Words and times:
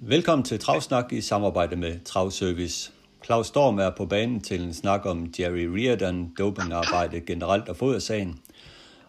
Velkommen 0.00 0.44
til 0.44 0.58
Travsnak 0.58 1.12
i 1.12 1.20
samarbejde 1.20 1.76
med 1.76 2.00
Travservice. 2.04 2.92
Claus 3.24 3.46
Storm 3.46 3.78
er 3.78 3.90
på 3.90 4.06
banen 4.06 4.40
til 4.40 4.62
en 4.62 4.74
snak 4.74 5.06
om 5.06 5.32
Jerry 5.38 5.64
Riordan, 5.64 6.32
dopingarbejde 6.38 7.20
generelt 7.20 7.68
og 7.68 7.76
fodersagen. 7.76 8.38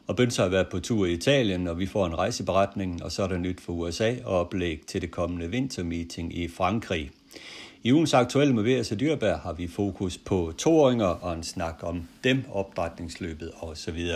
Og 0.08 0.16
Bønser 0.16 0.44
har 0.44 0.50
været 0.50 0.67
på 0.72 0.80
tur 0.80 1.05
i 1.05 1.14
Italien, 1.14 1.67
og 1.67 1.80
vi 1.80 1.86
får 1.86 2.05
en 2.05 2.17
rejseberetning, 2.17 3.04
og 3.04 3.12
så 3.12 3.23
er 3.23 3.28
der 3.28 3.38
nyt 3.38 3.62
for 3.62 3.73
USA 3.73 4.16
og 4.26 4.40
oplæg 4.40 4.81
til 4.88 5.02
det 5.02 5.12
kommende 5.12 5.50
vintermeeting 5.50 6.38
i 6.38 6.48
Frankrig. 6.48 7.12
I 7.84 7.94
ugens 7.94 8.14
aktuelle 8.14 8.53
med 8.53 8.64
V.S. 8.64 8.94
Dyrbær 9.00 9.38
har 9.38 9.53
vi 9.53 9.67
fokus 9.67 10.17
på 10.17 10.53
toåringer 10.58 11.06
og 11.06 11.34
en 11.34 11.44
snak 11.44 11.76
om 11.81 12.08
dem, 12.23 12.44
opdrætningsløbet 12.52 13.52
osv. 13.62 14.08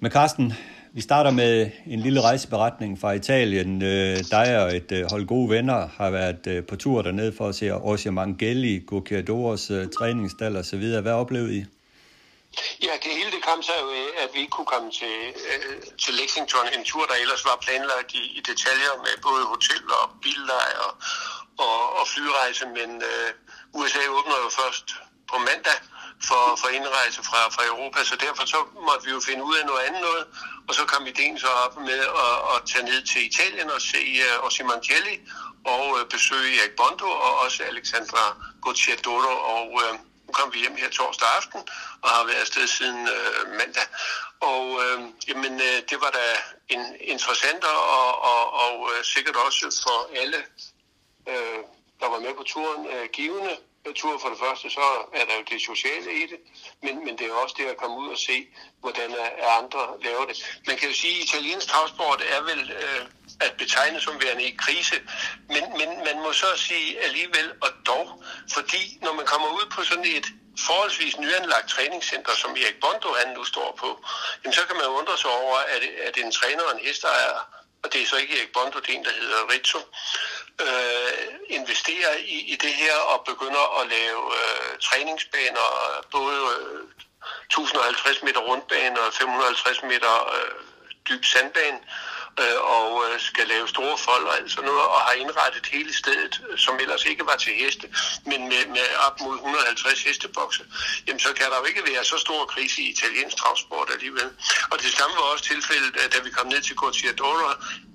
Men 0.00 0.10
Carsten, 0.10 0.52
vi 0.98 1.02
starter 1.02 1.30
med 1.30 1.70
en 1.94 2.00
lille 2.06 2.20
rejseberetning 2.28 3.00
fra 3.00 3.10
Italien. 3.12 3.82
Øh, 3.92 4.16
dig 4.36 4.48
og 4.62 4.68
et 4.78 4.90
øh, 4.98 5.02
hold 5.12 5.24
gode 5.34 5.48
venner 5.50 5.80
har 5.98 6.10
været 6.10 6.44
øh, 6.52 6.66
på 6.70 6.76
tur 6.76 7.02
dernede 7.02 7.32
for 7.38 7.46
at 7.48 7.54
se 7.54 7.66
Ossia 7.90 8.12
Mangeli, 8.18 8.74
Gocchiadores 8.90 9.64
øh, 9.76 9.84
træningsstal 9.96 10.56
og 10.60 10.64
så 10.70 10.76
videre. 10.82 11.00
Hvad 11.02 11.12
oplevede 11.22 11.54
I? 11.60 11.62
Ja, 12.86 12.92
det 13.02 13.10
hele 13.18 13.30
det 13.36 13.42
kom 13.48 13.60
så 13.68 13.74
jo 13.82 13.88
at 14.22 14.28
vi 14.34 14.38
ikke 14.44 14.54
kunne 14.58 14.72
komme 14.74 14.90
til, 15.00 15.16
øh, 15.50 15.76
til 16.02 16.12
Lexington, 16.20 16.66
en 16.76 16.84
tur, 16.90 17.04
der 17.10 17.16
ellers 17.22 17.42
var 17.50 17.56
planlagt 17.66 18.10
i, 18.20 18.22
i 18.38 18.40
detaljer 18.50 18.92
med 19.04 19.14
både 19.26 19.42
hotel 19.52 19.82
og 20.00 20.04
billeje 20.24 20.76
og, 20.86 20.92
og, 21.66 21.78
og 21.98 22.04
flyrejse, 22.12 22.64
men 22.78 22.90
øh, 23.10 23.28
USA 23.78 24.02
åbner 24.16 24.38
jo 24.44 24.48
først 24.60 24.86
på 25.30 25.36
mandag 25.48 25.78
for, 26.24 26.56
for 26.60 26.68
indrejse 26.68 27.22
fra, 27.22 27.48
fra 27.48 27.66
Europa, 27.66 28.04
så 28.04 28.16
derfor 28.16 28.44
så 28.46 28.60
måtte 28.86 29.04
vi 29.06 29.10
jo 29.10 29.20
finde 29.20 29.44
ud 29.44 29.56
af 29.56 29.66
noget 29.66 29.80
andet 29.80 30.00
noget, 30.00 30.26
og 30.68 30.74
så 30.74 30.84
kom 30.84 31.06
ideen 31.06 31.38
så 31.38 31.46
op 31.46 31.76
med 31.80 32.00
at, 32.24 32.36
at 32.54 32.58
tage 32.70 32.84
ned 32.84 33.02
til 33.02 33.26
Italien 33.26 33.70
og 33.70 33.80
se 33.80 34.02
uh, 34.26 34.46
Ossimancelli 34.46 35.20
og 35.64 35.90
uh, 35.90 36.08
besøge 36.10 36.60
Erik 36.60 36.76
Bondo 36.76 37.10
og 37.26 37.38
også 37.38 37.62
Alexandra 37.62 38.36
Gocciadoro, 38.62 39.34
og 39.54 39.66
øh, 39.84 39.94
uh, 39.94 40.00
nu 40.26 40.32
kom 40.32 40.52
vi 40.52 40.58
hjem 40.58 40.76
her 40.76 40.90
torsdag 40.90 41.28
aften 41.36 41.60
og 42.02 42.08
har 42.10 42.24
været 42.24 42.40
afsted 42.40 42.66
siden 42.66 43.08
uh, 43.16 43.50
mandag. 43.58 43.86
Og 44.40 44.64
uh, 44.70 45.00
jamen, 45.28 45.54
uh, 45.54 45.78
det 45.90 45.98
var 46.00 46.10
da 46.10 46.26
en 46.68 46.96
interessant 47.00 47.64
og, 47.64 47.80
og, 48.32 48.52
og 48.52 48.80
uh, 48.80 49.02
sikkert 49.02 49.36
også 49.36 49.82
for 49.84 50.20
alle, 50.20 50.38
uh, 51.26 51.60
der 52.00 52.08
var 52.08 52.20
med 52.20 52.34
på 52.34 52.42
turen, 52.42 52.86
uh, 52.86 53.06
givende 53.12 53.56
tur 53.94 54.18
for 54.18 54.28
det 54.28 54.38
første, 54.38 54.70
så 54.70 54.86
er 55.12 55.24
der 55.24 55.34
jo 55.38 55.44
det 55.50 55.60
sociale 55.62 56.10
i 56.22 56.26
det, 56.32 56.38
men, 56.82 57.04
men 57.04 57.18
det 57.18 57.26
er 57.26 57.32
også 57.32 57.54
det 57.58 57.64
at 57.64 57.76
komme 57.76 57.96
ud 57.98 58.08
og 58.08 58.18
se, 58.18 58.46
hvordan 58.80 59.10
andre 59.60 59.82
laver 60.02 60.24
det. 60.26 60.36
Man 60.66 60.76
kan 60.76 60.88
jo 60.88 60.94
sige, 60.94 61.16
at 61.18 61.24
italiensk 61.24 61.66
travsport 61.68 62.22
er 62.34 62.40
vel 62.42 62.70
øh, 62.70 63.06
at 63.40 63.52
betegne 63.58 64.00
som 64.00 64.22
værende 64.22 64.44
i 64.44 64.56
krise, 64.58 64.96
men, 65.48 65.64
men 65.78 65.88
man 66.08 66.16
må 66.24 66.32
så 66.32 66.50
sige 66.56 67.00
alligevel 67.00 67.52
og 67.62 67.70
dog, 67.86 68.22
fordi 68.52 68.98
når 69.02 69.12
man 69.12 69.26
kommer 69.26 69.48
ud 69.48 69.66
på 69.74 69.82
sådan 69.84 70.04
et 70.04 70.26
forholdsvis 70.66 71.18
nyanlagt 71.18 71.68
træningscenter, 71.68 72.34
som 72.34 72.50
Erik 72.50 72.80
Bondo 72.80 73.08
han 73.20 73.34
nu 73.36 73.44
står 73.44 73.76
på, 73.80 74.04
jamen 74.44 74.52
så 74.52 74.62
kan 74.68 74.76
man 74.76 74.86
undre 74.86 75.18
sig 75.18 75.30
over, 75.30 75.56
at, 75.56 75.82
at 76.08 76.16
en 76.24 76.32
træner 76.32 76.62
og 76.64 76.72
en 76.76 76.86
hesteejer, 76.86 77.57
og 77.82 77.92
det 77.92 78.02
er 78.02 78.06
så 78.06 78.16
ikke 78.16 78.38
Erik 78.38 78.52
Bondo, 78.52 78.78
det 78.78 78.90
er 78.90 78.98
en, 78.98 79.04
der 79.04 79.20
hedder 79.20 79.50
Rizzo, 79.52 79.80
øh, 80.66 81.28
investerer 81.48 82.14
i, 82.16 82.36
i 82.52 82.56
det 82.56 82.74
her 82.82 82.96
og 83.12 83.24
begynder 83.24 83.80
at 83.80 83.88
lave 83.88 84.22
øh, 84.40 84.78
træningsbaner, 84.78 85.68
både 86.10 86.40
øh, 86.60 86.82
1050 87.44 88.22
meter 88.22 88.40
rundbane 88.40 89.00
og 89.00 89.12
550 89.14 89.82
meter 89.82 90.14
øh, 90.34 90.50
dyb 91.08 91.24
sandbane, 91.24 91.76
øh, 91.76 92.17
Øh, 92.42 92.60
og 92.76 93.04
øh, 93.06 93.20
skal 93.20 93.46
lave 93.48 93.68
store 93.68 93.98
fold 93.98 94.24
og 94.26 94.36
alt 94.36 94.50
sådan 94.50 94.70
noget, 94.70 94.86
og 94.94 95.00
har 95.00 95.12
indrettet 95.12 95.66
hele 95.66 95.92
stedet, 95.94 96.40
øh, 96.50 96.58
som 96.58 96.74
ellers 96.80 97.04
ikke 97.04 97.26
var 97.26 97.36
til 97.36 97.52
heste, 97.52 97.86
men 98.26 98.48
med, 98.48 98.66
med 98.66 98.86
op 99.06 99.20
mod 99.20 99.34
150 99.34 100.02
hestebokse, 100.02 100.64
jamen 101.06 101.20
så 101.20 101.32
kan 101.32 101.50
der 101.50 101.58
jo 101.58 101.64
ikke 101.64 101.82
være 101.92 102.04
så 102.04 102.18
stor 102.18 102.44
krise 102.44 102.82
i 102.82 102.90
italiensk 102.90 103.36
transport 103.36 103.88
alligevel. 103.92 104.30
Og 104.70 104.76
det 104.82 104.92
samme 104.92 105.16
var 105.16 105.22
også 105.22 105.44
tilfældet, 105.44 106.12
da 106.12 106.18
vi 106.24 106.30
kom 106.30 106.46
ned 106.46 106.60
til 106.62 106.76
Cortiadora, 106.76 107.50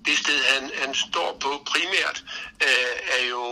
det 0.06 0.18
sted, 0.18 0.44
han, 0.44 0.72
han 0.82 0.96
står 0.96 1.38
på 1.42 1.66
primært, 1.72 2.24
øh, 2.64 2.96
er 3.18 3.26
jo 3.30 3.44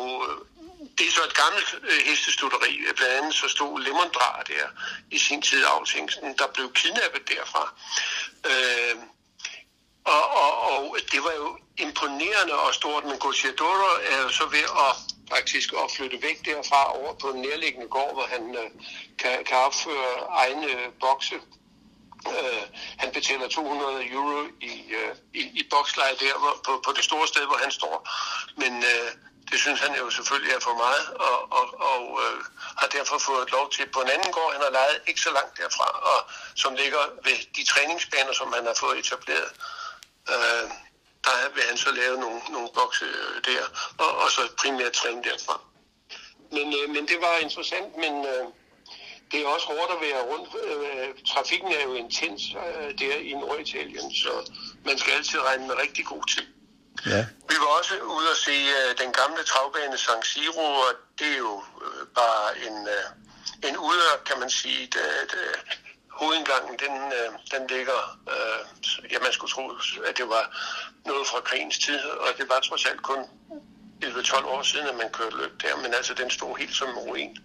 det 0.98 1.08
er 1.08 1.12
så 1.12 1.24
et 1.24 1.34
gammelt 1.34 1.70
øh, 1.84 2.02
hestestutteri. 2.06 2.80
Blandt 2.96 3.14
andet 3.14 3.34
så 3.34 3.48
stod 3.48 3.82
Lemondra 3.82 4.44
der 4.48 4.68
i 5.12 5.18
sin 5.18 5.42
tid 5.42 5.64
af 5.64 5.72
der 6.40 6.48
blev 6.54 6.74
kidnappet 6.74 7.30
derfra. 7.30 7.74
Øh, 8.50 8.96
og, 10.06 10.24
og, 10.42 10.90
og 10.92 10.98
det 11.12 11.24
var 11.24 11.34
jo 11.42 11.58
imponerende 11.78 12.54
og 12.54 12.74
stort, 12.74 13.06
men 13.06 13.18
Gocciadoro 13.20 13.90
er 14.12 14.22
jo 14.22 14.30
så 14.30 14.46
ved 14.46 14.66
at 14.88 14.96
faktisk 15.36 15.74
at 15.74 15.92
flytte 15.96 16.22
væk 16.22 16.46
derfra 16.46 16.82
over 17.00 17.14
på 17.22 17.28
en 17.30 17.42
nærliggende 17.42 17.88
gård, 17.88 18.14
hvor 18.14 18.28
han 18.34 18.56
øh, 18.62 18.70
kan, 19.20 19.46
kan 19.46 19.58
opføre 19.58 20.14
egne 20.30 20.72
bokse. 21.00 21.36
Øh, 22.36 22.64
han 22.98 23.12
betaler 23.14 23.48
200 23.48 24.10
euro 24.12 24.40
i, 24.62 24.74
øh, 25.00 25.16
i, 25.34 25.42
i 25.60 25.64
boksleje 25.70 26.16
der 26.24 26.40
hvor, 26.40 26.56
på, 26.66 26.82
på 26.86 26.92
det 26.98 27.04
store 27.04 27.28
sted, 27.28 27.46
hvor 27.46 27.60
han 27.64 27.72
står. 27.72 27.96
Men 28.62 28.74
øh, 28.92 29.10
det 29.52 29.60
synes 29.60 29.80
han 29.80 29.94
jo 30.02 30.10
selvfølgelig 30.10 30.54
er 30.54 30.60
for 30.60 30.76
meget, 30.86 31.06
og, 31.28 31.38
og, 31.58 31.66
og 31.92 32.04
øh, 32.24 32.40
har 32.82 32.88
derfor 32.88 33.18
fået 33.18 33.52
lov 33.52 33.66
til 33.72 33.86
på 33.96 34.00
en 34.02 34.10
anden 34.16 34.32
gård, 34.32 34.54
han 34.54 34.64
har 34.68 34.74
lejet 34.80 35.00
ikke 35.08 35.22
så 35.22 35.32
langt 35.38 35.58
derfra, 35.58 35.88
og 36.12 36.20
som 36.56 36.76
ligger 36.76 37.04
ved 37.26 37.38
de 37.58 37.64
træningsbaner, 37.72 38.34
som 38.34 38.54
han 38.54 38.66
har 38.66 38.78
fået 38.84 39.00
etableret. 39.00 39.52
Øh, 40.30 40.70
der 41.26 41.54
vil 41.54 41.64
han 41.70 41.78
så 41.78 41.92
lave 41.92 42.18
nogle, 42.20 42.42
nogle 42.50 42.70
bokse 42.74 43.06
der, 43.46 43.64
og, 43.98 44.18
og 44.18 44.32
så 44.32 44.42
primært 44.58 44.92
træne 44.92 45.24
derfra. 45.24 45.62
Men, 46.52 46.74
øh, 46.78 46.90
men 46.90 47.08
det 47.08 47.18
var 47.22 47.38
interessant, 47.38 47.98
men 47.98 48.26
øh, 48.26 48.46
det 49.32 49.42
er 49.42 49.48
også 49.48 49.68
hårdt 49.68 49.92
at 49.92 50.02
være 50.02 50.22
rundt. 50.22 50.50
Øh, 50.64 51.08
trafikken 51.34 51.72
er 51.72 51.84
jo 51.84 51.94
intens 51.94 52.42
øh, 52.56 53.00
der 53.00 53.16
i 53.16 53.34
Norditalien, 53.34 54.16
så 54.16 54.52
man 54.86 54.98
skal 54.98 55.14
altid 55.14 55.40
regne 55.40 55.68
med 55.68 55.76
rigtig 55.76 56.06
god 56.06 56.24
tid. 56.36 56.48
Ja. 57.06 57.26
Vi 57.50 57.56
var 57.64 57.72
også 57.80 57.94
ude 58.00 58.30
at 58.30 58.38
se 58.38 58.52
uh, 58.52 59.06
den 59.06 59.14
gamle 59.14 59.44
travbane 59.44 59.98
San 59.98 60.24
Siro, 60.24 60.66
og 60.86 60.92
det 61.20 61.28
er 61.28 61.38
jo 61.38 61.54
uh, 61.56 62.08
bare 62.16 62.58
en, 62.68 62.78
uh, 62.98 63.70
en 63.70 63.78
udør, 63.78 64.22
kan 64.26 64.40
man 64.40 64.50
sige. 64.50 64.82
Det, 64.86 65.08
det, 65.32 65.46
hovedindgangen, 66.22 66.76
den, 66.84 66.96
øh, 67.20 67.30
den 67.54 67.68
ligger, 67.68 68.00
øh, 68.34 68.62
ja, 69.12 69.20
man 69.20 69.34
skulle 69.34 69.54
tro, 69.54 69.64
at 70.10 70.18
det 70.18 70.30
var 70.30 70.46
noget 71.06 71.28
fra 71.28 71.40
krigens 71.40 71.78
tid, 71.86 72.02
og 72.24 72.30
det 72.38 72.50
var 72.50 72.60
trods 72.60 72.86
alt 72.86 73.02
kun 73.02 73.22
11-12 74.04 74.46
år 74.46 74.62
siden, 74.62 74.88
at 74.88 74.96
man 74.96 75.10
kørte 75.10 75.38
løb 75.38 75.62
der, 75.62 75.76
men 75.84 75.94
altså 75.94 76.14
den 76.14 76.30
stod 76.30 76.58
helt 76.58 76.76
som 76.76 76.90
en 76.90 76.96
ruin. 76.96 77.38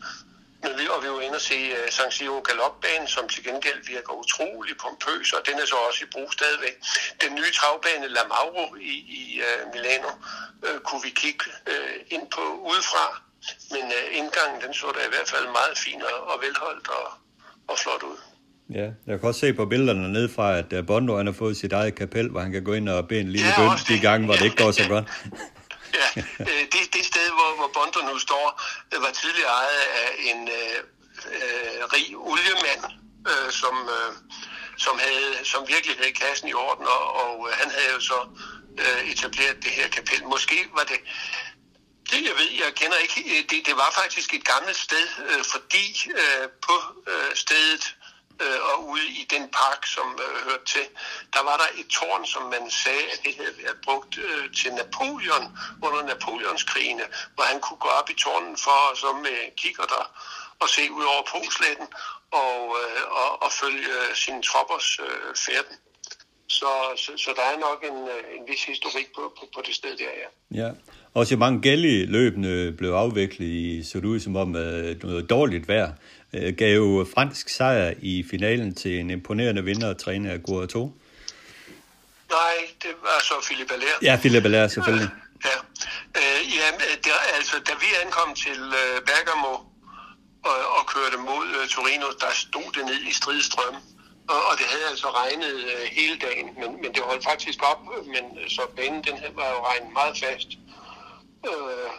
Men 0.62 0.78
vi, 0.78 0.88
og 0.88 1.03
vi 1.03 1.09
var 1.10 1.20
inde 1.20 1.37
og 1.37 1.41
se 1.41 1.59
uh, 1.72 1.88
San 1.91 2.10
Siro 2.10 2.41
Galopbane, 2.41 3.09
som 3.09 3.28
til 3.28 3.44
gengæld 3.44 3.87
virker 3.87 4.12
utrolig 4.12 4.76
pompøs, 4.76 5.32
og 5.32 5.47
den 5.47 5.58
er 5.58 5.66
så 5.66 5.76
også 5.76 6.04
i 6.04 6.08
brug 6.12 6.32
stadigvæk. 6.32 6.76
Den 7.20 7.34
nye 7.34 7.53
travbane 7.53 8.08
La 8.08 8.25
Mauro 8.25 8.75
i, 8.75 8.94
i 9.20 9.41
uh, 9.47 9.75
Milano 9.75 10.10
uh, 10.66 10.78
kunne 10.87 11.03
vi 11.03 11.10
kigge 11.10 11.44
uh, 11.72 11.97
ind 12.14 12.31
på 12.31 12.43
udefra, 12.70 13.20
men 13.70 13.84
uh, 13.84 14.19
indgangen 14.20 14.62
den 14.62 14.75
så 14.75 14.93
da 14.97 15.06
i 15.06 15.08
hvert 15.08 15.29
fald 15.29 15.46
meget 15.49 15.79
fin 15.79 16.02
og, 16.02 16.19
og 16.31 16.40
velholdt 16.43 16.88
og, 16.88 17.12
og 17.69 17.79
flot 17.79 18.02
ud. 18.02 18.19
Ja, 18.75 18.87
jeg 19.07 19.21
kan 19.21 19.29
også 19.29 19.41
se 19.41 19.53
på 19.55 19.67
billederne 19.67 20.13
ned 20.13 20.29
fra, 20.35 20.59
at 20.59 20.87
Bondo 20.87 21.17
han 21.17 21.27
har 21.27 21.33
fået 21.33 21.57
sit 21.57 21.73
eget 21.73 21.95
kapel, 21.95 22.31
hvor 22.31 22.41
han 22.41 22.53
kan 22.53 22.65
gå 22.65 22.73
ind 22.73 22.89
og 22.89 23.09
bede 23.09 23.21
en 23.21 23.33
lille 23.33 23.49
ja, 23.49 23.57
bøn 23.57 23.79
de 23.89 24.01
gange, 24.01 24.27
hvor 24.27 24.35
det 24.35 24.45
ikke 24.45 24.63
går 24.65 24.71
så 24.71 24.89
godt. 24.89 25.07
Ja, 26.01 26.09
øh, 26.41 26.63
det, 26.73 26.83
det 26.95 27.05
sted, 27.13 27.27
hvor, 27.39 27.51
hvor 27.59 27.71
Bondo 27.77 28.01
nu 28.13 28.19
står, 28.19 28.47
var 29.05 29.13
tidligere 29.23 29.53
ejet 29.63 29.83
af 30.03 30.09
en 30.31 30.41
øh, 30.59 30.79
øh, 31.37 31.81
rig 31.95 32.07
oliemand, 32.17 32.83
øh, 33.31 33.49
som, 33.61 33.75
øh, 33.97 34.11
som, 34.85 34.95
havde, 35.05 35.33
som 35.53 35.61
virkelig 35.75 35.97
havde 36.01 36.13
kassen 36.13 36.49
i 36.49 36.55
orden, 36.55 36.87
og, 36.97 37.05
og 37.21 37.33
han 37.61 37.69
havde 37.77 37.91
jo 37.97 38.01
så 38.01 38.19
øh, 38.83 39.01
etableret 39.13 39.57
det 39.65 39.73
her 39.79 39.89
kapel. 39.89 40.21
Måske 40.35 40.59
var 40.77 40.85
det 40.93 41.01
det 42.11 42.21
jeg 42.29 42.35
ved, 42.41 42.51
jeg 42.65 42.75
kender 42.81 42.99
ikke, 43.05 43.47
det, 43.51 43.59
det 43.69 43.75
var 43.83 43.91
faktisk 44.01 44.35
et 44.35 44.45
gammelt 44.53 44.77
sted, 44.77 45.07
øh, 45.31 45.43
fordi 45.53 45.87
øh, 46.23 46.45
på 46.67 46.77
øh, 47.13 47.31
stedet 47.35 47.85
øh, 48.44 48.61
og 48.71 48.77
ude 48.93 49.09
i 49.23 49.25
den 49.35 49.44
park, 49.61 49.81
som 49.94 50.09
øh, 50.25 50.35
hørte 50.47 50.67
til, 50.75 50.87
der 51.35 51.43
var 51.49 51.56
der 51.62 51.69
et 51.81 51.88
tårn, 51.97 52.25
som 52.35 52.43
man 52.55 52.65
sagde, 52.85 53.05
at 53.12 53.19
det 53.25 53.35
havde 53.41 53.55
været 53.62 53.79
brugt 53.87 54.12
øh, 54.27 54.44
til 54.59 54.71
Napoleon 54.81 55.44
under 55.87 56.03
Napoleonskrigene, 56.11 57.06
hvor 57.35 57.44
han 57.50 57.59
kunne 57.65 57.83
gå 57.87 57.91
op 57.99 58.09
i 58.15 58.17
tårnen 58.25 58.56
for 58.65 58.79
så 59.03 59.11
med 59.25 59.38
kigger 59.62 59.87
der 59.94 60.05
og 60.62 60.69
se 60.69 60.83
ud 60.99 61.05
over 61.12 61.23
Polsletten 61.33 61.88
og, 62.43 62.59
øh, 62.81 63.03
og, 63.21 63.31
og 63.44 63.50
følge 63.61 63.88
øh, 64.00 64.11
sine 64.23 64.43
troppers 64.49 64.89
øh, 65.06 65.31
færden. 65.47 65.77
Så, 66.49 66.71
så, 67.03 67.11
så 67.25 67.31
der 67.39 67.44
er 67.53 67.59
nok 67.69 67.81
en, 67.91 67.99
øh, 68.15 68.23
en 68.37 68.44
vis 68.50 68.65
historik 68.65 69.09
på, 69.17 69.23
på, 69.39 69.44
på 69.55 69.61
det 69.67 69.75
sted 69.75 69.97
der, 70.03 70.12
ja. 70.23 70.29
Ja, 70.62 70.71
også 71.15 71.37
mange 71.37 71.61
gældige 71.61 72.06
løbende 72.06 72.73
blev 72.79 72.91
afviklet 72.91 73.47
i, 73.47 73.85
så 73.85 73.99
det 73.99 74.05
ud 74.05 74.21
som 74.21 74.37
om 74.37 74.56
øh, 74.56 75.03
noget 75.03 75.31
dårligt 75.31 75.69
vejr. 75.69 75.93
Uh, 76.32 76.56
gav 76.56 77.06
fransk 77.14 77.49
sejr 77.49 77.94
i 78.02 78.25
finalen 78.31 78.75
til 78.75 79.00
en 79.00 79.11
imponerende 79.11 79.64
vinder 79.64 79.88
og 79.88 79.99
træner 79.99 80.32
af 80.32 80.69
2. 80.69 80.93
Nej, 82.31 82.56
det 82.82 82.90
var 83.02 83.19
så 83.23 83.34
Philippe 83.46 83.73
Allaire. 83.75 83.99
Ja, 84.02 84.17
Philippe 84.20 84.46
Allaire 84.49 84.69
selvfølgelig. 84.69 85.11
Ja, 85.44 85.56
uh, 86.20 86.40
ja 86.58 86.69
det, 87.05 87.12
altså 87.37 87.56
da 87.69 87.73
vi 87.82 87.88
ankom 88.05 88.34
til 88.34 88.61
uh, 88.81 88.96
Bergamo 89.08 89.55
og, 90.50 90.58
og 90.76 90.82
kørte 90.94 91.17
mod 91.17 91.69
Torino, 91.69 92.06
der 92.23 92.32
stod 92.44 92.69
det 92.76 92.84
ned 92.90 93.00
i 93.11 93.12
stridstrøm. 93.12 93.76
Og, 94.29 94.40
og 94.49 94.55
det 94.58 94.67
havde 94.72 94.87
altså 94.90 95.08
regnet 95.20 95.55
hele 95.99 96.17
dagen, 96.26 96.46
men, 96.61 96.70
men 96.82 96.90
det 96.94 97.02
holdt 97.02 97.25
faktisk 97.25 97.58
op, 97.70 97.81
men 98.14 98.25
så 98.49 98.62
banen 98.76 99.05
den 99.05 99.17
her 99.22 99.31
var 99.40 99.49
jo 99.55 99.58
regnet 99.69 99.93
meget 99.93 100.14
fast. 100.25 100.49
Uh, 101.50 101.90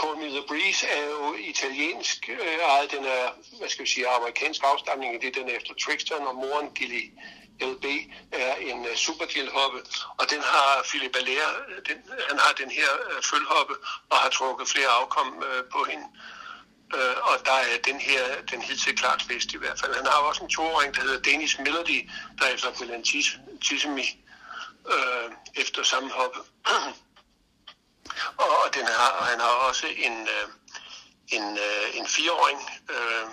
Call 0.00 0.16
Me 0.16 0.28
The 0.28 0.44
Breeze 0.48 0.86
er 0.86 1.04
jo 1.10 1.34
italiensk 1.34 2.30
uh, 2.40 2.46
ejet, 2.74 2.90
den 2.90 3.04
er, 3.04 3.24
hvad 3.58 3.68
skal 3.68 3.84
vi 3.84 3.90
sige, 3.90 4.08
amerikansk 4.08 4.60
afstamning, 4.64 5.22
det 5.22 5.28
er 5.28 5.40
den 5.40 5.50
efter 5.56 5.74
Trixton 5.74 6.26
og 6.26 6.34
moren 6.34 6.70
Gilly 6.74 7.04
LB 7.60 7.84
er 8.32 8.54
en 8.54 8.84
øh, 8.84 8.90
uh, 8.90 8.96
supergilhoppe, 8.96 9.78
og 10.18 10.30
den 10.30 10.42
har 10.42 10.84
Philip 10.88 11.16
Allaire, 11.16 11.50
øh, 11.68 11.76
den, 11.88 11.96
han 12.28 12.38
har 12.38 12.52
den 12.52 12.70
her 12.70 12.90
uh, 13.08 13.22
følhoppe, 13.30 13.74
og 14.10 14.16
har 14.16 14.30
trukket 14.30 14.68
flere 14.68 14.88
afkom 14.88 15.28
uh, 15.36 15.64
på 15.72 15.84
hende. 15.90 16.06
Uh, 16.94 17.16
og 17.30 17.36
der 17.44 17.58
er 17.72 17.78
den 17.84 18.00
her, 18.00 18.22
den 18.50 18.62
hidtil 18.62 18.96
klart 18.96 19.24
bedst 19.28 19.52
i 19.52 19.56
hvert 19.56 19.80
fald. 19.80 19.94
Han 19.94 20.06
har 20.06 20.18
også 20.28 20.44
en 20.44 20.50
toåring, 20.50 20.94
der 20.94 21.00
hedder 21.00 21.20
Danish 21.20 21.60
Melody, 21.60 22.10
der 22.38 22.44
er 22.46 22.54
efter 22.54 22.70
Belen 22.78 23.04
Tissemi, 23.62 24.08
uh, 24.84 25.32
efter 25.54 25.82
samme 25.82 26.10
hoppe. 26.10 26.38
og, 28.42 28.48
og 28.62 28.68
den 28.76 28.86
har, 28.98 29.10
og 29.18 29.24
han 29.32 29.40
har 29.46 29.54
også 29.68 29.86
en, 30.06 30.16
øh, 30.36 30.46
en, 31.36 31.46
øh, 31.66 31.86
en 31.98 32.06
fireåring, 32.14 32.60
øh, 32.94 33.26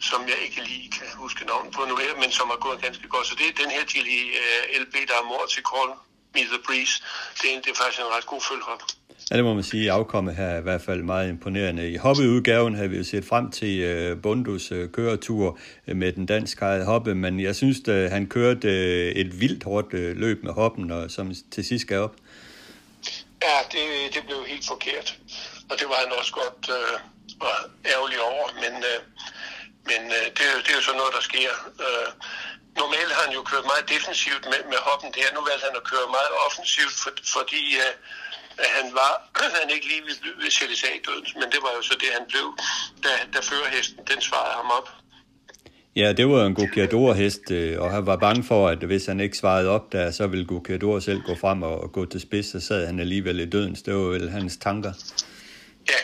som 0.00 0.20
jeg 0.32 0.38
ikke 0.46 0.60
lige 0.70 0.90
kan 0.98 1.08
huske 1.24 1.46
navnet 1.50 1.70
på 1.76 1.82
nu 1.90 1.96
her, 2.04 2.12
men 2.22 2.30
som 2.38 2.46
har 2.52 2.60
gået 2.66 2.82
ganske 2.86 3.08
godt. 3.08 3.26
Så 3.26 3.34
det 3.38 3.46
er 3.48 3.62
den 3.62 3.70
her 3.76 3.84
til 3.92 4.04
i 4.18 4.20
øh, 4.42 4.82
LB, 4.82 4.94
der 5.10 5.16
er 5.22 5.28
mor 5.32 5.44
til 5.54 5.62
Call 5.70 5.90
Me 6.34 6.42
The 6.52 6.60
Breeze. 6.66 6.94
Det 7.40 7.48
er, 7.54 7.60
det 7.64 7.70
er 7.74 7.78
faktisk 7.82 8.00
en 8.00 8.14
ret 8.16 8.26
god 8.26 8.42
følghop. 8.50 8.82
Ja, 9.30 9.36
det 9.36 9.44
må 9.44 9.54
man 9.54 9.62
sige. 9.62 9.92
Afkommet 9.92 10.36
her 10.36 10.44
er 10.44 10.58
i 10.58 10.62
hvert 10.62 10.82
fald 10.82 11.02
meget 11.02 11.28
imponerende. 11.28 11.90
I 11.90 11.96
hoppeudgaven 11.96 12.74
havde 12.74 12.90
vi 12.90 12.96
jo 12.96 13.04
set 13.04 13.24
frem 13.24 13.50
til 13.50 13.80
øh, 13.80 14.22
Bundus 14.22 14.72
øh, 14.72 14.90
køretur 14.90 15.58
med 15.86 16.12
den 16.12 16.26
danske 16.26 16.84
hoppe, 16.84 17.14
men 17.14 17.40
jeg 17.40 17.56
synes, 17.56 17.88
at 17.88 18.10
han 18.10 18.26
kørte 18.26 18.70
et 19.14 19.40
vildt 19.40 19.64
hårdt 19.64 19.92
løb 19.92 20.44
med 20.44 20.52
hoppen, 20.52 20.90
og 20.90 21.10
som 21.10 21.32
til 21.50 21.64
sidst 21.64 21.86
gav 21.86 22.02
op. 22.02 22.16
Ja, 23.42 23.56
det, 23.72 24.14
det 24.14 24.22
blev 24.26 24.46
helt 24.46 24.66
forkert. 24.66 25.16
Og 25.70 25.78
det 25.78 25.88
var 25.88 25.94
han 25.94 26.12
også 26.12 26.32
godt 26.32 26.62
øh, 26.78 26.98
var 27.40 27.58
ærgerlig 27.94 28.20
over. 28.20 28.46
Men, 28.62 28.74
øh, 28.90 29.00
men 29.90 30.00
øh, 30.18 30.26
det, 30.36 30.44
det 30.64 30.70
er 30.70 30.78
jo 30.80 30.86
sådan 30.86 30.98
noget, 30.98 31.14
der 31.18 31.20
sker. 31.30 31.50
Øh, 31.84 32.08
normalt 32.76 33.12
har 33.12 33.22
han 33.26 33.34
jo 33.38 33.42
kørt 33.42 33.70
meget 33.72 33.88
defensivt 33.88 34.44
med, 34.52 34.60
med 34.72 34.78
hoppen 34.88 35.12
der. 35.16 35.34
Nu 35.34 35.40
valgte 35.48 35.66
han 35.68 35.76
at 35.80 35.88
køre 35.90 36.14
meget 36.18 36.32
offensivt, 36.46 36.94
for, 37.02 37.10
fordi 37.36 37.62
øh, 37.84 37.92
han 38.76 38.86
var 39.00 39.12
han 39.60 39.70
ikke 39.70 39.88
lige 39.92 40.04
ved 40.42 40.50
sættes 40.50 40.84
af 40.84 41.00
døden. 41.06 41.26
Men 41.40 41.48
det 41.52 41.60
var 41.62 41.72
jo 41.76 41.82
så 41.82 41.94
det, 42.02 42.10
han 42.18 42.26
blev, 42.32 42.46
da, 43.04 43.10
da 43.34 43.38
førerhesten 43.48 44.00
den 44.10 44.20
svarede 44.28 44.54
ham 44.60 44.70
op. 44.78 44.88
Ja, 45.96 46.12
det 46.12 46.28
var 46.28 46.46
en 46.46 46.54
Gucciador-hest, 46.54 47.50
og 47.78 47.90
han 47.90 48.06
var 48.06 48.16
bange 48.16 48.42
for, 48.42 48.68
at 48.68 48.78
hvis 48.78 49.06
han 49.06 49.20
ikke 49.20 49.36
svarede 49.36 49.68
op 49.68 49.92
der, 49.92 50.10
så 50.10 50.26
ville 50.26 50.44
Gucciador 50.44 50.98
selv 50.98 51.20
gå 51.20 51.34
frem 51.34 51.62
og 51.62 51.92
gå 51.92 52.04
til 52.04 52.20
spids, 52.20 52.46
så 52.46 52.60
sad 52.60 52.86
han 52.86 53.00
alligevel 53.00 53.40
i 53.40 53.44
dødens. 53.44 53.82
Det 53.82 53.94
var 53.94 54.00
vel 54.00 54.30
hans 54.30 54.56
tanker. 54.56 54.92
Ja, 55.88 56.00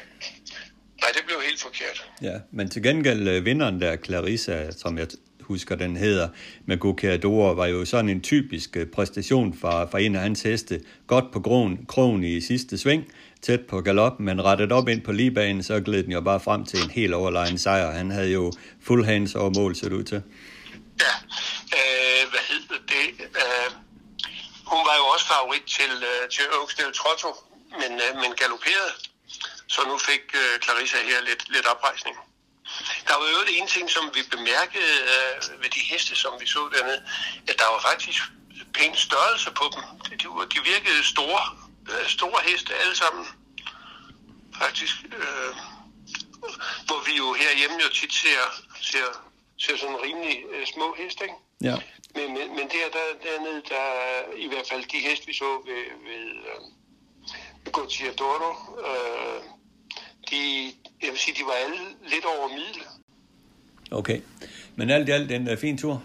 nej, 1.01 1.09
det 1.15 1.23
blev 1.27 1.37
helt 1.49 1.63
forkert. 1.63 2.11
Ja, 2.23 2.39
men 2.53 2.69
til 2.69 2.83
gengæld 2.83 3.41
vinderen 3.41 3.81
der, 3.81 3.97
Clarissa, 3.97 4.71
som 4.71 4.99
jeg 4.99 5.07
husker 5.41 5.77
den 5.77 5.97
hedder, 5.97 6.29
med 6.67 6.79
Gucciador, 6.79 7.55
var 7.55 7.67
jo 7.67 7.85
sådan 7.85 8.09
en 8.09 8.21
typisk 8.21 8.77
præstation 8.93 9.55
fra, 9.55 9.85
fra 9.85 9.99
en 9.99 10.15
af 10.17 10.21
hans 10.21 10.43
heste. 10.43 10.81
Godt 11.07 11.25
på 11.33 11.41
krogen, 11.41 11.85
krogen 11.89 12.25
i 12.25 12.41
sidste 12.41 12.79
sving, 12.79 13.05
tæt 13.47 13.63
på 13.71 13.81
galop, 13.81 14.21
men 14.21 14.45
rettet 14.45 14.73
op 14.73 14.89
ind 14.89 15.03
på 15.03 15.13
ligebanen, 15.13 15.63
så 15.63 15.81
gled 15.81 16.03
den 16.03 16.13
jo 16.13 16.21
bare 16.21 16.41
frem 16.41 16.67
til 16.67 16.79
en 16.85 16.91
helt 16.91 17.15
overlegen 17.15 17.59
sejr. 17.59 17.91
Han 18.01 18.11
havde 18.11 18.33
jo 18.33 18.53
full 18.87 19.05
hands 19.05 19.35
over 19.35 19.51
mål, 19.59 19.77
ser 19.77 19.89
det 19.89 19.97
ud 19.97 20.05
til. 20.13 20.23
Ja, 21.05 21.15
øh, 21.79 22.23
hvad 22.33 22.45
hedder 22.51 22.79
det? 22.95 23.09
Øh, 23.43 23.69
hun 24.73 24.81
var 24.89 24.97
jo 25.01 25.05
også 25.15 25.27
favorit 25.35 25.67
til, 25.79 25.93
øh, 26.11 26.23
til 26.35 26.45
Oaksdale 26.61 26.93
Trotto, 27.01 27.31
men, 27.81 27.93
øh, 28.05 28.11
men 28.23 28.31
galopperede. 28.41 28.93
Så 29.75 29.81
nu 29.91 29.97
fik 30.09 30.25
øh, 30.43 30.53
Clarissa 30.65 30.99
her 31.11 31.21
lidt, 31.29 31.43
lidt 31.55 31.67
oprejsning. 31.73 32.17
Der 33.09 33.15
var 33.21 33.27
jo 33.35 33.41
en 33.59 33.67
ting, 33.75 33.87
som 33.97 34.05
vi 34.17 34.23
bemærkede 34.35 34.95
øh, 35.13 35.63
ved 35.63 35.71
de 35.77 35.83
heste, 35.91 36.15
som 36.23 36.33
vi 36.41 36.47
så 36.47 36.63
dernede, 36.75 37.01
at 37.51 37.57
der 37.61 37.69
var 37.75 37.81
faktisk 37.91 38.21
pæn 38.77 38.95
størrelse 39.09 39.51
på 39.61 39.65
dem. 39.75 39.83
De, 40.21 40.27
de 40.55 40.59
virkede 40.73 41.01
store, 41.15 41.43
store 42.07 42.41
heste 42.49 42.75
alle 42.75 42.97
sammen, 42.97 43.25
faktisk. 44.59 44.95
Øh, 45.05 45.53
hvor 46.87 47.01
vi 47.07 47.17
jo 47.17 47.35
herhjemme 47.43 47.77
jo 47.85 47.89
tit 47.89 48.13
ser, 48.13 48.43
ser, 48.83 49.07
ser 49.59 49.77
sådan 49.77 50.03
rimelig 50.03 50.37
øh, 50.53 50.67
små 50.67 50.95
heste, 50.99 51.25
ikke? 51.25 51.37
Ja. 51.61 51.77
Men, 52.15 52.27
men, 52.37 52.49
men 52.57 52.67
der, 52.75 52.87
der, 52.97 53.07
dernede, 53.25 53.63
der 53.69 53.87
i 54.37 54.47
hvert 54.49 54.67
fald 54.71 54.85
de 54.85 54.99
heste, 55.09 55.27
vi 55.27 55.35
så 55.35 55.51
ved, 55.67 55.85
ved 56.09 56.27
øh, 56.51 57.73
Gautier 57.73 58.13
øh, 58.89 59.43
de, 60.31 60.73
jeg 61.03 61.11
vil 61.11 61.19
sige, 61.19 61.35
de 61.35 61.47
var 61.47 61.53
alle 61.53 61.79
lidt 62.07 62.25
over 62.25 62.49
middel. 62.49 62.83
Okay. 63.91 64.21
Men 64.77 64.91
alt 64.91 65.09
i 65.09 65.13
alt 65.13 65.33
en 65.33 65.53
uh, 65.53 65.59
fin 65.59 65.79
tur? 65.79 66.03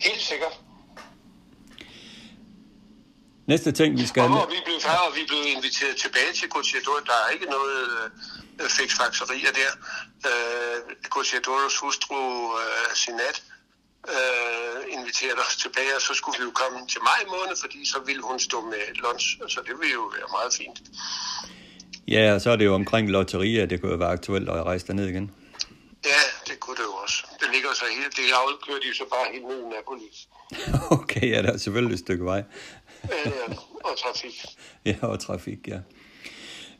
Helt 0.00 0.20
sikkert. 0.20 0.60
Næste 3.46 3.72
ting, 3.72 3.90
vi 4.02 4.06
skal... 4.06 4.22
Og, 4.22 4.48
vi 4.54 4.60
blev, 4.64 4.78
og 5.06 5.12
vi 5.18 5.22
blev 5.28 5.42
inviteret 5.56 5.96
tilbage 5.96 6.32
til 6.38 6.48
Gautier 6.54 6.80
Der 7.10 7.18
er 7.24 7.30
ikke 7.36 7.46
noget 7.56 7.80
øh, 8.60 8.68
fiksfakserier 8.68 9.52
der. 9.60 9.70
Øh, 10.28 10.78
Gautier 11.14 11.80
hustru 11.80 12.20
øh, 12.62 12.96
Sinat 13.00 13.42
øh, 14.14 14.76
inviterede 14.96 15.40
os 15.48 15.56
tilbage, 15.56 15.92
og 15.98 16.02
så 16.02 16.14
skulle 16.14 16.36
vi 16.40 16.44
jo 16.44 16.52
komme 16.62 16.78
til 16.92 17.00
maj 17.10 17.20
måned, 17.34 17.56
fordi 17.60 17.80
så 17.92 17.98
ville 18.06 18.22
hun 18.22 18.38
stå 18.38 18.58
med 18.72 18.82
lunch, 19.02 19.26
så 19.48 19.60
det 19.66 19.74
ville 19.80 19.94
jo 20.00 20.04
være 20.16 20.28
meget 20.36 20.52
fint. 20.60 20.78
Ja, 22.08 22.34
og 22.34 22.40
så 22.40 22.50
er 22.50 22.56
det 22.56 22.64
jo 22.64 22.74
omkring 22.74 23.10
lotterier, 23.10 23.66
det 23.66 23.80
kunne 23.80 23.92
jo 23.92 23.98
være 23.98 24.14
aktuelt 24.18 24.48
at 24.48 24.62
rejse 24.70 24.86
derned 24.86 25.08
igen. 25.08 25.30
Ja, 26.12 26.22
det 26.48 26.60
kunne 26.60 26.76
det 26.76 26.82
jo 26.82 26.94
også. 27.04 27.16
Det 27.40 27.48
ligger 27.52 27.68
så 27.74 27.84
helt, 27.98 28.16
det 28.16 28.22
afkører 28.42 28.80
de 28.84 28.94
så 28.94 29.04
bare 29.14 29.26
helt 29.32 29.46
ned 29.50 29.58
i 29.64 29.68
Napoli. 29.74 30.08
okay, 31.00 31.30
ja, 31.30 31.42
der 31.42 31.52
er 31.52 31.56
selvfølgelig 31.56 31.94
et 31.94 32.00
stykke 32.00 32.24
vej 32.24 32.42
ja, 33.10 33.54
og 33.84 33.98
trafik. 33.98 34.44
Ja, 34.86 34.94
og 35.02 35.20
trafik, 35.20 35.68
ja. 35.68 35.78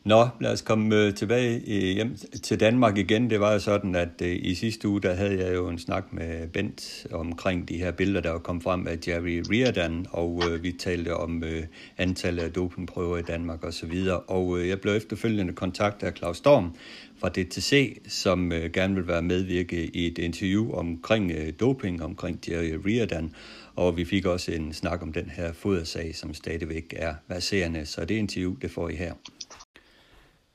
Nå, 0.05 0.27
lad 0.41 0.51
os 0.51 0.61
komme 0.61 0.95
øh, 0.95 1.13
tilbage 1.13 1.61
øh, 1.67 1.95
hjem 1.95 2.17
til 2.43 2.59
Danmark 2.59 2.97
igen. 2.97 3.29
Det 3.29 3.39
var 3.39 3.53
jo 3.53 3.59
sådan, 3.59 3.95
at 3.95 4.21
i 4.21 4.55
sidste 4.55 4.87
uge, 4.87 5.01
der 5.01 5.13
havde 5.13 5.45
jeg 5.45 5.55
jo 5.55 5.67
en 5.67 5.79
snak 5.79 6.13
med 6.13 6.47
Bent 6.47 7.07
omkring 7.11 7.69
de 7.69 7.77
her 7.77 7.91
billeder, 7.91 8.21
der 8.21 8.31
var 8.31 8.59
frem 8.63 8.87
af 8.87 8.97
Jerry 9.07 9.43
Riordan, 9.51 10.05
og 10.11 10.43
øh, 10.49 10.63
vi 10.63 10.71
talte 10.71 11.15
om 11.15 11.43
øh, 11.43 11.63
antallet 11.97 12.43
af 12.43 12.51
dopingprøver 12.51 13.17
i 13.17 13.21
Danmark 13.21 13.59
osv. 13.59 13.67
Og, 13.67 13.73
så 13.73 13.85
videre. 13.85 14.19
og 14.19 14.59
øh, 14.59 14.67
jeg 14.67 14.81
blev 14.81 14.93
efterfølgende 14.93 15.53
kontaktet 15.53 16.07
af 16.07 16.13
Claus 16.17 16.37
Storm 16.37 16.75
fra 17.17 17.29
DTC, 17.29 18.01
som 18.07 18.51
øh, 18.51 18.71
gerne 18.71 18.95
vil 18.95 19.07
være 19.07 19.21
medvirke 19.21 19.85
i 19.85 20.07
et 20.07 20.17
interview 20.17 20.71
omkring 20.71 21.31
øh, 21.31 21.53
doping, 21.59 22.03
omkring 22.03 22.39
Jerry 22.49 22.79
Riordan, 22.85 23.31
og 23.75 23.97
vi 23.97 24.05
fik 24.05 24.25
også 24.25 24.51
en 24.51 24.73
snak 24.73 25.01
om 25.01 25.13
den 25.13 25.29
her 25.29 25.53
fodersag, 25.53 26.15
som 26.15 26.33
stadigvæk 26.33 26.93
er 26.97 27.15
baserende, 27.29 27.85
så 27.85 28.05
det 28.05 28.15
interview, 28.15 28.55
det 28.61 28.71
får 28.71 28.89
I 28.89 28.95
her. 28.95 29.13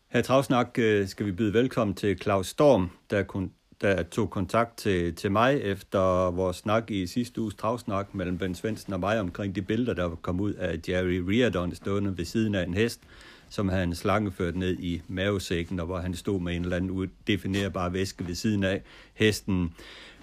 Her 0.08 0.22
Travsnak 0.22 0.78
øh, 0.78 1.08
skal 1.08 1.26
vi 1.26 1.32
byde 1.32 1.52
velkommen 1.52 1.94
til 1.94 2.18
Claus 2.18 2.46
Storm, 2.46 2.90
der, 3.10 3.22
kun, 3.22 3.52
der 3.80 4.02
tog 4.02 4.30
kontakt 4.30 4.78
til, 4.78 5.14
til 5.14 5.32
mig 5.32 5.60
efter 5.60 6.30
vores 6.30 6.56
snak 6.56 6.90
i 6.90 7.06
sidste 7.06 7.40
uges 7.40 7.54
Travsnak 7.54 8.14
mellem 8.14 8.38
Ben 8.38 8.54
Svendsen 8.54 8.92
og 8.92 9.00
mig 9.00 9.20
omkring 9.20 9.54
de 9.54 9.62
billeder, 9.62 9.94
der 9.94 10.08
kom 10.22 10.40
ud 10.40 10.52
af 10.52 10.80
Jerry 10.88 11.16
Riordan 11.28 11.74
stående 11.74 12.18
ved 12.18 12.24
siden 12.24 12.54
af 12.54 12.64
en 12.64 12.74
hest, 12.74 13.00
som 13.48 13.68
havde 13.68 13.84
en 13.84 13.94
slange 13.94 14.32
ført 14.32 14.56
ned 14.56 14.78
i 14.78 15.02
mavesækken, 15.08 15.80
og 15.80 15.86
hvor 15.86 15.98
han 15.98 16.14
stod 16.14 16.40
med 16.40 16.56
en 16.56 16.62
eller 16.62 16.76
anden 16.76 16.90
udefinerbar 16.90 17.88
væske 17.88 18.26
ved 18.26 18.34
siden 18.34 18.64
af 18.64 18.82
hesten. 19.14 19.74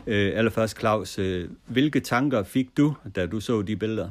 Øh, 0.07 0.37
allerførst, 0.37 0.79
Claus, 0.79 1.19
øh, 1.19 1.49
hvilke 1.65 1.99
tanker 1.99 2.43
fik 2.43 2.67
du, 2.77 2.95
da 3.15 3.25
du 3.25 3.39
så 3.39 3.61
de 3.61 3.75
billeder? 3.75 4.09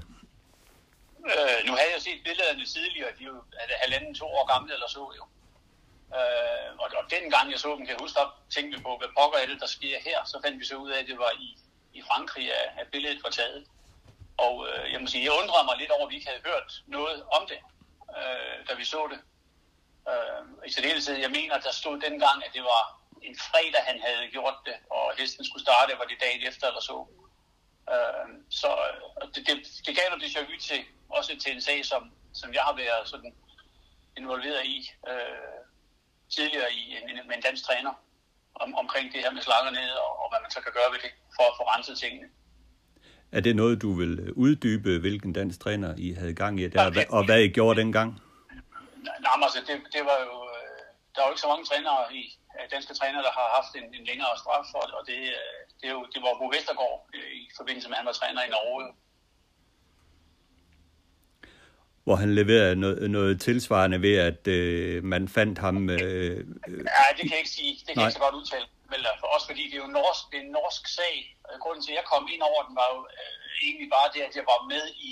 Øh, 1.32 1.58
nu 1.66 1.72
havde 1.78 1.92
jeg 1.94 2.02
set 2.06 2.20
billederne 2.24 2.64
tidligere, 2.66 3.10
de 3.18 3.24
er 3.24 3.28
jo 3.28 3.42
halvanden, 3.84 4.14
to 4.14 4.26
år 4.26 4.46
gamle 4.52 4.72
eller 4.74 4.88
så 4.88 5.04
jo. 5.18 5.24
Øh, 6.18 6.68
og, 6.82 6.88
og 7.00 7.04
den 7.14 7.30
gang 7.34 7.50
jeg 7.52 7.58
så 7.58 7.68
dem, 7.76 7.86
kan 7.86 7.94
jeg 7.94 8.04
huske, 8.04 8.18
der 8.20 8.26
tænkte 8.56 8.76
på, 8.86 8.90
hvad 9.00 9.10
pokker 9.18 9.38
er 9.38 9.46
det, 9.46 9.58
der 9.60 9.70
sker 9.76 9.96
her. 10.08 10.18
Så 10.30 10.36
fandt 10.44 10.60
vi 10.60 10.64
så 10.64 10.76
ud 10.84 10.90
af, 10.90 10.98
at 11.00 11.08
det 11.10 11.18
var 11.18 11.32
i, 11.46 11.48
i 11.98 12.00
Frankrig, 12.08 12.46
at, 12.60 12.68
at 12.80 12.86
billedet 12.92 13.20
var 13.26 13.30
taget. 13.30 13.64
Og 14.36 14.54
øh, 14.68 14.92
jeg 14.92 15.00
må 15.00 15.06
sige, 15.06 15.24
jeg 15.24 15.38
undrede 15.42 15.64
mig 15.68 15.76
lidt 15.78 15.90
over, 15.96 16.06
at 16.06 16.10
vi 16.10 16.16
ikke 16.18 16.30
havde 16.32 16.46
hørt 16.50 16.68
noget 16.86 17.18
om 17.36 17.42
det, 17.50 17.60
øh, 18.18 18.56
da 18.68 18.72
vi 18.80 18.84
så 18.84 19.00
det. 19.12 19.20
Øh, 20.10 20.68
I 20.68 20.70
særdeleshed, 20.72 21.16
jeg 21.26 21.30
mener, 21.30 21.60
der 21.66 21.72
stod 21.72 22.00
dengang, 22.06 22.36
at 22.46 22.52
det 22.56 22.62
var 22.62 22.82
en 23.22 23.36
fredag, 23.48 23.82
han 23.90 23.98
havde 24.06 24.30
gjort 24.36 24.58
det, 24.66 24.76
og 24.90 25.04
hesten 25.18 25.44
skulle 25.44 25.66
starte, 25.66 25.98
var 26.00 26.04
det 26.04 26.18
dagen 26.24 26.42
efter 26.50 26.66
eller 26.66 26.84
så. 26.90 26.96
Øh, 27.92 28.28
så 28.60 28.68
det, 29.34 29.42
det, 29.48 29.56
det 29.86 29.92
gav 29.96 30.06
noget 30.08 30.22
déjà 30.24 30.40
vu 30.48 30.56
til, 30.68 30.80
også 31.08 31.30
til 31.42 31.52
en 31.52 31.60
sag, 31.60 31.84
som, 31.84 32.02
som 32.40 32.48
jeg 32.54 32.62
har 32.68 32.76
været 32.76 33.08
sådan 33.12 33.32
involveret 34.16 34.64
i 34.64 34.90
øh, 35.10 35.60
tidligere 36.34 36.72
i 36.72 36.82
en, 36.96 37.26
med 37.28 37.36
en 37.36 37.42
dansk 37.48 37.62
træner 37.64 37.92
om, 38.54 38.74
omkring 38.74 39.12
det 39.12 39.20
her 39.24 39.32
med 39.32 39.42
slanger 39.42 39.70
ned, 39.70 39.90
og, 40.04 40.12
og 40.22 40.26
hvad 40.30 40.40
man 40.44 40.50
så 40.50 40.60
kan 40.60 40.72
gøre 40.72 40.92
ved 40.92 41.00
det 41.04 41.12
for 41.36 41.44
at 41.50 41.54
få 41.58 41.62
renset 41.62 41.98
tingene. 41.98 42.28
Er 43.32 43.40
det 43.40 43.56
noget, 43.56 43.82
du 43.82 43.92
vil 44.00 44.32
uddybe, 44.32 44.98
hvilken 44.98 45.32
dansk 45.32 45.60
træner 45.60 45.94
I 45.98 46.12
havde 46.12 46.34
gang 46.34 46.60
i 46.60 46.68
der, 46.68 46.82
ja, 46.82 46.90
det, 46.90 47.06
og 47.08 47.24
hvad 47.24 47.40
I 47.40 47.48
gjorde 47.48 47.80
dengang? 47.80 48.10
Nej, 49.26 49.36
men 49.36 49.44
altså, 49.44 49.60
det, 49.68 49.76
det 49.92 50.02
var 50.10 50.18
jo... 50.28 50.36
Øh, 50.54 50.76
der 51.12 51.22
er 51.22 51.26
jo 51.26 51.32
ikke 51.32 51.40
så 51.40 51.48
mange 51.48 51.64
trænere 51.64 52.14
i, 52.14 52.22
danske 52.74 52.94
trænere, 52.94 53.22
der 53.28 53.34
har 53.38 53.48
haft 53.58 53.72
en, 53.80 53.86
en 53.98 54.04
længere 54.10 54.32
straf, 54.42 54.68
og, 54.80 54.86
og 54.98 55.02
det, 55.10 55.20
øh, 55.38 55.60
det, 55.80 55.86
er 55.90 55.94
jo, 55.98 56.02
det 56.14 56.20
var 56.22 56.38
Bo 56.40 56.46
Vestergaard 56.54 56.98
øh, 57.14 57.30
i 57.42 57.48
forbindelse 57.56 57.88
med, 57.88 57.96
at 57.96 58.00
han 58.00 58.06
var 58.06 58.12
træner 58.20 58.42
i 58.42 58.48
Norge. 58.56 58.94
Hvor 62.04 62.16
han 62.22 62.34
leverede 62.34 62.76
noget, 62.76 63.10
noget 63.10 63.40
tilsvarende 63.40 64.02
ved, 64.02 64.16
at 64.30 64.42
øh, 64.58 65.04
man 65.04 65.28
fandt 65.28 65.58
ham... 65.58 65.90
Øh, 65.90 66.38
ja, 66.98 67.06
det 67.16 67.22
kan 67.26 67.34
jeg 67.36 67.42
ikke 67.44 67.56
sige. 67.58 67.72
Det 67.84 67.92
kan 67.92 68.00
jeg 68.00 68.08
ikke 68.08 68.20
så 68.20 68.26
godt 68.26 68.40
udtale. 68.40 68.66
Men 68.92 69.00
for 69.20 69.28
os, 69.36 69.44
fordi 69.50 69.62
det 69.70 69.76
er 69.78 69.84
jo 69.86 69.96
norsk, 70.00 70.22
det 70.30 70.36
er 70.38 70.44
en 70.48 70.56
norsk 70.60 70.82
sag. 70.98 71.14
Grunden 71.62 71.82
til, 71.82 71.92
at 71.92 71.98
jeg 72.00 72.06
kom 72.12 72.24
ind 72.34 72.42
over 72.50 72.60
den, 72.66 72.74
var 72.80 72.88
jo 72.94 73.00
øh, 73.18 73.46
egentlig 73.66 73.88
bare 73.96 74.08
det, 74.14 74.22
at 74.28 74.36
jeg 74.38 74.44
var 74.52 74.60
med 74.72 74.84
i 75.08 75.10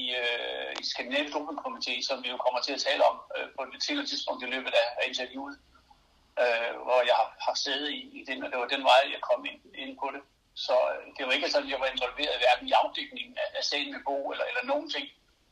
i, 0.00 0.02
øh, 0.22 0.70
i 0.80 0.84
Skandinavisk 0.90 1.34
Dopingkomité, 1.34 1.94
som 2.08 2.16
vi 2.22 2.28
jo 2.34 2.36
kommer 2.36 2.60
til 2.60 2.72
at 2.76 2.84
tale 2.88 3.02
om 3.10 3.16
øh, 3.36 3.46
på 3.56 3.60
et 3.62 3.82
tidligere 3.82 4.08
tidspunkt 4.12 4.40
i 4.42 4.46
løbet 4.54 4.72
af, 4.82 4.86
af 4.98 5.04
interviewet 5.08 5.54
øh, 5.58 5.75
hvor 6.86 7.00
jeg 7.10 7.16
har, 7.44 7.54
siddet 7.64 7.88
i, 7.98 8.00
i 8.18 8.20
den, 8.28 8.38
og 8.44 8.48
det 8.50 8.58
var 8.62 8.68
den 8.74 8.84
vej, 8.90 9.00
jeg 9.14 9.20
kom 9.28 9.40
ind, 9.50 9.60
ind 9.82 9.92
på 10.02 10.08
det. 10.14 10.22
Så 10.64 10.76
øh, 10.92 11.06
det 11.16 11.26
var 11.26 11.32
ikke 11.32 11.50
sådan, 11.50 11.66
at 11.66 11.72
jeg 11.72 11.80
var 11.80 11.90
involveret 11.94 12.36
hverken 12.42 12.68
i 12.68 12.72
afdækningen 12.82 13.34
af, 13.42 13.48
af 13.58 13.64
sagen 13.64 13.92
med 13.92 14.00
Bo 14.06 14.30
eller, 14.32 14.44
eller 14.50 14.64
nogen 14.72 14.90
ting. 14.90 15.06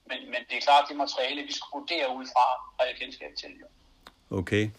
Men, 0.09 0.19
men 0.33 0.41
det 0.49 0.57
er 0.57 0.61
klart, 0.61 0.85
det 0.88 0.97
materiale, 0.97 1.43
vi 1.43 1.53
skulle 1.53 1.75
vurdere 1.81 2.17
ud 2.19 2.26
fra, 2.33 2.45
har 2.79 2.85
jeg 2.88 2.97
kendskab 3.00 3.33
til. 3.41 3.50
Jo. 3.61 3.67
Okay. 4.38 4.71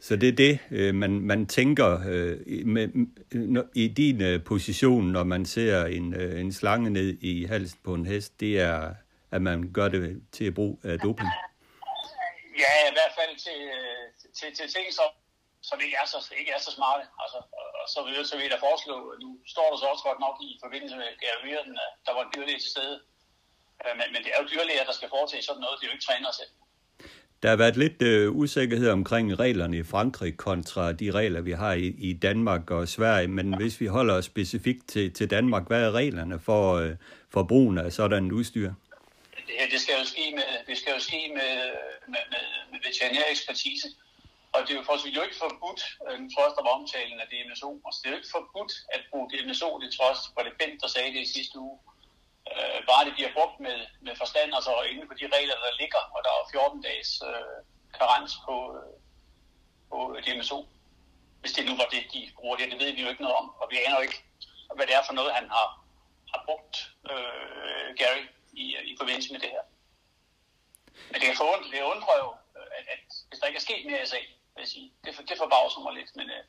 Så 0.00 0.16
det 0.16 0.28
er 0.28 0.32
det, 0.32 0.58
øh, 0.70 0.94
man, 0.94 1.10
man 1.10 1.46
tænker 1.46 1.90
øh, 2.08 2.66
med, 2.66 2.88
i 3.74 3.88
din 3.88 4.42
position, 4.42 5.04
når 5.04 5.24
man 5.24 5.46
ser 5.46 5.84
en, 5.84 6.20
en 6.20 6.52
slange 6.52 6.90
ned 6.90 7.18
i 7.20 7.44
halsen 7.44 7.78
på 7.84 7.94
en 7.94 8.06
hest, 8.06 8.40
det 8.40 8.60
er, 8.60 8.94
at 9.30 9.42
man 9.42 9.72
gør 9.72 9.88
det 9.88 10.22
til 10.32 10.44
at 10.44 10.54
bruge 10.54 10.78
af 10.84 10.98
doping? 10.98 11.28
Ja, 12.62 12.74
i 12.90 12.94
hvert 12.96 13.14
fald 13.18 13.36
til, 13.36 13.60
til, 14.34 14.56
til 14.56 14.68
ting, 14.74 14.86
som 14.92 15.10
som 15.70 15.78
ikke 15.84 15.96
er 16.02 16.06
så, 16.12 16.18
ikke 16.40 16.52
er 16.56 16.62
så 16.66 16.72
smarte. 16.78 17.04
Altså, 17.22 17.38
og 17.82 17.88
så 17.94 18.00
videre, 18.08 18.26
så 18.30 18.34
vil 18.36 18.46
jeg 18.46 18.54
da 18.54 18.60
foreslå, 18.68 18.96
nu 19.24 19.30
står 19.54 19.66
der 19.70 19.78
så 19.78 19.86
også 19.92 20.04
godt 20.08 20.20
nok 20.26 20.36
i 20.48 20.50
forbindelse 20.64 20.96
med 21.00 21.06
at 21.12 21.16
der 22.06 22.12
var 22.16 22.22
en 22.24 22.32
dyrlæge 22.34 22.60
til 22.64 22.70
stede. 22.74 22.96
Øh, 23.84 23.94
men, 23.98 24.06
men 24.12 24.20
det 24.24 24.30
er 24.34 24.38
jo 24.42 24.50
dyrlæger, 24.52 24.84
der 24.90 24.96
skal 24.98 25.08
foretage 25.16 25.42
sådan 25.48 25.62
noget. 25.64 25.76
Det 25.76 25.84
er 25.84 25.90
jo 25.90 25.96
ikke 25.96 26.08
træner 26.10 26.32
selv. 26.40 26.52
Der 27.42 27.48
har 27.48 27.56
været 27.56 27.76
lidt 27.76 28.02
øh, 28.02 28.36
usikkerhed 28.42 28.90
omkring 28.90 29.38
reglerne 29.38 29.76
i 29.78 29.82
Frankrig 29.82 30.36
kontra 30.36 30.92
de 30.92 31.10
regler, 31.10 31.40
vi 31.40 31.52
har 31.52 31.72
i, 31.72 31.86
i 32.08 32.12
Danmark 32.12 32.70
og 32.70 32.88
Sverige. 32.88 33.28
Men 33.28 33.56
hvis 33.56 33.80
vi 33.80 33.86
holder 33.86 34.14
os 34.14 34.24
specifikt 34.24 34.88
til, 34.88 35.12
til 35.14 35.30
Danmark, 35.30 35.66
hvad 35.66 35.82
er 35.84 35.92
reglerne 35.92 36.40
for, 36.40 36.74
øh, 36.74 36.92
for 37.32 37.42
brugen 37.42 37.78
af 37.78 37.92
sådan 37.92 38.32
udstyr? 38.32 38.72
Det 39.46 39.54
her 39.58 39.68
det 39.68 39.80
skal 39.80 39.94
jo 40.00 40.04
ske 40.04 40.24
med, 40.34 40.44
det 40.66 40.76
skal 40.78 40.92
jo 40.96 41.00
ske 41.00 41.20
med, 41.34 41.52
med, 42.12 42.22
med, 42.32 42.44
med 42.72 42.78
veterinær 42.86 43.22
ekspertise. 43.30 43.88
Og 44.52 44.60
det 44.60 44.70
er 44.70 44.78
jo 44.80 44.84
for 44.88 45.08
jo 45.16 45.22
ikke 45.22 45.42
forbudt, 45.44 45.82
en 46.10 46.22
nu 46.22 46.28
tror 46.30 46.44
jeg, 46.44 46.54
der 46.56 46.66
var 46.66 46.78
omtalen 46.80 47.20
af 47.20 47.26
DMSO, 47.32 47.70
altså 47.86 47.98
det 48.00 48.06
er 48.06 48.14
jo 48.14 48.20
ikke 48.20 48.34
forbudt 48.38 48.72
at 48.94 49.02
bruge 49.10 49.30
DMSO, 49.32 49.68
det 49.82 49.96
trods 49.98 50.20
for 50.34 50.42
det 50.46 50.54
Bent, 50.58 50.82
der 50.82 50.88
sagde 50.88 51.12
det 51.14 51.22
i 51.26 51.32
sidste 51.36 51.56
uge. 51.66 51.78
Øh, 52.52 52.78
bare 52.90 53.04
det 53.06 53.14
bliver 53.16 53.32
brugt 53.36 53.56
med, 53.66 53.78
med 54.06 54.14
forstand, 54.22 54.50
altså 54.58 54.72
inden 54.90 55.06
for 55.08 55.16
de 55.20 55.26
regler, 55.36 55.56
der 55.64 55.78
ligger, 55.82 56.02
og 56.14 56.20
der 56.24 56.32
er 56.38 56.50
14 56.50 56.82
dages 56.88 57.10
øh, 57.28 57.58
karens 57.98 58.34
på, 58.46 58.56
øh, 58.78 58.94
på 59.90 59.98
DMSO. 60.24 60.58
Hvis 61.40 61.52
det 61.52 61.64
nu 61.66 61.74
var 61.80 61.88
det, 61.94 62.02
de 62.12 62.20
bruger 62.38 62.56
det, 62.56 62.70
det 62.72 62.78
ved 62.82 62.92
vi 62.92 63.02
jo 63.02 63.08
ikke 63.12 63.22
noget 63.22 63.36
om, 63.36 63.46
og 63.60 63.66
vi 63.70 63.76
aner 63.84 63.96
jo 63.96 64.02
ikke, 64.08 64.20
hvad 64.76 64.86
det 64.86 64.94
er 64.94 65.04
for 65.06 65.14
noget, 65.18 65.32
han 65.38 65.48
har, 65.56 65.68
har 66.32 66.40
brugt 66.46 66.74
øh, 67.10 67.86
Gary 68.00 68.24
i, 68.52 68.64
i 68.90 68.94
forbindelse 69.00 69.32
med 69.32 69.40
det 69.40 69.50
her. 69.56 69.64
Men 71.10 71.20
det, 71.20 71.28
er 71.28 71.36
for, 71.36 71.50
det 71.72 71.90
undrer 71.92 72.16
jo, 72.24 72.28
at, 72.78 72.84
at 72.94 73.04
hvis 73.28 73.38
der 73.40 73.46
ikke 73.46 73.56
er 73.62 73.68
sket 73.68 73.86
mere 73.86 74.02
i 74.02 74.06
sagen, 74.06 74.30
vil 74.60 74.66
jeg 74.66 74.76
sige. 74.78 74.92
Det, 75.04 75.28
det 75.28 75.36
forbavser 75.42 75.80
mig 75.80 75.92
lidt, 75.98 76.10
men 76.18 76.26
øh, 76.36 76.44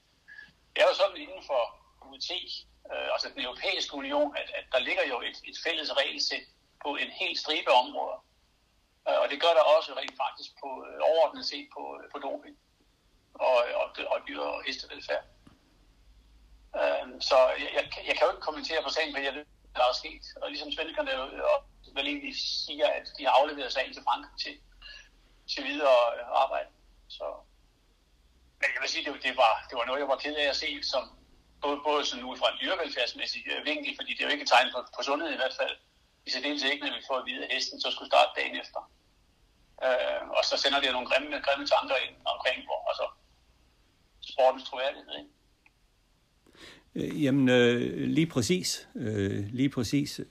det 0.72 0.80
er 0.82 0.88
jo 0.91 0.96
sådan 1.01 1.18
inden 1.25 1.44
for 1.50 1.62
UT, 2.12 2.30
øh, 2.91 3.08
altså 3.13 3.27
den 3.34 3.41
europæiske 3.48 3.94
union, 4.01 4.30
at, 4.41 4.48
at 4.60 4.65
der 4.74 4.80
ligger 4.88 5.06
jo 5.12 5.18
et, 5.30 5.38
et 5.50 5.58
fælles 5.65 5.89
regelsæt 6.00 6.48
på 6.84 6.89
en 7.03 7.12
hel 7.20 7.34
stribe 7.44 7.72
områder. 7.84 8.20
Øh, 9.08 9.20
og 9.22 9.27
det 9.32 9.41
gør 9.44 9.53
der 9.58 9.63
også 9.75 9.89
rent 10.01 10.15
faktisk 10.24 10.51
på 10.62 10.70
øh, 10.88 10.98
overordnet 11.10 11.46
set 11.51 11.68
på, 11.75 11.84
øh, 11.98 12.03
på 12.13 12.18
doping 12.25 12.56
og, 13.34 13.58
og, 13.82 13.88
og 14.13 14.18
dyr- 14.27 14.48
og 14.50 14.63
hestevelfærd. 14.68 15.25
Øh, 16.80 17.06
så 17.30 17.38
jeg, 17.63 17.70
jeg, 17.77 17.84
jeg 18.08 18.15
kan 18.15 18.25
jo 18.25 18.32
ikke 18.34 18.48
kommentere 18.50 18.84
på 18.84 18.89
sagen, 18.89 19.13
fordi 19.13 19.25
jeg 19.25 19.36
ved, 19.38 19.46
der 19.75 19.84
er 19.89 20.01
sket. 20.01 20.25
Og 20.41 20.50
ligesom 20.50 20.72
svenskerne 20.72 21.12
jo 21.12 21.24
vel 21.98 22.08
egentlig 22.08 22.36
siger, 22.65 22.88
at 22.88 23.06
de 23.18 23.25
har 23.25 23.34
afleveret 23.39 23.74
sagen 23.74 23.94
til 23.94 24.03
Frankrig 24.03 24.38
til, 24.44 24.56
til 25.53 25.63
videre 25.72 26.00
arbejde. 26.44 26.70
Så 27.08 27.25
men 28.62 28.70
jeg 28.74 28.82
vil 28.82 28.89
sige, 28.94 29.03
det, 29.06 29.13
det, 29.27 29.34
var, 29.44 29.53
det 29.70 29.75
var 29.80 29.86
noget, 29.86 30.01
jeg 30.03 30.12
var 30.13 30.20
ked 30.24 30.36
af 30.44 30.48
at 30.53 30.60
se, 30.63 30.70
som 30.94 31.03
både, 31.63 31.80
både 31.88 32.01
sådan 32.06 32.25
ud 32.32 32.38
fra 32.41 32.50
en 32.51 32.60
dyrevelfærdsmæssig 32.62 33.41
øh, 33.51 33.60
vinkel, 33.70 33.91
fordi 34.00 34.12
det 34.13 34.22
er 34.22 34.27
jo 34.27 34.36
ikke 34.36 34.46
et 34.48 34.53
tegn 34.53 34.70
på, 34.74 34.80
på 34.96 35.01
sundhed 35.08 35.30
i 35.34 35.41
hvert 35.41 35.56
fald. 35.60 35.75
I 36.25 36.30
særdeleshed 36.30 36.70
ikke, 36.72 36.86
når 36.86 36.98
vi 37.00 37.10
får 37.10 37.18
at 37.22 37.27
vide, 37.30 37.44
at 37.46 37.53
hesten 37.53 37.82
så 37.82 37.89
skulle 37.91 38.12
starte 38.13 38.32
dagen 38.39 38.56
efter. 38.63 38.80
Øh, 39.86 40.22
og 40.38 40.41
så 40.50 40.56
sender 40.63 40.80
det 40.80 40.91
nogle 40.91 41.10
grimme, 41.10 41.30
grimme 41.48 41.65
tanker 41.74 41.98
ind 42.06 42.15
omkring, 42.34 42.58
hvor 42.68 42.80
altså, 42.91 43.06
sportens 44.32 44.65
troværdighed. 44.70 45.13
Ikke? 45.20 45.32
Øh, 46.96 47.24
jamen, 47.24 47.50
øh, 47.50 48.08
lige 48.18 48.30
præcis. 48.36 48.88
Øh, 48.96 49.39
lige 49.60 49.70
præcis. 49.70 50.22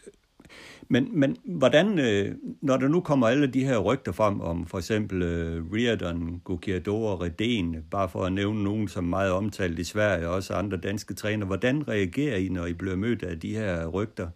Men, 0.92 1.20
men 1.20 1.36
hvordan, 1.44 1.98
øh, 1.98 2.36
når 2.62 2.76
der 2.76 2.88
nu 2.88 3.00
kommer 3.00 3.28
alle 3.28 3.46
de 3.46 3.64
her 3.64 3.78
rygter 3.78 4.12
frem 4.12 4.40
om 4.40 4.66
for 4.66 4.78
eksempel 4.78 5.22
øh, 5.22 5.72
Riordan, 5.72 6.40
Gukiador 6.44 7.10
og 7.12 7.20
Reden, 7.20 7.90
bare 7.90 8.08
for 8.08 8.24
at 8.24 8.32
nævne 8.32 8.64
nogen, 8.64 8.88
som 8.88 9.04
er 9.04 9.08
meget 9.18 9.32
omtalt 9.32 9.78
i 9.78 9.84
Sverige, 9.84 10.28
og 10.28 10.34
også 10.34 10.54
andre 10.54 10.76
danske 10.76 11.14
træner, 11.14 11.46
hvordan 11.46 11.88
reagerer 11.88 12.36
I, 12.36 12.48
når 12.48 12.66
I 12.66 12.72
bliver 12.72 12.96
mødt 12.96 13.22
af 13.22 13.40
de 13.40 13.56
her 13.56 13.86
rygter? 13.86 14.28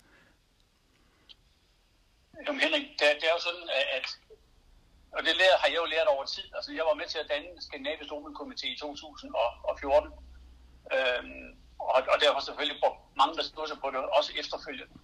Jamen 2.46 2.60
Henrik, 2.60 2.86
det, 2.98 3.06
det 3.20 3.26
er 3.30 3.34
jo 3.38 3.42
sådan, 3.48 3.68
at, 3.96 4.06
og 5.16 5.20
det 5.26 5.32
lærer, 5.40 5.56
har 5.62 5.68
jeg 5.72 5.78
jo 5.82 5.86
lært 5.94 6.08
over 6.14 6.24
tid. 6.24 6.46
Altså, 6.56 6.70
jeg 6.78 6.84
var 6.90 6.94
med 7.00 7.06
til 7.12 7.18
at 7.22 7.30
danne 7.32 7.48
Skandinavisk 7.66 8.10
Komité 8.40 8.66
i 8.74 8.76
2014, 8.78 10.10
øhm, 10.94 11.48
og, 11.94 12.00
og 12.12 12.16
derfor 12.24 12.40
selvfølgelig 12.48 12.78
brugt 12.84 12.98
mange 13.20 13.34
ressourcer 13.40 13.76
på 13.82 13.86
det, 13.92 13.98
også 14.18 14.30
efterfølgende. 14.42 14.96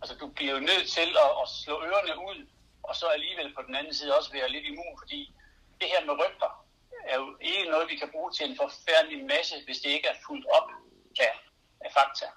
Altså, 0.00 0.14
du 0.16 0.26
bliver 0.28 0.52
jo 0.52 0.60
nødt 0.60 0.88
til 0.88 1.10
at, 1.24 1.30
at 1.42 1.48
slå 1.62 1.74
ørerne 1.82 2.14
ud, 2.30 2.46
og 2.82 2.96
så 2.96 3.06
alligevel 3.06 3.54
på 3.54 3.62
den 3.62 3.74
anden 3.74 3.94
side 3.94 4.16
også 4.16 4.32
være 4.32 4.48
lidt 4.48 4.66
immun, 4.66 4.98
fordi 4.98 5.34
det 5.80 5.88
her 5.88 6.04
med 6.04 6.14
rygter 6.22 6.66
er 7.04 7.16
jo 7.16 7.36
ikke 7.40 7.70
noget, 7.70 7.88
vi 7.88 7.96
kan 7.96 8.10
bruge 8.10 8.32
til 8.32 8.50
en 8.50 8.56
forfærdelig 8.56 9.24
masse, 9.24 9.54
hvis 9.64 9.78
det 9.78 9.90
ikke 9.90 10.08
er 10.08 10.22
fuldt 10.26 10.46
op 10.58 10.68
af, 11.20 11.34
af 11.80 11.90
fakta. 11.92 12.28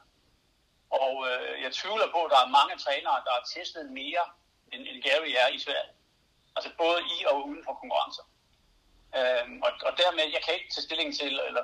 Og 0.89 1.13
øh, 1.30 1.62
jeg 1.63 1.72
tvivler 1.80 2.08
på, 2.12 2.20
at 2.24 2.32
der 2.32 2.39
er 2.41 2.56
mange 2.60 2.75
trænere, 2.84 3.24
der 3.25 3.32
har 3.38 3.46
testet 3.56 3.86
mere, 4.00 4.25
end, 4.74 4.82
end 4.89 5.03
Gary 5.03 5.32
er 5.44 5.48
i 5.56 5.60
Sverige. 5.65 5.94
Altså 6.56 6.72
både 6.77 7.00
i 7.15 7.18
og 7.30 7.36
uden 7.48 7.63
for 7.65 7.74
konkurrencer. 7.82 8.25
Øhm, 9.18 9.56
og, 9.65 9.72
og 9.88 9.94
dermed, 10.01 10.24
jeg 10.36 10.41
kan 10.44 10.53
ikke 10.58 10.72
tage 10.74 10.88
stilling 10.88 11.10
til, 11.20 11.34
eller, 11.48 11.63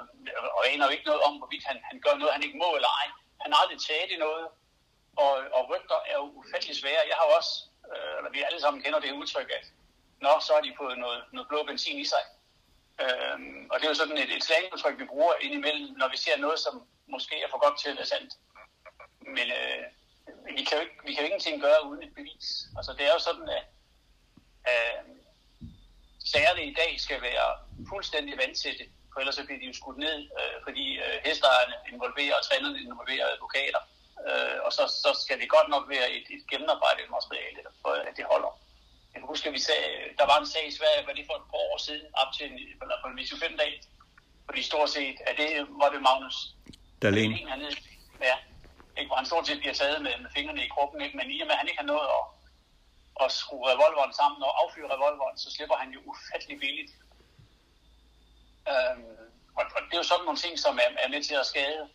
og 0.57 0.61
aner 0.71 0.85
jo 0.85 0.91
ikke 0.95 1.09
noget 1.09 1.21
om, 1.27 1.33
hvorvidt 1.37 1.65
han, 1.69 1.77
han 1.89 1.97
gør 2.05 2.15
noget, 2.15 2.33
han 2.33 2.43
ikke 2.43 2.61
må 2.63 2.69
eller 2.75 2.91
ej. 3.01 3.07
Han 3.43 3.51
har 3.51 3.59
aldrig 3.63 3.79
taget 3.87 4.11
i 4.11 4.17
noget, 4.25 4.47
og, 5.23 5.33
og 5.57 5.61
rygter 5.71 5.99
er 6.11 6.17
jo 6.21 6.25
ufattelig 6.39 6.75
svære. 6.81 7.09
Jeg 7.11 7.17
har 7.19 7.27
også, 7.37 7.53
øh, 7.91 8.17
eller 8.17 8.31
vi 8.31 8.41
alle 8.41 8.61
sammen 8.61 8.83
kender 8.83 8.99
det 8.99 9.11
udtryk, 9.11 9.49
at 9.59 9.65
nå, 10.21 10.33
så 10.47 10.53
er 10.53 10.61
de 10.61 10.73
på 10.77 10.85
noget, 11.03 11.23
noget 11.33 11.47
blå 11.47 11.63
benzin 11.63 11.99
i 11.99 12.05
sig. 12.13 12.23
Øh, 13.03 13.37
og 13.71 13.75
det 13.77 13.85
er 13.85 13.93
jo 13.93 14.01
sådan 14.01 14.17
et, 14.17 14.31
et 14.35 14.43
slangudtryk, 14.43 14.99
vi 14.99 15.05
bruger 15.05 15.33
indimellem, 15.41 15.89
når 15.97 16.07
vi 16.13 16.17
ser 16.17 16.37
noget, 16.37 16.59
som, 16.59 16.87
måske 17.07 17.35
er 17.41 17.49
for 17.51 17.59
godt 17.65 17.79
til 17.79 17.89
at 17.89 17.97
være 17.97 18.11
sandt. 18.13 18.33
Men 19.35 19.47
øh, 19.59 19.83
vi, 20.57 20.63
kan 20.63 20.77
jo 20.77 20.83
ikke, 20.85 20.97
vi 21.05 21.13
kan 21.13 21.23
jo 21.23 21.29
ingenting 21.29 21.61
gøre 21.61 21.85
uden 21.87 22.03
et 22.03 22.13
bevis. 22.15 22.47
Altså 22.77 22.91
det 22.97 23.03
er 23.05 23.13
jo 23.13 23.19
sådan, 23.19 23.49
at 23.57 23.65
øh, 24.71 24.99
sagerne 26.33 26.63
i 26.71 26.73
dag 26.73 26.91
skal 27.05 27.21
være 27.21 27.47
fuldstændig 27.89 28.37
vandsætte, 28.37 28.83
for 29.11 29.19
ellers 29.19 29.35
så 29.35 29.45
bliver 29.45 29.59
de 29.59 29.65
jo 29.65 29.73
skudt 29.73 29.97
ned, 29.97 30.17
øh, 30.39 30.57
fordi 30.65 30.85
øh, 31.05 31.17
hestejerne 31.25 31.75
involverer, 31.91 32.35
og 32.39 32.43
trænerne 32.45 32.79
involverer 32.79 33.27
advokater. 33.33 33.81
Øh, 34.25 34.57
og 34.65 34.71
så, 34.77 34.83
så 35.03 35.11
skal 35.23 35.39
det 35.41 35.49
godt 35.55 35.69
nok 35.69 35.85
være 35.89 36.07
et, 36.17 36.25
et 36.35 36.43
gennemarbejdet 36.51 37.05
materiale, 37.17 37.61
for 37.81 37.91
at 38.09 38.13
det 38.17 38.25
holder. 38.33 38.51
Jeg 39.13 39.19
kan 39.21 39.27
huske, 39.33 39.47
at 39.49 39.53
vi 39.57 39.63
sagde, 39.69 39.87
der 40.19 40.25
var 40.31 40.37
en 40.39 40.47
sag 40.53 40.67
i 40.67 40.77
Sverige, 40.79 41.07
var 41.07 41.13
det 41.13 41.25
for 41.29 41.35
et 41.41 41.49
par 41.51 41.61
år 41.69 41.77
siden, 41.87 42.07
op 42.21 42.31
til 42.33 42.45
en, 42.51 42.57
eller 42.81 42.97
på 43.01 43.07
en 43.07 43.17
25 43.17 43.57
dag, 43.63 43.71
fordi 44.45 44.61
stort 44.61 44.89
set, 44.89 45.17
at 45.29 45.35
det 45.37 45.49
var 45.81 45.89
det 45.89 46.01
Magnus 46.01 46.37
Dahlin. 47.01 47.31
hernede, 47.51 47.75
ja, 48.29 48.35
ikke, 48.97 49.09
hvor 49.09 49.19
han 49.21 49.29
stort 49.31 49.47
set 49.47 49.59
bliver 49.59 49.73
taget 49.73 50.01
med, 50.05 50.13
med 50.23 50.29
fingrene 50.35 50.65
i 50.65 50.73
kroppen, 50.75 51.01
ikke? 51.01 51.17
men 51.17 51.31
i 51.31 51.41
og 51.41 51.47
med, 51.47 51.55
at 51.55 51.61
han 51.61 51.67
ikke 51.67 51.81
har 51.83 51.91
nået 51.93 52.07
at, 52.17 52.23
at 53.23 53.31
skrue 53.31 53.69
revolveren 53.71 54.13
sammen 54.13 54.43
og 54.47 54.53
affyre 54.61 54.93
revolveren, 54.95 55.37
så 55.37 55.47
slipper 55.55 55.75
han 55.75 55.89
jo 55.95 55.99
ufattelig 56.11 56.59
billigt. 56.59 56.91
Øhm, 58.71 59.17
og, 59.57 59.63
og 59.75 59.79
det 59.85 59.93
er 59.93 60.01
jo 60.03 60.11
sådan 60.11 60.25
nogle 60.25 60.43
ting, 60.45 60.59
som 60.65 60.73
er, 60.83 60.89
er 61.03 61.09
med 61.13 61.23
til 61.23 61.35
at 61.35 61.45
skade 61.45 61.89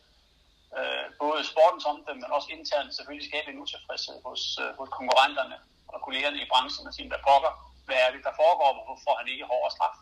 øh, 0.78 1.06
både 1.24 1.40
sportens 1.52 1.84
omdømme, 1.90 2.20
men 2.22 2.36
også 2.36 2.48
internt 2.56 2.94
selvfølgelig 2.96 3.28
skabe 3.30 3.48
en 3.50 3.62
utilfredshed 3.64 4.16
hos, 4.26 4.42
øh, 4.62 4.70
hos 4.78 4.88
konkurrenterne 4.98 5.56
og 5.94 5.98
kollegerne 6.06 6.38
i 6.42 6.50
branchen 6.52 6.88
og 6.88 6.94
sige, 6.94 7.08
hvad 7.08 7.22
pokker, 7.28 7.52
hvad 7.86 7.98
er 8.04 8.10
det, 8.14 8.22
der 8.26 8.34
foregår, 8.42 8.70
hvorfor 8.74 8.96
får 9.06 9.14
han 9.20 9.28
ikke 9.32 9.50
hårdere 9.50 9.74
straf? 9.76 9.96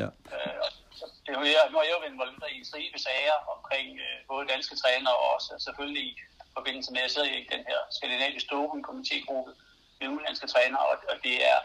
Ja. 0.00 0.08
Øh, 0.34 0.66
så 0.98 1.04
det 1.24 1.30
er 1.32 1.38
jo, 1.40 1.44
jeg, 1.54 1.62
nu 1.70 1.76
har 1.78 1.84
jeg 1.86 1.94
jo 1.96 2.02
været 2.02 2.14
involveret 2.14 2.52
i 2.52 2.58
en 2.58 2.68
stribe 2.70 2.98
sager 3.06 3.36
omkring 3.54 3.88
øh, 4.06 4.18
både 4.30 4.50
danske 4.54 4.76
trænere 4.82 5.16
og 5.22 5.26
også 5.34 5.50
selvfølgelig 5.66 6.04
i 6.10 6.12
forbindelse 6.56 6.90
med, 6.92 7.00
at 7.00 7.06
jeg 7.06 7.10
sidder 7.10 7.28
i 7.28 7.48
den 7.54 7.62
her 7.70 7.80
skandinaviske 7.96 8.50
doping 8.52 8.82
komitégruppe 8.88 9.52
med 9.98 10.08
udenlandske 10.12 10.46
trænere, 10.54 10.84
og, 10.90 10.96
og 11.12 11.16
det 11.26 11.36
er, 11.52 11.58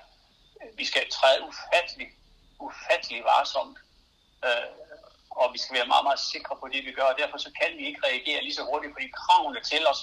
vi 0.80 0.86
skal 0.86 1.04
træde 1.18 1.40
ufattelig, 1.50 2.10
ufattelig 2.60 3.24
varsomt, 3.24 3.78
øh, 4.46 4.68
og 5.40 5.54
vi 5.54 5.58
skal 5.58 5.76
være 5.78 5.92
meget, 5.94 6.06
meget 6.08 6.22
sikre 6.34 6.56
på 6.62 6.68
det, 6.74 6.86
vi 6.88 6.92
gør, 6.92 7.08
og 7.12 7.18
derfor 7.22 7.38
så 7.38 7.52
kan 7.60 7.72
vi 7.78 7.84
ikke 7.90 8.06
reagere 8.08 8.44
lige 8.44 8.58
så 8.60 8.64
hurtigt, 8.70 8.94
fordi 8.96 9.08
kravene 9.22 9.62
til 9.72 9.84
os, 9.92 10.02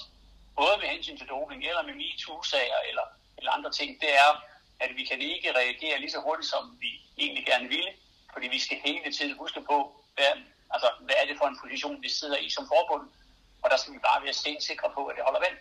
både 0.59 0.75
med 0.81 0.87
hensyn 0.93 1.17
til 1.17 1.27
doping, 1.27 1.61
eller 1.69 1.83
med 1.83 1.95
MeToo-sager, 2.01 2.79
eller, 2.89 3.05
eller 3.37 3.51
andre 3.51 3.71
ting, 3.71 4.01
det 4.01 4.11
er, 4.23 4.31
at 4.79 4.91
vi 4.95 5.03
kan 5.09 5.21
ikke 5.21 5.55
reagere 5.61 5.99
lige 5.99 6.11
så 6.11 6.21
hurtigt, 6.27 6.49
som 6.49 6.77
vi 6.83 6.91
egentlig 7.17 7.45
gerne 7.45 7.67
ville, 7.67 7.91
fordi 8.33 8.47
vi 8.47 8.59
skal 8.59 8.77
hele 8.85 9.11
tiden 9.17 9.37
huske 9.37 9.61
på, 9.61 9.77
hvad, 10.15 10.33
altså, 10.73 10.89
hvad 10.99 11.15
er 11.21 11.25
det 11.25 11.37
for 11.37 11.47
en 11.47 11.59
position, 11.63 12.01
vi 12.01 12.09
sidder 12.09 12.37
i 12.37 12.49
som 12.49 12.67
forbund, 12.73 13.09
og 13.63 13.69
der 13.69 13.77
skal 13.77 13.93
vi 13.93 13.99
bare 13.99 14.23
være 14.23 14.33
stensikre 14.33 14.89
på, 14.95 15.05
at 15.05 15.15
det 15.15 15.23
holder 15.23 15.39
vand. 15.39 15.57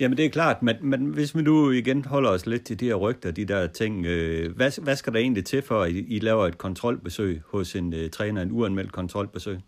Jamen 0.00 0.16
det 0.18 0.24
er 0.26 0.30
klart, 0.30 0.62
men, 0.62 0.76
men 0.80 1.00
hvis 1.16 1.36
vi 1.36 1.42
nu 1.42 1.70
igen 1.70 2.04
holder 2.04 2.30
os 2.30 2.46
lidt 2.46 2.66
til 2.66 2.80
de 2.80 2.86
her 2.86 2.94
rygter, 2.94 3.30
de 3.30 3.44
der 3.52 3.66
ting, 3.66 4.06
øh, 4.06 4.56
hvad, 4.56 4.82
hvad 4.82 4.96
skal 4.96 5.12
der 5.12 5.20
egentlig 5.20 5.46
til 5.46 5.62
for, 5.62 5.82
at 5.82 5.90
I, 5.90 5.98
I 6.16 6.18
laver 6.18 6.46
et 6.46 6.58
kontrolbesøg 6.58 7.42
hos 7.52 7.74
en 7.74 7.94
øh, 7.94 8.10
træner, 8.10 8.42
en 8.42 8.52
uanmeldt 8.52 8.92
kontrolbesøg? 8.92 9.58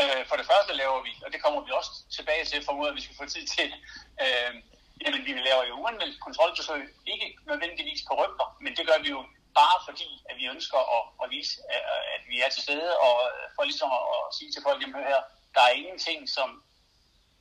Øh, 0.00 0.22
for 0.28 0.36
det 0.40 0.46
første 0.52 0.72
laver 0.82 0.98
vi, 1.06 1.12
og 1.26 1.32
det 1.32 1.42
kommer 1.44 1.60
vi 1.66 1.70
også 1.80 1.92
tilbage 2.16 2.44
til, 2.50 2.58
for 2.66 2.72
at 2.90 2.96
vi 2.96 3.02
skal 3.06 3.16
få 3.20 3.26
tid 3.34 3.46
til, 3.56 3.68
øh, 4.24 4.52
jamen 5.02 5.20
vi 5.26 5.32
laver 5.48 5.64
jo 5.70 5.74
uanmeldt 5.82 6.20
kontrolbesøg, 6.26 6.82
ikke 7.12 7.26
nødvendigvis 7.50 8.00
på 8.08 8.12
rygter, 8.20 8.46
men 8.64 8.72
det 8.78 8.84
gør 8.88 8.98
vi 9.04 9.10
jo 9.16 9.20
bare 9.60 9.78
fordi, 9.88 10.10
at 10.30 10.34
vi 10.40 10.44
ønsker 10.54 10.80
at, 10.96 11.02
at 11.22 11.26
vise, 11.34 11.52
at 12.14 12.22
vi 12.30 12.36
er 12.44 12.50
til 12.54 12.62
stede, 12.66 12.90
og 13.06 13.14
for 13.54 13.62
ligesom 13.70 13.90
at, 13.98 14.04
at 14.16 14.22
sige 14.36 14.50
til 14.52 14.62
folk, 14.66 14.78
jamen 14.82 15.10
her, 15.12 15.20
der 15.54 15.62
er 15.68 15.72
ingenting, 15.80 16.20
som, 16.36 16.48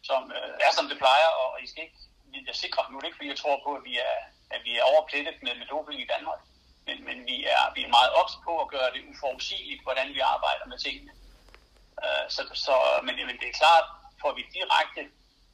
som 0.03 0.32
øh, 0.38 0.65
er 0.65 0.72
som 0.77 0.88
det 0.89 0.98
plejer, 0.98 1.29
og 1.41 1.50
I 1.63 1.68
skal 1.68 1.84
ikke 1.84 2.00
vi 2.32 2.38
er 2.48 2.53
sikre. 2.53 2.82
Nu 2.89 2.98
er 2.98 3.01
det 3.01 3.08
ikke, 3.08 3.20
fordi 3.20 3.34
jeg 3.34 3.41
tror 3.41 3.62
på, 3.65 3.72
at 3.79 3.84
vi 3.89 3.98
er, 3.98 4.15
at 4.56 4.62
vi 4.68 4.72
er 4.77 4.84
overplettet 4.91 5.36
med, 5.44 5.53
med 5.56 5.68
doping 5.74 6.01
i 6.01 6.12
Danmark, 6.13 6.41
men, 6.86 6.98
men 7.08 7.18
vi, 7.29 7.38
er, 7.56 7.63
vi 7.75 7.82
er 7.84 7.96
meget 7.98 8.12
ops 8.20 8.36
på 8.46 8.53
at 8.63 8.68
gøre 8.75 8.89
det 8.96 9.08
uforudsigeligt, 9.12 9.84
hvordan 9.84 10.08
vi 10.15 10.20
arbejder 10.20 10.65
med 10.65 10.77
tingene. 10.77 11.12
Uh, 12.03 12.25
så, 12.36 12.41
så, 12.53 12.75
men, 13.05 13.16
men 13.29 13.38
det 13.42 13.48
er 13.50 13.59
klart, 13.62 13.85
får 14.22 14.31
vi 14.38 14.44
direkte 14.57 15.01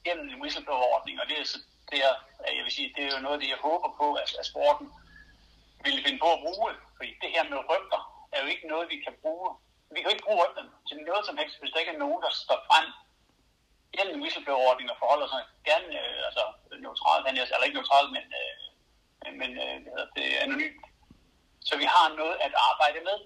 gennem 0.06 0.30
en 0.30 0.42
whistleblower-ordning, 0.42 1.22
og 1.22 1.26
det 1.30 1.40
er 1.40 1.46
så 1.46 1.60
det 1.92 2.00
er, 2.08 2.14
jeg 2.58 2.64
vil 2.66 2.72
sige, 2.78 2.94
det 2.96 3.04
er 3.04 3.12
jo 3.16 3.22
noget 3.26 3.38
af 3.38 3.42
det, 3.42 3.50
jeg 3.50 3.66
håber 3.70 3.90
på, 4.02 4.08
at, 4.14 4.30
at 4.40 4.46
sporten 4.52 4.88
vil 5.84 6.04
finde 6.06 6.20
på 6.26 6.30
at 6.34 6.42
bruge. 6.46 6.72
Fordi 6.98 7.12
det 7.22 7.30
her 7.36 7.44
med 7.52 7.60
rygter 7.72 8.02
er 8.34 8.40
jo 8.44 8.48
ikke 8.54 8.68
noget, 8.68 8.90
vi 8.94 8.98
kan 9.06 9.16
bruge. 9.22 9.50
Vi 9.94 9.98
kan 10.00 10.08
jo 10.10 10.16
ikke 10.16 10.28
bruge 10.28 10.42
rygterne 10.44 10.72
til 10.88 10.98
noget 11.10 11.24
som 11.26 11.38
helst, 11.38 11.60
hvis 11.60 11.72
der 11.72 11.80
ikke 11.80 11.96
er 11.96 12.04
nogen, 12.06 12.22
der 12.26 12.32
står 12.44 12.60
frem 12.70 12.86
gældende 13.98 14.22
whistleblower-ordning 14.24 14.88
og 14.92 14.98
forholder 15.00 15.28
sig 15.34 15.42
gerne 15.70 15.90
øh, 16.02 16.28
altså, 16.28 16.44
neutralt, 16.84 17.28
eller 17.28 17.68
ikke 17.68 17.80
neutralt, 17.80 18.12
men, 18.18 18.26
øh, 18.42 19.34
men 19.42 19.50
øh, 19.64 19.76
det 20.16 20.26
er 20.34 20.44
anonymt. 20.46 20.82
Så 21.68 21.74
vi 21.82 21.86
har 21.96 22.08
noget 22.22 22.36
at 22.46 22.54
arbejde 22.72 23.00
med. 23.10 23.18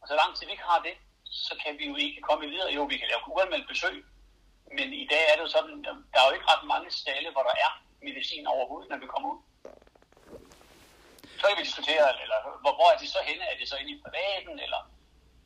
Og 0.00 0.08
så 0.08 0.14
lang 0.20 0.30
tid 0.36 0.46
vi 0.46 0.52
ikke 0.52 0.70
har 0.72 0.80
det, 0.88 0.94
så 1.46 1.52
kan 1.62 1.78
vi 1.78 1.84
jo 1.90 1.96
ikke 1.96 2.20
komme 2.28 2.44
videre. 2.52 2.72
Jo, 2.76 2.82
vi 2.92 2.96
kan 2.98 3.08
lave 3.08 3.28
uanmeldt 3.34 3.68
besøg, 3.68 4.04
men 4.76 4.88
i 5.02 5.06
dag 5.12 5.22
er 5.28 5.34
det 5.36 5.42
jo 5.46 5.54
sådan, 5.56 5.84
der 6.12 6.18
er 6.20 6.28
jo 6.28 6.34
ikke 6.36 6.50
ret 6.52 6.64
mange 6.72 6.90
stalle, 6.90 7.30
hvor 7.32 7.42
der 7.48 7.54
er 7.66 7.70
medicin 8.02 8.46
overhovedet, 8.46 8.90
når 8.90 8.98
vi 9.02 9.06
kommer 9.06 9.28
ud. 9.32 9.40
Så 11.38 11.44
kan 11.46 11.56
vi 11.58 11.62
diskutere, 11.62 12.22
eller 12.22 12.38
hvor, 12.62 12.72
hvor 12.78 12.88
er 12.92 12.98
det 12.98 13.08
så 13.08 13.20
henne? 13.28 13.44
Er 13.50 13.56
det 13.58 13.68
så 13.68 13.76
inde 13.76 13.92
i 13.92 14.02
privaten, 14.04 14.54
eller, 14.64 14.82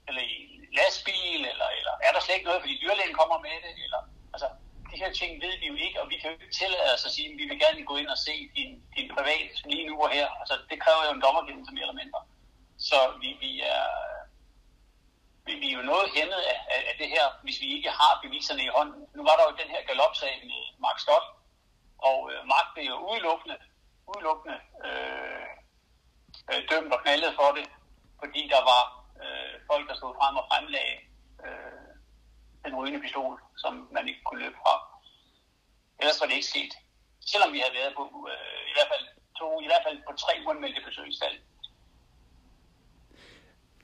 eller 0.08 0.22
i 0.22 0.36
lastbil, 0.78 1.40
eller, 1.52 1.68
eller 1.78 1.94
er 2.06 2.12
der 2.12 2.20
slet 2.20 2.34
ikke 2.36 2.48
noget, 2.50 2.62
fordi 2.62 2.80
dyrlægen 2.82 3.14
kommer 3.20 3.38
med 3.46 3.56
det? 3.64 3.74
Eller, 3.86 4.02
altså, 4.34 4.48
de 4.90 4.96
her 5.02 5.12
ting 5.20 5.30
ved 5.44 5.54
vi 5.60 5.66
jo 5.72 5.76
ikke, 5.86 6.00
og 6.02 6.06
vi 6.12 6.16
kan 6.18 6.30
jo 6.30 6.36
ikke 6.36 6.58
tillade 6.60 6.94
os 6.94 7.06
at 7.08 7.14
sige, 7.16 7.28
at 7.30 7.38
vi 7.40 7.44
vil 7.50 7.58
gerne 7.64 7.90
gå 7.90 7.94
ind 7.96 8.10
og 8.14 8.18
se 8.26 8.34
din, 8.56 8.70
din 8.96 9.08
privat 9.14 9.52
lige 9.72 9.86
nu 9.88 9.94
og 10.04 10.10
her. 10.16 10.28
Altså, 10.40 10.54
det 10.70 10.78
kræver 10.84 11.02
jo 11.06 11.12
en 11.14 11.24
dommerkendelse 11.26 11.72
mere 11.72 11.86
eller 11.86 12.02
mindre. 12.02 12.20
Så 12.88 12.98
vi, 13.22 13.30
vi 13.44 13.52
er, 13.74 13.86
vi, 15.46 15.52
vi 15.62 15.68
er 15.70 15.76
jo 15.78 15.84
noget 15.92 16.06
hæmmet 16.16 16.42
af, 16.52 16.58
af, 16.74 16.80
af 16.90 16.94
det 17.00 17.08
her, 17.14 17.24
hvis 17.44 17.60
vi 17.60 17.68
ikke 17.76 17.90
har 18.00 18.12
beviserne 18.22 18.62
i 18.64 18.74
hånden. 18.76 19.02
Nu 19.16 19.22
var 19.28 19.34
der 19.36 19.44
jo 19.48 19.60
den 19.62 19.70
her 19.74 19.82
galopsag 19.88 20.34
med 20.50 20.62
Mark 20.84 20.98
Stott, 21.04 21.26
og 22.08 22.18
øh, 22.32 22.38
Mark 22.52 22.66
blev 22.74 22.84
jo 22.92 22.96
udelukkende, 23.10 23.56
udelukkende 24.12 24.58
øh, 24.86 25.50
øh, 26.50 26.62
dømt 26.70 26.92
og 26.94 27.00
knaldet 27.02 27.32
for 27.40 27.48
det, 27.56 27.66
fordi 28.20 28.42
der 28.54 28.62
var 28.72 28.82
øh, 29.22 29.54
folk, 29.70 29.84
der 29.88 29.94
stod 30.00 30.12
frem 30.18 30.34
og 30.40 30.44
fremlagde 30.50 30.96
øh, 31.44 31.81
den 32.64 32.74
rygende 32.78 33.00
pistol, 33.04 33.34
som 33.62 33.72
man 33.96 34.04
ikke 34.08 34.22
kunne 34.26 34.42
løbe 34.44 34.58
fra. 34.62 34.74
Ellers 36.00 36.20
var 36.20 36.26
det 36.26 36.34
ikke 36.38 36.52
sket. 36.54 36.72
Selvom 37.32 37.52
vi 37.54 37.58
havde 37.62 37.74
været 37.80 37.92
på 37.98 38.04
øh, 38.32 38.60
i 38.70 38.72
hvert 38.76 38.90
fald 38.92 39.04
to, 39.40 39.48
i 39.64 39.68
hvert 39.70 39.84
fald 39.86 39.98
på 40.08 40.12
tre 40.22 40.32
uanmeldte 40.46 40.80
besøg 40.86 41.08
i 41.08 41.16
stedet. 41.18 41.40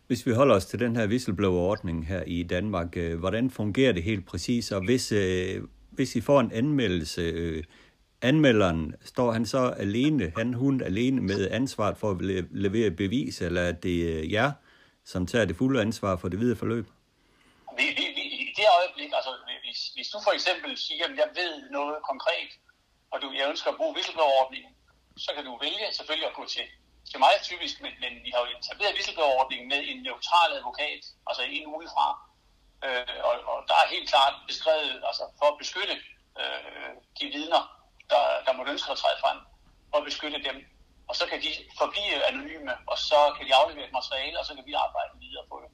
Hvis 0.07 0.27
vi 0.27 0.33
holder 0.33 0.55
os 0.55 0.67
til 0.67 0.81
den 0.81 0.97
her 0.97 1.07
whistleblower-ordning 1.07 2.07
her 2.07 2.23
i 2.27 2.43
Danmark, 2.43 2.97
øh, 2.97 3.19
hvordan 3.19 3.51
fungerer 3.51 3.93
det 3.93 4.03
helt 4.03 4.27
præcis? 4.27 4.73
Og 4.73 4.85
hvis, 4.85 5.13
øh, 5.13 5.63
hvis 5.91 6.17
I 6.17 6.21
får 6.21 6.41
en 6.41 6.53
anmeldelse, 6.53 7.23
øh, 7.23 7.65
anmelderen, 8.23 8.95
står 9.05 9.33
han 9.33 9.47
så 9.47 9.59
alene, 9.59 10.33
han, 10.37 10.55
hun 10.55 10.83
alene 10.83 11.21
med 11.21 11.51
ansvaret 11.51 11.97
for 11.97 12.11
at 12.11 12.17
levere 12.51 12.91
bevis, 12.91 13.43
eller 13.43 13.63
er 13.63 13.73
det 13.73 13.99
øh, 14.09 14.33
jer, 14.33 14.53
som 15.05 15.27
tager 15.27 15.45
det 15.45 15.57
fulde 15.57 15.81
ansvar 15.81 16.17
for 16.17 16.29
det 16.29 16.41
videre 16.41 16.57
forløb? 16.57 16.87
Vi, 17.79 17.85
vi, 17.97 18.05
vi, 18.17 18.23
I 18.23 18.53
det 18.57 18.65
øjeblik, 18.81 19.11
altså 19.19 19.33
hvis, 19.65 19.81
hvis 19.97 20.09
du 20.15 20.19
for 20.27 20.33
eksempel 20.39 20.71
siger, 20.87 21.05
at 21.09 21.17
jeg 21.23 21.29
ved 21.41 21.71
noget 21.71 21.97
konkret, 22.11 22.51
og 23.13 23.17
du, 23.23 23.27
jeg 23.39 23.49
ønsker 23.53 23.69
at 23.71 23.79
bruge 23.81 23.95
whistleblower-ordningen, 23.97 24.73
så 25.25 25.31
kan 25.37 25.45
du 25.49 25.53
vælge 25.65 25.87
selvfølgelig 25.99 26.29
at 26.29 26.39
gå 26.41 26.45
til 26.55 26.67
til 27.11 27.19
mig 27.25 27.35
typisk, 27.51 27.75
men, 27.85 27.93
men 28.05 28.13
vi 28.25 28.31
har 28.35 28.41
jo 28.45 28.49
etableret 28.59 28.97
whistleblower-ordningen 28.97 29.67
med 29.73 29.81
en 29.91 29.99
neutral 30.09 30.51
advokat, 30.59 31.03
altså 31.29 31.43
en 31.57 31.67
udefra. 31.77 32.09
Øh, 32.87 33.19
og, 33.29 33.35
og 33.51 33.59
der 33.69 33.77
er 33.83 33.93
helt 33.95 34.09
klart 34.13 34.35
beskrevet, 34.51 34.95
altså 35.09 35.25
for 35.39 35.47
at 35.53 35.59
beskytte 35.63 35.95
øh, 36.41 36.91
de 37.19 37.25
vidner, 37.37 37.63
der, 38.11 38.23
der 38.47 38.53
må 38.57 38.63
ønske 38.73 38.93
at 38.93 38.99
træde 39.03 39.19
frem, 39.25 39.39
for 39.91 39.97
at 40.01 40.09
beskytte 40.11 40.39
dem. 40.49 40.57
Og 41.09 41.15
så 41.17 41.25
kan 41.31 41.39
de 41.45 41.51
forblive 41.81 42.25
anonyme, 42.31 42.73
og 42.93 42.99
så 42.99 43.21
kan 43.37 43.47
de 43.47 43.55
aflevere 43.61 43.87
et 43.89 43.97
materiale, 44.01 44.39
og 44.41 44.45
så 44.47 44.53
kan 44.55 44.67
vi 44.67 44.73
arbejde 44.87 45.13
videre 45.25 45.45
på 45.51 45.57
det. 45.63 45.71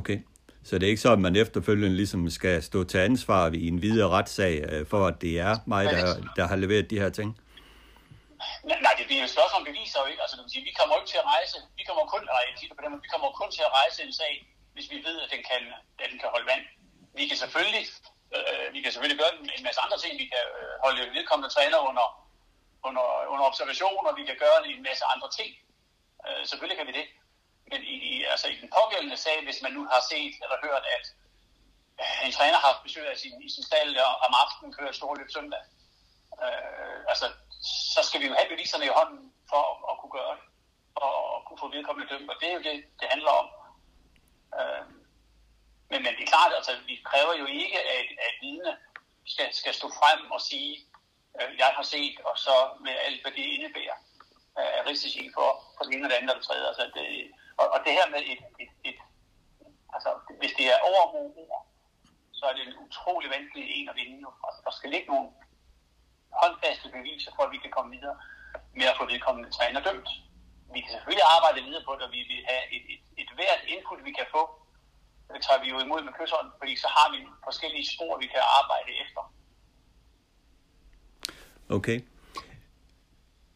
Okay. 0.00 0.18
Så 0.64 0.78
det 0.78 0.86
er 0.86 0.92
ikke 0.94 1.06
så, 1.06 1.12
at 1.12 1.22
man 1.26 1.36
efterfølgende 1.36 1.96
ligesom 1.96 2.30
skal 2.30 2.62
stå 2.62 2.84
til 2.84 2.98
ansvar 2.98 3.50
i 3.64 3.66
en 3.68 3.82
videre 3.82 4.08
retssag, 4.08 4.54
øh, 4.70 4.86
for 4.86 5.00
at 5.10 5.16
det 5.24 5.32
er 5.48 5.52
mig, 5.66 5.84
der, 5.84 6.04
der 6.38 6.44
har 6.50 6.56
leveret 6.56 6.90
de 6.90 6.98
her 7.02 7.10
ting? 7.18 7.30
Nej, 8.86 8.94
det 8.98 9.04
bliver 9.08 9.22
jo 9.24 9.28
spørgsmål 9.36 9.60
om 9.60 9.66
beviser 9.70 9.98
jo 10.02 10.06
ikke. 10.10 10.22
Altså, 10.24 10.34
det 10.36 10.42
vil 10.44 10.52
sige, 10.54 10.68
vi 10.70 10.74
kommer 10.80 10.94
ikke 10.98 11.10
til 11.12 11.20
at 11.22 11.28
rejse, 11.34 11.56
vi 11.80 11.84
kommer 11.88 12.04
kun, 12.12 12.22
nej, 12.34 12.44
på 12.78 12.82
den, 12.84 12.92
vi 13.06 13.10
kommer 13.14 13.28
kun 13.40 13.50
til 13.56 13.62
at 13.68 13.72
rejse 13.80 13.98
en 14.06 14.14
sag, 14.20 14.34
hvis 14.74 14.86
vi 14.92 14.96
ved, 15.08 15.16
at 15.24 15.28
den 15.34 15.42
kan, 15.50 15.62
at 16.02 16.08
den 16.12 16.18
kan 16.22 16.28
holde 16.34 16.48
vand. 16.52 16.64
Vi 17.18 17.24
kan 17.28 17.36
selvfølgelig, 17.42 17.84
øh, 18.36 18.66
vi 18.74 18.78
kan 18.82 18.90
selvfølgelig 18.92 19.20
gøre 19.22 19.34
en 19.58 19.64
masse 19.68 19.80
andre 19.84 19.98
ting. 20.02 20.12
Vi 20.22 20.26
kan 20.34 20.44
øh, 20.60 20.72
holde 20.84 21.00
vedkommende 21.16 21.50
træner 21.56 21.78
under, 21.90 22.06
under, 22.88 23.04
under 23.32 23.44
observation, 23.50 24.02
og 24.08 24.14
vi 24.18 24.24
kan 24.28 24.36
gøre 24.44 24.58
en 24.72 24.82
masse 24.88 25.04
andre 25.14 25.28
ting. 25.38 25.50
Øh, 26.26 26.42
selvfølgelig 26.48 26.78
kan 26.80 26.88
vi 26.90 26.94
det 27.00 27.06
men 27.70 27.80
i, 27.82 27.94
i, 28.10 28.24
altså 28.24 28.46
i 28.48 28.56
den 28.60 28.70
pågældende 28.78 29.16
sag, 29.16 29.44
hvis 29.44 29.62
man 29.62 29.72
nu 29.72 29.82
har 29.92 30.02
set 30.10 30.34
eller 30.42 30.56
hørt, 30.66 30.84
at 30.96 31.06
øh, 32.00 32.26
en 32.26 32.32
træner 32.32 32.58
har 32.58 32.68
haft 32.70 32.82
besøg 32.82 33.06
af 33.10 33.16
sin, 33.22 33.42
i 33.46 33.48
sin 33.54 33.64
stald 33.70 33.96
og 33.96 34.12
om 34.26 34.32
aftenen 34.44 34.72
kører 34.78 34.92
store 34.92 35.18
løb 35.18 35.30
søndag, 35.30 35.62
øh, 36.44 36.98
altså, 37.12 37.26
så 37.94 38.00
skal 38.02 38.20
vi 38.20 38.26
jo 38.26 38.34
have 38.38 38.48
beviserne 38.52 38.84
i 38.86 38.96
hånden 38.98 39.32
for 39.50 39.62
at, 39.70 39.76
at 39.90 39.98
kunne 40.00 40.14
gøre 40.18 40.34
det, 40.38 40.46
og 41.04 41.14
at 41.36 41.40
kunne 41.46 41.62
få 41.62 41.68
vedkommende 41.74 42.10
dømt, 42.12 42.30
og 42.30 42.36
det 42.40 42.48
er 42.48 42.54
jo 42.58 42.62
det, 42.68 42.76
det 43.00 43.08
handler 43.14 43.32
om. 43.40 43.48
Øh, 44.58 44.84
men, 45.90 45.98
men 46.04 46.12
det 46.16 46.22
er 46.24 46.32
klart, 46.34 46.52
altså, 46.58 46.72
vi 46.90 46.96
kræver 47.10 47.34
jo 47.42 47.46
ikke, 47.46 47.78
at, 47.96 48.06
at 48.28 48.34
vidne 48.42 48.72
skal, 49.26 49.48
skal 49.60 49.74
stå 49.74 49.88
frem 50.00 50.30
og 50.30 50.40
sige, 50.40 50.72
øh, 51.40 51.58
jeg 51.58 51.70
har 51.76 51.82
set, 51.82 52.16
og 52.28 52.38
så 52.38 52.54
med 52.84 52.94
alt, 53.06 53.22
hvad 53.22 53.32
det 53.32 53.44
indebærer 53.54 53.98
øh, 54.58 54.70
af 54.78 54.86
risici 54.86 55.30
for, 55.34 55.48
for 55.76 55.84
den 55.84 55.92
ene 55.94 56.06
og 56.06 56.10
det 56.10 56.16
andet 56.16 56.30
og. 56.30 56.68
Altså, 56.70 56.84
det, 56.94 57.06
og, 57.60 57.66
og 57.74 57.78
det 57.84 57.92
her 57.98 58.06
med 58.14 58.20
et, 58.32 58.42
et, 58.64 58.72
et 58.88 58.98
altså, 59.94 60.10
hvis 60.40 60.52
det 60.58 60.66
er 60.72 60.78
over 60.90 61.04
ord, 61.14 61.66
så 62.38 62.42
er 62.46 62.52
det 62.54 62.62
en 62.66 62.78
utrolig 62.84 63.28
vanskelig 63.36 63.64
en 63.76 63.88
at 63.88 63.96
vinde. 64.00 64.28
Altså, 64.46 64.60
der 64.66 64.72
skal 64.78 64.90
ligge 64.90 65.08
nogle 65.12 65.28
håndfaste 66.40 66.88
beviser 66.96 67.30
for, 67.36 67.42
at 67.46 67.52
vi 67.54 67.58
kan 67.64 67.72
komme 67.76 67.90
videre 67.96 68.16
med 68.78 68.86
at 68.92 68.98
få 68.98 69.04
vedkommende 69.12 69.50
træner 69.56 69.80
dømt. 69.88 70.10
Vi 70.74 70.80
kan 70.80 70.90
selvfølgelig 70.94 71.26
arbejde 71.36 71.66
videre 71.66 71.84
på 71.88 71.92
det, 71.96 72.02
og 72.08 72.12
vi 72.16 72.22
vil 72.30 72.40
have 72.50 72.64
et, 72.76 72.84
et, 72.94 73.02
et 73.22 73.30
hvert 73.36 73.62
input, 73.74 74.04
vi 74.08 74.12
kan 74.18 74.26
få, 74.36 74.42
det 75.34 75.42
tager 75.46 75.62
vi 75.62 75.68
jo 75.74 75.78
imod 75.80 76.02
med 76.02 76.12
kysshånd, 76.18 76.48
fordi 76.58 76.76
så 76.76 76.88
har 76.96 77.08
vi 77.12 77.18
forskellige 77.48 77.86
spor, 77.92 78.18
vi 78.18 78.26
kan 78.34 78.42
arbejde 78.60 78.90
efter. 79.04 79.22
Okay. 81.76 81.98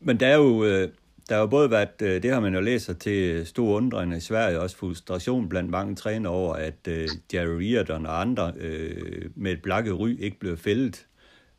Men 0.07 0.21
der 0.21 0.29
er 0.29 0.39
jo, 0.45 0.65
øh, 0.65 0.89
der 1.29 1.35
har 1.35 1.41
jo 1.41 1.47
både 1.47 1.71
været, 1.71 2.03
øh, 2.03 2.23
det 2.23 2.33
har 2.33 2.41
man 2.41 2.55
jo 2.55 2.61
læst 2.61 2.85
sig 2.85 2.99
til 2.99 3.31
øh, 3.31 3.47
stor 3.47 3.77
undren 3.77 4.13
i 4.13 4.21
Sverige, 4.21 4.61
også 4.61 4.77
frustration 4.77 5.49
blandt 5.49 5.71
mange 5.71 5.97
træner 5.97 6.31
over, 6.31 6.55
at 6.55 6.89
uh, 6.89 7.35
Jerry 7.35 7.57
Riordan 7.59 8.07
og 8.07 8.21
andre 8.21 8.53
uh, 8.57 9.31
med 9.35 9.53
et 9.53 9.63
blakke 9.63 9.93
ry 9.93 10.17
ikke 10.21 10.39
blev 10.39 10.57
fældet. 10.57 11.07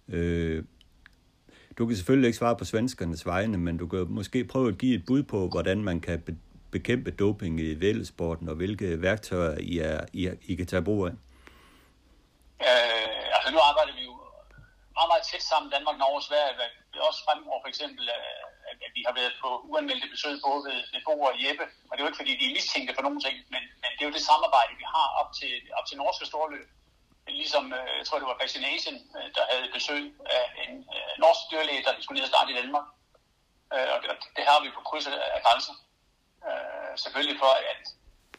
Uh, 0.07 0.63
du 1.77 1.85
kan 1.85 1.95
selvfølgelig 1.95 2.27
ikke 2.27 2.37
svare 2.37 2.55
på 2.55 2.65
svenskernes 2.65 3.25
vegne, 3.25 3.57
men 3.57 3.77
du 3.77 3.87
kan 3.87 4.05
måske 4.09 4.43
prøve 4.43 4.67
at 4.67 4.77
give 4.77 4.95
et 4.95 5.05
bud 5.05 5.23
på, 5.23 5.47
hvordan 5.47 5.83
man 5.83 6.01
kan 6.01 6.39
bekæmpe 6.71 7.11
doping 7.11 7.59
i 7.59 7.81
vældesporten, 7.81 8.49
og 8.49 8.55
hvilke 8.55 9.01
værktøjer 9.01 9.57
I, 9.59 9.79
er, 9.79 10.05
I, 10.13 10.29
I 10.51 10.55
kan 10.55 10.67
tage 10.67 10.83
brug 10.83 11.05
af. 11.05 11.11
Øh, 12.69 13.25
altså 13.35 13.49
nu 13.55 13.59
arbejder 13.69 13.93
vi 13.99 14.03
jo 14.09 14.15
meget, 14.97 15.09
meget 15.11 15.25
tæt 15.31 15.43
sammen, 15.51 15.71
Danmark, 15.75 15.97
Norge 15.97 16.19
og 16.21 16.25
Sverige. 16.29 16.53
Det 16.91 16.99
også 17.09 17.21
fremover 17.27 17.59
for 17.63 17.69
eksempel, 17.73 18.05
at, 18.69 18.77
at 18.85 18.91
vi 18.97 19.01
har 19.07 19.13
været 19.19 19.33
på 19.41 19.49
uanmeldte 19.69 20.07
besøg 20.13 20.35
både 20.47 20.61
ved, 20.67 20.79
ved 20.93 21.01
Bo 21.07 21.15
og 21.29 21.35
Jeppe. 21.43 21.65
Og 21.87 21.91
det 21.91 21.99
er 21.99 22.05
jo 22.05 22.11
ikke, 22.11 22.21
fordi 22.21 22.33
de 22.39 22.45
er 22.45 22.55
mistænkte 22.57 22.95
for 22.95 23.05
nogen 23.05 23.21
ting, 23.25 23.35
men, 23.53 23.63
men 23.81 23.89
det 23.95 24.01
er 24.01 24.09
jo 24.09 24.17
det 24.17 24.29
samarbejde, 24.31 24.73
vi 24.81 24.85
har 24.95 25.07
op 25.21 25.29
til, 25.39 25.53
op 25.77 25.85
til 25.87 25.97
norske 25.97 26.25
storløb. 26.31 26.67
Ligesom, 27.27 27.73
øh, 27.73 27.91
jeg 27.99 28.05
tror 28.05 28.19
det 28.19 28.27
var 28.27 28.41
Fascination, 28.41 28.97
øh, 29.17 29.27
der 29.35 29.43
havde 29.51 29.75
besøg 29.77 30.03
af 30.37 30.43
en 30.63 30.73
øh, 30.95 31.11
norsk 31.23 31.41
dyrlæge, 31.51 31.83
der 31.85 31.91
skulle 32.01 32.17
ned 32.17 32.27
og 32.27 32.33
starte 32.33 32.51
i 32.51 32.59
Danmark. 32.61 32.87
Og 33.93 33.97
det, 34.01 34.09
det 34.37 34.43
har 34.49 34.59
vi 34.63 34.69
på 34.77 34.81
krydset 34.89 35.13
af 35.35 35.41
grænsen. 35.45 35.75
Selvfølgelig 36.95 37.39
for, 37.39 37.53
at 37.71 37.81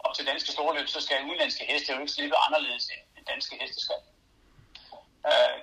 op 0.04 0.14
til 0.14 0.26
danske 0.26 0.52
storløb, 0.52 0.88
så 0.88 1.00
skal 1.00 1.24
udenlandske 1.24 1.64
heste 1.70 1.92
jo 1.92 2.00
ikke 2.00 2.12
slippe 2.12 2.36
anderledes 2.46 2.88
end 3.16 3.26
danske 3.26 3.58
heste 3.60 3.80
skal. 3.84 4.00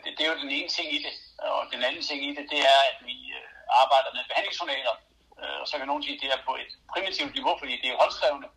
Det, 0.03 0.09
det 0.17 0.21
er 0.25 0.31
jo 0.31 0.41
den 0.43 0.51
ene 0.57 0.69
ting 0.69 0.93
i 0.93 0.99
det. 1.05 1.13
Og 1.37 1.67
den 1.71 1.83
anden 1.83 2.03
ting 2.09 2.19
i 2.29 2.35
det, 2.35 2.45
det 2.53 2.59
er, 2.59 2.81
at 2.91 2.97
vi 3.05 3.17
øh, 3.39 3.52
arbejder 3.81 4.11
med 4.15 4.23
behandlingsjournaler. 4.29 4.95
Øh, 5.41 5.57
og 5.61 5.67
så 5.67 5.77
kan 5.77 5.87
nogen 5.87 6.03
sige, 6.03 6.15
at 6.15 6.21
det 6.23 6.29
er 6.33 6.45
på 6.49 6.53
et 6.63 6.71
primitivt 6.93 7.33
niveau, 7.37 7.53
fordi 7.61 7.73
det 7.81 7.89
er 7.89 8.01
håndskrevne 8.01 8.47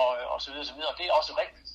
og, 0.00 0.10
øh, 0.18 0.32
og 0.32 0.38
så 0.42 0.48
videre, 0.50 0.66
så 0.70 0.74
videre. 0.74 0.92
Og 0.92 0.98
det 0.98 1.06
er 1.06 1.12
også 1.20 1.32
rigtigt. 1.42 1.70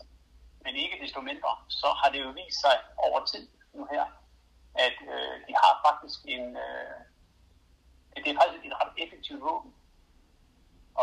Men 0.64 0.76
ikke 0.76 1.02
desto 1.04 1.22
mindre, 1.22 1.52
så 1.70 1.88
har 2.00 2.10
det 2.10 2.20
jo 2.26 2.30
vist 2.30 2.62
sig 2.62 2.76
over 2.98 3.26
tid 3.26 3.48
nu 3.74 3.88
her, 3.92 4.06
at 4.76 4.98
øh, 5.14 5.36
de 5.48 5.54
har 5.64 5.74
faktisk 5.88 6.20
en, 6.36 6.46
øh, 6.68 7.00
det 8.24 8.30
er 8.32 8.40
faktisk 8.42 8.66
et 8.66 8.76
ret 8.82 8.94
effektivt 9.04 9.42
våben. 9.42 9.74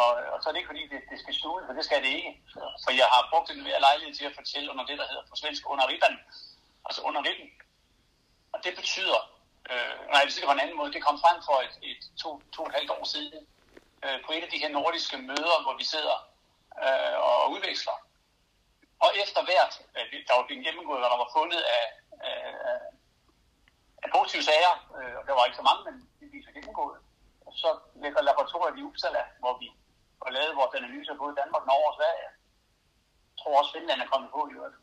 Og, 0.01 0.11
øh, 0.21 0.33
og 0.33 0.39
så 0.43 0.49
er 0.49 0.53
det 0.53 0.59
ikke 0.61 0.73
fordi, 0.73 0.85
det, 0.93 1.01
det 1.11 1.19
skal 1.21 1.35
skjule, 1.35 1.67
for 1.67 1.73
det 1.73 1.85
skal 1.85 2.03
det 2.05 2.13
ikke. 2.19 2.33
For 2.85 2.91
jeg 3.01 3.09
har 3.15 3.29
brugt 3.33 3.51
en 3.51 3.63
mere 3.69 3.81
lejlighed 3.87 4.15
til 4.15 4.25
at 4.25 4.35
fortælle 4.41 4.71
under 4.73 4.85
det, 4.87 4.99
der 4.99 5.07
hedder 5.11 5.25
på 5.31 5.37
svensk 5.37 5.63
under 5.73 5.85
ribben. 5.89 6.17
altså 6.87 7.01
under 7.09 7.21
ribben. 7.29 7.51
Og 8.53 8.59
det 8.65 8.73
betyder, 8.81 9.21
øh, 9.71 9.95
nej, 10.13 10.23
det 10.25 10.35
det 10.37 10.45
på 10.45 10.53
en 10.53 10.65
anden 10.65 10.77
måde, 10.77 10.93
det 10.93 11.07
kom 11.07 11.19
frem 11.25 11.39
for 11.49 11.57
et, 11.67 11.75
et 11.91 12.03
to, 12.23 12.29
to 12.55 12.63
og 12.63 12.69
et 12.69 12.75
halvt 12.79 12.91
år 12.91 13.05
siden, 13.05 13.47
øh, 14.05 14.19
på 14.25 14.31
et 14.33 14.43
af 14.47 14.51
de 14.51 14.63
her 14.63 14.69
nordiske 14.69 15.19
møder, 15.31 15.57
hvor 15.65 15.75
vi 15.81 15.85
sidder 15.85 16.17
øh, 16.85 17.17
og 17.29 17.51
udveksler. 17.55 17.97
Og 19.05 19.11
efter 19.23 19.41
hvert, 19.49 19.75
øh, 19.97 20.05
der 20.27 20.35
var 20.37 20.47
blevet 20.47 20.65
gennemgået, 20.67 21.01
hvad 21.01 21.11
der 21.11 21.23
var 21.25 21.31
fundet 21.39 21.63
af, 21.79 21.85
af, 22.31 22.43
af 24.03 24.09
positive 24.17 24.43
sager, 24.51 24.75
øh, 24.99 25.15
og 25.19 25.23
der 25.27 25.35
var 25.37 25.45
ikke 25.45 25.61
så 25.63 25.69
mange, 25.71 25.83
men 25.87 25.95
de 26.21 26.27
viser 26.37 26.53
gennemgået, 26.57 26.99
så 27.63 27.79
ligger 28.03 28.23
laboratoriet 28.23 28.79
i 28.79 28.83
Uppsala, 28.83 29.23
hvor 29.43 29.59
vi 29.59 29.69
har 30.25 30.31
lavet 30.31 30.57
vores 30.57 30.75
analyser 30.75 31.15
både 31.23 31.33
i 31.33 31.41
Danmark, 31.41 31.65
Norge 31.67 31.89
og 31.91 31.97
Sverige. 31.99 32.29
Jeg 33.31 33.37
tror 33.41 33.59
også, 33.59 33.73
Finland 33.73 34.01
er 34.01 34.13
kommet 34.13 34.31
på 34.31 34.41
i 34.51 34.55
øvrigt. 34.59 34.79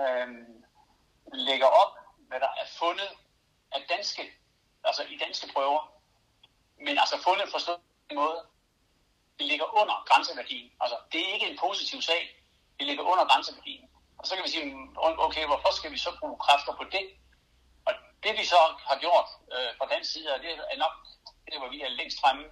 Øh, 0.00 0.28
lægger 1.48 1.66
op, 1.82 1.92
hvad 2.28 2.40
der 2.40 2.52
er 2.62 2.66
fundet 2.78 3.10
af 3.74 3.82
danske, 3.88 4.22
altså 4.84 5.02
i 5.02 5.16
danske 5.18 5.46
prøver, 5.54 5.80
men 6.78 6.98
altså 6.98 7.16
fundet 7.22 7.50
forstået 7.50 7.80
en 8.10 8.16
måde, 8.16 8.40
det 9.38 9.46
ligger 9.46 9.80
under 9.80 10.04
grænseværdien. 10.08 10.72
Altså, 10.80 10.96
det 11.12 11.20
er 11.20 11.32
ikke 11.34 11.46
en 11.50 11.58
positiv 11.58 12.02
sag, 12.02 12.22
det 12.78 12.86
ligger 12.86 13.04
under 13.04 13.24
grænseværdien. 13.24 13.88
Og 14.18 14.26
så 14.26 14.34
kan 14.34 14.44
vi 14.44 14.50
sige, 14.50 14.74
mm, 14.74 14.96
okay, 15.26 15.46
hvorfor 15.46 15.70
skal 15.72 15.92
vi 15.92 15.98
så 15.98 16.10
bruge 16.20 16.38
kræfter 16.38 16.72
på 16.76 16.84
det? 16.84 17.04
Og 17.86 17.92
det 18.22 18.32
vi 18.38 18.44
så 18.44 18.60
har 18.88 18.98
gjort 18.98 19.28
øh, 19.54 19.70
fra 19.78 19.86
den 19.94 20.04
side, 20.04 20.34
og 20.34 20.40
det 20.40 20.50
er 20.72 20.78
nok 20.84 20.94
det, 21.46 21.58
hvor 21.58 21.68
vi 21.68 21.82
er 21.82 21.88
længst 21.88 22.20
fremme, 22.20 22.44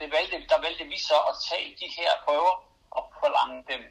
det 0.00 0.12
valgte, 0.12 0.46
der 0.48 0.60
valgte 0.60 0.84
vi 0.84 0.98
så 0.98 1.18
at 1.30 1.34
tage 1.48 1.76
de 1.80 1.88
her 1.98 2.10
prøver 2.24 2.54
og 2.90 3.12
forlange 3.20 3.64
dem 3.72 3.82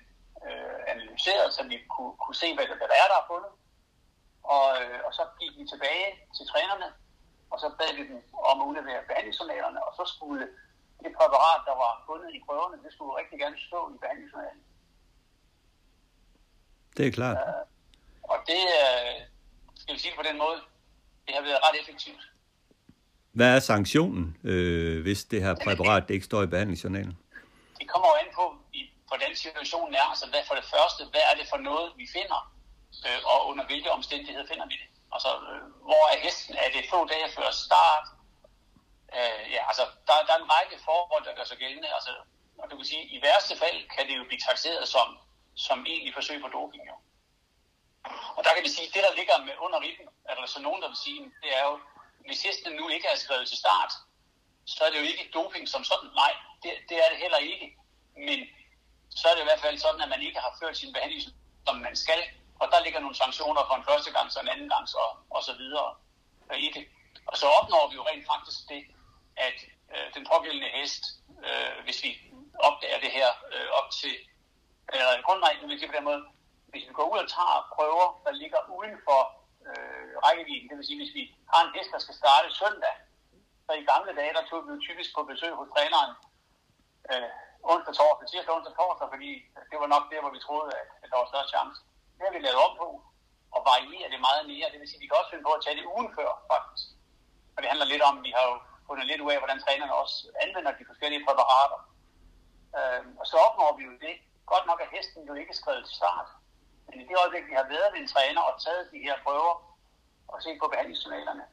øh, 0.45 0.79
analyseret, 0.87 1.53
så 1.53 1.63
vi 1.63 1.77
kunne, 1.93 2.13
kunne 2.17 2.35
se, 2.35 2.55
hvad, 2.55 2.65
hvad 2.65 2.87
der 2.91 2.97
er, 3.03 3.07
der 3.11 3.17
er 3.21 3.27
fundet. 3.27 3.51
Og, 4.43 4.65
øh, 4.81 4.99
og 5.07 5.11
så 5.17 5.23
gik 5.39 5.53
vi 5.59 5.63
tilbage 5.73 6.09
til 6.37 6.45
trænerne, 6.51 6.89
og 7.51 7.57
så 7.59 7.67
bad 7.79 7.91
vi 7.97 8.03
dem 8.11 8.19
om 8.51 8.61
at 8.61 8.67
udlevere 8.69 9.01
behandlingsjournalerne, 9.09 9.79
og 9.87 9.91
så 9.99 10.03
skulle 10.13 10.45
det 11.03 11.11
præparat, 11.19 11.61
der 11.69 11.75
var 11.83 11.91
fundet 12.09 12.29
i 12.37 12.39
prøverne, 12.47 12.83
det 12.85 12.91
skulle 12.93 13.13
rigtig 13.19 13.37
gerne 13.43 13.57
stå 13.67 13.79
i 13.95 13.97
behandlingsjournalen. 14.03 14.63
Det 16.97 17.07
er 17.07 17.11
klart. 17.11 17.37
Øh, 17.37 17.63
og 18.31 18.37
det, 18.49 18.63
øh, 18.81 19.15
skal 19.81 19.95
vi 19.95 19.99
sige 19.99 20.13
på 20.19 20.25
den 20.29 20.37
måde, 20.37 20.57
det 21.25 21.33
har 21.35 21.41
været 21.41 21.59
ret 21.65 21.81
effektivt. 21.81 22.23
Hvad 23.31 23.55
er 23.55 23.59
sanktionen, 23.59 24.37
øh, 24.43 25.01
hvis 25.01 25.23
det 25.25 25.43
her 25.43 25.55
præparat 25.65 26.07
det 26.07 26.13
ikke 26.13 26.25
står 26.25 26.43
i 26.43 26.47
behandlingsjournalen? 26.47 27.17
Det 27.79 27.87
kommer 27.91 28.07
jo 28.11 28.15
an 28.23 28.29
på, 28.39 28.45
hvordan 29.07 29.35
situationen 29.35 29.93
er. 29.95 30.07
Altså 30.13 30.27
hvad, 30.29 30.39
for 30.47 30.55
det 30.55 30.65
første, 30.75 31.01
hvad 31.11 31.23
er 31.31 31.35
det 31.39 31.45
for 31.49 31.57
noget, 31.57 31.91
vi 31.97 32.07
finder, 32.17 32.52
øh, 33.07 33.19
og 33.33 33.39
under 33.49 33.65
hvilke 33.65 33.91
omstændigheder 33.91 34.47
finder 34.47 34.67
vi 34.71 34.75
det? 34.81 34.89
Altså, 35.15 35.29
øh, 35.49 35.61
hvor 35.87 36.03
er 36.13 36.17
hesten? 36.25 36.55
Er 36.63 36.69
det 36.75 36.89
få 36.89 36.99
dage 37.13 37.31
før 37.37 37.49
start? 37.51 38.05
Øh, 39.17 39.41
ja, 39.55 39.61
altså, 39.69 39.83
der, 40.07 40.13
der 40.27 40.33
er 40.33 40.41
en 40.43 40.51
række 40.55 40.77
forhold, 40.85 41.23
der 41.25 41.35
gør 41.35 41.43
sig 41.43 41.57
gældende. 41.57 41.93
Altså, 41.97 42.11
og 42.57 42.71
du 42.71 42.75
kan 42.75 42.85
sige, 42.85 43.03
i 43.15 43.21
værste 43.21 43.55
fald 43.57 43.79
kan 43.95 44.07
det 44.07 44.17
jo 44.17 44.23
blive 44.23 44.45
taxeret 44.49 44.87
som, 44.87 45.07
som 45.55 45.85
egentlig 45.85 46.13
forsøg 46.13 46.41
på 46.41 46.47
doping. 46.47 46.83
Jo. 46.91 46.95
Og 48.37 48.43
der 48.43 48.53
kan 48.53 48.63
vi 48.63 48.69
sige, 48.69 48.87
det 48.93 49.03
der 49.05 49.13
ligger 49.19 49.37
med 49.47 49.55
under 49.65 49.79
ribben, 49.81 50.07
er 50.29 50.35
der 50.35 50.45
så 50.45 50.61
nogen, 50.61 50.81
der 50.81 50.87
vil 50.87 50.97
sige, 51.05 51.19
det 51.43 51.57
er 51.59 51.63
jo, 51.69 51.79
hvis 52.25 52.43
hesten 52.43 52.73
nu 52.73 52.89
ikke 52.89 53.07
er 53.07 53.15
skrevet 53.15 53.47
til 53.47 53.57
start, 53.57 53.91
så 54.65 54.83
er 54.85 54.89
det 54.89 54.99
jo 54.99 55.07
ikke 55.11 55.31
doping 55.33 55.69
som 55.69 55.83
sådan. 55.83 56.09
Nej, 56.15 56.33
det, 56.63 56.71
det 56.89 56.97
er 57.03 57.09
det 57.09 57.17
heller 57.17 57.37
ikke. 57.37 57.77
Men 58.27 58.39
så 59.09 59.27
er 59.27 59.33
det 59.35 59.41
i 59.41 59.49
hvert 59.49 59.61
fald 59.65 59.77
sådan, 59.77 60.01
at 60.01 60.09
man 60.09 60.21
ikke 60.21 60.39
har 60.39 60.57
ført 60.61 60.77
sin 60.77 60.93
behandling, 60.93 61.21
som 61.67 61.75
man 61.75 61.95
skal. 61.95 62.21
Og 62.63 62.67
der 62.71 62.83
ligger 62.85 62.99
nogle 62.99 63.21
sanktioner 63.23 63.63
for 63.67 63.75
en 63.75 63.87
første 63.89 64.11
gang, 64.15 64.25
så 64.31 64.39
en 64.39 64.53
anden 64.55 64.69
gang, 64.73 64.85
og, 65.03 65.11
og 65.35 65.41
så 65.47 65.53
videre 65.61 65.89
i 66.67 66.69
det. 66.75 66.85
Og 67.31 67.35
så 67.41 67.47
opnår 67.59 67.89
vi 67.89 67.95
jo 67.99 68.03
rent 68.09 68.25
faktisk 68.31 68.59
det, 68.71 68.81
at 69.47 69.57
øh, 69.93 70.07
den 70.15 70.23
pågældende 70.31 70.69
hest, 70.77 71.03
øh, 71.47 71.83
hvis 71.85 71.99
vi 72.03 72.11
opdager 72.67 72.99
det 73.05 73.11
her 73.17 73.29
øh, 73.53 73.67
op 73.79 73.87
til, 73.99 74.13
eller 74.93 75.21
grundreglen, 75.27 75.69
vil 75.69 75.79
sige 75.79 75.91
på 75.91 75.97
den 75.97 76.09
måde, 76.09 76.21
hvis 76.71 76.87
vi 76.87 76.93
går 76.93 77.07
ud 77.13 77.19
og 77.25 77.29
tager 77.37 77.69
prøver, 77.75 78.05
der 78.25 78.31
ligger 78.41 78.59
uden 78.77 78.95
for 79.07 79.21
øh, 79.67 80.11
rækkevidden, 80.25 80.69
det 80.69 80.77
vil 80.77 80.87
sige, 80.89 81.01
hvis 81.01 81.15
vi 81.19 81.23
har 81.53 81.61
en 81.63 81.73
hest, 81.75 81.91
der 81.95 82.01
skal 82.05 82.15
starte 82.21 82.47
søndag, 82.61 82.95
så 83.65 83.71
i 83.73 83.89
gamle 83.91 84.11
dage, 84.19 84.33
der 84.37 84.43
tog 84.49 84.59
vi 84.65 84.69
jo 84.73 84.79
typisk 84.87 85.09
på 85.15 85.21
besøg 85.31 85.53
hos 85.59 85.69
træneren 85.73 86.13
øh, 87.11 87.31
onsdag, 87.71 87.93
torsdag, 87.99 88.25
tirsdag, 88.27 88.53
onsdag, 88.55 88.73
torsdag, 88.79 89.07
fordi 89.13 89.29
det 89.71 89.77
var 89.81 89.89
nok 89.95 90.05
der, 90.11 90.21
hvor 90.21 90.33
vi 90.35 90.45
troede, 90.45 90.69
at, 90.79 90.87
at 91.03 91.07
der 91.11 91.17
var 91.19 91.27
større 91.31 91.51
chance. 91.55 91.79
Det 92.23 92.31
har 92.31 92.39
vi 92.39 92.47
lavet 92.47 92.65
om 92.67 92.73
på, 92.81 92.89
og 93.55 93.59
varierer 93.69 94.09
det 94.13 94.27
meget 94.29 94.43
mere. 94.51 94.71
Det 94.71 94.79
vil 94.79 94.89
sige, 94.89 94.99
at 94.99 95.03
vi 95.03 95.09
kan 95.09 95.19
også 95.19 95.31
finde 95.31 95.47
på 95.47 95.53
at 95.55 95.63
tage 95.63 95.77
det 95.79 95.89
ugen 95.93 96.09
før, 96.17 96.29
faktisk. 96.53 96.87
Og 97.53 97.59
det 97.59 97.69
handler 97.71 97.87
lidt 97.93 98.03
om, 98.09 98.15
at 98.19 98.23
vi 98.27 98.31
har 98.37 98.45
jo 98.51 98.55
fundet 98.87 99.05
lidt 99.07 99.21
ud 99.25 99.31
af, 99.33 99.39
hvordan 99.41 99.59
trænerne 99.65 99.95
også 100.03 100.17
anvender 100.43 100.71
de 100.79 100.89
forskellige 100.89 101.25
præparater. 101.25 101.79
Øh, 102.77 103.03
og 103.19 103.25
så 103.29 103.35
opnår 103.47 103.71
vi 103.77 103.83
jo 103.89 103.93
det. 104.05 104.15
Godt 104.51 104.65
nok 104.69 104.79
er 104.81 104.93
hesten 104.95 105.21
jo 105.29 105.33
ikke 105.41 105.59
skrevet 105.61 105.83
til 105.85 105.95
start. 106.01 106.27
Men 106.87 106.95
i 107.01 107.07
det 107.09 107.15
øjeblik, 107.21 107.45
vi 107.51 107.59
har 107.59 107.67
været 107.73 107.89
ved 107.93 107.99
en 108.01 108.13
træner 108.13 108.41
og 108.49 108.55
taget 108.65 108.91
de 108.93 109.05
her 109.07 109.15
prøver 109.25 109.53
og 110.31 110.37
set 110.43 110.57
på 110.61 110.67
behandlingsjournalerne, 110.71 111.45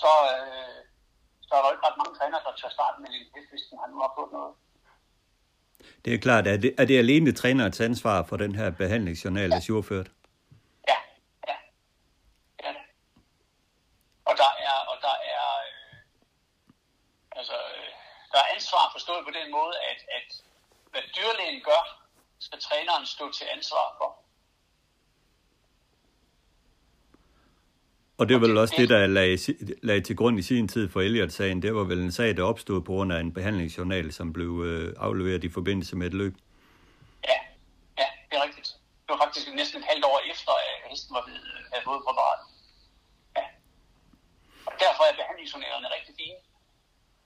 så, 0.00 0.12
øh, 0.34 0.80
så 1.46 1.50
er 1.54 1.62
der 1.62 1.72
ikke 1.74 1.86
ret 1.86 2.00
mange 2.00 2.14
trænere, 2.18 2.44
der 2.46 2.52
tør 2.54 2.76
starte 2.76 2.98
med 3.00 3.08
en 3.10 3.32
hest, 3.34 3.50
hvis 3.50 3.68
den 3.70 3.78
har 3.80 3.88
nu 3.92 3.98
har 4.04 4.12
fået 4.18 4.32
noget. 4.38 4.52
Det 6.04 6.14
er 6.14 6.18
klart. 6.18 6.46
Er 6.46 6.56
det, 6.56 6.74
er 6.78 6.84
det 6.84 6.98
alene 6.98 7.32
trænerets 7.32 7.80
ansvar 7.80 8.22
for 8.22 8.36
den 8.36 8.54
her 8.54 8.70
behandlingsjournal, 8.70 9.50
der 9.50 9.60
surført? 9.60 10.10
Ja, 10.88 10.98
ja. 11.48 11.56
ja. 12.64 12.72
Og 14.24 14.34
der 14.36 14.50
er, 14.68 14.76
og 14.90 14.96
der 15.02 15.16
er, 15.34 15.46
øh, 15.66 15.96
altså, 17.32 17.52
øh, 17.52 17.88
der 18.32 18.38
er 18.38 18.54
ansvar 18.54 18.90
forstået 18.92 19.24
på 19.24 19.30
den 19.30 19.50
måde, 19.50 19.74
at, 19.90 20.00
at 20.18 20.42
hvad 20.90 21.02
dyrlægen 21.16 21.60
gør, 21.64 21.82
skal 22.38 22.60
træneren 22.60 23.06
stå 23.06 23.32
til 23.32 23.46
ansvar 23.56 23.94
for. 23.98 24.19
Og 28.20 28.28
det 28.28 28.34
var 28.36 28.42
vel 28.46 28.62
også 28.62 28.74
det, 28.80 28.88
der 28.88 29.06
lagde, 29.06 29.38
lagde 29.88 30.00
til 30.08 30.16
grund 30.16 30.38
i 30.38 30.42
sin 30.42 30.68
tid 30.68 30.84
for 30.92 31.00
Elliot-sagen. 31.00 31.62
Det 31.62 31.74
var 31.74 31.84
vel 31.84 32.00
en 32.08 32.12
sag, 32.12 32.36
der 32.36 32.44
opstod 32.52 32.80
på 32.86 32.92
grund 32.92 33.12
af 33.12 33.20
en 33.20 33.32
behandlingsjournal, 33.38 34.06
som 34.18 34.26
blev 34.36 34.52
øh, 34.68 34.94
afleveret 35.06 35.44
i 35.44 35.50
forbindelse 35.58 35.96
med 35.96 36.06
et 36.10 36.16
løb. 36.22 36.34
Ja, 37.30 37.38
ja, 38.00 38.08
det 38.28 38.34
er 38.38 38.42
rigtigt. 38.46 38.68
Det 39.04 39.10
var 39.14 39.20
faktisk 39.24 39.46
næsten 39.60 39.76
et 39.82 39.86
halvt 39.92 40.04
år 40.12 40.18
efter, 40.32 40.52
at 40.68 40.90
hesten 40.90 41.12
var 41.16 41.24
blevet 41.26 41.42
havde 41.72 41.84
fået 41.90 42.02
på 42.06 42.12
Ja. 43.38 43.44
Og 44.68 44.72
derfor 44.84 45.02
er 45.10 45.14
behandlingsjournalerne 45.20 45.88
rigtig 45.96 46.14
fine. 46.20 46.40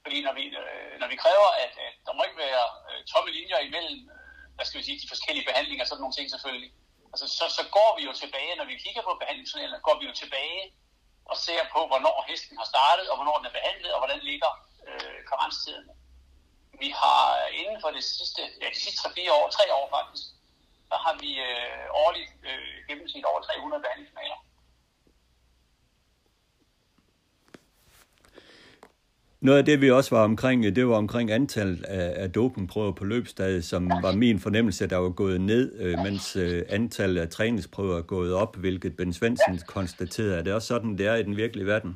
Fordi 0.04 0.18
når 0.26 0.34
vi, 0.38 0.44
øh, 0.62 0.92
når 1.00 1.08
vi 1.12 1.16
kræver, 1.24 1.48
at, 1.64 1.72
at 1.86 1.94
der 2.06 2.12
må 2.16 2.20
ikke 2.28 2.40
være 2.46 2.64
øh, 2.90 3.00
tomme 3.12 3.30
linjer 3.38 3.58
imellem, 3.68 4.00
øh, 4.14 4.22
hvad 4.56 4.64
skal 4.66 4.78
vi 4.80 4.84
sige, 4.86 4.98
de 5.04 5.12
forskellige 5.14 5.46
behandlinger, 5.50 5.84
sådan 5.84 6.00
nogle 6.02 6.16
ting 6.18 6.26
selvfølgelig, 6.34 6.70
altså, 7.12 7.26
så, 7.38 7.44
så 7.58 7.62
går 7.76 7.90
vi 7.98 8.02
jo 8.08 8.12
tilbage, 8.22 8.52
når 8.60 8.66
vi 8.70 8.82
kigger 8.84 9.02
på 9.08 9.12
behandlingsjournalerne, 9.22 9.86
går 9.88 9.96
vi 10.00 10.06
jo 10.10 10.14
tilbage 10.22 10.64
og 11.30 11.36
ser 11.36 11.62
på, 11.74 11.80
hvornår 11.90 12.24
hesten 12.28 12.56
har 12.60 12.68
startet, 12.72 13.06
og 13.10 13.16
hvornår 13.16 13.36
den 13.38 13.46
er 13.46 13.56
behandlet, 13.58 13.92
og 13.92 14.00
hvordan 14.00 14.20
ligger 14.30 14.50
øh, 14.88 15.18
karenstiden. 15.30 15.88
Vi 16.82 16.88
har 17.02 17.22
øh, 17.42 17.60
inden 17.60 17.78
for 17.80 17.90
det 17.96 18.04
sidste, 18.04 18.42
ja, 18.62 18.66
de 18.74 18.80
sidste 18.84 19.08
3-4 19.08 19.32
år, 19.38 19.48
3 19.48 19.74
år 19.78 19.86
faktisk, 19.96 20.26
der 20.90 20.98
har 21.04 21.14
vi 21.22 21.30
øh, 21.48 21.84
årligt 22.04 22.30
øh, 22.50 22.76
gennemsnit 22.88 23.24
over 23.24 23.40
300 23.40 23.82
behandlingsmaler. 23.82 24.38
Noget 29.48 29.58
af 29.58 29.66
det, 29.70 29.80
vi 29.80 29.90
også 29.90 30.10
var 30.16 30.24
omkring, 30.24 30.58
øh, 30.64 30.70
det 30.76 30.84
var 30.90 30.96
omkring 31.04 31.26
antallet 31.30 31.84
af, 31.84 32.22
af 32.22 32.28
dopingprøver 32.32 32.92
på 33.00 33.04
løbsstadiet, 33.04 33.64
som 33.72 33.82
var 34.06 34.12
min 34.24 34.38
fornemmelse, 34.46 34.90
der 34.92 35.00
var 35.06 35.12
gået 35.22 35.40
ned, 35.40 35.64
øh, 35.84 35.94
mens 36.06 36.36
øh, 36.44 36.62
antallet 36.78 37.20
af 37.24 37.28
træningsprøver 37.36 37.96
er 37.98 38.06
gået 38.14 38.32
op, 38.42 38.52
hvilket 38.62 38.96
Ben 38.98 39.12
Svendsen 39.18 39.54
konstaterede. 39.76 40.38
Er 40.38 40.42
det 40.42 40.52
også 40.58 40.68
sådan, 40.74 40.92
det 40.98 41.06
er 41.06 41.14
i 41.14 41.24
den 41.28 41.36
virkelige 41.42 41.66
verden? 41.72 41.92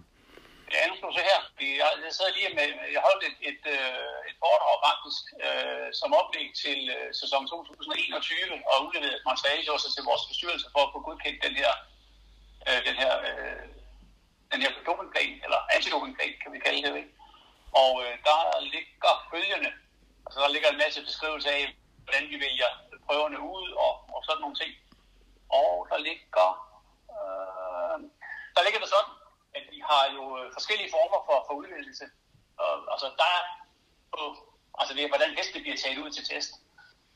Ja, 0.74 0.80
nu 0.88 0.94
skal 0.96 1.08
du 1.11 1.14
se 1.18 1.24
her. 1.32 1.40
Jeg, 1.82 1.90
jeg 2.06 2.12
sad 2.18 2.28
lige 2.38 2.50
med, 2.58 2.68
jeg 2.94 3.02
holdt 3.08 3.22
et, 3.28 3.38
et, 3.50 3.62
øh, 3.76 4.30
et 4.30 4.37
foredrag 4.42 4.76
faktisk, 4.88 5.24
øh, 5.46 5.88
som 6.00 6.11
oplæg 6.20 6.48
til 6.64 6.78
øh, 6.96 7.08
sæson 7.20 7.42
2021, 7.46 8.54
og 8.70 8.76
udleveret 8.84 9.14
et 9.18 9.24
montage 9.28 9.72
også 9.76 9.88
til 9.94 10.02
vores 10.11 10.24
bestyrelse 10.30 10.66
for 10.74 10.80
at 10.87 10.90
få 10.94 10.98
godkendt 11.06 11.38
den 11.46 11.54
her, 11.61 11.72
øh, 12.66 12.80
den 12.88 12.96
her, 13.02 13.12
øh, 13.28 13.64
den 14.52 14.61
her 14.64 14.70
dopingplan, 14.87 15.34
eller 15.46 15.58
antidopingplan, 15.74 16.32
kan 16.42 16.50
vi 16.56 16.61
kalde 16.66 16.82
det, 16.87 16.94
ikke? 17.02 17.17
Og 17.72 17.92
øh, 18.04 18.18
der 18.28 18.61
ligger 18.61 19.12
følgende, 19.31 19.72
altså 20.26 20.40
der 20.40 20.48
ligger 20.48 20.68
en 20.70 20.83
masse 20.85 21.00
beskrivelse 21.02 21.50
af, 21.50 21.76
hvordan 22.04 22.24
vi 22.28 22.40
vælger 22.40 22.70
prøverne 23.07 23.40
ud 23.40 23.72
og, 23.72 23.92
og 24.14 24.24
sådan 24.24 24.40
nogle 24.40 24.57
ting. 24.57 24.72
Og 25.48 25.87
der 25.90 25.98
ligger, 25.98 26.48
øh, 27.16 27.96
der 28.57 28.62
ligger 28.64 28.81
det 28.81 28.88
sådan, 28.96 29.14
at 29.54 29.64
vi 29.74 29.81
har 29.90 30.04
jo 30.16 30.22
øh, 30.38 30.52
forskellige 30.52 30.90
former 30.96 31.20
for, 31.26 31.38
for 31.46 31.54
udvælgelse. 31.54 32.07
Og, 32.59 32.92
altså 32.92 33.07
der 33.20 33.28
er 33.38 33.42
på, 34.12 34.22
altså 34.78 34.94
det 34.94 35.02
er, 35.04 35.09
hvordan 35.09 35.37
heste 35.37 35.61
bliver 35.61 35.76
taget 35.76 35.98
ud 35.98 36.11
til 36.11 36.24
test. 36.31 36.52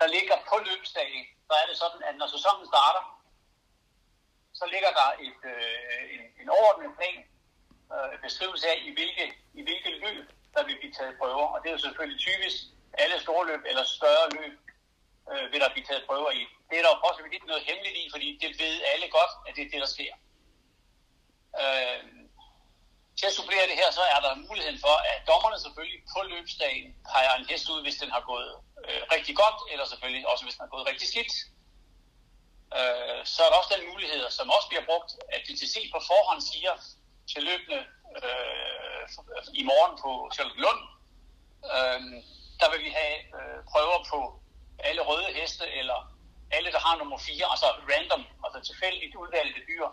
Der 0.00 0.06
ligger 0.06 0.36
på 0.50 0.56
løbsdagen, 0.68 1.24
der 1.48 1.56
er 1.62 1.66
det 1.70 1.76
sådan, 1.76 2.02
at 2.08 2.14
når 2.16 2.26
sæsonen 2.26 2.66
starter, 2.66 3.02
så 4.52 4.64
ligger 4.72 4.90
der 5.00 5.08
et, 5.26 5.40
øh, 5.52 6.14
en, 6.14 6.22
en 6.42 6.48
overordnet 6.56 6.96
plan, 6.98 7.18
øh, 7.94 8.20
beskrivelse 8.22 8.68
af, 8.68 8.78
i 8.88 8.90
hvilke, 8.96 9.24
i 9.54 9.62
hvilke 9.62 9.90
løb 10.04 10.26
der 10.54 10.62
vil 10.66 10.78
blive 10.80 10.94
taget 10.98 11.18
prøver. 11.20 11.46
Og 11.52 11.58
det 11.60 11.68
er 11.68 11.76
jo 11.76 11.86
selvfølgelig 11.86 12.20
typisk 12.28 12.56
alle 13.02 13.20
store 13.20 13.46
løb 13.50 13.62
eller 13.70 13.84
større 13.84 14.26
løb, 14.36 14.54
øh, 15.32 15.52
vil 15.52 15.60
der 15.60 15.74
blive 15.74 15.86
taget 15.86 16.04
prøver 16.08 16.30
i. 16.30 16.42
Det 16.68 16.76
er 16.78 16.82
der 16.82 16.92
jo 16.94 17.00
også 17.08 17.20
ikke 17.32 17.46
noget 17.52 17.62
hemmeligt 17.68 17.96
i, 18.02 18.04
fordi 18.14 18.28
det 18.42 18.50
ved 18.62 18.74
alle 18.92 19.08
godt, 19.16 19.32
at 19.46 19.52
det 19.56 19.62
er 19.64 19.70
det, 19.72 19.80
der 19.84 19.90
sker. 19.96 20.14
Øh, 21.62 22.02
til 23.18 23.26
at 23.30 23.38
supplere 23.38 23.68
det 23.70 23.80
her, 23.80 23.90
så 23.98 24.02
er 24.14 24.20
der 24.24 24.42
muligheden 24.48 24.80
for, 24.86 24.96
at 25.12 25.18
dommerne 25.30 25.58
selvfølgelig 25.64 26.00
på 26.14 26.20
løbsdagen 26.32 26.86
peger 27.12 27.34
en 27.34 27.46
hest 27.50 27.68
ud, 27.72 27.80
hvis 27.82 28.00
den 28.02 28.10
har 28.16 28.22
gået 28.32 28.52
øh, 28.86 29.02
rigtig 29.14 29.34
godt, 29.42 29.58
eller 29.72 29.86
selvfølgelig 29.92 30.24
også, 30.32 30.44
hvis 30.44 30.54
den 30.56 30.64
har 30.66 30.72
gået 30.74 30.88
rigtig 30.90 31.08
skidt. 31.12 31.32
Øh, 32.78 33.20
så 33.32 33.38
er 33.44 33.48
der 33.50 33.60
også 33.60 33.72
den 33.76 33.88
mulighed, 33.90 34.20
som 34.38 34.50
også 34.56 34.68
bliver 34.68 34.84
brugt, 34.90 35.10
at 35.34 35.40
DTC 35.46 35.74
på 35.94 35.98
forhånd 36.10 36.40
siger 36.50 36.72
til 37.32 37.42
løbende 37.48 37.80
øh, 38.26 39.02
altså, 39.38 39.50
i 39.60 39.62
morgen 39.70 39.94
på 40.02 40.10
Charlottenlund. 40.34 40.80
Øh, 41.74 42.00
der 42.60 42.68
vil 42.72 42.80
vi 42.86 42.90
have 43.00 43.16
øh, 43.38 43.58
prøver 43.72 43.98
på 44.12 44.18
alle 44.88 45.02
røde 45.02 45.30
heste, 45.38 45.64
eller 45.80 45.98
alle, 46.56 46.72
der 46.72 46.80
har 46.86 46.96
nummer 46.98 47.18
4, 47.18 47.50
altså 47.54 47.68
random, 47.92 48.24
altså 48.44 48.58
tilfældigt 48.68 49.14
udvalgte 49.22 49.60
dyr. 49.68 49.86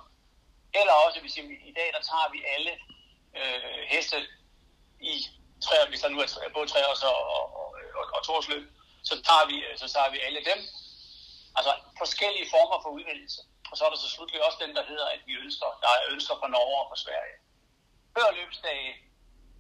Eller 0.80 0.94
også, 1.06 1.20
hvis 1.22 1.38
i 1.70 1.74
dag, 1.80 1.90
der 1.96 2.02
tager 2.12 2.30
vi 2.36 2.40
alle 2.56 2.74
øh, 3.40 3.82
heste 3.94 4.18
i 5.12 5.14
træer, 5.66 5.90
hvis 5.90 6.02
der 6.02 6.10
nu 6.10 6.20
er 6.20 6.54
både 6.54 6.68
træer 6.68 6.90
og, 6.94 6.98
og, 7.38 7.46
og, 7.60 7.68
og, 8.00 8.06
og 8.16 8.22
torsløb, 8.28 8.64
så 9.04 9.14
tager, 9.28 9.46
vi, 9.52 9.58
øh, 9.68 9.78
så 9.82 9.88
tager 9.94 10.10
vi 10.14 10.20
alle 10.28 10.42
dem. 10.50 10.60
Altså 11.58 11.72
forskellige 11.98 12.48
former 12.54 12.78
for 12.84 12.90
udvælgelse. 12.98 13.42
Og 13.72 13.78
så 13.78 13.82
er 13.86 13.90
der 13.90 13.98
så 13.98 14.10
slutligt 14.10 14.44
også 14.48 14.60
den, 14.66 14.76
der 14.78 14.84
hedder, 14.92 15.08
at 15.16 15.22
vi 15.28 15.34
ønsker, 15.44 15.68
der 15.84 15.90
er 15.98 16.12
ønsker 16.14 16.36
fra 16.40 16.48
Norge 16.56 16.78
og 16.82 16.88
fra 16.92 17.02
Sverige. 17.06 17.36
Før 18.16 18.28
løbsdage, 18.40 18.92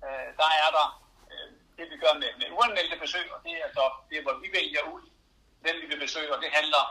øh, 0.06 0.30
der 0.40 0.50
er 0.64 0.70
der 0.78 0.88
øh, 1.32 1.50
det, 1.78 1.86
vi 1.92 1.98
gør 2.04 2.14
med, 2.14 2.32
med 2.42 2.48
uanmeldte 2.58 2.98
besøg, 3.04 3.34
og 3.34 3.40
det 3.44 3.52
er 3.52 3.70
så 3.74 3.92
det, 4.10 4.22
hvor 4.24 4.36
vi 4.44 4.50
vælger 4.58 4.84
ud, 4.94 5.04
hvem 5.62 5.76
vi 5.82 5.86
vil 5.92 6.00
besøge, 6.00 6.34
og 6.36 6.42
det 6.42 6.52
handler 6.52 6.84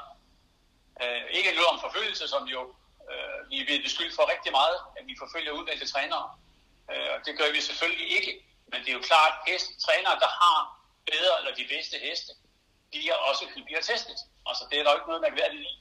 øh, 1.03 1.25
ikke 1.31 1.55
noget 1.55 1.69
om 1.73 1.81
forfølgelse, 1.81 2.29
som 2.29 2.45
jo 2.55 2.75
øh, 3.11 3.51
vi 3.51 3.77
er 3.77 3.83
beskyldt 3.83 4.15
for 4.15 4.31
rigtig 4.33 4.53
meget, 4.53 4.79
at 4.99 5.07
vi 5.07 5.15
forfølger 5.19 5.53
udvalgte 5.53 5.87
trænere. 5.87 6.27
Øh, 6.91 7.09
og 7.15 7.19
det 7.27 7.39
gør 7.39 7.53
vi 7.53 7.61
selvfølgelig 7.61 8.09
ikke. 8.17 8.33
Men 8.71 8.81
det 8.81 8.89
er 8.89 8.99
jo 9.01 9.09
klart, 9.11 9.33
at 9.33 9.53
hest, 9.53 9.69
trænere, 9.85 10.17
der 10.25 10.31
har 10.43 10.59
bedre 11.07 11.35
eller 11.39 11.55
de 11.55 11.67
bedste 11.75 11.97
heste, 11.99 12.33
de 12.93 13.09
er 13.09 13.15
også 13.15 13.45
bliver 13.67 13.81
testet. 13.81 14.19
Altså, 14.47 14.65
det 14.71 14.79
er 14.79 14.83
der 14.83 14.91
jo 14.91 14.97
ikke 14.99 15.09
noget 15.09 15.23
mærkværdigt 15.23 15.63
i. 15.63 15.73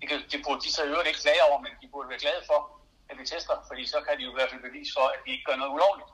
Det, 0.00 0.08
kan, 0.08 0.18
det 0.32 0.44
burde 0.44 0.60
de 0.60 0.72
så 0.72 0.84
øvrigt 0.84 1.08
ikke 1.08 1.20
klage 1.20 1.42
over, 1.48 1.58
men 1.60 1.72
de 1.82 1.88
burde 1.88 2.08
være 2.08 2.18
glade 2.18 2.42
for, 2.46 2.75
at 3.08 3.18
vi 3.18 3.26
tester, 3.26 3.56
fordi 3.68 3.86
så 3.86 4.00
kan 4.00 4.18
de 4.18 4.22
jo 4.24 4.30
i 4.30 4.36
hvert 4.36 4.50
fald 4.50 4.62
bevise 4.68 4.92
for, 4.96 5.06
at 5.14 5.20
vi 5.24 5.30
ikke 5.32 5.44
gør 5.44 5.56
noget 5.56 5.72
ulovligt. 5.76 6.10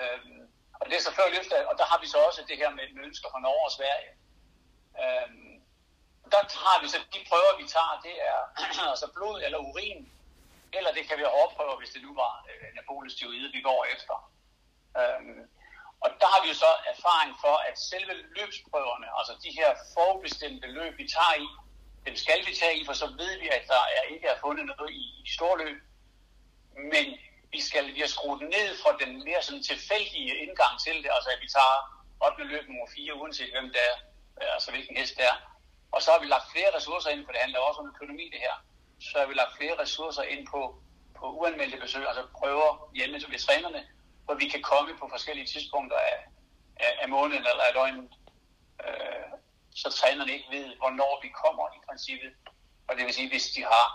Øhm, 0.00 0.42
og 0.80 0.84
det 0.86 0.96
er 0.96 1.00
så 1.00 1.12
før 1.18 1.28
løftet, 1.36 1.66
og 1.70 1.74
der 1.78 1.86
har 1.90 1.98
vi 2.00 2.06
så 2.06 2.18
også 2.28 2.44
det 2.48 2.56
her 2.56 2.70
med, 2.70 2.86
med 2.94 3.04
ønsker 3.04 3.28
fra 3.30 3.40
Norge 3.40 3.64
og 3.68 3.74
Sverige. 3.78 4.12
Øhm, 5.02 5.52
der 6.32 6.40
har 6.68 6.78
vi 6.82 6.88
så 6.88 6.98
de 7.14 7.20
prøver, 7.30 7.60
vi 7.62 7.66
tager, 7.76 8.00
det 8.06 8.14
er 8.30 8.38
altså 8.92 9.08
blod 9.16 9.42
eller 9.46 9.58
urin, 9.58 10.12
eller 10.72 10.90
det 10.92 11.08
kan 11.08 11.18
være 11.18 11.34
hårprøver, 11.36 11.76
hvis 11.78 11.94
det 11.94 12.02
nu 12.02 12.14
var 12.14 12.34
øh, 12.50 12.68
anabolesteroide, 12.70 13.52
vi 13.56 13.60
går 13.68 13.80
efter. 13.94 14.16
Øhm, 15.00 15.42
og 16.04 16.10
der 16.20 16.28
har 16.32 16.40
vi 16.42 16.48
jo 16.52 16.56
så 16.66 16.72
erfaring 16.94 17.32
for, 17.44 17.56
at 17.68 17.76
selve 17.78 18.14
løbsprøverne, 18.36 19.08
altså 19.18 19.32
de 19.44 19.50
her 19.58 19.70
forbestemte 19.96 20.66
løb, 20.78 20.92
vi 21.02 21.06
tager 21.16 21.34
i, 21.46 21.48
den 22.06 22.16
skal 22.16 22.40
vi 22.46 22.54
tage 22.54 22.78
i, 22.80 22.84
for 22.86 22.92
så 22.92 23.06
ved 23.06 23.32
vi, 23.42 23.48
at 23.48 23.64
der 23.72 23.82
er, 23.96 24.02
ikke 24.14 24.26
er 24.26 24.40
fundet 24.40 24.66
noget 24.66 24.90
i, 24.90 25.04
i 25.24 25.30
storløb. 25.36 25.78
Men 26.92 27.06
vi 27.52 27.60
skal 27.60 27.94
vi 27.94 28.00
har 28.00 28.12
skruet 28.16 28.42
ned 28.56 28.68
fra 28.82 28.96
den 29.02 29.24
mere 29.24 29.42
sådan 29.42 29.62
tilfældige 29.62 30.36
indgang 30.44 30.74
til 30.84 30.96
det, 31.02 31.10
altså 31.16 31.30
at 31.34 31.40
vi 31.44 31.48
tager 31.56 31.76
8. 32.26 32.44
løb 32.44 32.64
nummer 32.68 32.86
4, 32.94 33.14
uanset 33.20 33.52
hvem 33.54 33.68
der 33.74 33.84
er, 33.90 33.96
øh, 34.40 34.54
altså 34.54 34.70
hvilken 34.70 34.96
hest 34.96 35.16
der 35.18 35.24
er. 35.32 35.36
Og 35.92 36.02
så 36.02 36.10
har 36.12 36.20
vi 36.20 36.26
lagt 36.26 36.52
flere 36.52 36.76
ressourcer 36.76 37.10
ind, 37.10 37.24
for 37.24 37.32
det 37.32 37.40
handler 37.40 37.58
også 37.58 37.80
om 37.80 37.92
økonomi 37.94 38.26
det 38.34 38.40
her. 38.46 38.54
Så 39.00 39.18
har 39.18 39.26
vi 39.26 39.34
lagt 39.34 39.56
flere 39.56 39.78
ressourcer 39.82 40.22
ind 40.22 40.46
på, 40.46 40.60
på 41.18 41.24
uanmeldte 41.38 41.78
besøg, 41.84 42.08
altså 42.08 42.24
prøver 42.38 42.90
hjemme 42.94 43.14
ved 43.32 43.38
trænerne, 43.38 43.82
hvor 44.24 44.34
vi 44.34 44.48
kan 44.48 44.62
komme 44.62 44.92
på 45.00 45.08
forskellige 45.10 45.46
tidspunkter 45.46 45.98
af, 45.98 46.18
af, 46.76 46.92
af 47.02 47.08
måneden 47.08 47.46
eller 47.50 47.64
af 47.68 47.74
døgnet. 47.74 48.10
Øh, 48.86 49.31
så 49.74 49.88
trænerne 49.98 50.32
ikke 50.32 50.50
ved, 50.56 50.66
hvornår 50.80 51.12
vi 51.24 51.28
kommer 51.42 51.66
i 51.76 51.78
princippet. 51.88 52.32
Og 52.88 52.92
det 52.96 53.04
vil 53.06 53.14
sige, 53.14 53.30
hvis 53.34 53.46
de 53.56 53.62
har, 53.72 53.86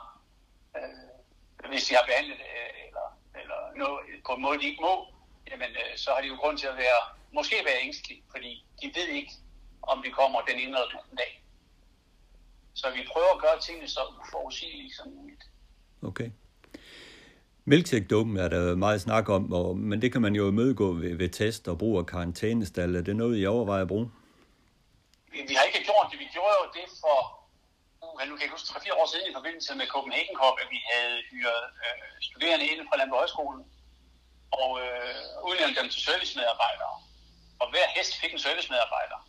øh, 0.77 1.69
hvis 1.69 1.83
de 1.87 1.93
har 1.97 2.05
behandlet 2.09 2.39
øh, 2.53 2.71
eller, 2.87 3.07
eller 3.41 3.59
noget 3.81 3.99
på 4.27 4.31
en 4.33 4.41
måde, 4.41 4.59
de 4.59 4.69
ikke 4.71 4.85
må, 4.89 4.95
jamen, 5.51 5.71
øh, 5.81 5.93
så 6.03 6.09
har 6.13 6.21
de 6.21 6.27
jo 6.27 6.37
grund 6.41 6.57
til 6.57 6.67
at 6.67 6.77
være 6.77 7.01
måske 7.33 7.55
være 7.65 7.83
ængstelige, 7.85 8.23
fordi 8.33 8.65
de 8.81 8.87
ved 8.95 9.07
ikke, 9.19 9.33
om 9.81 10.03
vi 10.03 10.09
kommer 10.09 10.39
den 10.41 10.55
ene 10.55 10.75
eller 10.77 11.01
den 11.09 11.17
dag. 11.17 11.43
Så 12.73 12.87
vi 12.95 13.01
prøver 13.11 13.31
at 13.35 13.41
gøre 13.41 13.59
tingene 13.61 13.87
så 13.87 13.99
uforudsigelige 14.21 14.93
som 14.93 15.07
muligt. 15.11 15.43
Okay. 16.01 16.29
Milkshake-dopen 17.65 18.37
er 18.37 18.47
der 18.47 18.75
meget 18.75 19.01
snak 19.01 19.29
om, 19.29 19.53
og, 19.53 19.77
men 19.77 20.01
det 20.01 20.11
kan 20.11 20.21
man 20.21 20.35
jo 20.35 20.47
imødegå 20.47 20.93
ved, 20.93 21.15
ved 21.15 21.29
test 21.29 21.67
og 21.67 21.77
brug 21.77 21.97
af 21.97 22.05
karantænestal. 22.05 22.95
Er 22.95 23.01
det 23.01 23.15
noget, 23.15 23.41
I 23.41 23.45
overvejer 23.45 23.81
at 23.81 23.87
bruge? 23.87 24.11
Vi, 25.31 25.37
vi 25.49 25.53
har 25.55 25.63
ikke 25.63 25.83
gjort 25.89 26.07
det. 26.11 26.19
Vi 26.19 26.29
gjorde 26.35 26.55
jo 26.61 26.65
det 26.77 26.87
for, 27.03 27.17
uh, 28.01 28.19
nu 28.27 28.33
kan 28.35 28.45
jeg 28.45 28.55
huske, 28.55 28.73
3-4 28.73 28.99
år 29.01 29.07
siden 29.11 29.29
i 29.31 29.37
forbindelse 29.37 29.75
med 29.75 29.87
Copenhagen 29.87 30.35
Cup, 30.41 30.55
at 30.63 30.69
vi 30.75 30.79
havde 30.91 31.17
hyret 31.31 31.65
øh, 31.83 32.11
studerende 32.27 32.65
ind 32.71 32.81
fra 32.87 32.97
Landbrug 32.97 33.19
Højskolen 33.19 33.63
og 34.61 34.71
øh, 34.83 35.15
udnævnt 35.47 35.77
dem 35.77 35.89
til 35.89 36.01
servicemedarbejdere. 36.01 36.95
Og 37.61 37.69
hver 37.69 37.87
hest 37.95 38.13
fik 38.21 38.33
en 38.33 38.39
servicemedarbejder, 38.39 39.19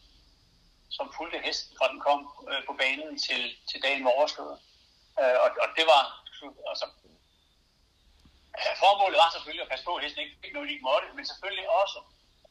som 0.90 1.12
fulgte 1.16 1.38
hesten 1.46 1.76
fra 1.78 1.88
den 1.92 2.00
kom 2.00 2.20
øh, 2.50 2.66
på 2.66 2.72
banen 2.72 3.18
til, 3.26 3.42
til 3.70 3.82
dagen 3.82 4.04
var 4.04 4.10
overstået. 4.10 4.58
Øh, 5.20 5.36
og, 5.44 5.48
og 5.62 5.68
det 5.76 5.86
var 5.92 6.02
altså, 6.70 6.86
formålet 8.82 9.16
var 9.22 9.30
selvfølgelig 9.32 9.64
at 9.64 9.70
passe 9.72 9.84
på, 9.84 9.94
at 9.94 10.04
hesten 10.04 10.22
ikke 10.22 10.40
fik 10.44 10.52
noget, 10.52 10.68
de 10.68 10.74
ikke 10.74 10.88
måtte, 10.90 11.08
men 11.16 11.26
selvfølgelig 11.26 11.68
også, 11.82 11.98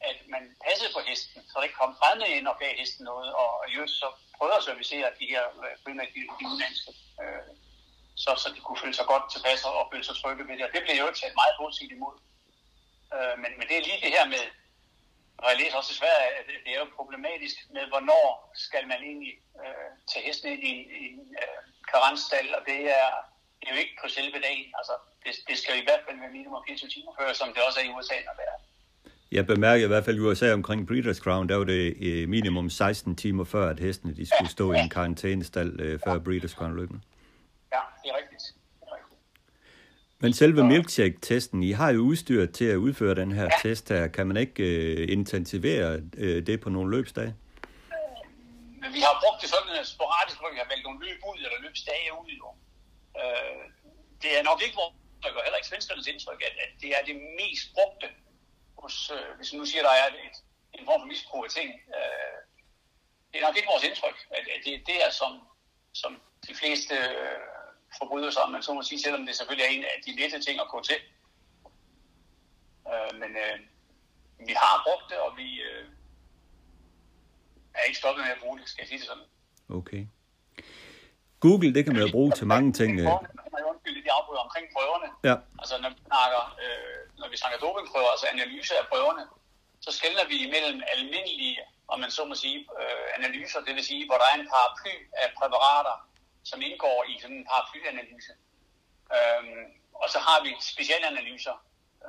at 0.00 0.18
man 0.34 0.56
passede 0.66 0.90
på 0.94 1.00
hesten, 1.08 1.40
så 1.48 1.52
der 1.56 1.68
ikke 1.68 1.80
kom 1.82 1.96
fremmede 2.00 2.30
ind 2.36 2.46
og 2.48 2.58
gav 2.58 2.72
hesten 2.80 3.04
noget, 3.04 3.30
og 3.40 3.50
i 3.68 3.72
øvrigt 3.76 4.00
så 4.02 4.08
prøvede 4.36 4.56
at 4.56 4.64
servicere 4.64 5.16
de 5.20 5.26
her 5.32 5.44
øh, 5.64 5.74
primært 5.84 6.10
de, 6.14 6.20
de 6.38 6.46
udenlandske, 6.46 6.90
øh, 7.22 7.50
så, 8.22 8.30
så 8.42 8.48
de 8.54 8.60
kunne 8.60 8.82
føle 8.82 8.98
sig 8.98 9.06
godt 9.12 9.24
tilpas 9.32 9.64
og 9.64 9.88
føle 9.92 10.04
sig 10.04 10.16
trygge 10.16 10.48
ved 10.48 10.56
det, 10.56 10.64
og 10.66 10.72
det 10.74 10.82
blev 10.82 10.96
jo 10.96 11.08
ikke 11.08 11.20
taget 11.20 11.40
meget 11.42 11.54
positivt 11.62 11.92
imod. 11.96 12.16
Øh, 13.14 13.34
men, 13.42 13.50
men 13.58 13.64
det 13.68 13.76
er 13.76 13.86
lige 13.86 14.04
det 14.04 14.16
her 14.16 14.26
med, 14.34 14.44
og 15.42 15.46
jeg 15.50 15.58
læser 15.58 15.76
også 15.76 15.92
i 15.92 16.00
Sverige, 16.02 16.30
at 16.38 16.46
det 16.64 16.72
er 16.74 16.80
jo 16.82 16.96
problematisk 16.98 17.56
med, 17.74 17.84
hvornår 17.92 18.52
skal 18.66 18.84
man 18.92 19.00
egentlig 19.10 19.34
øh, 19.62 19.90
tage 20.10 20.26
hesten 20.26 20.48
ind 20.52 20.62
i, 20.72 20.74
i 21.00 21.04
en 21.12 21.36
øh, 21.42 21.60
karentstal, 21.92 22.46
og 22.56 22.62
det 22.70 22.80
er, 23.00 23.08
det 23.58 23.64
er 23.66 23.74
jo 23.74 23.80
ikke 23.84 23.98
på 24.02 24.08
selve 24.08 24.38
dagen. 24.48 24.68
Altså, 24.78 24.94
det, 25.24 25.32
det 25.48 25.56
skal 25.58 25.78
i 25.78 25.86
hvert 25.86 26.02
fald 26.04 26.18
være 26.22 26.36
minimum 26.38 26.62
24 26.66 26.90
timer 26.90 27.12
før, 27.18 27.32
som 27.32 27.48
det 27.54 27.62
også 27.62 27.80
er 27.80 27.84
i 27.84 27.94
USA, 27.96 28.16
når 28.28 28.34
det 28.38 28.46
er. 28.52 28.58
Jeg 29.32 29.46
bemærker 29.46 29.84
i 29.84 29.88
hvert 29.88 30.04
fald 30.04 30.16
i 30.16 30.20
USA 30.20 30.52
omkring 30.52 30.90
Breeders' 30.90 31.20
Crown, 31.20 31.48
der 31.48 31.56
var 31.56 31.64
det 31.64 31.96
eh, 32.00 32.28
minimum 32.28 32.70
16 32.70 33.16
timer 33.16 33.44
før, 33.44 33.70
at 33.70 33.80
hestene 33.80 34.16
de 34.16 34.26
skulle 34.26 34.50
stå 34.50 34.72
i 34.72 34.78
en 34.78 34.88
karantænestal 34.88 35.80
øh, 35.80 36.00
før 36.04 36.18
Breeders' 36.18 36.54
Crown 36.54 36.76
løbende. 36.76 37.00
Ja, 37.72 37.80
det 38.02 38.10
er 38.10 38.16
rigtigt. 38.16 38.42
Men 40.20 40.32
selve 40.32 40.64
milkshake-testen, 40.64 41.62
I 41.62 41.72
har 41.72 41.90
jo 41.90 42.00
udstyret 42.00 42.54
til 42.54 42.64
at 42.64 42.76
udføre 42.76 43.14
den 43.14 43.32
her 43.32 43.48
test 43.62 43.88
her. 43.88 44.08
Kan 44.08 44.26
man 44.26 44.36
ikke 44.36 44.62
øh, 44.62 45.12
intensivere 45.12 46.02
øh, 46.16 46.46
det 46.46 46.60
på 46.60 46.70
nogle 46.70 46.90
løbsdage? 46.96 47.34
Men 48.82 48.90
vi 48.96 49.00
har 49.06 49.14
brugt 49.22 49.38
det 49.42 49.48
sådan 49.54 49.72
øh, 49.78 49.84
sporadisk, 49.94 50.38
hvor 50.40 50.50
vi 50.54 50.58
har 50.62 50.68
valgt 50.72 50.84
nogle 50.84 51.00
løb 51.06 51.18
ud, 51.30 51.38
eller 51.44 51.58
løbsdage 51.66 52.08
ud. 52.22 52.30
Jo. 52.42 52.48
Øh, 53.22 53.62
det 54.22 54.30
er 54.38 54.42
nok 54.50 54.60
ikke 54.66 54.76
vores 54.82 54.94
og 55.24 55.42
heller 55.46 55.60
ikke 55.60 55.70
svenskernes 55.72 56.06
indtryk, 56.12 56.40
at, 56.48 56.54
at 56.64 56.70
det 56.82 56.90
er 56.96 57.02
det 57.08 57.16
mest 57.40 57.66
brugte 57.76 58.06
hos, 58.82 59.10
øh, 59.16 59.36
hvis 59.36 59.52
nu 59.52 59.64
siger, 59.64 59.82
der 59.82 59.94
er 60.02 60.06
et, 60.06 60.36
en 60.78 60.84
form 60.86 61.00
for 61.00 61.06
misbrug 61.06 61.44
af 61.44 61.50
ting. 61.50 61.70
Øh, 61.96 62.38
det 63.30 63.36
er 63.38 63.46
nok 63.46 63.56
ikke 63.56 63.72
vores 63.72 63.84
indtryk, 63.84 64.18
at, 64.30 64.44
at 64.54 64.60
det 64.64 64.74
er 64.74 64.82
der, 64.92 65.10
som, 65.20 65.32
som 65.92 66.12
de 66.48 66.54
fleste 66.60 66.94
øh, 66.94 67.40
forbryder 67.98 68.30
sig, 68.30 68.42
man 68.50 68.62
så 68.62 68.72
må 68.74 68.82
sige, 68.82 69.00
selvom 69.00 69.26
det 69.26 69.34
selvfølgelig 69.36 69.64
er 69.66 69.72
en 69.76 69.84
af 69.84 69.98
de 70.06 70.12
lette 70.20 70.38
ting 70.46 70.60
at 70.60 70.68
gå 70.68 70.78
til. 70.90 70.98
Øh, 72.92 73.12
men 73.20 73.30
øh, 73.44 73.56
vi 74.48 74.54
har 74.62 74.74
brugt 74.86 75.06
det, 75.10 75.18
og 75.26 75.30
vi 75.36 75.48
øh, 75.68 75.84
er 77.74 77.82
ikke 77.88 77.98
stoppet 77.98 78.24
med 78.24 78.32
at 78.32 78.40
bruge 78.42 78.58
det, 78.58 78.68
skal 78.68 78.82
jeg 78.82 78.88
sige 78.88 78.98
det 78.98 79.06
sådan. 79.06 79.28
Okay. 79.78 80.02
Google, 81.40 81.74
det 81.74 81.84
kan 81.84 81.92
man 81.94 82.02
jo 82.06 82.10
bruge 82.12 82.32
til 82.32 82.46
mange 82.46 82.72
ting. 82.72 83.00
øh. 83.00 83.06
De 84.08 84.12
afbryder 84.18 84.40
omkring 84.40 84.66
prøverne. 84.74 85.08
Ja, 85.24 85.36
Altså 85.58 85.74
når 85.82 85.90
vi 85.90 86.00
snakker, 86.06 86.42
øh, 86.64 86.97
når 87.28 87.36
vi 87.36 87.44
snakker 87.44 87.58
dopingprøver, 87.66 88.10
altså 88.14 88.26
analyse 88.36 88.74
af 88.80 88.86
prøverne, 88.92 89.24
så 89.84 89.90
skældner 89.98 90.24
vi 90.32 90.36
imellem 90.46 90.82
almindelige, 90.94 91.58
om 91.88 92.00
man 92.00 92.10
så 92.10 92.24
må 92.24 92.34
sige, 92.34 92.58
øh, 92.80 93.06
analyser, 93.18 93.60
det 93.60 93.74
vil 93.74 93.84
sige, 93.84 94.06
hvor 94.06 94.18
der 94.20 94.26
er 94.30 94.36
en 94.40 94.48
paraply 94.52 94.94
af 95.22 95.28
præparater, 95.38 95.96
som 96.50 96.58
indgår 96.62 96.98
i 97.12 97.14
sådan 97.22 97.36
en 97.36 97.46
paraplyanalyse. 97.50 98.32
Øhm, 99.16 99.64
og 100.02 100.06
så 100.14 100.18
har 100.18 100.38
vi 100.44 100.50
specialanalyser, 100.72 101.56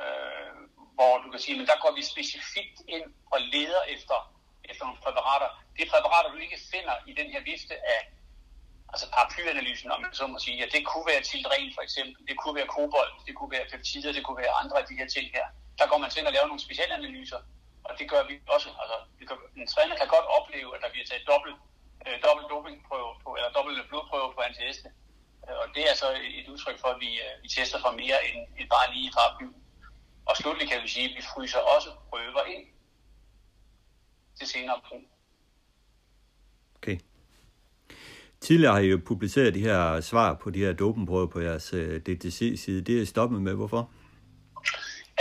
øh, 0.01 0.51
hvor 0.95 1.13
du 1.23 1.27
kan 1.32 1.39
sige, 1.39 1.58
men 1.58 1.67
der 1.67 1.77
går 1.84 1.91
vi 1.97 2.03
specifikt 2.13 2.77
ind 2.88 3.05
og 3.34 3.39
leder 3.41 3.82
efter, 3.95 4.17
efter 4.69 4.84
nogle 4.86 5.01
præparater. 5.05 5.49
Det 5.75 5.82
er 5.86 5.91
præparater, 5.95 6.29
du 6.32 6.38
ikke 6.38 6.60
finder 6.73 6.95
i 7.08 7.13
den 7.19 7.27
her 7.34 7.41
vifte 7.51 7.75
af 7.95 8.01
altså 8.93 9.06
paraplyanalysen, 9.15 9.91
om 9.91 10.02
man 10.02 10.13
så 10.13 10.28
må 10.28 10.38
sige, 10.39 10.65
at 10.65 10.71
det 10.75 10.82
kunne 10.89 11.08
være 11.12 11.21
tildren 11.32 11.71
for 11.75 11.82
eksempel, 11.88 12.28
det 12.30 12.36
kunne 12.41 12.56
være 12.60 12.69
kobolt, 12.78 13.15
det 13.28 13.34
kunne 13.38 13.52
være 13.56 13.65
peptider, 13.71 14.12
det 14.17 14.23
kunne 14.25 14.41
være 14.43 14.54
andre 14.62 14.78
af 14.82 14.86
de 14.89 14.95
her 14.99 15.08
ting 15.15 15.28
her. 15.38 15.45
Der 15.80 15.86
går 15.88 15.97
man 16.04 16.10
til 16.10 16.28
at 16.28 16.34
lave 16.34 16.47
nogle 16.47 16.65
specialanalyser, 16.67 17.39
og 17.88 17.91
det 17.99 18.06
gør 18.12 18.23
vi 18.30 18.34
også. 18.56 18.69
Altså, 18.82 18.97
vi 19.19 19.25
kan, 19.25 19.38
en 19.62 19.67
træner 19.73 19.95
kan 19.95 20.08
godt 20.15 20.28
opleve, 20.38 20.69
at 20.75 20.82
der 20.84 20.89
bliver 20.93 21.08
taget 21.08 21.28
dobbelt, 21.32 21.58
øh, 22.08 22.15
dobbelt 22.25 22.47
dopingprøve 22.52 23.12
på, 23.23 23.30
eller 23.38 23.49
dobbelt 23.58 23.89
blodprøve 23.89 24.34
på 24.36 24.41
hans 24.45 24.58
heste. 24.58 24.89
Øh, 25.45 25.58
og 25.62 25.67
det 25.75 25.84
er 25.89 25.95
så 26.02 26.08
et 26.39 26.47
udtryk 26.54 26.78
for, 26.84 26.89
at 26.95 26.99
vi, 27.06 27.12
øh, 27.25 27.34
vi 27.43 27.47
tester 27.56 27.80
for 27.86 27.91
mere 28.04 28.19
end, 28.28 28.39
end 28.60 28.67
bare 28.75 28.93
lige 28.95 29.12
paraply. 29.17 29.49
Og 30.30 30.38
slutlig 30.38 30.69
kan 30.69 30.84
vi 30.84 30.88
sige, 30.88 31.10
at 31.10 31.15
vi 31.17 31.21
fryser 31.34 31.60
også 31.75 31.89
prøver 32.10 32.43
ind 32.56 32.65
til 34.38 34.47
senere 34.47 34.82
brug. 34.88 35.04
okay. 36.78 36.97
Tidligere 38.41 38.73
har 38.73 38.82
I 38.82 38.86
jo 38.86 38.99
publiceret 39.06 39.54
de 39.54 39.60
her 39.69 40.02
svar 40.02 40.34
på 40.34 40.49
de 40.49 40.60
her 40.60 40.73
dopingprøver 40.73 41.28
på 41.28 41.39
jeres 41.39 41.73
øh, 41.73 42.02
DTC-side. 42.06 42.82
Det 42.82 43.02
er 43.02 43.06
stoppet 43.06 43.41
med. 43.41 43.54
Hvorfor? 43.54 43.91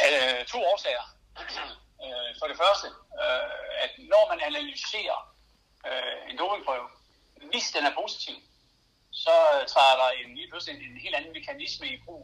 Øh, 0.05 0.41
to 0.53 0.59
årsager. 0.73 1.07
øh, 2.05 2.31
for 2.39 2.47
det 2.51 2.57
første, 2.63 2.87
øh, 3.23 3.85
at 3.85 3.93
når 4.13 4.25
man 4.33 4.41
analyserer 4.51 5.19
øh, 5.89 6.31
en 6.31 6.37
dopingprøve, 6.39 6.89
hvis 7.51 7.67
den 7.75 7.85
er 7.89 7.95
positiv, 8.01 8.37
så 9.25 9.37
træder 9.73 9.97
der 10.03 10.09
en, 10.21 10.29
lige 10.39 10.51
pludselig 10.51 10.73
en, 10.77 10.83
en 10.91 11.01
helt 11.05 11.17
anden 11.19 11.33
mekanisme 11.39 11.87
i 11.95 11.99
brug, 12.05 12.23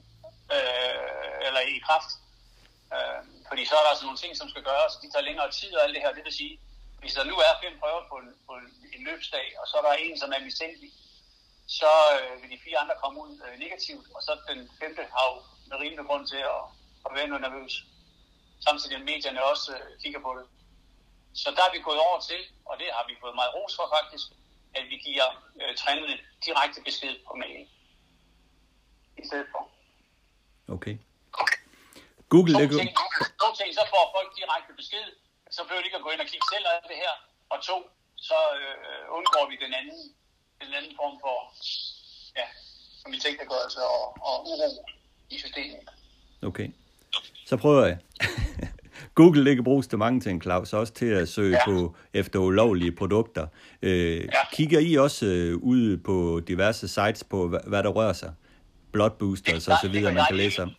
øh, 0.56 1.46
eller 1.46 1.62
i 1.74 1.76
kraft. 1.86 2.10
Øh, 2.94 3.20
fordi 3.48 3.62
så 3.66 3.74
er 3.78 3.82
der 3.84 3.90
altså 3.92 4.06
nogle 4.08 4.22
ting, 4.22 4.32
som 4.36 4.48
skal 4.52 4.64
gøres, 4.70 4.92
de 5.02 5.10
tager 5.12 5.28
længere 5.28 5.50
tid 5.50 5.70
og 5.76 5.82
alt 5.84 5.94
det 5.94 6.02
her. 6.04 6.16
Det 6.18 6.24
vil 6.24 6.40
sige, 6.42 6.54
hvis 7.04 7.16
der 7.18 7.24
nu 7.32 7.36
er 7.46 7.60
fem 7.64 7.74
prøver 7.82 8.02
på 8.10 8.16
en, 8.22 8.30
på 8.46 8.52
en, 8.96 9.02
løbsdag, 9.08 9.46
og 9.60 9.64
så 9.68 9.74
er 9.78 9.84
der 9.86 10.02
en, 10.06 10.16
som 10.22 10.32
er 10.36 10.40
mistænkelig, 10.48 10.90
så 11.78 11.92
øh, 12.16 12.42
vil 12.42 12.50
de 12.54 12.64
fire 12.64 12.78
andre 12.82 12.96
komme 13.02 13.16
ud 13.24 13.32
øh, 13.46 13.54
negativt, 13.64 14.06
og 14.16 14.20
så 14.26 14.32
den 14.50 14.60
femte 14.80 15.02
har 15.14 15.24
jo 15.30 15.36
med 15.68 15.76
rimelig 15.82 16.04
grund 16.08 16.24
til 16.32 16.42
at, 16.54 16.62
at 17.06 17.10
være 17.16 17.28
noget 17.30 17.44
nervøs. 17.46 17.72
Samtidig 18.66 18.96
at 18.96 19.04
medierne 19.10 19.44
også 19.52 19.70
øh, 19.76 19.90
kigger 20.02 20.20
på 20.26 20.30
det. 20.38 20.46
Så 21.40 21.48
der 21.56 21.62
er 21.68 21.72
vi 21.74 21.80
gået 21.88 22.00
over 22.08 22.18
til, 22.28 22.40
og 22.68 22.74
det 22.80 22.88
har 22.96 23.04
vi 23.08 23.14
fået 23.22 23.34
meget 23.40 23.54
ros 23.56 23.76
for 23.78 23.86
faktisk, 23.96 24.26
at 24.78 24.84
vi 24.92 24.96
giver 25.06 25.26
øh, 25.60 25.72
trænerne 25.80 26.16
direkte 26.46 26.80
besked 26.88 27.14
på 27.28 27.32
mail. 27.42 27.60
I 29.22 29.22
stedet 29.28 29.48
for. 29.52 29.62
Okay. 30.74 30.94
Google, 32.34 32.52
To 32.54 32.78
ting, 32.80 32.90
to 33.42 33.48
ting, 33.58 33.70
så 33.78 33.82
får 33.92 34.04
folk 34.16 34.28
direkte 34.40 34.72
besked, 34.80 35.06
så 35.54 35.60
behøver 35.64 35.82
de 35.82 35.88
ikke 35.88 36.00
at 36.00 36.06
gå 36.06 36.12
ind 36.14 36.22
og 36.24 36.28
kigge 36.32 36.46
selv 36.54 36.64
af 36.72 36.78
det 36.90 36.98
her. 37.04 37.14
Og 37.52 37.58
to, 37.68 37.76
så 38.28 38.38
øh, 38.60 39.02
undgår 39.18 39.44
vi 39.50 39.56
den 39.64 39.72
anden, 39.80 40.00
den 40.62 40.70
anden 40.78 40.94
form 41.00 41.14
for 41.24 41.36
ja, 42.38 42.46
komitégørelse 43.04 43.80
og, 43.94 44.04
og 44.28 44.34
uro 44.50 44.70
i 45.34 45.36
systemet. 45.38 45.80
Okay. 46.42 46.68
Så 47.46 47.56
prøver 47.56 47.84
jeg. 47.86 47.98
Google 49.18 49.54
kan 49.54 49.64
bruges 49.64 49.86
til 49.86 49.98
mange 49.98 50.20
ting, 50.20 50.42
Claus, 50.42 50.72
også 50.72 50.92
til 50.92 51.06
at 51.06 51.28
søge 51.28 51.56
ja. 51.56 51.64
På 51.64 51.96
efter 52.14 52.38
ulovlige 52.38 52.92
produkter. 52.92 53.46
Øh, 53.82 54.16
ja. 54.16 54.30
Kigger 54.52 54.80
I 54.80 54.94
også 54.94 55.26
øh, 55.26 55.56
ud 55.56 55.96
på 55.96 56.40
diverse 56.48 56.88
sites 56.88 57.24
på, 57.24 57.48
hvad, 57.48 57.60
hvad 57.66 57.82
der 57.82 57.88
rører 57.88 58.12
sig? 58.12 58.32
Blood 58.92 59.10
boosters 59.10 59.68
og 59.68 59.76
så 59.82 59.88
videre, 59.88 60.12
man 60.12 60.24
kan 60.28 60.36
læse 60.36 60.62
om. 60.62 60.70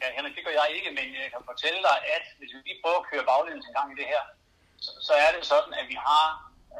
Ja, 0.00 0.06
Henrik, 0.16 0.36
det 0.36 0.44
gør 0.44 0.54
jeg 0.60 0.68
ikke, 0.76 0.90
men 0.98 1.06
jeg 1.22 1.30
kan 1.32 1.42
fortælle 1.50 1.80
dig, 1.88 1.96
at 2.16 2.24
hvis 2.38 2.52
vi 2.54 2.58
lige 2.58 2.80
prøver 2.82 3.00
at 3.00 3.08
køre 3.10 3.28
baglæns 3.30 3.66
en 3.66 3.76
gang 3.78 3.88
i 3.92 4.00
det 4.00 4.06
her, 4.12 4.22
så, 4.84 4.90
så 5.06 5.12
er 5.24 5.30
det 5.36 5.44
sådan, 5.52 5.74
at 5.80 5.86
vi 5.92 5.96
har, 6.08 6.26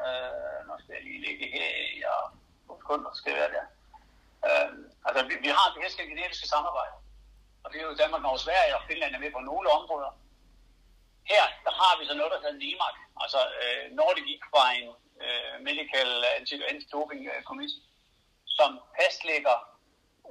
øh, 0.01 0.57
nu 0.67 0.73
skal 0.79 0.93
jeg 0.95 1.03
lige 1.03 1.23
lægge 1.25 1.45
her, 1.55 1.67
og 2.11 2.31
to 2.67 2.73
sekunder 2.81 3.11
skal 3.13 3.33
være 3.39 3.51
der. 3.55 3.65
Øh, 4.47 4.71
altså, 5.07 5.21
vi, 5.29 5.33
vi 5.45 5.49
har 5.57 5.67
det 5.73 5.83
her 5.83 5.89
skandinaviske 5.95 6.47
samarbejde, 6.47 6.95
og 7.63 7.67
det 7.71 7.77
er 7.81 7.85
jo 7.85 7.99
Danmark, 8.01 8.21
Norge, 8.21 8.39
Sverige 8.39 8.75
og 8.77 8.83
Finland 8.87 9.15
er 9.15 9.19
med 9.19 9.31
på 9.31 9.39
nogle 9.39 9.69
områder. 9.69 10.11
Her, 11.31 11.43
der 11.65 11.73
har 11.81 11.93
vi 11.99 12.05
så 12.05 12.13
noget, 12.13 12.31
der 12.31 12.41
hedder 12.43 12.61
NEMAC, 12.63 12.95
altså 13.23 13.39
øh, 13.61 13.83
Nordic 13.97 14.27
Equine 14.35 14.91
øh, 15.23 15.55
Medical 15.67 16.11
Anti-Doping 16.69 17.21
øh, 17.33 17.43
Committee, 17.49 17.81
som 18.45 18.69
fastlægger 18.97 19.57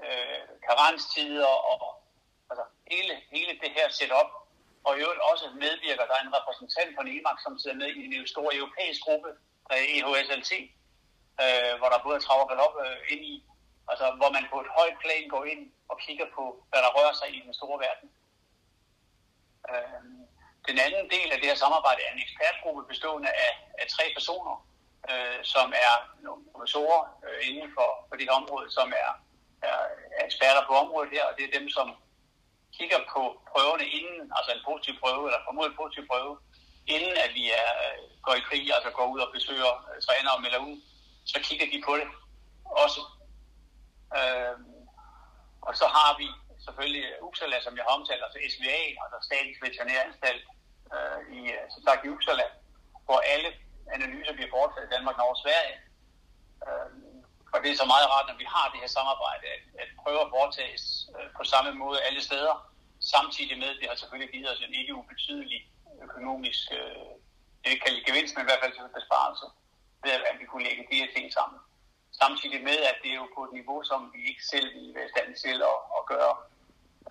øh, 0.04 0.42
karenstider 0.66 1.54
og 1.70 1.95
hele, 2.90 3.14
hele 3.34 3.52
det 3.62 3.70
her 3.76 3.88
setup 3.98 4.30
og 4.86 4.92
i 4.92 5.00
øvrigt 5.04 5.26
også 5.30 5.46
medvirker, 5.64 6.04
der 6.08 6.16
er 6.16 6.24
en 6.24 6.36
repræsentant 6.38 6.90
fra 6.96 7.06
NEMAC, 7.08 7.38
som 7.44 7.58
sidder 7.58 7.76
med 7.82 7.90
i 8.00 8.02
en 8.18 8.26
stor 8.34 8.48
europæisk 8.58 9.00
gruppe, 9.06 9.30
øh, 9.30 9.36
der 9.68 9.74
er 9.76 9.84
EHSLT, 9.94 10.52
øh, 11.42 11.72
hvor 11.78 11.88
der 11.92 12.04
både 12.04 12.16
er 12.18 12.24
trav 12.24 12.40
og 12.44 12.48
galop 12.50 12.74
øh, 12.84 12.98
ind 13.12 13.22
i, 13.32 13.34
altså 13.90 14.06
hvor 14.18 14.30
man 14.36 14.44
på 14.52 14.56
et 14.64 14.70
højt 14.78 14.96
plan 15.02 15.24
går 15.34 15.44
ind 15.52 15.62
og 15.92 15.96
kigger 16.04 16.28
på, 16.36 16.44
hvad 16.70 16.80
der 16.84 16.94
rører 16.96 17.14
sig 17.20 17.28
i 17.36 17.40
den 17.46 17.54
store 17.60 17.78
verden. 17.86 18.08
Øh, 19.70 20.00
den 20.68 20.76
anden 20.84 21.04
del 21.14 21.28
af 21.32 21.38
det 21.38 21.48
her 21.50 21.62
samarbejde 21.64 22.00
er 22.02 22.12
en 22.12 22.24
ekspertgruppe 22.26 22.82
bestående 22.90 23.30
af, 23.46 23.52
af 23.80 23.86
tre 23.94 24.04
personer, 24.16 24.56
øh, 25.10 25.40
som 25.54 25.68
er 25.86 25.94
nogle 26.26 26.42
professorer 26.52 27.02
øh, 27.26 27.48
inden 27.48 27.68
for, 27.76 27.88
for 28.08 28.14
det 28.16 28.26
her 28.28 28.40
område, 28.42 28.68
som 28.78 28.88
er, 29.04 29.10
er, 29.68 29.78
er 30.18 30.24
eksperter 30.30 30.62
på 30.66 30.74
området 30.82 31.10
her, 31.16 31.24
og 31.28 31.32
det 31.36 31.44
er 31.44 31.58
dem, 31.58 31.68
som 31.68 31.86
kigger 32.78 33.00
på 33.14 33.22
prøverne 33.50 33.86
inden, 33.98 34.20
altså 34.36 34.50
en 34.52 34.66
positiv 34.68 34.94
prøve, 35.02 35.22
eller 35.28 35.40
formodet 35.46 35.78
positiv 35.80 36.04
prøve, 36.12 36.32
inden 36.94 37.14
at 37.24 37.30
vi 37.38 37.44
er, 37.60 37.70
øh, 37.84 37.98
går 38.26 38.34
i 38.38 38.46
krig, 38.48 38.64
altså 38.76 38.90
går 38.98 39.06
ud 39.14 39.20
og 39.26 39.30
besøger 39.36 39.72
øh, 39.88 39.96
træner 40.06 40.30
og 40.36 40.42
melder 40.42 40.60
ud, 40.68 40.76
så 41.32 41.38
kigger 41.46 41.66
de 41.72 41.78
på 41.86 41.92
det 42.00 42.08
også. 42.84 43.00
Øh, 44.18 44.56
og 45.68 45.72
så 45.80 45.86
har 45.96 46.10
vi 46.20 46.28
selvfølgelig 46.64 47.04
Uppsala, 47.26 47.56
som 47.62 47.76
jeg 47.76 47.84
har 47.86 47.96
omtalt, 47.98 48.22
altså 48.26 48.38
SVA, 48.52 48.80
altså 49.02 49.16
Statens 49.28 49.58
Veterinæranstalt, 49.64 50.44
øh, 50.94 51.20
i, 51.38 51.40
øh, 51.56 51.64
som 51.72 51.80
sagt 51.86 52.04
i 52.04 52.12
Uppsala, 52.14 52.46
hvor 53.06 53.20
alle 53.32 53.50
analyser 53.96 54.34
bliver 54.36 54.54
foretaget 54.56 54.86
i 54.86 54.94
Danmark, 54.94 55.16
Norge 55.16 55.36
og 55.36 55.42
Sverige. 55.44 55.76
Øh, 56.66 57.05
og 57.52 57.58
det 57.62 57.70
er 57.70 57.76
så 57.82 57.86
meget 57.92 58.06
rart, 58.12 58.26
når 58.28 58.38
vi 58.42 58.46
har 58.54 58.66
det 58.72 58.80
her 58.82 58.92
samarbejde, 58.98 59.46
at, 59.56 59.64
at 59.82 59.88
prøve 60.02 60.20
at 60.24 60.32
foretages 60.36 60.84
øh, 61.16 61.28
på 61.38 61.42
samme 61.52 61.70
måde 61.82 61.98
alle 62.06 62.22
steder, 62.28 62.54
samtidig 63.14 63.56
med, 63.62 63.68
at 63.72 63.78
det 63.80 63.88
har 63.88 63.96
selvfølgelig 64.00 64.32
givet 64.34 64.52
os 64.52 64.60
en 64.60 64.74
ikke 64.80 64.94
ubetydelig 65.00 65.60
økonomisk, 66.06 66.62
øh, 66.78 67.12
det 67.64 67.72
kan 67.82 67.92
gevinst, 68.08 68.32
men 68.34 68.42
i 68.44 68.48
hvert 68.48 68.62
fald 68.62 68.72
til 68.72 68.98
besparelse, 69.00 69.46
ved 70.04 70.12
at 70.30 70.36
vi 70.40 70.44
kunne 70.46 70.66
lægge 70.68 70.88
de 70.90 71.00
her 71.00 71.10
ting 71.16 71.26
sammen. 71.38 71.58
Samtidig 72.22 72.60
med, 72.68 72.78
at 72.90 72.96
det 73.02 73.10
er 73.10 73.20
jo 73.22 73.28
på 73.36 73.40
et 73.46 73.52
niveau, 73.58 73.78
som 73.90 74.00
vi 74.14 74.20
ikke 74.30 74.44
selv 74.52 74.68
ville 74.76 74.94
være 74.96 75.08
i 75.08 75.14
stand 75.14 75.30
til 75.44 75.56
at, 75.72 75.78
at 75.98 76.02
gøre. 76.12 76.34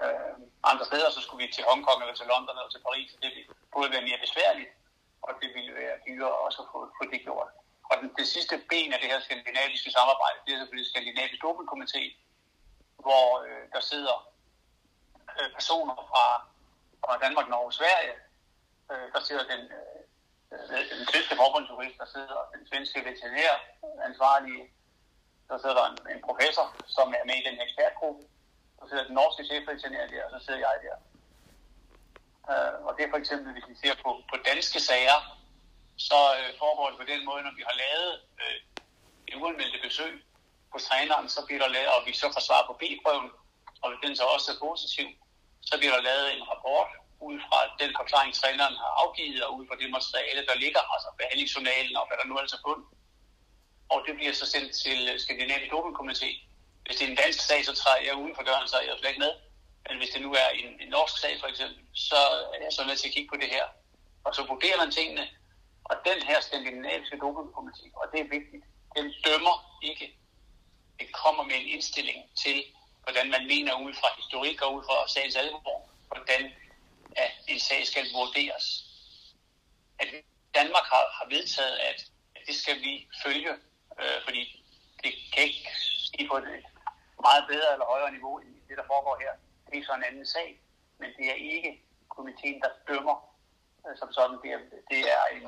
Øh, 0.03 0.35
andre 0.71 0.85
steder, 0.89 1.09
så 1.11 1.21
skulle 1.21 1.41
vi 1.43 1.51
til 1.51 1.67
Hongkong 1.69 1.99
eller 2.01 2.17
til 2.17 2.29
London 2.31 2.57
eller 2.59 2.73
til 2.73 2.85
Paris. 2.87 3.09
Det 3.21 3.29
ville 3.35 3.53
både 3.75 3.91
være 3.93 4.07
mere 4.09 4.23
besværligt, 4.25 4.71
og 5.25 5.31
det 5.41 5.49
ville 5.55 5.73
være 5.81 5.95
dyrere 6.07 6.35
også 6.45 6.59
at 6.63 6.67
få, 6.71 6.79
få 6.97 7.03
det 7.11 7.21
gjort. 7.27 7.49
Og 7.89 7.95
den, 8.01 8.09
det 8.19 8.27
sidste 8.27 8.55
ben 8.69 8.93
af 8.93 8.99
det 8.99 9.09
her 9.11 9.19
skandinaviske 9.19 9.91
samarbejde, 9.91 10.37
det 10.45 10.53
er 10.53 10.59
selvfølgelig 10.59 10.89
Skandinavisk 10.91 11.41
Dopingkomité, 11.43 12.03
hvor 13.05 13.25
øh, 13.47 13.63
der 13.73 13.79
sidder 13.79 14.15
øh, 15.39 15.49
personer 15.57 15.95
fra, 16.11 16.25
fra 17.01 17.17
Danmark, 17.23 17.47
Norge 17.49 17.71
og 17.71 17.73
Sverige. 17.73 18.15
Øh, 18.91 19.07
der 19.13 19.21
sidder 19.27 19.45
den, 19.53 19.61
øh, 19.77 19.99
den 20.97 21.05
svenske 21.11 21.35
forbundsjurist, 21.41 21.97
der 22.01 22.07
sidder 22.15 22.39
den 22.55 22.67
svenske 22.69 22.99
veterinær 23.09 23.53
ansvarlige, 24.09 24.63
der 25.49 25.57
sidder 25.57 25.75
der 25.79 25.85
en, 25.91 25.97
en 26.15 26.21
professor, 26.27 26.65
som 26.87 27.07
er 27.19 27.25
med 27.29 27.35
i 27.41 27.47
den 27.49 27.61
ekspertgruppe, 27.65 28.21
så 28.79 28.83
sidder 28.89 29.05
den 29.07 29.15
norske 29.15 29.43
chefveterinær 29.45 30.07
der, 30.07 30.25
og 30.25 30.31
så 30.33 30.45
sidder 30.45 30.59
jeg 30.59 30.75
der. 30.85 30.97
Øh, 32.51 32.85
og 32.85 32.91
det 32.97 33.05
er 33.05 33.09
for 33.09 33.17
eksempel, 33.17 33.53
hvis 33.53 33.67
vi 33.71 33.75
ser 33.83 33.95
på, 34.03 34.09
på 34.31 34.35
danske 34.49 34.79
sager, 34.79 35.19
så 35.97 36.19
øh, 36.39 36.49
foregår 36.61 36.87
det 36.89 36.97
på 36.99 37.07
den 37.13 37.21
måde, 37.29 37.41
når 37.43 37.53
vi 37.59 37.63
har 37.69 37.75
lavet 37.83 38.11
øh, 38.41 38.57
en 39.27 39.41
uanmeldte 39.41 39.79
besøg 39.87 40.13
hos 40.73 40.83
træneren, 40.83 41.29
så 41.29 41.39
bliver 41.45 41.61
der 41.63 41.75
lavet, 41.75 41.91
og 41.95 42.01
vi 42.07 42.13
så 42.13 42.27
får 42.35 42.43
svar 42.49 42.61
på 42.67 42.73
B-prøven, 42.81 43.29
og 43.81 43.87
hvis 43.89 44.01
den 44.05 44.15
så 44.15 44.23
også 44.35 44.47
er 44.51 44.63
positiv, 44.67 45.07
så 45.69 45.73
bliver 45.77 45.93
der 45.95 46.01
lavet 46.09 46.27
en 46.35 46.43
rapport 46.51 46.89
ud 47.29 47.37
fra 47.47 47.59
den 47.81 47.91
forklaring, 47.99 48.31
træneren 48.33 48.75
har 48.83 48.91
afgivet, 49.03 49.43
og 49.45 49.51
ud 49.57 49.63
fra 49.67 49.79
det 49.81 49.89
materiale, 49.97 50.41
der 50.49 50.55
ligger, 50.63 50.81
altså 50.93 51.09
behandlingsjournalen 51.21 51.95
og 51.99 52.07
hvad 52.07 52.17
der 52.17 52.25
nu 52.27 52.37
altså 52.37 52.55
er 52.55 52.57
så 52.57 52.65
fundet. 52.67 52.87
Og 53.93 53.99
det 54.07 54.13
bliver 54.15 54.33
så 54.33 54.45
sendt 54.53 54.71
til 54.83 54.99
Skandinavisk 55.23 55.71
Dopingkomité, 55.73 56.29
hvis 56.85 56.95
det 56.97 57.05
er 57.05 57.11
en 57.11 57.21
dansk 57.23 57.39
sag, 57.47 57.65
så 57.65 57.73
træder 57.75 58.01
jeg 58.05 58.15
uden 58.15 58.35
for 58.35 58.43
døren, 58.43 58.67
så 58.67 58.75
er 58.77 58.81
jeg 58.81 58.95
slet 58.99 59.09
ikke 59.09 59.25
med. 59.27 59.33
Men 59.87 59.97
hvis 59.97 60.09
det 60.13 60.21
nu 60.21 60.31
er 60.33 60.49
en, 60.59 60.67
en 60.83 60.89
norsk 60.89 61.17
sag 61.21 61.33
for 61.39 61.47
eksempel, 61.47 61.79
så 61.93 62.21
er 62.53 62.59
jeg 62.67 62.73
så 62.73 62.83
nødt 62.87 62.99
til 62.99 63.07
at 63.07 63.13
kigge 63.13 63.29
på 63.29 63.37
det 63.41 63.49
her. 63.55 63.65
Og 64.25 64.35
så 64.35 64.41
vurderer 64.51 64.77
man 64.77 64.91
tingene. 64.91 65.27
Og 65.89 65.95
den 66.05 66.19
her 66.29 66.39
skandinaviske 66.41 67.17
dopingpolitik, 67.17 67.91
og 67.95 68.05
det 68.11 68.19
er 68.19 68.29
vigtigt, 68.37 68.65
den 68.95 69.13
dømmer 69.25 69.79
ikke. 69.81 70.17
Den 70.99 71.07
kommer 71.23 71.43
med 71.43 71.55
en 71.55 71.67
indstilling 71.67 72.19
til, 72.43 72.63
hvordan 73.03 73.29
man 73.29 73.47
mener 73.47 73.73
ud 73.85 73.93
fra 73.93 74.09
historik 74.17 74.61
og 74.61 74.73
ud 74.75 74.83
fra 74.83 75.07
sagens 75.07 75.35
alvor, 75.35 75.89
hvordan 76.07 76.41
at 77.15 77.31
en 77.47 77.59
sag 77.59 77.87
skal 77.87 78.05
vurderes. 78.13 78.65
At 79.99 80.07
Danmark 80.55 80.85
har, 80.93 81.03
har 81.17 81.27
vedtaget, 81.29 81.77
at, 81.89 81.99
at 82.35 82.41
det 82.47 82.55
skal 82.55 82.77
vi 82.85 83.07
følge, 83.23 83.53
øh, 83.99 84.17
fordi 84.23 84.41
det 85.03 85.13
kan 85.33 85.43
ikke 85.43 85.69
ske 86.07 86.27
på 86.31 86.37
et 86.37 86.43
meget 87.27 87.43
bedre 87.51 87.73
eller 87.73 87.85
højere 87.85 88.11
niveau 88.11 88.39
end 88.39 88.55
det, 88.69 88.77
der 88.77 88.87
foregår 88.87 89.15
her. 89.23 89.31
Det 89.69 89.79
er 89.79 89.85
så 89.85 89.93
en 89.93 90.03
anden 90.09 90.25
sag, 90.25 90.59
men 90.99 91.09
det 91.17 91.25
er 91.29 91.37
ikke 91.55 91.71
komiteen, 92.09 92.61
der 92.61 92.71
dømmer 92.87 93.17
øh, 93.85 93.97
som 93.99 94.13
sådan. 94.13 94.37
Det 94.43 94.49
er, 94.55 94.59
det 94.91 95.01
er 95.15 95.23
en, 95.35 95.43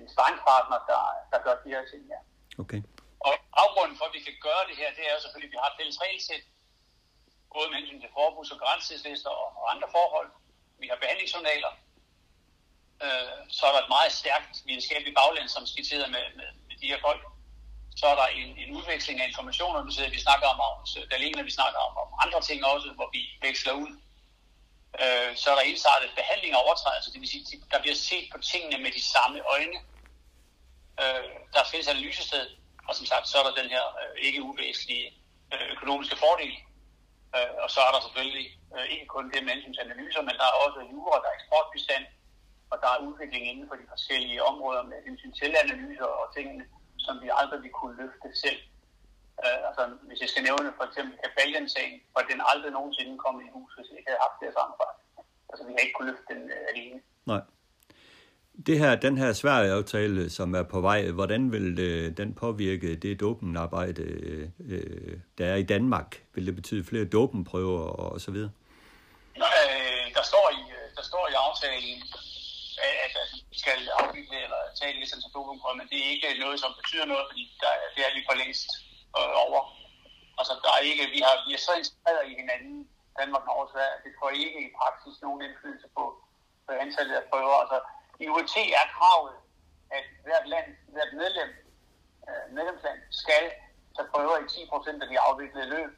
en 0.00 0.08
sparringspartner, 0.14 0.78
der, 0.90 1.00
der 1.32 1.38
gør 1.44 1.54
de 1.64 1.68
her 1.74 1.84
ting 1.90 2.02
her. 2.12 2.20
Okay. 2.62 2.80
Og 3.26 3.32
afgrunden 3.62 3.96
for, 3.98 4.04
at 4.08 4.14
vi 4.16 4.22
kan 4.26 4.36
gøre 4.46 4.64
det 4.68 4.76
her, 4.80 4.88
det 4.96 5.04
er 5.08 5.12
jo 5.16 5.20
selvfølgelig, 5.22 5.50
at 5.50 5.54
vi 5.54 5.62
har 5.62 5.70
et 5.70 5.78
fælles 5.78 5.98
regelsæt, 6.04 6.44
både 7.54 7.66
med 7.68 7.76
hensyn 7.78 8.00
til 8.02 8.10
forbuds- 8.16 8.52
og 8.54 8.58
grænseslister 8.62 9.32
og, 9.42 9.48
og 9.60 9.64
andre 9.74 9.88
forhold. 9.96 10.28
Vi 10.82 10.86
har 10.90 10.98
behandlingsjournaler. 11.02 11.72
Øh, 13.04 13.38
så 13.56 13.62
er 13.68 13.72
der 13.74 13.82
et 13.82 13.94
meget 13.96 14.12
stærkt 14.22 14.54
videnskabeligt 14.68 15.16
bagland, 15.20 15.48
som 15.48 15.62
skitseret 15.72 16.08
med, 16.14 16.24
med, 16.38 16.48
med 16.68 16.76
de 16.80 16.90
her 16.92 17.00
folk 17.08 17.22
så 18.00 18.06
er 18.12 18.16
der 18.22 18.26
en, 18.40 18.50
en 18.62 18.70
udveksling 18.76 19.20
af 19.20 19.28
informationer, 19.28 19.82
du 19.82 19.90
sidder, 19.90 20.10
vi 20.10 20.20
snakker 20.26 20.46
om, 20.54 20.58
der 21.10 21.18
ligner, 21.18 21.42
vi 21.42 21.50
snakker 21.50 21.78
om, 21.86 21.92
om 22.04 22.08
andre 22.24 22.40
ting 22.48 22.58
også, 22.64 22.88
hvor 22.98 23.08
vi 23.16 23.20
veksler 23.46 23.72
ud. 23.72 23.90
Øh, 25.02 25.30
så 25.40 25.46
er 25.50 25.56
der 25.56 25.70
ensartet 25.70 26.18
behandling 26.20 26.52
af 26.54 26.62
overtrædelser, 26.64 27.12
det 27.12 27.20
vil 27.20 27.28
sige, 27.28 27.44
der 27.72 27.80
bliver 27.84 27.98
set 28.08 28.26
på 28.32 28.38
tingene 28.52 28.78
med 28.84 28.92
de 28.98 29.02
samme 29.14 29.38
øjne. 29.54 29.78
Øh, 31.02 31.30
der 31.54 31.70
findes 31.70 31.88
analysested, 31.88 32.44
og 32.88 32.92
som 32.98 33.06
sagt, 33.12 33.28
så 33.28 33.34
er 33.38 33.44
der 33.46 33.60
den 33.60 33.70
her 33.74 33.84
øh, 34.00 34.14
ikke 34.26 34.42
uvæsentlige 34.42 35.06
øh, 35.52 35.66
økonomiske 35.74 36.16
fordel. 36.24 36.54
Øh, 37.36 37.52
og 37.64 37.68
så 37.74 37.80
er 37.86 37.92
der 37.94 38.00
selvfølgelig 38.06 38.48
øh, 38.76 38.86
ikke 38.94 39.06
kun 39.14 39.30
det 39.32 39.40
med 39.44 39.54
analyser, 39.84 40.22
men 40.28 40.34
der 40.40 40.46
er 40.48 40.56
også 40.64 40.80
jura, 40.92 41.22
der 41.22 41.28
er 41.30 41.38
eksportbestand, 41.40 42.04
og 42.70 42.76
der 42.82 42.88
er 42.94 43.04
udvikling 43.08 43.42
inden 43.50 43.68
for 43.68 43.76
de 43.80 43.86
forskellige 43.94 44.44
områder 44.50 44.82
med 44.90 44.98
hensyn 45.06 45.32
til 45.40 45.50
analyser 45.64 46.08
og 46.20 46.26
tingene 46.36 46.64
som 47.08 47.14
vi 47.22 47.28
aldrig 47.40 47.58
ville 47.62 47.78
kunne 47.80 47.96
løfte 48.02 48.28
selv. 48.44 48.60
Uh, 49.44 49.60
altså, 49.68 49.82
hvis 50.08 50.20
jeg 50.22 50.30
skal 50.32 50.42
nævne 50.48 50.68
for 50.78 50.84
eksempel 50.88 51.14
Kabalien-sagen, 51.24 51.96
var 52.14 52.24
den 52.30 52.40
aldrig 52.52 52.70
nogensinde 52.78 53.14
kommet 53.24 53.42
i 53.48 53.50
hus, 53.56 53.70
hvis 53.76 53.90
vi 53.90 53.96
ikke 53.98 54.10
havde 54.10 54.24
haft 54.26 54.38
det 54.42 54.56
samarbejde. 54.58 54.98
Altså, 55.50 55.62
vi 55.66 55.70
har 55.72 55.80
ikke 55.84 55.96
kunne 55.96 56.10
løfte 56.10 56.26
den 56.32 56.40
uh, 56.56 56.70
alene. 56.72 56.98
Nej. 57.32 57.42
Det 58.66 58.78
her, 58.78 58.92
den 59.06 59.18
her 59.18 59.32
Sverige-aftale, 59.32 60.30
som 60.30 60.54
er 60.54 60.62
på 60.62 60.80
vej, 60.80 61.10
hvordan 61.10 61.52
vil 61.52 61.78
øh, 61.78 62.16
den 62.16 62.34
påvirke 62.34 62.96
det 62.96 63.20
dopingarbejde, 63.20 64.02
øh, 64.72 65.16
der 65.38 65.46
er 65.52 65.54
i 65.56 65.62
Danmark? 65.62 66.22
Vil 66.34 66.46
det 66.46 66.54
betyde 66.54 66.84
flere 66.84 67.04
dopenprøver 67.04 67.80
og, 67.80 68.12
og 68.12 68.20
så 68.20 68.30
videre? 68.30 68.50
Øh, 69.36 70.06
der, 70.16 70.24
står 70.30 70.46
i, 70.58 70.62
der 70.96 71.04
står 71.10 71.24
i 71.32 71.34
aftalen, 71.48 71.96
at, 72.86 72.94
at 73.04 73.30
vi 73.52 73.58
skal 73.62 73.78
afvikle 74.00 74.36
eller 74.44 74.60
tage 74.78 74.90
en 74.94 75.00
licens 75.00 75.26
for 75.34 75.76
men 75.78 75.86
det 75.90 75.98
er 76.04 76.10
ikke 76.14 76.40
noget, 76.44 76.60
som 76.60 76.70
betyder 76.80 77.06
noget, 77.12 77.24
fordi 77.30 77.42
der, 77.62 77.70
det 77.94 78.02
er 78.06 78.12
vi 78.16 78.22
for 78.28 78.36
længst 78.42 78.70
øh, 79.16 79.32
over. 79.44 79.62
Altså, 80.40 80.54
der 80.64 80.70
er 80.76 80.82
ikke, 80.90 81.04
vi 81.16 81.20
har, 81.26 81.34
vi 81.46 81.50
er 81.58 81.62
så 81.68 81.72
integreret 81.80 82.24
i 82.30 82.34
hinanden, 82.40 82.78
Danmark 83.20 83.44
og 83.50 83.70
Sverige, 83.72 84.02
det 84.04 84.12
får 84.20 84.30
ikke 84.44 84.60
i 84.66 84.70
praksis 84.80 85.16
nogen 85.24 85.40
indflydelse 85.46 85.88
på, 85.96 86.04
på 86.66 86.70
antallet 86.84 87.14
af 87.20 87.24
prøver. 87.30 87.56
Altså, 87.62 87.78
i 88.24 88.26
UT 88.36 88.54
er 88.80 88.86
kravet, 88.96 89.36
at 89.96 90.04
hvert 90.26 90.46
land, 90.54 90.68
hvert 90.94 91.12
medlem, 91.22 91.50
øh, 92.28 92.44
medlemsland 92.56 92.98
skal 93.22 93.44
tage 93.96 94.08
prøver 94.12 94.36
i 94.44 94.46
10 94.48 94.72
procent 94.72 94.98
af 95.04 95.08
de 95.12 95.16
afviklede 95.26 95.68
løb, 95.74 95.90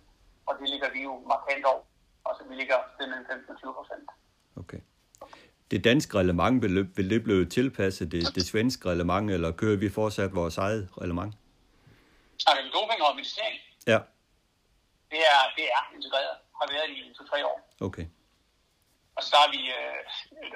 og 0.48 0.52
det 0.58 0.66
ligger 0.72 0.88
vi 0.96 1.00
jo 1.08 1.12
markant 1.32 1.64
over. 1.72 1.84
Altså, 2.28 2.42
vi 2.48 2.54
ligger 2.60 2.78
mellem 2.98 3.26
15 3.30 3.50
og 3.52 3.58
20 3.58 3.74
procent. 3.78 4.06
Okay 4.62 4.80
det 5.70 5.84
danske 5.84 6.18
reglement, 6.18 6.62
vil, 6.62 6.88
vil 6.96 7.10
det 7.10 7.24
blive 7.24 7.44
tilpasset 7.44 8.12
det, 8.12 8.34
det 8.34 8.46
svenske 8.46 8.88
reglement, 8.88 9.30
eller 9.30 9.50
kører 9.50 9.76
vi 9.76 9.88
fortsat 9.88 10.34
vores 10.34 10.58
eget 10.58 10.88
reglement? 11.00 11.34
Snakker 12.42 12.62
vi 12.64 12.70
doping 12.76 13.00
og 13.06 13.16
medicinering? 13.20 13.56
Ja. 13.92 13.98
Det 15.12 15.20
er, 15.34 15.40
det 15.58 15.66
er 15.76 15.82
integreret. 15.96 16.36
Har 16.58 16.66
været 16.74 16.88
i 16.96 17.00
to-tre 17.18 17.38
år. 17.50 17.58
Okay. 17.88 18.06
Og 19.16 19.20
så 19.24 19.28
der 19.34 19.40
er 19.46 19.50
vi, 19.56 19.62
øh, 19.78 19.98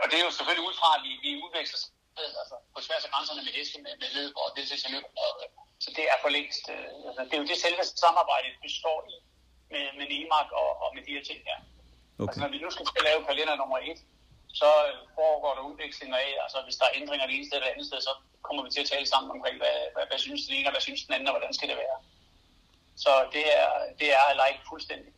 og 0.02 0.06
det 0.10 0.16
er 0.20 0.24
jo 0.28 0.32
selvfølgelig 0.36 0.66
ud 0.68 0.74
fra, 0.80 0.88
at 0.96 1.02
vi, 1.06 1.10
vi 1.24 1.30
udveksler 1.44 1.78
altså, 2.40 2.56
på 2.74 2.78
tværs 2.86 3.04
af 3.06 3.10
grænserne 3.14 3.42
med 3.46 3.52
heste, 3.58 3.76
med, 3.84 3.94
med 4.02 4.08
løb 4.18 4.32
og 4.42 4.46
det 4.56 4.62
til 4.68 4.90
løb. 4.94 5.04
Så 5.84 5.88
det 5.96 6.04
er 6.12 6.16
for 6.22 6.30
længst, 6.36 6.64
øh, 6.74 7.08
altså, 7.08 7.22
det 7.28 7.34
er 7.36 7.42
jo 7.42 7.48
det 7.52 7.58
selve 7.66 7.82
samarbejde, 8.04 8.48
vi 8.64 8.70
står 8.80 8.98
i 9.12 9.14
med, 9.72 9.84
med 9.98 10.06
NEMAC 10.12 10.48
og, 10.62 10.70
og 10.84 10.88
med 10.94 11.02
de 11.06 11.12
her 11.16 11.24
ting 11.30 11.40
her. 11.48 11.58
Okay. 12.18 12.28
Altså 12.28 12.40
når 12.42 12.50
vi 12.54 12.58
nu 12.64 12.70
skal 12.70 13.04
lave 13.08 13.20
kalender 13.28 13.54
nummer 13.62 13.78
et, 13.90 14.00
så 14.60 14.70
foregår 15.18 15.52
der 15.54 15.68
udvekslinger 15.70 16.16
af, 16.26 16.30
altså 16.44 16.58
hvis 16.66 16.76
der 16.80 16.86
er 16.86 16.96
ændringer 17.00 17.26
det 17.26 17.34
ene 17.36 17.46
sted 17.46 17.56
eller 17.58 17.72
andet 17.74 17.86
sted, 17.90 18.00
så 18.08 18.12
kommer 18.46 18.62
vi 18.64 18.70
til 18.70 18.84
at 18.84 18.90
tale 18.94 19.06
sammen 19.12 19.30
omkring, 19.36 19.56
hvad, 19.62 19.76
hvad, 19.94 20.04
hvad 20.10 20.18
synes 20.26 20.42
den 20.46 20.54
ene, 20.56 20.68
og 20.68 20.72
hvad 20.74 20.84
synes 20.88 21.04
den 21.04 21.14
anden, 21.14 21.28
og 21.28 21.34
hvordan 21.34 21.54
skal 21.58 21.68
det 21.68 21.78
være. 21.84 21.98
Så 23.04 23.12
det 23.34 23.44
er, 23.60 23.70
det 24.00 24.08
er 24.20 24.26
like 24.42 24.60
fuldstændig. 24.70 25.12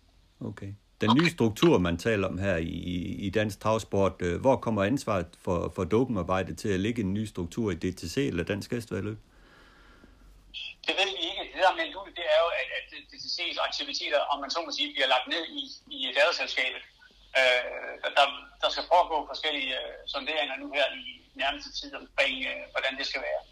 Okay. 0.51 0.71
Den 1.01 1.11
nye 1.19 1.31
struktur, 1.31 1.79
man 1.79 1.97
taler 1.99 2.29
om 2.29 2.39
her 2.39 2.57
i, 2.57 2.87
i 3.27 3.31
dansk 3.31 3.61
travsport, 3.61 4.15
øh, 4.21 4.41
hvor 4.41 4.57
kommer 4.57 4.83
ansvaret 4.85 5.27
for, 5.45 5.73
for 5.75 5.85
dopingarbejdet 5.85 6.59
til 6.59 6.69
at 6.69 6.81
ligge 6.81 7.03
en 7.03 7.15
ny 7.15 7.25
struktur 7.25 7.71
i 7.71 7.75
DTC 7.75 8.17
eller 8.17 8.45
Dansk 8.45 8.71
Hestevedløb? 8.71 9.19
Det 10.87 10.95
ved 11.01 11.09
vi 11.17 11.23
ikke. 11.31 11.43
Det 11.53 11.61
der 11.65 11.71
er 11.75 11.79
meldt 11.83 11.95
ud, 12.03 12.11
det 12.19 12.27
er 12.35 12.39
jo, 12.45 12.49
at, 12.61 12.69
at 12.79 12.87
DTC's 13.11 13.59
aktiviteter, 13.69 14.21
om 14.33 14.41
man 14.41 14.51
så 14.51 14.59
må 14.67 14.71
sige, 14.77 14.93
bliver 14.95 15.09
lagt 15.15 15.27
ned 15.35 15.43
i, 15.61 15.63
i 15.97 15.99
datterselskabet. 16.17 16.83
Øh, 17.41 17.95
der, 18.17 18.27
der 18.63 18.69
skal 18.71 18.89
foregå 18.93 19.17
forskellige 19.33 19.73
øh, 19.81 19.95
sonderinger 20.07 20.57
nu 20.57 20.67
her 20.77 20.87
i 20.95 21.07
nærmeste 21.35 21.71
tid 21.81 21.91
omkring, 21.95 22.35
øh, 22.51 22.63
hvordan 22.73 22.95
det 22.99 23.07
skal 23.07 23.23
være. 23.29 23.43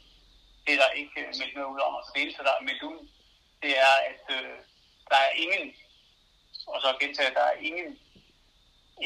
Det 0.65 0.73
er 0.75 0.81
der 0.85 0.91
ikke 1.01 1.21
øh, 1.21 1.33
meldt 1.41 1.55
noget 1.55 1.73
ud 1.75 1.81
om. 1.87 1.97
Altså 1.99 2.11
det 2.15 2.23
eneste, 2.23 2.47
der 2.49 2.55
er 2.55 2.69
meldt 2.69 2.83
ud, 2.83 2.99
det 3.63 3.73
er, 3.87 3.95
at 4.11 4.25
øh, 4.37 4.57
der 5.11 5.19
er 5.27 5.33
ingen, 5.45 5.65
og 6.67 6.81
så 6.81 6.89
gentager, 7.01 7.33
der 7.39 7.45
er 7.53 7.57
ingen, 7.69 7.89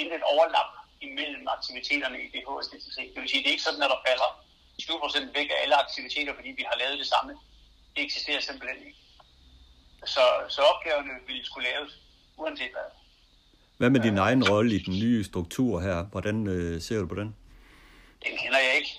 intet 0.00 0.22
overlap 0.22 0.72
imellem 1.00 1.48
aktiviteterne 1.48 2.18
i 2.24 2.28
DHSDTC. 2.34 2.96
Det 3.14 3.20
vil 3.22 3.28
sige, 3.28 3.42
det 3.42 3.48
er 3.48 3.56
ikke 3.56 3.68
sådan, 3.68 3.82
at 3.82 3.90
der 3.90 4.04
falder 4.08 4.30
20% 4.82 5.32
væk 5.38 5.48
af 5.50 5.62
alle 5.62 5.76
aktiviteter, 5.84 6.34
fordi 6.34 6.48
vi 6.48 6.64
har 6.70 6.76
lavet 6.78 6.98
det 6.98 7.06
samme. 7.06 7.32
Det 7.96 8.04
eksisterer 8.04 8.40
simpelthen 8.40 8.86
ikke. 8.86 8.98
Så, 10.06 10.24
så 10.48 10.62
opgaverne 10.62 11.14
ville 11.26 11.44
skulle 11.46 11.68
laves, 11.68 11.92
uanset 12.36 12.72
hvad. 12.72 12.88
Hvad 13.78 13.90
med 13.90 14.00
din 14.00 14.18
egen 14.18 14.42
rolle 14.50 14.70
i 14.78 14.82
den 14.88 14.94
nye 15.04 15.24
struktur 15.24 15.80
her? 15.80 15.98
Hvordan 16.12 16.36
øh, 16.46 16.80
ser 16.86 16.98
du 17.00 17.06
på 17.06 17.14
den? 17.14 17.36
Den 18.24 18.34
kender 18.42 18.60
jeg 18.66 18.72
ikke. 18.80 18.92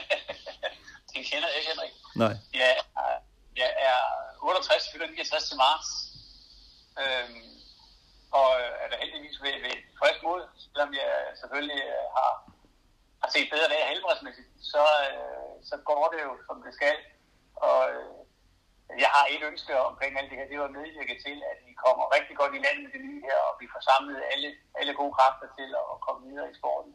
den 1.12 1.22
kender 1.30 1.48
jeg 1.50 1.56
ikke, 1.58 1.70
Henrik. 1.72 1.94
Nej. 2.22 2.34
Jeg 2.60 2.70
er, 2.76 3.14
jeg 3.62 3.70
er 3.88 4.00
68, 4.42 4.92
fylder 4.92 5.06
69 5.06 5.48
til 5.48 5.56
marts. 5.64 5.88
Øhm, 7.02 7.48
og 8.38 8.48
er 8.82 8.88
der 8.90 8.98
heldigvis 9.02 9.36
ved, 9.44 9.54
ved 9.64 9.76
frisk 10.00 10.20
mod, 10.28 10.40
selvom 10.64 10.90
jeg 11.00 11.12
selvfølgelig 11.40 11.82
øh, 11.92 12.06
har, 12.16 12.32
har 13.22 13.30
set 13.34 13.48
bedre 13.54 13.68
dage 13.72 13.90
helbredsmæssigt, 13.92 14.50
så, 14.72 14.84
øh, 15.08 15.52
så 15.70 15.76
går 15.90 16.04
det 16.12 16.20
jo, 16.26 16.32
som 16.46 16.56
det 16.66 16.72
skal. 16.78 16.96
Og 17.68 17.80
øh, 17.94 18.25
jeg 19.02 19.10
har 19.16 19.24
et 19.34 19.42
ønske 19.50 19.72
omkring 19.90 20.12
alt 20.18 20.30
det 20.30 20.38
her, 20.38 20.50
det 20.50 20.58
var 20.60 20.68
at 20.70 20.78
medvirke 20.80 21.16
til, 21.26 21.36
at 21.52 21.58
vi 21.68 21.72
kommer 21.84 22.04
rigtig 22.16 22.34
godt 22.40 22.52
i 22.56 22.64
land 22.66 22.78
med 22.84 22.90
det 22.94 23.02
nye 23.08 23.20
her, 23.28 23.38
og 23.48 23.54
vi 23.62 23.66
får 23.72 23.82
samlet 23.90 24.18
alle, 24.32 24.48
alle 24.80 24.92
gode 25.00 25.14
kræfter 25.18 25.48
til 25.58 25.70
at 25.92 25.96
komme 26.06 26.20
videre 26.28 26.50
i 26.52 26.58
sporten. 26.60 26.92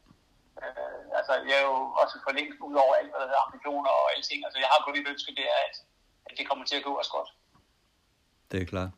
Øh, 0.64 1.02
altså, 1.20 1.34
jeg 1.50 1.58
er 1.62 1.66
jo 1.72 1.78
også 2.02 2.16
for 2.26 2.32
længst 2.38 2.60
ud 2.68 2.76
over 2.84 2.94
alt, 3.00 3.10
hvad 3.12 3.20
der 3.22 3.30
hedder 3.30 3.46
ambitioner 3.48 3.92
og 4.00 4.06
alting. 4.14 4.40
Altså, 4.46 4.60
jeg 4.64 4.70
har 4.74 4.80
kun 4.82 4.96
et 5.00 5.12
ønske, 5.14 5.32
det 5.40 5.46
er, 5.56 5.60
at, 5.68 5.76
at 6.28 6.34
det 6.38 6.48
kommer 6.50 6.66
til 6.66 6.80
at 6.80 6.88
gå 6.90 6.94
os 7.02 7.12
godt. 7.18 7.30
Det 8.52 8.58
er 8.62 8.72
klart. 8.74 8.92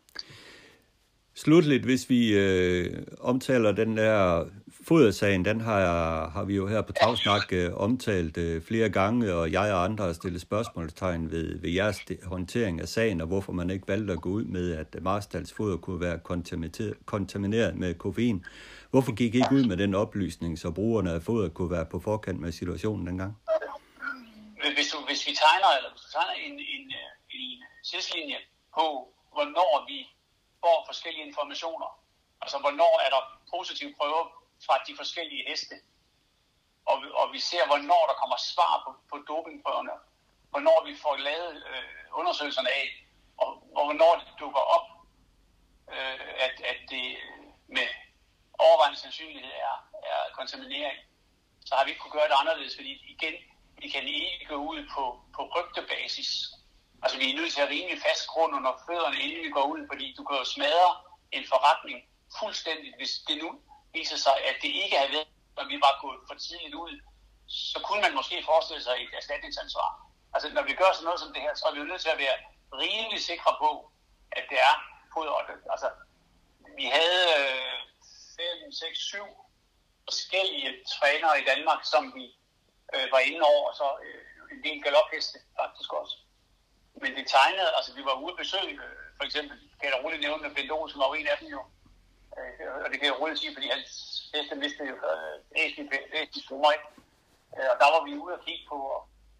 Slutligt, 1.43 1.83
hvis 1.89 2.03
vi 2.09 2.21
øh, 2.43 3.07
omtaler 3.31 3.71
den 3.71 3.97
der 3.97 4.45
fodersagen, 4.87 5.45
den 5.45 5.61
har, 5.61 6.29
har 6.29 6.43
vi 6.43 6.55
jo 6.55 6.67
her 6.67 6.81
på 6.81 6.93
Travsnak 6.93 7.53
øh, 7.53 7.73
omtalt 7.75 8.37
øh, 8.37 8.61
flere 8.61 8.89
gange, 8.89 9.33
og 9.33 9.51
jeg 9.51 9.73
og 9.73 9.83
andre 9.83 10.05
har 10.05 10.13
stillet 10.13 10.41
spørgsmålstegn 10.41 11.31
ved, 11.31 11.61
ved 11.61 11.69
jeres 11.69 11.99
håndtering 12.23 12.81
af 12.81 12.87
sagen, 12.87 13.21
og 13.21 13.27
hvorfor 13.27 13.51
man 13.53 13.69
ikke 13.69 13.87
valgte 13.87 14.13
at 14.13 14.21
gå 14.21 14.29
ud 14.29 14.43
med, 14.43 14.77
at 14.77 14.95
Marstals 15.01 15.53
foder 15.53 15.77
kunne 15.77 16.01
være 16.01 16.19
kontamineret 17.05 17.75
med 17.75 17.93
koffein. 17.93 18.45
Hvorfor 18.91 19.11
gik 19.15 19.35
I 19.35 19.37
ikke 19.37 19.55
ud 19.55 19.65
med 19.65 19.77
den 19.77 19.95
oplysning, 19.95 20.59
så 20.59 20.71
brugerne 20.71 21.11
af 21.11 21.21
foder 21.21 21.49
kunne 21.49 21.71
være 21.71 21.85
på 21.85 21.99
forkant 21.99 22.39
med 22.39 22.51
situationen 22.51 23.07
dengang? 23.07 23.33
Hvis, 24.75 24.87
du, 24.91 24.97
hvis 25.07 25.27
vi 25.27 25.33
tegner, 25.43 25.69
eller 25.77 25.89
hvis 25.91 26.01
du 26.05 26.11
tegner 26.17 26.33
en, 26.47 26.53
en, 26.53 26.85
en, 27.33 27.41
en 27.51 27.63
tidslinje 27.89 28.39
på, 28.77 28.85
hvornår 29.35 29.85
vi 29.89 29.99
får 30.63 30.77
forskellige 30.89 31.25
informationer. 31.29 31.89
Altså, 32.41 32.57
hvornår 32.63 32.93
er 33.05 33.09
der 33.15 33.21
positive 33.53 33.93
prøver 33.99 34.42
fra 34.65 34.75
de 34.87 34.93
forskellige 34.97 35.43
heste. 35.49 35.75
Og, 36.85 36.97
og 37.13 37.33
vi 37.33 37.39
ser, 37.39 37.65
hvornår 37.65 38.03
der 38.09 38.13
kommer 38.21 38.37
svar 38.37 38.73
på, 38.85 38.91
på 39.11 39.17
dopingprøverne. 39.27 39.91
Hvornår 40.49 40.85
vi 40.85 40.93
får 41.03 41.15
lavet 41.17 41.55
øh, 41.71 42.19
undersøgelserne 42.19 42.69
af, 42.69 42.87
og, 43.37 43.49
og 43.77 43.83
hvornår 43.85 44.13
det 44.19 44.27
dukker 44.39 44.63
op, 44.75 44.87
øh, 45.95 46.29
at, 46.45 46.55
at 46.71 46.79
det 46.89 47.07
med 47.67 47.87
overvejende 48.59 48.99
sandsynlighed 48.99 49.51
er, 49.51 49.75
er 50.11 50.19
kontaminering. 50.33 50.99
Så 51.65 51.75
har 51.75 51.83
vi 51.83 51.89
ikke 51.89 52.01
kunne 52.01 52.19
gøre 52.19 52.29
det 52.31 52.41
anderledes, 52.41 52.75
fordi 52.75 52.91
igen, 53.15 53.35
vi 53.81 53.89
kan 53.89 54.07
ikke 54.07 54.45
gå 54.45 54.55
ud 54.55 54.89
på, 54.95 55.03
på 55.35 55.41
rygtebasis 55.55 56.53
Altså, 57.03 57.17
vi 57.17 57.25
er 57.31 57.35
nødt 57.39 57.53
til 57.53 57.61
at 57.61 57.69
rimelig 57.69 57.99
fast 58.07 58.27
grund 58.27 58.55
under 58.55 58.73
fødderne, 58.85 59.17
inden 59.23 59.41
vi 59.47 59.49
går 59.57 59.65
ud, 59.73 59.81
fordi 59.91 60.05
du 60.17 60.23
kan 60.23 60.37
jo 60.37 60.45
smadre 60.55 60.89
en 61.31 61.45
forretning 61.53 61.99
fuldstændigt, 62.39 62.95
hvis 62.99 63.13
det 63.27 63.37
nu 63.43 63.49
viser 63.93 64.17
sig, 64.25 64.35
at 64.49 64.55
det 64.63 64.71
ikke 64.83 64.97
havde 64.97 65.11
været, 65.11 65.31
når 65.57 65.65
vi 65.71 65.77
var 65.85 65.93
gået 66.03 66.19
for 66.27 66.35
tidligt 66.45 66.75
ud, 66.83 66.93
så 67.47 67.77
kunne 67.85 68.01
man 68.05 68.13
måske 68.19 68.35
forestille 68.51 68.83
sig 68.83 68.95
et 69.03 69.13
erstatningsansvar. 69.19 69.91
Altså, 70.33 70.47
når 70.57 70.63
vi 70.69 70.73
gør 70.73 70.91
sådan 70.93 71.05
noget 71.05 71.19
som 71.19 71.33
det 71.33 71.41
her, 71.41 71.53
så 71.55 71.65
er 71.65 71.73
vi 71.73 71.79
jo 71.79 71.89
nødt 71.91 72.01
til 72.01 72.15
at 72.15 72.23
være 72.25 72.37
rimelig 72.81 73.21
sikre 73.29 73.51
på, 73.63 73.69
at 74.37 74.43
det 74.49 74.59
er 74.69 74.75
foder. 75.13 75.33
Altså, 75.73 75.89
vi 76.79 76.85
havde 76.97 77.25
øh, 77.39 77.79
5, 78.61 78.71
6, 78.71 78.99
7 78.99 79.17
forskellige 80.09 80.69
trænere 80.93 81.41
i 81.41 81.45
Danmark, 81.51 81.81
som 81.93 82.03
vi 82.17 82.25
øh, 82.95 83.07
var 83.13 83.19
inde 83.19 83.41
over, 83.51 83.63
og 83.69 83.75
så 83.75 83.87
øh, 84.05 84.21
en 84.53 84.63
del 84.63 84.83
galopheste 84.83 85.37
faktisk 85.59 85.93
også 85.93 86.15
men 87.01 87.11
det 87.17 87.25
tegnede, 87.27 87.69
altså 87.77 87.91
vi 87.97 88.03
var 88.09 88.15
ude 88.23 88.33
at 88.33 88.41
besøge, 88.43 88.73
øh, 88.85 89.03
for 89.17 89.23
eksempel, 89.27 89.57
kan 89.79 89.89
jeg 89.89 90.03
roligt 90.03 90.21
nævne, 90.21 90.45
at 90.45 90.55
Bent 90.55 90.91
som 90.91 90.99
var 90.99 91.13
en 91.13 91.27
af 91.27 91.37
dem 91.41 91.47
jo. 91.55 91.61
Øh, 92.37 92.83
og 92.83 92.87
det 92.91 92.97
kan 92.99 93.07
jeg 93.09 93.15
roligt 93.21 93.39
sige, 93.39 93.53
fordi 93.55 93.67
hans 93.75 93.89
heste 94.33 94.55
mistede 94.63 94.87
jo 94.91 94.95
æsentligt 95.61 96.47
for 96.49 96.59
mig. 96.65 96.75
Og 97.73 97.75
der 97.81 97.89
var 97.93 98.01
vi 98.07 98.11
ude 98.23 98.33
og 98.37 98.41
kigge 98.47 98.65
på, 98.71 98.77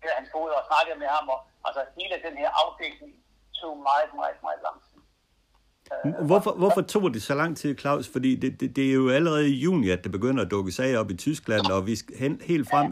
her 0.03 0.13
hans 0.19 0.29
fod 0.33 0.49
og 0.59 0.63
snakkede 0.69 0.97
med 1.03 1.09
ham, 1.15 1.25
og 1.33 1.39
altså 1.67 1.81
hele 1.99 2.15
den 2.27 2.35
her 2.41 2.49
afdækning 2.61 3.11
tog 3.59 3.73
meget, 3.89 4.09
meget, 4.19 4.37
meget 4.47 4.61
lang 4.67 4.77
tid. 4.87 4.99
Øh, 6.05 6.25
hvorfor, 6.29 6.51
hvorfor 6.61 6.81
tog 6.81 7.13
det 7.13 7.23
så 7.23 7.35
lang 7.35 7.57
tid, 7.57 7.71
Claus? 7.81 8.07
Fordi 8.15 8.31
det, 8.35 8.59
det, 8.59 8.75
det 8.75 8.85
er 8.89 8.93
jo 8.93 9.09
allerede 9.09 9.49
i 9.49 9.57
juni, 9.65 9.89
at 9.89 10.03
det 10.03 10.11
begynder 10.11 10.41
at 10.45 10.51
dukke 10.51 10.71
sager 10.71 10.99
op 10.99 11.11
i 11.11 11.17
Tyskland, 11.17 11.65
og 11.71 11.85
vi 11.85 11.95
skal 11.95 12.17
hen, 12.17 12.41
helt 12.51 12.69
frem 12.69 12.87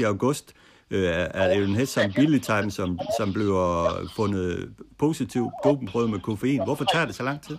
1. 0.00 0.06
august 0.06 0.54
øh, 0.90 1.28
er 1.34 1.48
det 1.48 1.60
jo 1.60 1.64
en 1.64 1.76
hest 1.76 1.92
som 1.92 2.12
Billy 2.12 2.38
Time, 2.38 2.70
som, 2.70 2.98
som 3.18 3.32
bliver 3.32 3.90
fundet 4.16 4.74
positiv 4.98 5.50
dopingprøve 5.64 6.08
med 6.08 6.20
koffein. 6.20 6.64
Hvorfor 6.64 6.84
tager 6.84 7.06
det 7.06 7.14
så 7.14 7.22
lang 7.22 7.42
tid? 7.42 7.58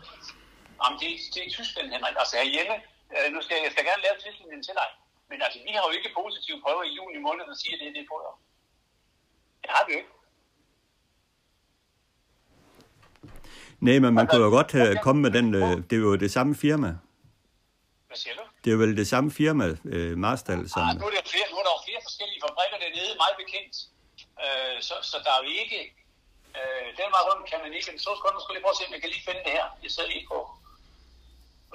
Jamen, 0.82 0.98
det, 1.02 1.10
det 1.34 1.42
er 1.46 1.50
Tyskland, 1.58 1.88
Henrik. 1.94 2.16
Altså 2.22 2.36
herhjemme, 2.42 2.76
øh, 3.16 3.28
nu 3.34 3.40
skal 3.46 3.56
jeg 3.66 3.72
skal 3.74 3.86
gerne 3.90 4.04
lave 4.06 4.18
tidslinjen 4.24 4.64
til 4.68 4.76
dig, 4.82 4.90
men 5.30 5.38
altså, 5.46 5.60
vi 5.68 5.72
har 5.76 5.84
jo 5.88 5.92
ikke 5.98 6.10
positive 6.20 6.58
prøver 6.66 6.84
i 6.90 6.92
juni 6.98 7.20
måned, 7.28 7.44
der 7.50 7.58
siger, 7.62 7.76
at 7.76 7.80
det 7.82 7.88
er 7.92 7.96
det 8.00 8.06
foder. 8.12 8.34
Det 9.62 9.70
har 9.76 9.84
vi 9.88 9.92
jo 9.94 10.00
ikke. 10.02 10.14
Nej, 13.88 14.00
men 14.04 14.12
man 14.18 14.26
kunne 14.28 14.44
jo 14.48 14.52
godt 14.60 14.72
have 14.80 14.94
kommet 15.06 15.22
med 15.26 15.32
den, 15.38 15.48
øh, 15.62 15.72
det 15.90 15.96
er 16.00 16.04
jo 16.10 16.16
det 16.26 16.32
samme 16.38 16.54
firma. 16.66 16.90
Hvad 18.08 18.18
siger 18.24 18.36
du? 18.40 18.44
Det 18.64 18.70
er 18.74 18.78
vel 18.84 18.98
det 19.02 19.08
samme 19.14 19.30
firma, 19.40 19.66
øh, 19.94 20.14
Marstal, 20.26 20.62
som... 20.74 20.82
Ah, 20.82 20.94
nu 21.02 21.06
er 21.10 21.14
der 21.18 21.26
flere, 21.34 21.48
nu 21.52 21.58
er 21.62 21.66
der 21.68 21.74
flere 21.88 22.02
forskellige 22.08 22.40
fabrikker 22.46 22.78
dernede, 22.84 23.12
meget 23.24 23.36
bekendt. 23.44 23.76
Øh, 24.44 24.76
så, 24.88 24.96
så 25.10 25.18
der 25.26 25.32
er 25.38 25.42
jo 25.46 25.50
ikke... 25.64 25.80
Øh, 26.58 26.88
den 27.00 27.08
var 27.16 27.22
rundt 27.28 27.44
kan 27.52 27.60
man 27.64 27.72
ikke... 27.78 27.86
Så 28.06 28.12
skal 28.18 28.28
jeg 28.28 28.56
lige 28.56 28.64
prøve 28.66 28.76
at 28.76 28.80
se, 28.80 28.86
om 28.88 28.94
jeg 28.96 29.02
kan 29.04 29.12
lige 29.16 29.26
finde 29.30 29.42
det 29.48 29.54
her. 29.58 29.68
Jeg 29.84 29.92
sidder 29.94 30.10
lige 30.16 30.26
på 30.32 30.38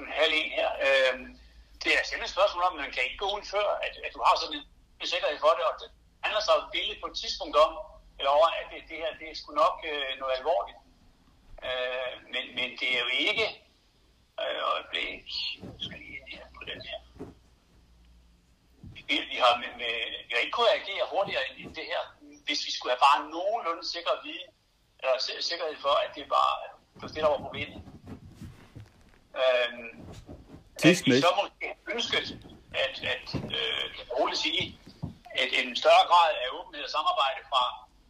en 0.07 0.19
halv 0.21 0.33
en 0.41 0.51
her. 0.59 0.71
Øh, 0.87 1.15
det 1.83 1.91
er 1.97 2.03
simpelthen 2.03 2.31
et 2.31 2.37
spørgsmål 2.37 2.63
om, 2.67 2.75
at 2.77 2.83
man 2.85 2.95
kan 2.95 3.05
ikke 3.07 3.23
gå 3.25 3.29
ud 3.37 3.45
før, 3.55 3.67
at, 3.87 3.95
at 4.07 4.13
du 4.17 4.21
har 4.27 4.35
sådan 4.43 4.59
en 5.01 5.07
sikkerhed 5.13 5.39
for 5.45 5.53
det, 5.57 5.65
og 5.71 5.75
det 5.81 5.89
handler 6.25 6.43
så 6.49 6.55
billigt 6.75 7.01
på 7.01 7.07
et 7.11 7.17
tidspunkt 7.23 7.57
om, 7.67 7.73
eller 8.19 8.31
over, 8.39 8.49
at 8.61 8.67
det, 8.73 8.79
det 8.91 8.97
her, 9.03 9.11
det 9.21 9.27
er 9.29 9.37
sgu 9.41 9.51
nok 9.65 9.77
øh, 9.93 10.11
noget 10.21 10.35
alvorligt. 10.39 10.81
Øh, 11.67 12.13
men, 12.33 12.45
men 12.59 12.69
det 12.81 12.89
er 12.95 13.01
jo 13.07 13.11
ikke... 13.29 13.47
Øh, 14.43 14.61
øjeblik. 14.73 15.29
skal 15.85 15.99
lige 15.99 16.43
på 16.59 16.65
den 16.71 16.81
her. 16.89 16.99
Vi, 19.09 19.15
vi, 19.33 19.37
har, 19.45 19.53
med, 19.63 19.73
med, 19.83 19.95
vi 20.27 20.33
har 20.35 20.43
ikke 20.45 20.57
kunnet 20.59 20.79
agere 20.81 21.11
hurtigere 21.13 21.45
end 21.59 21.75
det 21.75 21.87
her, 21.93 22.03
hvis 22.47 22.61
vi 22.67 22.71
skulle 22.73 22.93
have 22.95 23.05
bare 23.09 23.31
nogenlunde 23.31 23.85
sikker 23.95 24.11
viden, 24.25 24.51
eller 24.99 25.41
sikkerhed 25.41 25.77
for, 25.87 25.95
at 26.05 26.11
det 26.15 26.31
var, 26.31 26.51
det 26.95 27.03
var 27.03 27.09
det, 27.09 27.23
der 27.25 27.29
var 27.29 27.47
problemet. 27.47 27.92
Øhm, 29.41 29.91
at 30.85 31.03
vi 31.07 31.21
så 31.21 31.33
måske 31.43 31.67
ønsket, 31.95 32.27
at, 32.85 32.95
at 33.15 33.27
øh, 33.59 33.85
kan 33.97 34.05
roligt 34.19 34.41
sige, 34.47 34.63
at 35.43 35.51
en 35.61 35.77
større 35.77 36.05
grad 36.11 36.31
af 36.43 36.47
åbenhed 36.59 36.85
og 36.85 36.91
samarbejde 36.91 37.41
fra, 37.51 37.65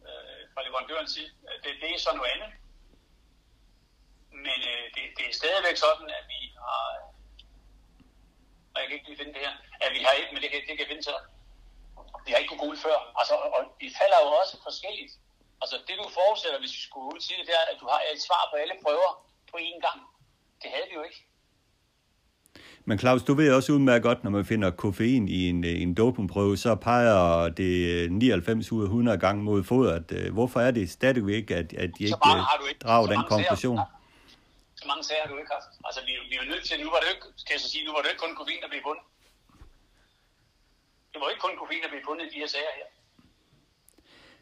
øh, 0.07 0.41
fra 0.53 0.61
leverandørens 0.65 1.11
side, 1.15 1.31
det, 1.63 1.71
det 1.81 1.89
er 1.95 1.99
så 1.99 2.11
noget 2.15 2.31
andet. 2.35 2.51
Men 4.45 4.59
øh, 4.71 4.85
det, 4.95 5.03
det 5.17 5.25
er 5.29 5.33
stadigvæk 5.41 5.77
sådan, 5.85 6.09
at 6.19 6.25
vi 6.33 6.39
har 6.65 7.13
og 8.73 8.77
jeg 8.81 8.87
kan 8.87 8.95
ikke 8.97 9.07
lige 9.09 9.21
finde 9.21 9.33
det 9.33 9.41
her, 9.47 9.55
at 9.85 9.91
vi 9.95 9.99
har 10.05 10.11
ikke, 10.19 10.31
men 10.33 10.41
det 10.43 10.49
kan, 10.51 10.59
det 10.69 10.77
kan 10.77 10.87
finde 10.91 11.03
til 11.05 11.13
Vi 12.25 12.31
har 12.31 12.39
ikke 12.39 12.51
kunnet 12.51 12.65
gule 12.65 12.79
før. 12.87 12.97
Altså, 13.19 13.33
og 13.57 13.61
de 13.81 13.87
falder 13.99 14.19
jo 14.25 14.29
også 14.41 14.55
forskelligt. 14.67 15.13
Altså, 15.61 15.75
det 15.87 15.95
du 16.01 16.05
forudsætter, 16.19 16.59
hvis 16.59 16.75
vi 16.77 16.81
skulle 16.87 17.07
ud 17.13 17.19
til 17.19 17.37
det, 17.37 17.47
det 17.49 17.55
er, 17.61 17.65
at 17.71 17.77
du 17.81 17.87
har 17.93 18.01
et 18.13 18.21
svar 18.27 18.43
på 18.51 18.55
alle 18.61 18.75
prøver 18.85 19.09
på 19.51 19.57
én 19.67 19.79
gang. 19.87 19.99
Det 20.63 20.71
havde 20.71 20.87
vi 20.89 20.95
jo 20.95 21.03
ikke. 21.03 21.25
Men 22.85 22.99
Claus, 22.99 23.23
du 23.23 23.33
ved 23.33 23.53
også 23.53 23.73
udmærket 23.73 24.03
godt, 24.03 24.23
når 24.23 24.31
man 24.31 24.45
finder 24.45 24.71
koffein 24.71 25.27
i 25.27 25.49
en, 25.49 25.63
en 25.63 25.93
dopingprøve, 25.93 26.57
så 26.57 26.75
peger 26.75 27.49
det 27.49 28.11
99 28.11 28.71
ud 28.71 28.81
af 28.81 28.85
100 28.85 29.17
gange 29.17 29.43
mod 29.43 29.63
fodret. 29.63 30.11
Øh, 30.11 30.33
hvorfor 30.33 30.59
er 30.59 30.71
det 30.71 30.89
stadigvæk, 30.89 31.51
at, 31.51 31.73
at 31.83 31.89
de 31.97 32.03
ikke, 32.03 32.17
ikke 32.69 32.79
drager 32.83 33.07
den 33.13 33.21
konklusion? 33.33 33.79
Så 34.75 34.83
mange 34.87 35.03
sager 35.03 35.21
har 35.23 35.29
du 35.33 35.37
ikke 35.41 35.53
haft. 35.57 35.69
Altså, 35.87 36.01
vi, 36.07 36.11
vi 36.29 36.35
er 36.41 36.45
nødt 36.53 36.63
til, 36.69 36.75
nu 36.85 36.89
var 36.95 36.99
det 37.03 37.09
ikke, 37.13 37.25
kan 37.47 37.53
jeg 37.55 37.61
så 37.65 37.69
sige, 37.73 37.83
nu 37.87 37.91
var 37.95 38.01
det 38.01 38.09
ikke 38.13 38.23
kun 38.25 38.35
koffein, 38.39 38.61
der 38.63 38.69
blev 38.73 38.81
fundet. 38.89 39.03
Det 41.11 41.17
var 41.21 41.27
ikke 41.33 41.43
kun 41.47 41.55
koffein, 41.61 41.81
der 41.85 41.91
blev 41.93 42.03
fundet 42.09 42.23
i 42.27 42.29
de 42.33 42.39
her 42.43 42.49
sager 42.55 42.73
her. 42.79 42.87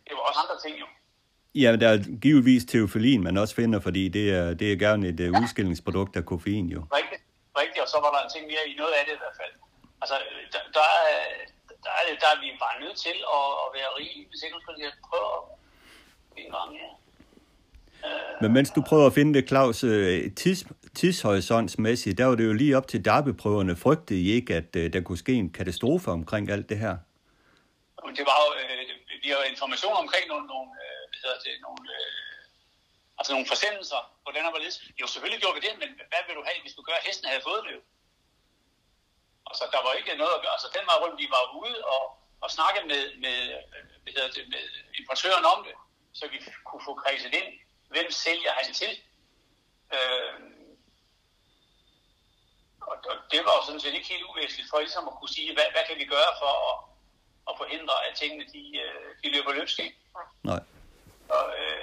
Det 0.05 0.13
var 0.17 0.24
også 0.30 0.39
andre 0.43 0.57
ting 0.65 0.74
jo. 0.84 0.88
Ja, 1.56 1.76
der 1.76 1.89
er 1.89 1.97
givetvis 2.22 2.66
teofilin, 2.66 3.24
man 3.24 3.38
også 3.38 3.56
finder, 3.56 3.80
fordi 3.80 4.08
det 4.08 4.26
er, 4.39 4.54
det 4.54 4.72
er 4.72 4.76
gerne 4.76 5.08
et 5.08 5.20
uh, 5.20 5.41
udskillingsprodukt 5.41 6.16
af 6.16 6.26
koffein 6.26 6.68
jo. 6.76 6.80
Rigtigt, 6.99 7.22
rigtigt, 7.62 7.82
og 7.86 7.89
så 7.93 7.97
var 8.04 8.12
der 8.14 8.22
en 8.26 8.32
ting 8.36 8.45
mere 8.52 8.64
i 8.72 8.74
noget 8.82 8.93
af 8.99 9.04
det 9.08 9.14
i 9.18 9.22
hvert 9.24 9.38
fald. 9.41 9.54
Altså, 10.02 10.16
der, 10.54 10.62
der, 10.78 10.88
er, 11.02 11.14
der, 11.86 11.91
er, 11.99 12.04
der 12.24 12.30
er 12.34 12.39
vi 12.43 12.47
bare 12.66 12.78
nødt 12.84 12.97
til 13.06 13.18
at, 13.38 13.47
at 13.64 13.70
være 13.78 13.89
rige, 13.99 14.20
hvis 14.30 14.41
ikke 14.45 14.58
skal 14.64 14.74
lige 14.78 14.91
prøve 15.10 15.34
en 16.38 16.52
gang, 16.56 16.70
ja. 16.82 16.89
Men 18.41 18.54
mens 18.54 18.70
du 18.70 18.82
prøver 18.89 19.08
at 19.08 19.14
finde 19.14 19.34
det, 19.34 19.47
Claus, 19.47 19.84
øh, 19.84 20.32
tids, 20.36 20.64
tidshorisontsmæssigt, 20.95 22.18
der 22.18 22.26
var 22.26 22.36
det 22.36 22.45
jo 22.45 22.54
lige 22.54 22.78
op 22.78 22.88
til 22.88 23.06
derbyprøverne. 23.06 23.76
Frygtede 23.76 24.20
I 24.22 24.32
ikke, 24.32 24.56
at 24.56 24.74
der 24.74 25.02
kunne 25.02 25.18
ske 25.18 25.34
en 25.34 25.49
katastrofe 25.49 26.12
omkring 26.12 26.49
alt 26.49 26.70
det 26.70 26.78
her? 26.78 26.95
Det 28.18 28.26
var 28.30 28.38
jo, 28.43 28.47
øh, 28.62 29.24
vi 29.24 29.28
har 29.30 29.38
jo 29.41 29.52
information 29.52 29.93
omkring 30.04 30.26
nogle, 30.28 30.47
nogle 30.47 30.70
hedder 31.24 31.39
det, 31.47 31.55
nogle, 31.65 31.84
øh, 31.97 32.41
altså 33.17 33.32
nogle 33.34 33.47
forsendelser 33.51 34.01
på 34.26 34.30
den 34.36 34.43
her 34.45 34.53
valise. 34.57 34.80
Jo, 35.01 35.05
selvfølgelig 35.07 35.41
gjorde 35.41 35.57
vi 35.57 35.67
det, 35.67 35.76
men 35.82 35.89
hvad 36.11 36.22
vil 36.28 36.38
du 36.39 36.43
have, 36.47 36.61
hvis 36.61 36.78
du 36.78 36.82
gør, 36.88 36.97
at 36.99 37.07
hesten 37.07 37.28
havde 37.32 37.47
fået 37.49 37.63
det? 37.67 37.76
Altså, 39.49 39.63
der 39.74 39.82
var 39.86 39.93
ikke 39.93 40.22
noget 40.22 40.36
at 40.36 40.41
gøre. 40.43 40.55
Altså, 40.57 40.69
den 40.78 40.86
var 40.89 41.01
rundt, 41.03 41.22
vi 41.24 41.28
var 41.36 41.43
ude 41.61 41.78
og, 41.95 42.03
og 42.43 42.49
snakke 42.57 42.80
med, 42.91 43.01
med, 43.24 43.38
øh, 43.55 43.84
hvad 44.03 44.13
hedder 44.15 44.32
det, 44.38 44.45
med 44.53 44.63
importøren 44.99 45.45
om 45.53 45.59
det, 45.67 45.76
så 46.13 46.24
vi 46.34 46.38
kunne 46.67 46.84
få 46.88 46.93
kredset 47.03 47.34
ind, 47.39 47.49
hvem 47.93 48.11
sælger 48.11 48.53
han 48.59 48.74
til. 48.74 48.91
Øh, 49.95 50.34
og, 52.82 52.95
og 53.11 53.15
det 53.32 53.39
var 53.45 53.53
jo 53.57 53.61
sådan 53.65 53.80
set 53.80 53.93
ikke 53.93 54.13
helt 54.13 54.30
uvæsentligt 54.32 54.69
for 54.69 54.80
ligesom 54.80 55.07
at 55.07 55.13
kunne 55.19 55.36
sige, 55.38 55.53
hvad, 55.53 55.67
hvad 55.74 55.84
kan 55.88 55.97
vi 55.97 56.05
gøre 56.05 56.32
for 56.41 56.53
at, 56.69 56.78
at 57.49 57.53
forhindre, 57.61 57.95
at 58.07 58.17
tingene 58.17 58.45
de, 58.53 58.63
øh, 58.84 59.09
de 59.24 59.28
løber 59.36 59.51
løbsk. 59.51 59.80
Nej. 60.43 60.59
Øh, 61.32 61.82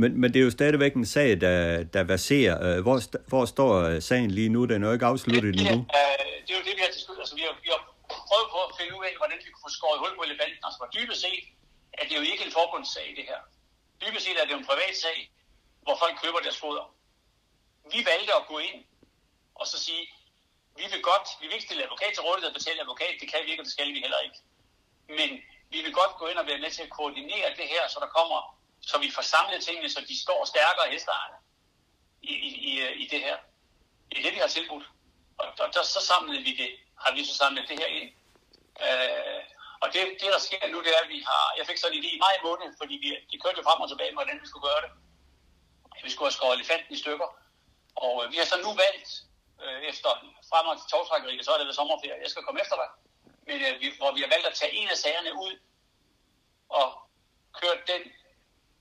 men, 0.00 0.20
men 0.20 0.28
det 0.32 0.38
er 0.40 0.44
jo 0.44 0.50
stadigvæk 0.50 0.94
en 0.94 1.06
sag, 1.06 1.40
der, 1.40 1.84
der 1.94 2.02
verserer. 2.14 2.56
Øh, 2.66 2.78
hvor, 2.86 2.96
hvor 3.30 3.44
står 3.54 3.72
øh, 3.88 4.02
sagen 4.02 4.30
lige 4.38 4.50
nu? 4.56 4.60
Den 4.70 4.82
er 4.82 4.86
jo 4.86 4.92
ikke 4.96 5.10
afsluttet 5.12 5.50
endnu. 5.54 5.78
Ja, 5.98 6.06
det 6.44 6.50
er 6.54 6.58
jo 6.60 6.64
det, 6.68 6.74
vi 6.78 6.82
har 6.86 6.92
diskuteret. 6.96 7.22
Altså, 7.24 7.34
vi 7.40 7.44
har, 7.48 7.54
vi 7.64 7.68
har 7.74 7.82
prøvet 8.28 8.48
på 8.54 8.60
at 8.68 8.72
finde 8.78 8.92
ud 8.98 9.04
af, 9.08 9.14
hvordan 9.20 9.38
vi 9.44 9.48
kunne 9.52 9.66
få 9.68 9.72
skåret 9.78 9.98
hul 10.02 10.12
på 10.18 10.22
elefanten. 10.28 10.60
Altså, 10.66 10.78
for 10.80 10.88
dybest 10.96 11.20
set 11.26 11.44
er 12.00 12.04
det 12.08 12.14
jo 12.20 12.24
ikke 12.32 12.42
en 12.48 12.52
forbundssag, 12.58 13.06
det 13.18 13.24
her. 13.30 13.40
Dybest 14.02 14.22
set 14.26 14.36
er 14.40 14.44
det 14.46 14.52
jo 14.54 14.60
en 14.62 14.68
privat 14.70 14.94
sag, 15.04 15.18
hvor 15.84 15.96
folk 16.02 16.14
køber 16.22 16.40
deres 16.46 16.58
foder. 16.64 16.84
Vi 17.94 18.00
valgte 18.10 18.32
at 18.40 18.44
gå 18.52 18.56
ind 18.68 18.80
og 19.60 19.66
så 19.72 19.76
sige, 19.86 20.02
vi 20.80 20.84
vil 20.92 21.02
godt, 21.10 21.26
vi 21.40 21.44
vil 21.46 21.54
ikke 21.58 21.68
stille 21.68 21.84
advokat 21.86 22.10
til 22.14 22.22
rådighed 22.26 22.48
og 22.50 22.56
betale 22.58 22.80
advokat, 22.84 23.14
det 23.20 23.28
kan 23.32 23.40
vi 23.44 23.50
ikke, 23.50 23.62
og 23.62 23.66
det 23.68 23.74
skal 23.76 23.88
vi 23.94 24.00
heller 24.06 24.20
ikke. 24.26 24.38
Men 25.18 25.30
vi 25.70 25.82
vil 25.82 25.92
godt 25.92 26.16
gå 26.18 26.26
ind 26.26 26.38
og 26.38 26.46
være 26.46 26.58
med 26.58 26.70
til 26.70 26.82
at 26.82 26.90
koordinere 26.90 27.56
det 27.56 27.68
her, 27.68 27.88
så 27.88 27.98
der 28.00 28.06
kommer, 28.06 28.58
så 28.80 28.98
vi 28.98 29.10
får 29.10 29.22
samlet 29.22 29.64
tingene, 29.64 29.90
så 29.90 30.00
de 30.08 30.22
står 30.22 30.44
stærkere 30.44 30.90
hesteejerne 30.90 31.38
i, 32.22 32.32
i, 32.48 32.50
i, 32.70 32.72
i 33.02 33.08
det 33.12 33.20
her. 33.20 33.36
Det 34.10 34.18
er 34.18 34.22
det, 34.22 34.34
vi 34.34 34.38
har 34.38 34.48
tilbudt. 34.48 34.84
Og, 35.38 35.46
og 35.58 35.74
der, 35.74 35.82
så 35.82 36.00
samlede 36.00 36.42
vi 36.42 36.52
det, 36.62 36.70
har 37.02 37.14
vi 37.14 37.24
så 37.24 37.34
samlet 37.36 37.68
det 37.68 37.78
her 37.78 37.86
ind. 37.86 38.10
Øh, 38.86 39.42
og 39.82 39.88
det, 39.92 40.00
det, 40.20 40.28
der 40.34 40.38
sker 40.38 40.68
nu, 40.72 40.78
det 40.84 40.90
er, 40.96 41.02
at 41.04 41.08
vi 41.08 41.20
har, 41.30 41.44
jeg 41.58 41.66
fik 41.66 41.78
så 41.78 41.86
en 41.88 41.98
idé 42.00 42.08
i 42.16 42.18
maj 42.26 42.36
måned, 42.48 42.68
fordi 42.80 42.94
vi, 43.02 43.08
de 43.30 43.40
kørte 43.42 43.58
jo 43.58 43.66
frem 43.68 43.80
og 43.80 43.88
tilbage 43.88 44.10
med, 44.10 44.18
hvordan 44.18 44.40
vi 44.42 44.46
skulle 44.48 44.68
gøre 44.68 44.82
det. 44.84 44.90
Vi 46.06 46.10
skulle 46.10 46.28
have 46.28 46.38
skåret 46.38 46.56
elefanten 46.58 46.94
i 46.94 46.98
stykker. 46.98 47.28
Og 48.04 48.14
øh, 48.20 48.32
vi 48.32 48.36
har 48.36 48.44
så 48.44 48.58
nu 48.66 48.70
valgt, 48.84 49.10
øh, 49.62 49.80
efter 49.90 50.10
frem 50.50 50.66
og 50.70 50.74
til 50.78 50.90
togtrækkeriet, 50.92 51.44
så 51.44 51.52
er 51.52 51.58
det 51.58 51.66
ved 51.66 51.74
sommerferie, 51.80 52.22
jeg 52.24 52.30
skal 52.30 52.42
komme 52.42 52.60
efter 52.64 52.76
dig 52.82 52.88
Øh, 53.54 53.80
vi, 53.80 53.86
hvor 53.98 54.12
vi 54.16 54.20
har 54.20 54.30
valgt 54.34 54.46
at 54.46 54.54
tage 54.54 54.72
en 54.72 54.88
af 54.88 54.96
sagerne 54.96 55.32
ud 55.34 55.54
og 56.68 56.86
kørt 57.60 57.80
den 57.92 58.02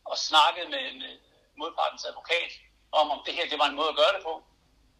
og 0.05 0.17
snakket 0.17 0.65
med, 0.69 0.85
med 1.01 1.13
modpartens 1.57 2.05
advokat 2.05 2.51
om, 2.91 3.11
om 3.11 3.19
det 3.25 3.33
her 3.33 3.49
det 3.49 3.59
var 3.59 3.67
en 3.69 3.79
måde 3.79 3.89
at 3.89 3.99
gøre 4.01 4.13
det 4.15 4.23
på. 4.23 4.33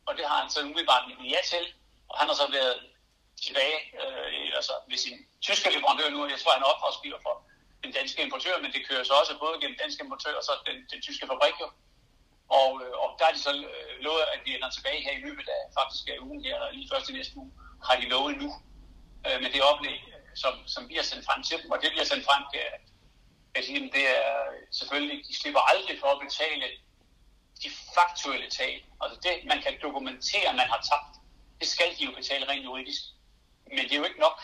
Og 0.07 0.17
det 0.17 0.25
har 0.29 0.37
han 0.41 0.49
så 0.49 0.59
umiddelbart 0.61 1.03
givet 1.07 1.31
ja 1.31 1.41
til. 1.53 1.65
Og 2.09 2.15
han 2.19 2.27
har 2.27 2.35
så 2.35 2.47
været 2.51 2.77
tilbage 3.45 3.79
øh, 4.01 4.55
altså 4.59 4.73
ved 4.89 4.97
sin 4.97 5.17
tyske 5.41 5.69
leverandør 5.75 6.09
nu, 6.09 6.23
og 6.23 6.29
jeg 6.33 6.39
tror, 6.39 6.51
han 6.51 6.63
er 6.63 6.73
ophavsgiver 6.73 7.19
for 7.25 7.35
den 7.83 7.91
danske 7.91 8.23
importør, 8.23 8.55
men 8.63 8.71
det 8.75 8.87
kører 8.87 9.03
så 9.03 9.13
også 9.13 9.33
både 9.39 9.59
gennem 9.61 9.77
danske 9.83 10.03
importør 10.03 10.35
og 10.39 10.43
så 10.43 10.53
den, 10.65 10.77
den 10.91 11.01
tyske 11.01 11.27
fabrik 11.27 11.57
jo. 11.63 11.69
Og, 12.59 12.69
øh, 12.83 12.93
og 13.03 13.09
der 13.19 13.25
er 13.27 13.33
de 13.33 13.41
så 13.47 13.51
øh, 13.73 13.93
lovet, 14.05 14.23
at 14.33 14.39
vi 14.45 14.55
ender 14.55 14.69
tilbage 14.69 15.03
her 15.05 15.13
i 15.17 15.23
løbet 15.25 15.47
af 15.55 15.61
faktisk 15.79 16.03
af 16.13 16.17
ugen 16.27 16.43
her, 16.45 16.55
eller 16.55 16.71
lige 16.71 16.89
først 16.93 17.09
i 17.09 17.13
næste 17.13 17.37
uge, 17.37 17.51
har 17.87 17.95
de 17.99 18.09
lovet 18.13 18.37
nu 18.37 18.49
øh, 19.27 19.41
med 19.43 19.49
det 19.51 19.61
oplæg, 19.61 19.99
som, 20.35 20.53
som 20.67 20.89
vi 20.89 20.95
har 20.95 21.03
sendt 21.03 21.25
frem 21.25 21.43
til 21.43 21.57
dem. 21.61 21.71
Og 21.71 21.77
det, 21.81 21.91
vi 21.91 21.97
har 21.97 22.05
sendt 22.05 22.25
frem, 22.25 22.43
det 22.53 22.61
er, 22.67 22.75
at 23.55 23.65
sige, 23.65 23.91
det 23.97 24.05
er 24.17 24.27
selvfølgelig, 24.71 25.17
de 25.27 25.35
slipper 25.35 25.61
aldrig 25.71 25.99
for 25.99 26.07
at 26.07 26.21
betale 26.25 26.67
de 27.63 27.69
faktuelle 27.95 28.49
tab. 28.49 28.81
Altså 29.01 29.17
det, 29.23 29.33
man 29.51 29.61
kan 29.61 29.73
dokumentere, 29.81 30.53
man 30.61 30.67
har 30.73 30.81
tabt, 30.89 31.13
det 31.59 31.67
skal 31.67 31.89
de 31.97 32.05
jo 32.05 32.11
betale 32.11 32.47
rent 32.49 32.65
juridisk. 32.65 33.01
Men 33.75 33.83
det 33.87 33.93
er 33.93 34.01
jo 34.01 34.09
ikke 34.09 34.19
nok. 34.19 34.37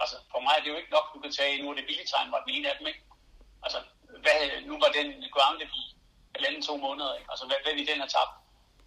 Altså 0.00 0.16
for 0.32 0.40
mig 0.40 0.54
er 0.56 0.62
det 0.62 0.70
jo 0.70 0.76
ikke 0.76 0.90
nok, 0.96 1.06
du 1.14 1.20
kan 1.20 1.32
tage, 1.32 1.62
nu 1.62 1.70
er 1.70 1.74
det 1.74 1.86
billigtegn, 1.86 2.32
var 2.32 2.42
den 2.44 2.54
ene 2.54 2.70
af 2.70 2.76
dem, 2.78 2.86
ikke? 2.86 3.02
Altså, 3.62 3.78
hvad, 4.24 4.38
nu 4.70 4.74
var 4.82 4.90
den 4.98 5.08
grounded 5.34 5.66
i 5.80 5.82
halvanden 6.34 6.62
to 6.62 6.76
måneder, 6.76 7.14
ikke? 7.14 7.30
Altså, 7.30 7.46
hvad, 7.46 7.56
hvad 7.64 7.74
vi 7.74 7.84
den 7.90 8.00
har 8.00 8.10
tabt? 8.16 8.34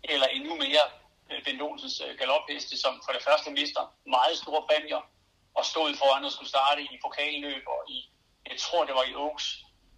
Eller 0.04 0.28
endnu 0.28 0.56
mere, 0.56 0.84
Øh, 1.32 1.44
Bent 1.46 1.62
Olsens 1.62 2.02
øh, 2.06 2.18
galopheste, 2.18 2.78
som 2.84 3.02
for 3.06 3.12
det 3.14 3.24
første 3.24 3.52
mister 3.52 3.84
meget 4.06 4.38
store 4.38 4.62
præmier, 4.70 5.02
og 5.58 5.66
stod 5.66 5.96
foran 6.02 6.26
og 6.26 6.32
skulle 6.32 6.50
starte 6.50 6.82
i 6.82 6.96
pokalløb, 7.06 7.64
og 7.68 7.82
i, 7.90 7.98
jeg 8.50 8.58
tror 8.60 8.86
det 8.86 8.96
var 8.96 9.04
i 9.04 9.16
Oaks, 9.16 9.46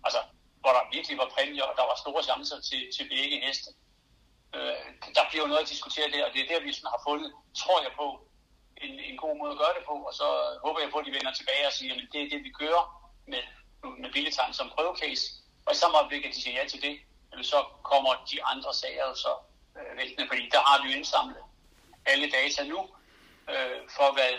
altså, 0.06 0.22
hvor 0.62 0.72
der 0.78 0.92
virkelig 0.96 1.18
var 1.18 1.30
præmier, 1.36 1.64
og 1.64 1.76
der 1.80 1.86
var 1.90 1.98
store 2.04 2.24
chancer 2.24 2.60
til, 2.70 2.82
til 2.96 3.04
begge 3.14 3.38
heste. 3.46 3.70
Øh, 4.56 4.86
der 5.18 5.24
bliver 5.30 5.44
jo 5.44 5.52
noget 5.52 5.64
at 5.64 5.70
diskutere 5.74 6.12
der, 6.14 6.26
og 6.26 6.32
det 6.34 6.42
er 6.42 6.50
der, 6.52 6.66
vi 6.66 6.74
sådan 6.74 6.94
har 6.96 7.02
fundet, 7.08 7.30
tror 7.62 7.82
jeg 7.86 7.92
på, 8.02 8.08
en, 8.86 9.00
en 9.00 9.18
god 9.18 9.36
måde 9.40 9.52
at 9.52 9.62
gøre 9.64 9.76
det 9.78 9.86
på, 9.92 9.96
og 10.10 10.14
så 10.20 10.28
håber 10.66 10.80
jeg 10.82 10.92
på, 10.92 10.98
at 11.00 11.06
de 11.06 11.18
vender 11.18 11.34
tilbage 11.34 11.68
og 11.70 11.74
siger, 11.74 11.94
at 11.94 12.02
det 12.14 12.22
er 12.24 12.30
det, 12.34 12.44
vi 12.48 12.52
kører 12.62 12.84
med, 13.32 13.44
med 14.02 14.10
Billetegn 14.14 14.54
som 14.54 14.72
prøvecase, 14.76 15.26
og 15.66 15.72
i 15.74 15.76
samme 15.76 15.98
øjeblik, 15.98 16.26
at 16.26 16.34
de 16.36 16.42
siger 16.42 16.62
ja 16.62 16.68
til 16.68 16.82
det, 16.82 16.96
så 17.42 17.66
kommer 17.84 18.14
de 18.32 18.44
andre 18.44 18.74
sager 18.74 19.14
så 19.14 19.34
øh, 19.78 19.98
væltende, 19.98 20.28
fordi 20.28 20.50
der 20.56 20.62
har 20.68 20.84
vi 20.84 20.92
jo 20.92 20.98
indsamlet 20.98 21.44
alle 22.06 22.28
data 22.32 22.64
nu, 22.64 22.80
øh, 23.54 23.80
for 23.96 24.14
hvad 24.14 24.34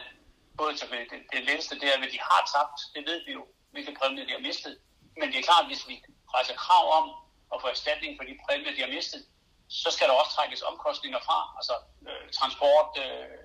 både 0.58 0.76
til 0.76 0.90
det, 0.90 1.20
det 1.32 1.44
letteste, 1.48 1.80
det 1.80 1.88
er, 1.94 1.98
hvad 1.98 2.10
de 2.14 2.20
har 2.28 2.42
tabt, 2.54 2.78
det 2.94 3.02
ved 3.08 3.18
vi 3.26 3.32
jo, 3.32 3.46
hvilke 3.72 3.96
præmier 4.00 4.26
de 4.26 4.32
har 4.32 4.46
mistet. 4.48 4.78
Men 5.18 5.26
det 5.30 5.38
er 5.38 5.48
klart, 5.50 5.66
hvis 5.66 5.88
vi 5.88 6.02
rejser 6.34 6.54
krav 6.64 6.84
om 6.98 7.06
at 7.54 7.60
få 7.62 7.66
erstatning 7.66 8.12
for 8.18 8.24
de 8.24 8.38
præmier, 8.46 8.74
de 8.74 8.80
har 8.86 8.92
mistet, 8.96 9.22
så 9.68 9.90
skal 9.90 10.08
der 10.08 10.14
også 10.14 10.32
trækkes 10.36 10.62
omkostninger 10.62 11.20
fra, 11.26 11.38
altså 11.58 11.74
øh, 12.08 12.30
transport, 12.38 12.90
øh, 13.04 13.38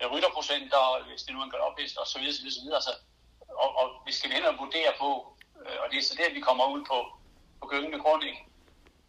øh 0.00 0.06
rytterprocenter, 0.12 0.82
hvis 1.08 1.22
det 1.22 1.34
nu 1.34 1.40
er 1.40 1.44
en 1.44 1.50
galopist, 1.50 1.96
og 1.96 2.06
så 2.06 2.18
videre, 2.18 2.34
så 2.34 2.42
videre, 2.42 2.54
så 2.54 2.62
videre. 2.64 2.80
Altså, 2.80 2.94
og, 3.62 3.70
og 3.80 3.86
vi 4.06 4.12
skal 4.12 4.32
ind 4.36 4.44
og 4.44 4.58
vurdere 4.58 4.92
på, 5.02 5.10
øh, 5.62 5.76
og 5.82 5.86
det 5.90 5.98
er 5.98 6.02
så 6.02 6.14
der, 6.20 6.34
vi 6.34 6.40
kommer 6.40 6.66
ud 6.74 6.82
på, 6.90 6.98
på 7.60 7.66
gyngende 7.72 7.98
grund, 8.04 8.24
ikke? 8.24 8.42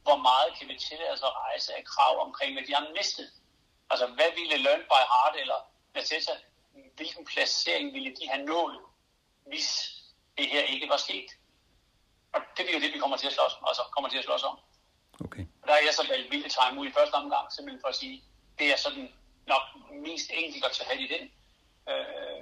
Hvor 0.08 0.20
meget 0.30 0.50
kan 0.58 0.68
vi 0.72 0.76
tillade 0.88 1.12
os 1.16 1.24
at 1.30 1.34
rejse 1.46 1.70
af 1.78 1.84
krav 1.94 2.14
omkring, 2.26 2.50
hvad 2.54 2.66
de 2.68 2.74
har 2.74 2.86
mistet. 2.98 3.30
Altså, 3.92 4.06
hvad 4.18 4.30
ville 4.40 4.58
Learn 4.66 4.84
by 4.92 5.02
Heart 5.14 5.36
eller 5.44 5.60
Natessa, 5.96 6.34
hvilken 6.96 7.26
placering 7.26 7.94
ville 7.96 8.12
de 8.20 8.26
have 8.32 8.44
nået, 8.46 8.80
hvis 9.50 9.68
det 10.38 10.48
her 10.54 10.64
ikke 10.74 10.90
var 10.90 10.98
sket? 10.98 11.30
Og 12.34 12.40
det 12.58 12.70
er 12.70 12.74
jo 12.74 12.84
det, 12.84 12.94
vi 12.94 13.00
kommer 13.00 13.18
til 13.18 13.28
at 13.28 13.34
slås, 13.34 13.54
altså, 13.70 13.84
kommer 13.96 14.10
til 14.10 14.18
at 14.18 14.24
slås 14.24 14.44
om. 14.44 14.58
Okay. 15.26 15.46
Og 15.62 15.68
der 15.68 15.74
er 15.74 15.84
jeg 15.88 15.94
så 15.94 16.08
valgt 16.08 16.32
vildt 16.32 16.52
time 16.58 16.82
ud 16.82 16.88
i 16.88 16.92
første 16.98 17.16
omgang, 17.22 17.46
simpelthen 17.52 17.82
for 17.82 17.88
at 17.88 17.96
sige, 17.96 18.24
det 18.60 18.68
er 18.74 18.78
sådan 18.78 19.14
nok 19.48 19.64
mest 20.08 20.28
enkelt 20.34 20.66
at 20.66 20.72
tage 20.72 21.02
i 21.06 21.08
den. 21.14 21.24
Øh, 21.90 22.42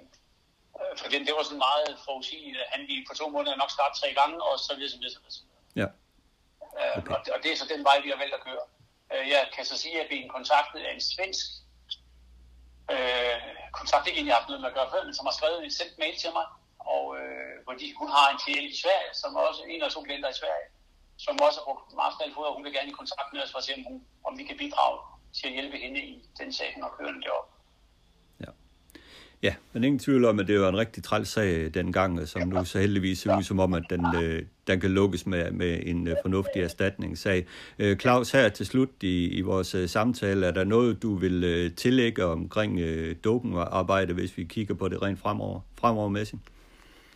for 0.99 1.07
den, 1.09 1.21
det 1.27 1.33
var 1.35 1.43
sådan 1.43 1.65
meget 1.69 1.99
forudsigeligt, 2.05 2.57
at 2.57 2.67
han 2.73 2.81
ville 2.87 3.05
på 3.09 3.13
to 3.13 3.29
måneder 3.29 3.55
nok 3.55 3.71
starte 3.71 3.99
tre 3.99 4.13
gange, 4.19 4.43
og 4.43 4.59
så 4.59 4.75
videre, 4.75 4.91
så 4.91 4.97
videre, 4.97 5.13
så 5.13 5.19
videre. 5.19 5.45
Ja. 5.81 5.87
Øh, 6.79 6.97
okay. 6.97 7.31
Og 7.35 7.39
det 7.43 7.49
er 7.51 7.57
så 7.57 7.67
den 7.73 7.83
vej, 7.89 7.97
vi 8.03 8.09
har 8.09 8.19
valgt 8.23 8.35
at 8.39 8.45
køre. 8.47 8.65
Øh, 9.11 9.29
jeg 9.29 9.41
kan 9.55 9.65
så 9.65 9.75
sige, 9.83 10.01
at 10.03 10.09
vi 10.09 10.17
er 10.23 10.35
kontaktet 10.37 10.79
af 10.87 10.91
en 10.93 11.01
svensk 11.11 11.45
øh, 12.93 13.37
kontakt 13.79 14.07
ikke 14.07 14.17
egentlig 14.17 14.37
haft 14.39 14.49
noget 14.49 14.61
med 14.61 14.69
at 14.71 14.77
gøre 14.77 14.91
før, 14.93 15.03
men 15.03 15.15
som 15.15 15.27
har 15.29 15.35
skrevet 15.39 15.63
en 15.63 15.77
sendt 15.79 15.95
mail 16.03 16.15
til 16.23 16.31
mig, 16.37 16.45
og 16.93 17.03
øh, 17.19 17.53
fordi 17.67 17.87
hun 17.99 18.09
har 18.15 18.25
en 18.29 18.39
klient 18.43 18.71
i 18.73 18.81
Sverige, 18.83 19.11
som 19.21 19.35
også 19.35 19.61
en 19.63 19.71
eller 19.71 19.89
to 19.89 20.01
klienter 20.07 20.29
i 20.29 20.39
Sverige, 20.41 20.67
som 21.25 21.41
også 21.45 21.59
har 21.59 21.65
brugt 21.67 21.81
Foder, 22.35 22.49
og 22.49 22.55
hun 22.55 22.63
vil 22.65 22.73
gerne 22.77 22.91
i 22.91 22.99
kontakt 23.01 23.29
med 23.33 23.41
os 23.43 23.51
for 23.51 23.57
at 23.57 23.63
se, 23.67 23.73
om, 23.77 23.83
hun, 23.89 23.97
om 24.27 24.37
vi 24.39 24.43
kan 24.49 24.57
bidrage 24.57 24.99
til 25.37 25.47
at 25.47 25.53
hjælpe 25.53 25.77
hende 25.77 25.99
i 26.11 26.13
den 26.39 26.53
sag, 26.53 26.73
hun 26.75 26.83
har 26.83 26.93
kørende 26.97 27.21
deroppe. 27.25 27.54
Ja, 29.45 29.55
men 29.73 29.83
ingen 29.83 29.99
tvivl 29.99 30.25
om, 30.25 30.39
at 30.39 30.47
det 30.47 30.59
var 30.59 30.69
en 30.69 30.77
rigtig 30.77 31.03
træls 31.03 31.29
sag 31.29 31.73
dengang, 31.73 32.27
som 32.27 32.47
nu 32.47 32.65
så 32.65 32.79
heldigvis 32.79 33.19
ser 33.19 33.37
ud 33.37 33.43
som 33.43 33.59
om, 33.59 33.73
at 33.73 33.83
den, 33.89 34.05
øh, 34.23 34.43
den 34.67 34.79
kan 34.79 34.91
lukkes 34.91 35.25
med, 35.25 35.51
med 35.51 35.79
en 35.85 36.07
øh, 36.07 36.15
fornuftig 36.21 36.61
erstatningssag. 36.61 37.45
Øh, 37.79 37.97
Claus, 37.97 38.31
her 38.31 38.49
til 38.49 38.65
slut 38.65 38.89
i, 39.01 39.27
i 39.27 39.41
vores 39.41 39.75
samtale, 39.91 40.45
er 40.47 40.51
der 40.51 40.63
noget, 40.63 41.01
du 41.01 41.15
vil 41.15 41.75
tillægge 41.75 42.25
omkring 42.25 42.71
dopingarbejde, 43.23 44.13
hvis 44.13 44.37
vi 44.37 44.43
kigger 44.43 44.75
på 44.75 44.87
det 44.87 45.01
rent 45.01 45.19
fremover, 45.19 45.59
fremover 45.79 46.09
med 46.09 46.25
sig? 46.25 46.39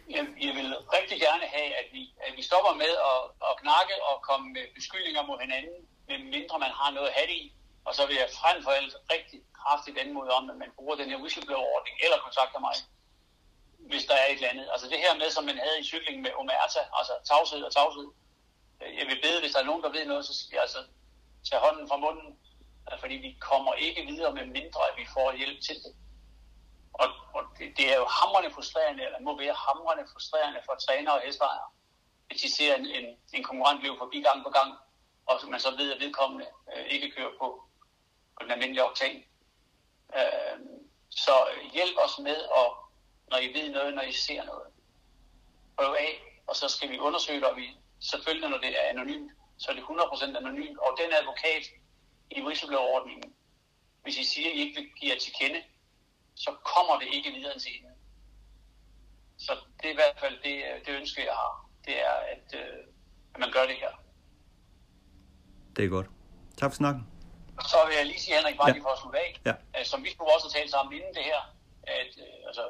Jeg, 0.10 0.26
jeg 0.46 0.54
vil 0.60 0.70
rigtig 0.98 1.18
gerne 1.28 1.46
have, 1.56 1.70
at 1.82 1.88
vi, 1.94 2.04
at 2.28 2.34
vi 2.38 2.42
stopper 2.50 2.74
med 2.84 2.94
at, 3.12 3.20
at 3.50 3.54
knakke 3.62 3.96
og 4.10 4.16
komme 4.30 4.48
med 4.58 4.66
beskyldninger 4.76 5.22
mod 5.30 5.38
hinanden, 5.46 5.78
medmindre 6.10 6.56
man 6.66 6.74
har 6.80 6.90
noget 6.98 7.08
at 7.12 7.16
have 7.20 7.32
i. 7.40 7.42
Og 7.90 7.96
så 7.98 8.04
vil 8.08 8.16
jeg 8.16 8.30
frem 8.40 8.58
for 8.64 8.72
alt 8.80 8.96
rigtig 9.14 9.40
kraftigt 9.62 9.98
anmode 9.98 10.32
om, 10.38 10.50
at 10.50 10.58
man 10.64 10.72
bruger 10.78 10.96
den 10.96 11.10
her 11.10 11.20
whistleblower-ordning, 11.24 11.96
eller 12.04 12.18
kontakter 12.26 12.60
mig, 12.68 12.76
hvis 13.92 14.06
der 14.10 14.16
er 14.22 14.26
et 14.28 14.40
eller 14.40 14.50
andet. 14.54 14.68
Altså 14.74 14.88
det 14.92 15.00
her 15.00 15.14
med, 15.22 15.30
som 15.32 15.44
man 15.50 15.58
havde 15.58 15.80
i 15.80 15.90
cykling 15.92 16.22
med 16.22 16.32
Omerta, 16.40 16.82
altså 17.00 17.14
tavshed 17.30 17.62
og 17.68 17.72
tavshed. 17.74 18.08
Jeg 19.00 19.06
vil 19.10 19.20
bede, 19.26 19.40
hvis 19.42 19.52
der 19.54 19.60
er 19.62 19.70
nogen, 19.70 19.84
der 19.84 19.96
ved 19.98 20.06
noget, 20.06 20.26
så 20.26 20.34
skal 20.38 20.56
jeg 20.56 20.62
altså 20.68 20.82
tage 21.50 21.62
hånden 21.66 21.88
fra 21.90 21.98
munden, 21.98 22.30
fordi 23.00 23.16
vi 23.16 23.32
kommer 23.50 23.74
ikke 23.74 24.02
videre 24.12 24.34
med 24.34 24.46
mindre, 24.46 24.82
at 24.90 24.96
vi 24.98 25.06
får 25.14 25.38
hjælp 25.42 25.60
til 25.68 25.76
det. 25.84 25.94
Og, 26.94 27.08
og 27.34 27.44
det, 27.58 27.68
det 27.78 27.86
er 27.94 27.98
jo 28.02 28.06
hamrende 28.06 28.52
frustrerende, 28.56 29.06
eller 29.06 29.20
må 29.20 29.38
være 29.38 29.56
hamrende 29.68 30.06
frustrerende 30.12 30.62
for 30.66 30.76
trænere 30.76 31.16
og 31.16 31.22
hestejere, 31.26 31.70
hvis 32.28 32.42
de 32.42 32.50
ser 32.58 32.76
en, 32.76 32.86
en, 32.86 33.06
en 33.34 33.44
konkurrent 33.44 33.82
løbe 33.84 33.98
forbi 33.98 34.22
gang 34.22 34.44
på 34.44 34.50
gang, 34.50 34.70
og 35.30 35.36
man 35.54 35.60
så 35.60 35.72
ved, 35.80 35.94
at 35.94 36.00
vedkommende 36.00 36.46
øh, 36.74 36.86
ikke 36.86 37.12
kører 37.12 37.34
på, 37.42 37.69
på 38.40 38.44
den 38.44 38.52
almindelige 38.52 38.86
oktan. 38.86 39.24
Øh, 40.18 40.60
så 41.10 41.36
hjælp 41.74 41.98
os 42.06 42.20
med, 42.20 42.38
at, 42.62 42.70
når 43.32 43.38
I 43.38 43.48
ved 43.54 43.70
noget, 43.70 43.94
når 43.96 44.02
I 44.02 44.12
ser 44.12 44.44
noget. 44.44 44.68
Prøv 45.78 45.94
af, 46.00 46.14
og 46.48 46.56
så 46.56 46.68
skal 46.70 46.90
vi 46.90 47.00
undersøge 47.00 47.40
det, 47.40 47.48
og 47.48 47.56
vi, 47.58 47.66
selvfølgelig 48.00 48.50
når 48.50 48.58
det 48.58 48.72
er 48.80 48.90
anonymt, 48.90 49.32
så 49.58 49.72
er 49.72 49.76
det 49.76 49.84
100% 49.84 50.38
anonymt. 50.38 50.78
Og 50.78 50.98
den 51.02 51.14
advokat 51.14 51.64
i 52.32 52.42
whistleblower-ordningen, 52.42 53.34
hvis 54.04 54.18
I 54.18 54.24
siger, 54.24 54.50
at 54.50 54.56
I 54.56 54.60
ikke 54.60 54.82
vil 54.82 54.90
give 55.00 55.12
jer 55.12 55.20
til 55.20 55.34
kende, 55.40 55.62
så 56.36 56.52
kommer 56.64 57.00
det 57.00 57.08
ikke 57.14 57.32
videre 57.32 57.60
til 57.60 57.72
hende. 57.72 57.90
Så 59.38 59.52
det 59.78 59.86
er 59.86 59.92
i 59.92 59.96
hvert 59.96 60.20
fald 60.20 60.36
det, 60.44 60.56
øh, 60.56 60.86
det 60.86 61.00
ønske, 61.00 61.26
jeg 61.26 61.34
har. 61.34 61.70
Det 61.86 62.02
er, 62.02 62.16
at, 62.34 62.48
øh, 62.56 62.78
at 63.34 63.40
man 63.40 63.52
gør 63.52 63.66
det 63.68 63.76
her. 63.76 63.92
Det 65.76 65.86
er 65.86 65.90
godt. 65.90 66.08
Tak 66.58 66.72
for 66.72 66.76
snakken. 66.76 67.19
Så 67.72 67.78
vil 67.88 67.96
jeg 67.96 68.06
lige 68.06 68.22
sige, 68.24 68.36
Henrik, 68.38 68.58
bare 68.58 68.70
ja. 68.70 68.74
lige 68.74 68.86
for 68.88 68.94
at 68.96 69.02
slutte 69.04 69.20
af, 69.20 69.30
ja. 69.46 69.54
at, 69.74 69.88
som 69.92 70.04
vi 70.06 70.10
skulle 70.12 70.34
også 70.36 70.46
have 70.48 70.56
talt 70.58 70.72
sammen 70.72 70.92
inden 70.98 71.14
det 71.18 71.24
her, 71.32 71.40
at 72.00 72.12
øh, 72.26 72.48
altså, 72.50 72.64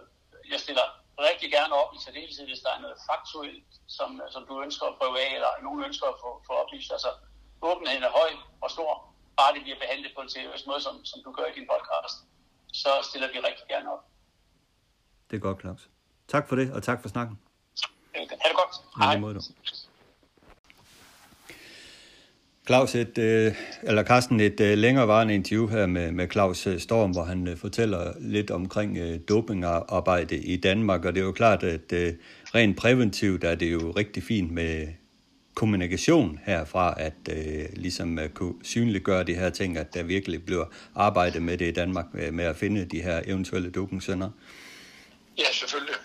jeg 0.51 0.59
stiller 0.65 0.85
rigtig 1.29 1.51
gerne 1.57 1.73
op 1.81 1.91
i 1.95 1.99
særdeleshed, 2.05 2.45
hvis 2.47 2.63
der 2.65 2.71
er 2.75 2.79
noget 2.85 2.97
faktuelt, 3.11 3.69
som, 3.97 4.09
som 4.33 4.41
du 4.49 4.53
ønsker 4.65 4.85
at 4.87 4.97
prøve 4.99 5.15
af, 5.25 5.29
eller 5.37 5.51
nogen 5.65 5.83
ønsker 5.87 6.07
at 6.13 6.17
få, 6.23 6.29
få 6.47 6.53
oplyst. 6.61 6.91
Altså, 6.91 7.11
åbenheden 7.61 8.03
er 8.03 8.11
høj 8.19 8.31
og 8.61 8.69
stor, 8.75 8.91
bare 9.39 9.53
det 9.55 9.61
bliver 9.63 9.79
behandlet 9.83 10.11
på 10.15 10.21
en 10.21 10.29
seriøs 10.29 10.65
måde, 10.69 10.81
som, 10.81 11.05
som 11.05 11.19
du 11.25 11.31
gør 11.37 11.45
i 11.51 11.53
din 11.59 11.67
podcast, 11.73 12.17
så 12.81 12.91
stiller 13.09 13.27
vi 13.33 13.39
rigtig 13.39 13.65
gerne 13.73 13.87
op. 13.93 14.03
Det 15.29 15.35
er 15.35 15.41
godt, 15.47 15.59
Claus. 15.61 15.89
Tak 16.27 16.47
for 16.47 16.55
det, 16.55 16.73
og 16.73 16.83
tak 16.83 17.01
for 17.01 17.09
snakken. 17.09 17.39
Ha' 18.15 18.21
det 18.51 18.57
godt. 18.61 18.75
Hej. 18.97 19.17
Hej. 19.17 19.88
Claus, 22.70 22.95
et, 22.95 23.17
øh, 23.17 23.53
eller 23.84 24.03
Carsten, 24.03 24.39
et 24.39 24.59
øh, 24.59 24.78
længerevarende 24.78 25.34
interview 25.34 25.67
her 25.67 25.86
med, 25.86 26.11
med 26.11 26.28
Claus 26.32 26.67
øh, 26.67 26.80
Storm, 26.80 27.11
hvor 27.11 27.24
han 27.24 27.57
fortæller 27.57 28.13
lidt 28.20 28.51
omkring 28.51 28.97
dopingarbejde 29.30 30.38
i 30.38 30.55
Danmark, 30.55 31.05
og 31.05 31.15
det 31.15 31.22
er 31.22 31.26
jo 31.26 31.32
klart, 31.32 31.63
at 31.63 31.93
rent 32.55 32.78
præventivt 32.78 33.43
er 33.43 33.55
det 33.55 33.72
jo 33.72 33.91
rigtig 33.91 34.24
fint 34.24 34.51
med 34.51 34.88
kommunikation 35.53 36.39
herfra, 36.45 36.93
at 36.97 37.30
ligesom 37.74 38.20
kunne 38.34 38.53
synliggøre 38.63 39.24
de 39.24 39.36
her 39.36 39.49
ting, 39.49 39.78
at 39.78 39.93
der 39.93 40.03
virkelig 40.03 40.45
bliver 40.45 40.65
arbejdet 40.95 41.41
med 41.41 41.57
det 41.57 41.67
i 41.67 41.72
Danmark, 41.72 42.05
med, 42.32 42.43
at 42.43 42.55
finde 42.55 42.86
de 42.86 43.01
her 43.01 43.22
eventuelle 43.26 43.70
dopingsønder. 43.70 44.30
Ja, 45.38 45.51
selvfølgelig. 45.51 45.95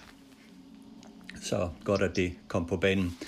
Så 1.43 1.69
godt, 1.85 2.03
at 2.03 2.17
det 2.17 2.33
kom 2.49 2.67
på 2.67 2.77
banen. 2.77 3.19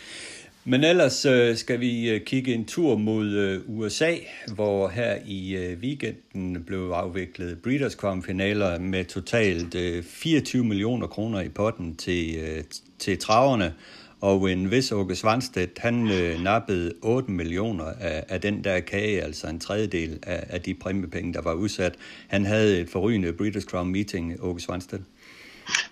Men 0.69 0.85
ellers 0.85 1.25
øh, 1.25 1.57
skal 1.57 1.81
vi 1.81 2.11
øh, 2.11 2.21
kigge 2.21 2.55
en 2.55 2.65
tur 2.65 2.97
mod 2.97 3.27
øh, 3.27 3.61
USA, 3.67 4.15
hvor 4.55 4.89
her 4.89 5.19
i 5.27 5.57
øh, 5.57 5.79
weekenden 5.79 6.65
blev 6.65 6.91
afviklet 6.91 7.59
Breeders' 7.67 7.97
Crown 7.97 8.23
finaler 8.23 8.79
med 8.79 9.05
totalt 9.05 9.75
øh, 9.75 10.03
24 10.05 10.65
millioner 10.65 11.07
kroner 11.07 11.41
i 11.41 11.49
potten 11.49 11.97
til, 11.97 12.37
øh, 12.37 12.65
til 12.99 13.19
traverne. 13.19 13.75
Og 14.21 14.53
en 14.53 14.71
vis 14.71 14.93
Åke 14.93 15.17
Svanstedt, 15.17 15.79
han 15.79 16.11
øh, 16.11 16.43
nappede 16.43 16.93
8 17.03 17.31
millioner 17.31 17.85
af, 18.01 18.25
af 18.29 18.41
den 18.41 18.65
der 18.65 18.81
kage, 18.81 19.23
altså 19.23 19.47
en 19.47 19.61
tredjedel 19.61 20.19
af, 20.23 20.47
af 20.49 20.61
de 20.61 20.75
præmiepenge, 20.75 21.35
der 21.35 21.43
var 21.43 21.53
udsat. 21.53 21.95
Han 22.29 22.47
havde 22.47 22.81
et 22.81 22.89
forrygende 22.89 23.29
Breeders' 23.41 23.65
Crown 23.65 23.89
meeting, 23.89 24.37
Åke 24.41 24.61
Svanstedt. 24.61 25.03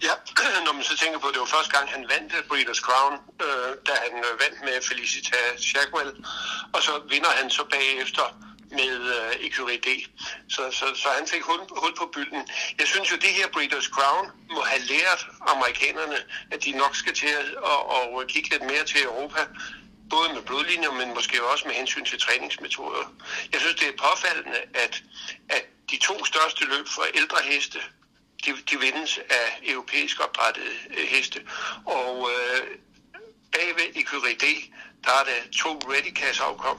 Ja, 0.02 0.33
når 0.64 0.72
man 0.72 0.84
så 0.84 0.96
tænker 0.96 1.18
på, 1.18 1.28
at 1.28 1.34
det 1.34 1.40
var 1.40 1.54
første 1.56 1.72
gang, 1.76 1.86
han 1.96 2.04
vandt 2.12 2.32
Breeders' 2.50 2.84
Crown, 2.86 3.14
øh, 3.46 3.70
da 3.86 3.92
han 4.04 4.14
øh, 4.28 4.40
vandt 4.42 4.58
med 4.66 4.76
Felicita 4.88 5.40
Shackwell, 5.68 6.12
og 6.74 6.82
så 6.82 6.92
vinder 7.12 7.30
han 7.40 7.50
så 7.50 7.64
bagefter 7.64 8.26
med 8.70 8.96
øh, 9.16 9.46
Ecurie 9.46 9.80
Så, 10.48 10.62
så, 10.78 10.86
så 11.02 11.08
han 11.18 11.26
fik 11.26 11.42
hul, 11.42 11.60
hul 11.70 11.94
på 11.96 12.06
bylden. 12.14 12.42
Jeg 12.78 12.86
synes 12.86 13.10
jo, 13.12 13.16
det 13.16 13.32
her 13.38 13.46
Breeders' 13.56 13.90
Crown 13.96 14.24
må 14.50 14.60
have 14.60 14.82
lært 14.82 15.26
amerikanerne, 15.40 16.18
at 16.50 16.64
de 16.64 16.72
nok 16.72 16.96
skal 16.96 17.14
til 17.14 17.26
at 17.26 17.54
og, 17.54 18.12
og 18.14 18.26
kigge 18.26 18.50
lidt 18.50 18.62
mere 18.62 18.84
til 18.84 19.02
Europa, 19.02 19.40
både 20.10 20.28
med 20.34 20.42
blodlinjer, 20.42 20.92
men 20.92 21.14
måske 21.14 21.44
også 21.44 21.64
med 21.68 21.74
hensyn 21.74 22.04
til 22.04 22.20
træningsmetoder. 22.20 23.04
Jeg 23.52 23.60
synes, 23.60 23.76
det 23.80 23.88
er 23.88 24.02
påfaldende, 24.08 24.60
at, 24.74 25.02
at 25.48 25.64
de 25.90 25.98
to 26.08 26.24
største 26.24 26.64
løb 26.64 26.86
for 26.88 27.04
ældre 27.14 27.38
heste, 27.42 27.78
de, 28.46 28.56
de 28.70 28.80
vindes 28.80 29.18
af 29.18 29.60
europæisk 29.62 30.20
opdrettede 30.20 30.74
øh, 30.90 31.06
heste. 31.06 31.46
Og 31.86 32.30
øh, 32.30 32.78
bagved 33.52 33.96
i 33.96 34.02
QRD, 34.02 34.44
der 35.04 35.10
er 35.10 35.24
der 35.24 35.50
to 35.58 35.68
Readycast 35.92 36.40
afkom, 36.40 36.78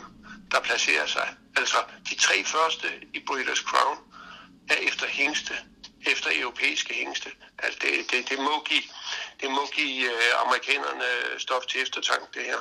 der 0.51 0.59
placerer 0.59 1.07
sig. 1.07 1.35
Altså 1.55 1.77
de 2.09 2.15
tre 2.15 2.43
første 2.43 2.87
i 3.13 3.23
Breeders' 3.29 3.63
Crown 3.63 3.97
er 4.69 4.75
efter 4.75 5.07
hængste, 5.07 5.53
efter 6.05 6.29
europæiske 6.33 6.93
hængste. 6.93 7.29
Altså 7.57 7.79
det, 7.81 8.11
det, 8.11 8.29
det 8.29 8.39
må 8.39 8.63
give, 8.63 8.83
det 9.41 9.49
må 9.49 9.63
give 9.75 10.05
øh, 10.05 10.45
amerikanerne 10.45 11.09
stof 11.37 11.65
til 11.65 11.81
eftertanke, 11.81 12.25
det 12.33 12.41
her. 12.45 12.59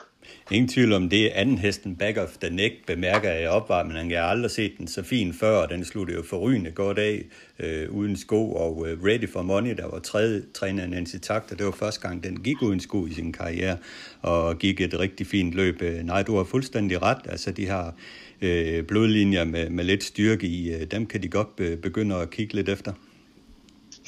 Ingen 0.51 0.69
tvivl 0.69 0.93
om 0.93 1.09
det. 1.09 1.29
Anden 1.29 1.59
hesten 1.59 1.97
Back 1.97 2.19
of 2.19 2.29
the 2.41 2.51
Neck 2.51 2.75
bemærker 2.87 3.33
jeg 3.33 3.51
opvarmningen. 3.51 4.11
Jeg 4.11 4.23
har 4.23 4.29
aldrig 4.29 4.51
set 4.51 4.73
den 4.79 4.89
så 4.89 5.03
fin 5.03 5.35
før, 5.35 5.63
og 5.63 5.71
den 5.71 5.85
sluttede 5.85 6.19
jo 6.19 6.25
forrygende 6.31 6.71
godt 6.71 6.99
af 6.99 7.25
øh, 7.59 7.91
uden 7.91 8.17
sko 8.17 8.55
og 8.55 8.89
øh, 8.89 9.05
Ready 9.05 9.29
for 9.33 9.43
Money, 9.43 9.77
der 9.77 9.87
var 9.91 9.99
tredje 9.99 10.43
træner 10.55 10.87
Nancy 10.87 11.17
Takter. 11.17 11.57
Det 11.57 11.67
var 11.67 11.73
første 11.73 12.01
gang, 12.01 12.25
den 12.25 12.43
gik 12.43 12.63
uden 12.63 12.81
sko 12.81 13.07
i 13.07 13.15
sin 13.15 13.33
karriere 13.33 13.77
og 14.23 14.59
gik 14.59 14.81
et 14.81 14.99
rigtig 14.99 15.27
fint 15.27 15.55
løb. 15.55 15.83
Øh, 15.83 15.95
nej, 15.95 16.23
du 16.23 16.37
har 16.37 16.45
fuldstændig 16.45 17.03
ret. 17.03 17.21
Altså, 17.29 17.51
de 17.51 17.67
har 17.67 17.95
øh, 18.41 18.83
blodlinjer 18.83 19.45
med, 19.45 19.71
med 19.71 19.85
lidt 19.85 20.05
styrke 20.05 20.47
i. 20.47 20.75
Øh, 20.75 20.83
dem 20.91 21.07
kan 21.07 21.23
de 21.23 21.29
godt 21.29 21.81
begynde 21.83 22.17
at 22.17 22.31
kigge 22.31 22.55
lidt 22.55 22.69
efter. 22.69 22.93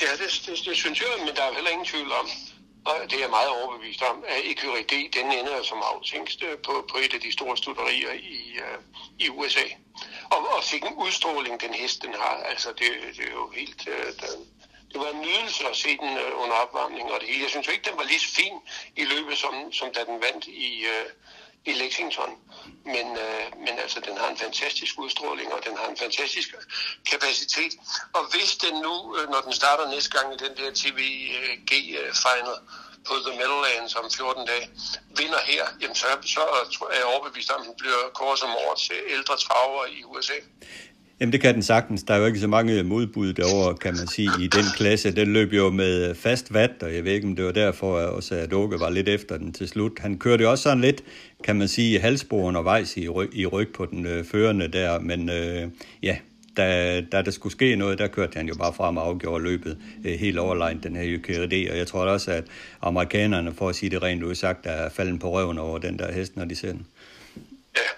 Ja, 0.02 0.12
det, 0.20 0.30
det, 0.46 0.66
det 0.68 0.76
synes 0.76 1.00
jeg, 1.00 1.08
men 1.18 1.34
der 1.36 1.42
er 1.42 1.54
heller 1.54 1.70
ingen 1.70 1.86
tvivl 1.86 2.10
om, 2.20 2.26
og 2.87 3.11
det 3.11 3.16
er 3.16 3.20
jeg 3.20 3.30
meget 3.30 3.49
overbevist 3.49 4.03
om, 4.03 4.24
at 4.28 4.41
EQRD, 4.45 4.93
den 5.18 5.32
ender 5.32 5.62
som 5.62 5.82
aftingst 5.95 6.45
på, 6.64 6.72
på 6.91 6.97
et 7.05 7.14
af 7.14 7.20
de 7.20 7.32
store 7.32 7.57
studerier 7.57 8.12
i, 8.12 8.39
uh, 8.64 8.78
i 9.18 9.28
USA. 9.28 9.66
Og, 10.30 10.39
og 10.57 10.64
fik 10.64 10.82
en 10.82 10.95
udstråling, 10.95 11.61
den 11.61 11.74
hest 11.74 12.03
den 12.03 12.14
har. 12.14 12.37
Altså, 12.51 12.68
det, 12.68 12.89
det 13.16 13.24
er 13.24 13.32
jo 13.32 13.51
helt... 13.51 13.89
Øh, 13.89 13.99
uh, 13.99 14.07
den, 14.07 14.49
det 14.93 15.01
var 15.01 15.11
en 15.11 15.20
nydelse 15.20 15.68
at 15.68 15.76
se 15.76 15.89
den 15.89 16.12
uh, 16.24 16.43
under 16.43 16.57
opvarmning 16.57 17.12
og 17.12 17.20
det 17.20 17.28
hele. 17.28 17.43
Jeg 17.43 17.51
synes 17.51 17.66
jo 17.66 17.72
ikke, 17.72 17.91
den 17.91 17.99
var 17.99 18.05
lige 18.05 18.20
så 18.20 18.34
fin 18.34 18.55
i 18.97 19.05
løbet, 19.05 19.39
som, 19.39 19.72
som 19.72 19.93
da 19.93 20.05
den 20.05 20.20
vandt 20.20 20.47
i, 20.47 20.84
uh, 20.84 21.11
i 21.70 21.72
Lexington. 21.82 22.30
Men, 22.94 23.06
øh, 23.24 23.44
men 23.64 23.74
altså, 23.84 23.98
den 24.08 24.14
har 24.20 24.28
en 24.34 24.38
fantastisk 24.46 24.94
udstråling, 25.04 25.48
og 25.56 25.60
den 25.66 25.74
har 25.80 25.86
en 25.92 25.98
fantastisk 26.04 26.48
kapacitet. 27.10 27.72
Og 28.16 28.22
hvis 28.32 28.50
den 28.64 28.74
nu, 28.86 28.94
øh, 29.16 29.24
når 29.32 29.40
den 29.46 29.54
starter 29.60 29.84
næste 29.94 30.10
gang 30.16 30.26
i 30.34 30.38
den 30.44 30.52
der 30.58 30.68
TVG-final 30.80 32.48
øh, 32.56 32.62
øh, 32.62 33.06
på 33.08 33.14
The 33.26 33.32
Meadowlands 33.38 33.94
om 34.00 34.06
14 34.16 34.46
dage, 34.50 34.66
vinder 35.20 35.42
her, 35.52 35.64
jamen 35.80 35.96
så, 36.02 36.08
så 36.34 36.42
er 36.92 36.98
jeg 37.02 37.08
overbevist 37.14 37.50
om, 37.54 37.60
at 37.62 37.66
den 37.68 37.74
bliver 37.82 38.02
kåret 38.18 38.38
som 38.42 38.50
årets 38.64 38.86
øh, 38.94 39.14
ældre 39.14 39.34
traver 39.44 39.82
i 39.96 39.98
USA. 40.10 40.38
Jamen 41.20 41.32
det 41.32 41.40
kan 41.40 41.54
den 41.54 41.62
sagtens. 41.62 42.02
Der 42.02 42.14
er 42.14 42.18
jo 42.18 42.26
ikke 42.26 42.38
så 42.40 42.48
mange 42.48 42.82
modbud 42.82 43.32
derovre, 43.32 43.74
kan 43.74 43.94
man 43.94 44.06
sige, 44.06 44.30
i 44.40 44.46
den 44.46 44.64
klasse. 44.76 45.16
Den 45.16 45.32
løb 45.32 45.52
jo 45.52 45.70
med 45.70 46.14
fast 46.14 46.54
vat, 46.54 46.82
og 46.82 46.94
jeg 46.94 47.04
ved 47.04 47.12
ikke, 47.12 47.26
om 47.26 47.36
det 47.36 47.44
var 47.44 47.52
derfor 47.52 47.98
at 47.98 48.08
også, 48.08 48.34
at 48.34 48.52
Åke 48.52 48.80
var 48.80 48.90
lidt 48.90 49.08
efter 49.08 49.38
den 49.38 49.52
til 49.52 49.68
slut. 49.68 49.92
Han 49.98 50.18
kørte 50.18 50.42
jo 50.44 50.50
også 50.50 50.62
sådan 50.62 50.80
lidt, 50.80 51.02
kan 51.45 51.57
man 51.57 51.68
sige, 51.68 52.01
halsbord 52.01 52.45
undervejs 52.45 52.97
i 52.97 53.09
ryg, 53.09 53.30
i 53.34 53.47
ryg 53.47 53.72
på 53.72 53.87
den 53.87 54.07
øh, 54.07 54.24
førende 54.24 54.68
der, 54.68 54.99
men 54.99 55.30
øh, 55.30 55.68
ja, 56.03 56.18
da, 56.57 57.01
da 57.12 57.22
der 57.22 57.30
skulle 57.30 57.53
ske 57.53 57.76
noget, 57.76 57.99
der 57.99 58.09
kørte 58.09 58.37
han 58.37 58.49
jo 58.49 58.55
bare 58.55 58.74
frem 58.74 58.97
og 58.97 59.07
afgjorde 59.07 59.45
løbet 59.45 59.78
øh, 60.05 60.18
helt 60.18 60.39
overlegnet, 60.39 60.82
den 60.82 60.97
her 60.97 61.18
UKRD, 61.18 61.70
og 61.70 61.78
jeg 61.78 61.87
tror 61.87 62.01
også, 62.01 62.30
at 62.30 62.45
amerikanerne, 62.82 63.55
for 63.55 63.68
at 63.68 63.76
sige 63.76 63.91
det 63.91 64.03
rent 64.03 64.22
udsagt, 64.22 64.66
er 64.66 64.89
falden 64.89 65.18
på 65.18 65.30
røven 65.30 65.59
over 65.59 65.78
den 65.78 65.99
der 65.99 66.12
hest, 66.12 66.37
når 66.37 66.45
de 66.45 66.57
ser 66.57 66.72
den. 66.72 66.87
Ja, 67.76 67.91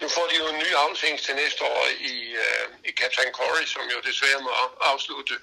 nu 0.00 0.08
får 0.08 0.26
de 0.30 0.34
jo 0.42 0.46
en 0.54 0.58
ny 0.64 0.70
afsving 0.88 1.18
til 1.18 1.34
næste 1.34 1.62
år 1.64 1.84
i, 2.00 2.16
øh, 2.44 2.66
i 2.88 2.92
Captain 3.00 3.32
Corey, 3.38 3.64
som 3.74 3.82
jo 3.94 3.98
desværre 4.08 4.40
må 4.42 4.50
afslutte 4.92 5.34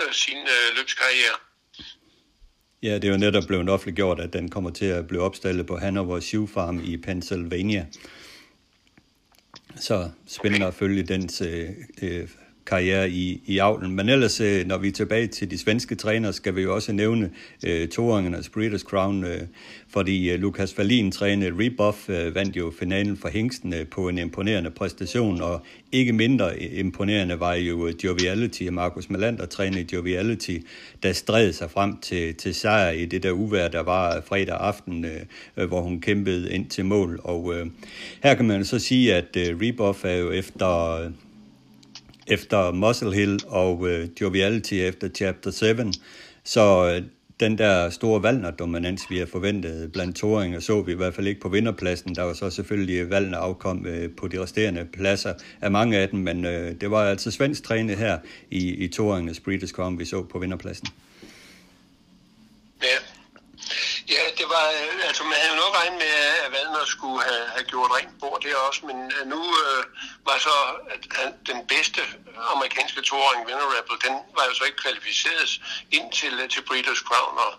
øh, 0.00 0.12
sin 0.12 0.38
øh, 0.38 0.76
løbskarriere. 0.76 1.36
Ja, 2.82 2.94
det 2.94 3.04
er 3.04 3.12
jo 3.12 3.18
netop 3.18 3.44
blevet 3.46 3.68
offentliggjort, 3.68 4.20
at 4.20 4.32
den 4.32 4.48
kommer 4.48 4.70
til 4.70 4.86
at 4.86 5.06
blive 5.06 5.22
opstillet 5.22 5.66
på 5.66 5.76
Hanover 5.76 6.20
Shoe 6.20 6.48
Farm 6.48 6.80
i 6.84 6.96
Pennsylvania. 6.96 7.86
Så 9.76 10.10
spændende 10.26 10.66
at 10.66 10.74
følge 10.74 11.02
dens 11.02 11.40
øh, 11.40 11.70
øh, 12.02 12.28
karriere 12.66 13.10
i, 13.10 13.42
i 13.46 13.58
avlen. 13.58 13.96
Men 13.96 14.08
ellers, 14.08 14.40
øh, 14.40 14.66
når 14.66 14.78
vi 14.78 14.88
er 14.88 14.92
tilbage 14.92 15.26
til 15.26 15.50
de 15.50 15.58
svenske 15.58 15.94
trænere, 15.94 16.32
skal 16.32 16.56
vi 16.56 16.62
jo 16.62 16.74
også 16.74 16.92
nævne 16.92 17.30
øh, 17.66 17.88
toåringernes 17.88 18.50
Breeders' 18.56 18.84
Crown, 18.84 19.24
øh, 19.24 19.40
fordi 19.88 20.30
øh, 20.30 20.40
Lukas 20.40 20.78
Wallin 20.78 21.12
trænede 21.12 21.52
Rebuff, 21.58 22.10
øh, 22.10 22.34
vandt 22.34 22.56
jo 22.56 22.72
finalen 22.78 23.16
for 23.16 23.28
Hængsten 23.28 23.74
øh, 23.74 23.86
på 23.86 24.08
en 24.08 24.18
imponerende 24.18 24.70
præstation, 24.70 25.42
og 25.42 25.62
ikke 25.92 26.12
mindre 26.12 26.50
øh, 26.54 26.78
imponerende 26.78 27.40
var 27.40 27.54
jo 27.54 27.86
øh, 27.86 27.94
Joviality, 28.04 28.62
Markus 28.62 29.10
Melander 29.10 29.46
trænede 29.46 29.86
Joviality, 29.92 30.56
der 31.02 31.12
stræd 31.12 31.52
sig 31.52 31.70
frem 31.70 31.96
til, 31.96 32.34
til 32.34 32.54
sejr 32.54 32.90
i 32.90 33.06
det 33.06 33.22
der 33.22 33.30
uvær, 33.30 33.68
der 33.68 33.82
var 33.82 34.20
fredag 34.26 34.56
aften, 34.60 35.04
øh, 35.04 35.20
øh, 35.56 35.68
hvor 35.68 35.80
hun 35.80 36.00
kæmpede 36.00 36.52
ind 36.52 36.66
til 36.66 36.84
mål. 36.84 37.20
Og 37.24 37.54
øh, 37.54 37.66
her 38.22 38.34
kan 38.34 38.44
man 38.44 38.64
så 38.64 38.78
sige, 38.78 39.14
at 39.14 39.36
øh, 39.36 39.58
Rebuff 39.62 40.04
er 40.04 40.16
jo 40.16 40.30
efter 40.30 40.98
efter 42.26 42.72
Muscle 42.72 43.14
Hill 43.14 43.40
og 43.46 43.88
øh, 43.88 44.08
Joviality 44.20 44.74
efter 44.74 45.08
Chapter 45.08 45.50
7. 45.50 45.66
Så 46.44 46.94
øh, 46.94 47.02
den 47.40 47.58
der 47.58 47.90
store 47.90 48.22
Valner-dominans, 48.22 49.10
vi 49.10 49.18
har 49.18 49.26
forventet 49.26 49.92
blandt 49.92 50.16
toringer, 50.16 50.60
så 50.60 50.82
vi 50.82 50.92
i 50.92 50.94
hvert 50.94 51.14
fald 51.14 51.26
ikke 51.26 51.40
på 51.40 51.48
vinderpladsen. 51.48 52.14
Der 52.14 52.22
var 52.22 52.32
så 52.32 52.50
selvfølgelig 52.50 53.10
Valner 53.10 53.38
afkom 53.38 53.86
øh, 53.86 54.10
på 54.16 54.28
de 54.28 54.42
resterende 54.42 54.86
pladser 54.92 55.34
af 55.60 55.70
mange 55.70 55.98
af 55.98 56.08
dem, 56.08 56.20
men 56.20 56.44
øh, 56.44 56.80
det 56.80 56.90
var 56.90 57.04
altså 57.04 57.30
svensk 57.30 57.62
trænet 57.62 57.96
her 57.96 58.18
i, 58.50 58.70
i 58.70 58.88
toringens 58.88 59.42
Breeders' 59.48 59.72
Crown, 59.72 59.98
vi 59.98 60.04
så 60.04 60.22
på 60.22 60.38
vinderpladsen. 60.38 60.88
Ja, 62.82 63.11
Ja, 64.16 64.24
det 64.40 64.46
var, 64.54 64.66
øh, 64.78 65.08
altså 65.08 65.22
man 65.30 65.36
havde 65.40 65.52
jo 65.54 65.58
nok 65.64 65.72
regnet 65.80 65.98
med, 66.04 66.14
at 66.44 66.48
Valner 66.54 66.84
skulle 66.96 67.20
have, 67.28 67.44
have 67.56 67.66
gjort 67.72 67.90
rent 67.96 68.14
bord 68.22 68.38
der 68.44 68.56
også, 68.68 68.80
men 68.88 68.98
øh, 69.14 69.22
nu 69.32 69.40
øh, 69.64 69.80
var 70.28 70.38
så 70.46 70.56
at, 70.94 71.02
at 71.22 71.32
den 71.50 71.60
bedste 71.72 72.00
amerikanske 72.54 73.00
toåring, 73.10 73.40
Venerable, 73.50 73.98
den 74.06 74.14
var 74.36 74.44
jo 74.48 74.52
så 74.58 74.64
ikke 74.68 74.80
kvalificeret 74.84 75.50
ind 75.96 76.08
til, 76.20 76.32
øh, 76.42 76.46
til 76.54 76.62
Breeders' 76.68 77.02
Crown, 77.08 77.34
og, 77.46 77.52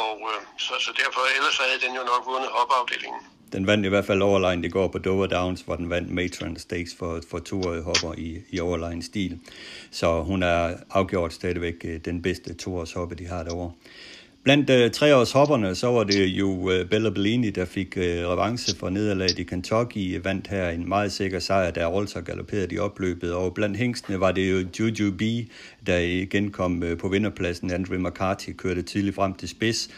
og 0.00 0.10
øh, 0.30 0.40
så, 0.64 0.74
så 0.84 0.90
derfor, 1.02 1.20
ellers 1.36 1.56
havde 1.64 1.78
den 1.84 1.92
jo 1.98 2.02
nok 2.12 2.22
vundet 2.32 2.50
hopafdelingen. 2.56 3.22
Den 3.54 3.66
vandt 3.66 3.86
i 3.86 3.88
hvert 3.88 4.06
fald 4.06 4.22
overline 4.22 4.66
i 4.66 4.70
går 4.70 4.88
på 4.88 4.98
Dover 4.98 5.26
Downs, 5.26 5.60
hvor 5.60 5.76
den 5.76 5.90
vandt 5.90 6.10
Matron 6.10 6.56
Stakes 6.56 6.94
for, 6.98 7.20
for 7.30 7.38
toårige 7.38 7.82
hopper 7.82 8.12
i, 8.18 8.40
i 8.50 8.60
overline 8.60 9.02
stil. 9.02 9.38
Så 9.90 10.22
hun 10.22 10.42
er 10.42 10.76
afgjort 10.90 11.32
stadigvæk 11.32 11.86
den 12.04 12.22
bedste 12.22 12.54
toårs 12.54 12.92
hoppe, 12.92 13.14
de 13.14 13.26
har 13.26 13.42
derovre. 13.42 13.72
Blandt 14.44 14.70
uh, 14.70 14.90
treårshopperne, 14.90 15.74
så 15.74 15.92
var 15.92 16.04
det 16.04 16.26
jo 16.26 16.50
uh, 16.50 16.88
Bella 16.90 17.10
Bellini, 17.10 17.50
der 17.50 17.64
fik 17.64 17.96
uh, 17.96 18.02
revanche 18.02 18.76
for 18.76 18.90
nederlaget 18.90 19.38
i 19.38 19.42
Kentucky, 19.42 20.20
vandt 20.24 20.46
her 20.46 20.68
en 20.68 20.88
meget 20.88 21.12
sikker 21.12 21.38
sejr, 21.38 21.70
der 21.70 21.86
Rolter 21.86 22.20
galopperede 22.20 22.74
i 22.74 22.78
opløbet, 22.78 23.32
og 23.34 23.54
blandt 23.54 23.76
hængstene 23.76 24.20
var 24.20 24.32
det 24.32 24.50
jo 24.50 24.66
Juju 24.80 25.12
B, 25.12 25.22
der 25.86 25.98
igen 25.98 26.50
kom 26.50 26.82
uh, 26.82 26.98
på 26.98 27.08
vinderpladsen. 27.08 27.70
Andrew 27.70 28.08
McCarthy 28.08 28.50
kørte 28.56 28.82
tidligt 28.82 29.14
frem 29.14 29.34
til 29.34 29.48
spids, 29.48 29.88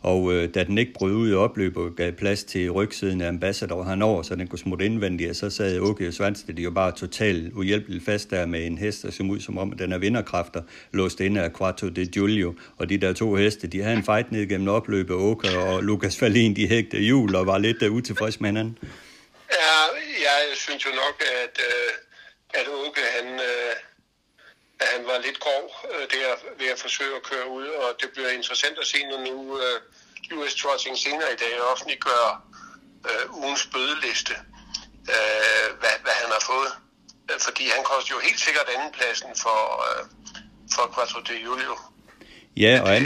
og 0.00 0.32
øh, 0.32 0.54
da 0.54 0.64
den 0.64 0.78
ikke 0.78 0.92
brød 0.92 1.12
ud 1.12 1.30
i 1.30 1.34
opløb 1.34 1.76
og 1.76 1.90
gav 1.96 2.12
plads 2.12 2.44
til 2.44 2.70
rygsiden 2.70 3.20
af 3.20 3.28
Ambassador 3.28 3.84
henover, 3.84 4.22
så 4.22 4.34
den 4.34 4.46
kunne 4.46 4.58
smutte 4.58 4.84
indvendigt, 4.84 5.36
så 5.36 5.50
sad 5.50 5.80
Åke 5.80 6.12
Svansted 6.12 6.54
jo 6.54 6.70
bare 6.70 6.92
totalt 6.92 7.52
uhjælpeligt 7.52 8.04
fast 8.04 8.30
der 8.30 8.46
med 8.46 8.66
en 8.66 8.78
hest, 8.78 9.02
der 9.02 9.10
som 9.10 9.30
ud 9.30 9.40
som 9.40 9.58
om, 9.58 9.72
at 9.72 9.78
den 9.78 9.92
er 9.92 9.98
vinderkræfter, 9.98 10.62
låst 10.92 11.20
inde 11.20 11.40
af 11.40 11.52
Quattro 11.52 11.88
de 11.88 12.06
Giulio. 12.06 12.54
Og 12.76 12.88
de 12.88 12.98
der 12.98 13.12
to 13.12 13.34
heste, 13.34 13.66
de 13.66 13.82
havde 13.82 13.96
en 13.96 14.04
fight 14.04 14.32
ned 14.32 14.48
gennem 14.48 14.68
opløbet, 14.68 15.16
Åke 15.16 15.58
og 15.58 15.82
Lukas 15.82 16.16
Falin, 16.16 16.56
de 16.56 16.68
hægte 16.68 16.98
jul 16.98 17.34
og 17.34 17.46
var 17.46 17.58
lidt 17.58 17.82
øh, 17.82 17.90
uh, 17.90 17.96
utilfreds 17.96 18.40
med 18.40 18.48
hinanden. 18.48 18.78
Ja, 19.52 19.78
jeg 20.28 20.38
synes 20.54 20.86
jo 20.86 20.90
nok, 20.90 21.22
at, 21.44 21.60
øh, 21.68 22.60
at 22.60 22.66
Åke, 22.68 23.00
han, 23.16 23.34
øh, 23.34 23.72
at 24.82 24.88
han 24.94 25.02
var 25.10 25.18
lidt 25.26 25.38
grov 25.44 25.64
øh, 25.92 26.04
der 26.12 26.28
ved 26.60 26.68
at 26.74 26.78
forsøge 26.78 27.14
at 27.16 27.22
køre 27.30 27.48
ud, 27.58 27.66
og 27.82 27.88
det 28.00 28.08
bliver 28.14 28.30
interessant 28.38 28.76
at 28.82 28.86
se, 28.92 28.98
når 29.10 29.20
nu 29.28 29.36
øh, 29.64 29.78
US 30.38 30.54
Trotting 30.60 30.96
senere 30.98 31.30
i 31.36 31.38
dag 31.44 31.52
offentliggør 31.72 32.24
øh, 33.08 33.24
ugens 33.42 33.64
bødeliste, 33.72 34.34
øh, 35.14 35.68
hvad, 35.80 35.94
hvad 36.04 36.16
han 36.22 36.30
har 36.36 36.42
fået. 36.52 36.72
Øh, 37.30 37.38
fordi 37.46 37.64
han 37.76 37.82
koster 37.90 38.10
jo 38.16 38.20
helt 38.28 38.40
sikkert 38.46 38.66
andenpladsen 38.74 39.30
for, 39.44 39.60
øh, 39.86 40.02
for 40.74 40.84
Quattro 40.94 41.20
de 41.28 41.36
Julio. 41.46 41.74
Ja, 42.56 42.80
og 42.84 42.96
an... 42.96 43.02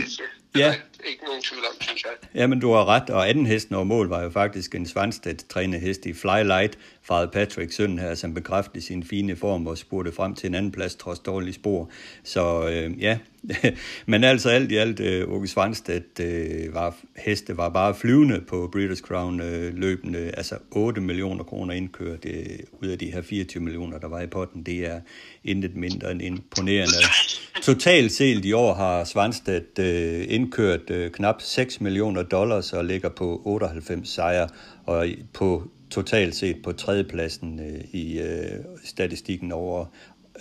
ja. 0.56 0.74
ikke 1.10 1.24
nogen 1.24 1.42
tvivl 1.42 1.64
om, 1.70 1.74
synes 1.80 2.02
jeg. 2.04 2.12
Ja, 2.34 2.46
men 2.46 2.60
du 2.60 2.72
har 2.72 2.84
ret, 2.84 3.10
og 3.10 3.28
anden 3.28 3.46
hesten 3.46 3.74
over 3.74 3.84
mål 3.84 4.08
var 4.08 4.22
jo 4.22 4.30
faktisk 4.30 4.74
en 4.74 4.86
Svanstedt 4.88 5.48
trænet 5.48 5.80
hest 5.80 6.06
i 6.06 6.14
Fly 6.14 6.42
Light, 6.44 6.78
fra 7.04 7.26
Patrick 7.26 7.72
søn 7.72 7.98
her, 7.98 8.14
som 8.14 8.34
bekræftede 8.34 8.84
sin 8.84 9.04
fine 9.04 9.36
form 9.36 9.66
og 9.66 9.78
spurgte 9.78 10.12
frem 10.12 10.34
til 10.34 10.48
en 10.48 10.54
anden 10.54 10.72
plads 10.72 10.94
trods 10.94 11.18
dårlige 11.18 11.52
spor. 11.54 11.90
Så 12.24 12.68
øh, 12.68 13.02
ja, 13.02 13.18
men 14.06 14.24
altså 14.24 14.48
alt 14.48 14.72
i 14.72 14.76
alt, 14.76 15.00
øh, 15.00 15.32
Åke 15.32 15.48
Svanstedt 15.48 16.20
øh, 16.20 16.74
var, 16.74 16.96
heste 17.16 17.56
var 17.56 17.68
bare 17.68 17.94
flyvende 17.94 18.40
på 18.40 18.72
Breeders' 18.76 19.00
Crown 19.00 19.40
øh, 19.40 19.74
løbende, 19.74 20.18
altså 20.18 20.54
8 20.70 21.00
millioner 21.00 21.44
kroner 21.44 21.74
indkørt 21.74 22.24
øh, 22.24 22.58
ud 22.82 22.88
af 22.88 22.98
de 22.98 23.12
her 23.12 23.22
24 23.22 23.62
millioner, 23.62 23.98
der 23.98 24.08
var 24.08 24.20
i 24.20 24.26
potten. 24.26 24.62
Det 24.62 24.78
er 24.78 25.00
intet 25.44 25.76
mindre 25.76 26.10
end 26.10 26.22
imponerende. 26.22 26.96
Totalt 27.62 28.12
set 28.12 28.44
i 28.44 28.52
år 28.52 28.74
har 28.74 29.04
Svanstedt 29.04 29.78
øh, 29.78 30.24
indkørt 30.28 30.90
øh, 30.90 31.10
knap 31.10 31.42
6 31.42 31.80
millioner 31.80 32.22
dollars 32.22 32.72
og 32.72 32.84
ligger 32.84 33.08
på 33.08 33.42
98 33.44 34.08
sejre, 34.08 34.48
og 34.86 35.06
på 35.32 35.70
totalt 35.92 36.36
set 36.36 36.62
på 36.62 36.72
tredjepladsen 36.72 37.60
øh, 37.60 37.84
i 37.92 38.18
øh, 38.20 38.64
statistikken 38.84 39.52
over 39.52 39.86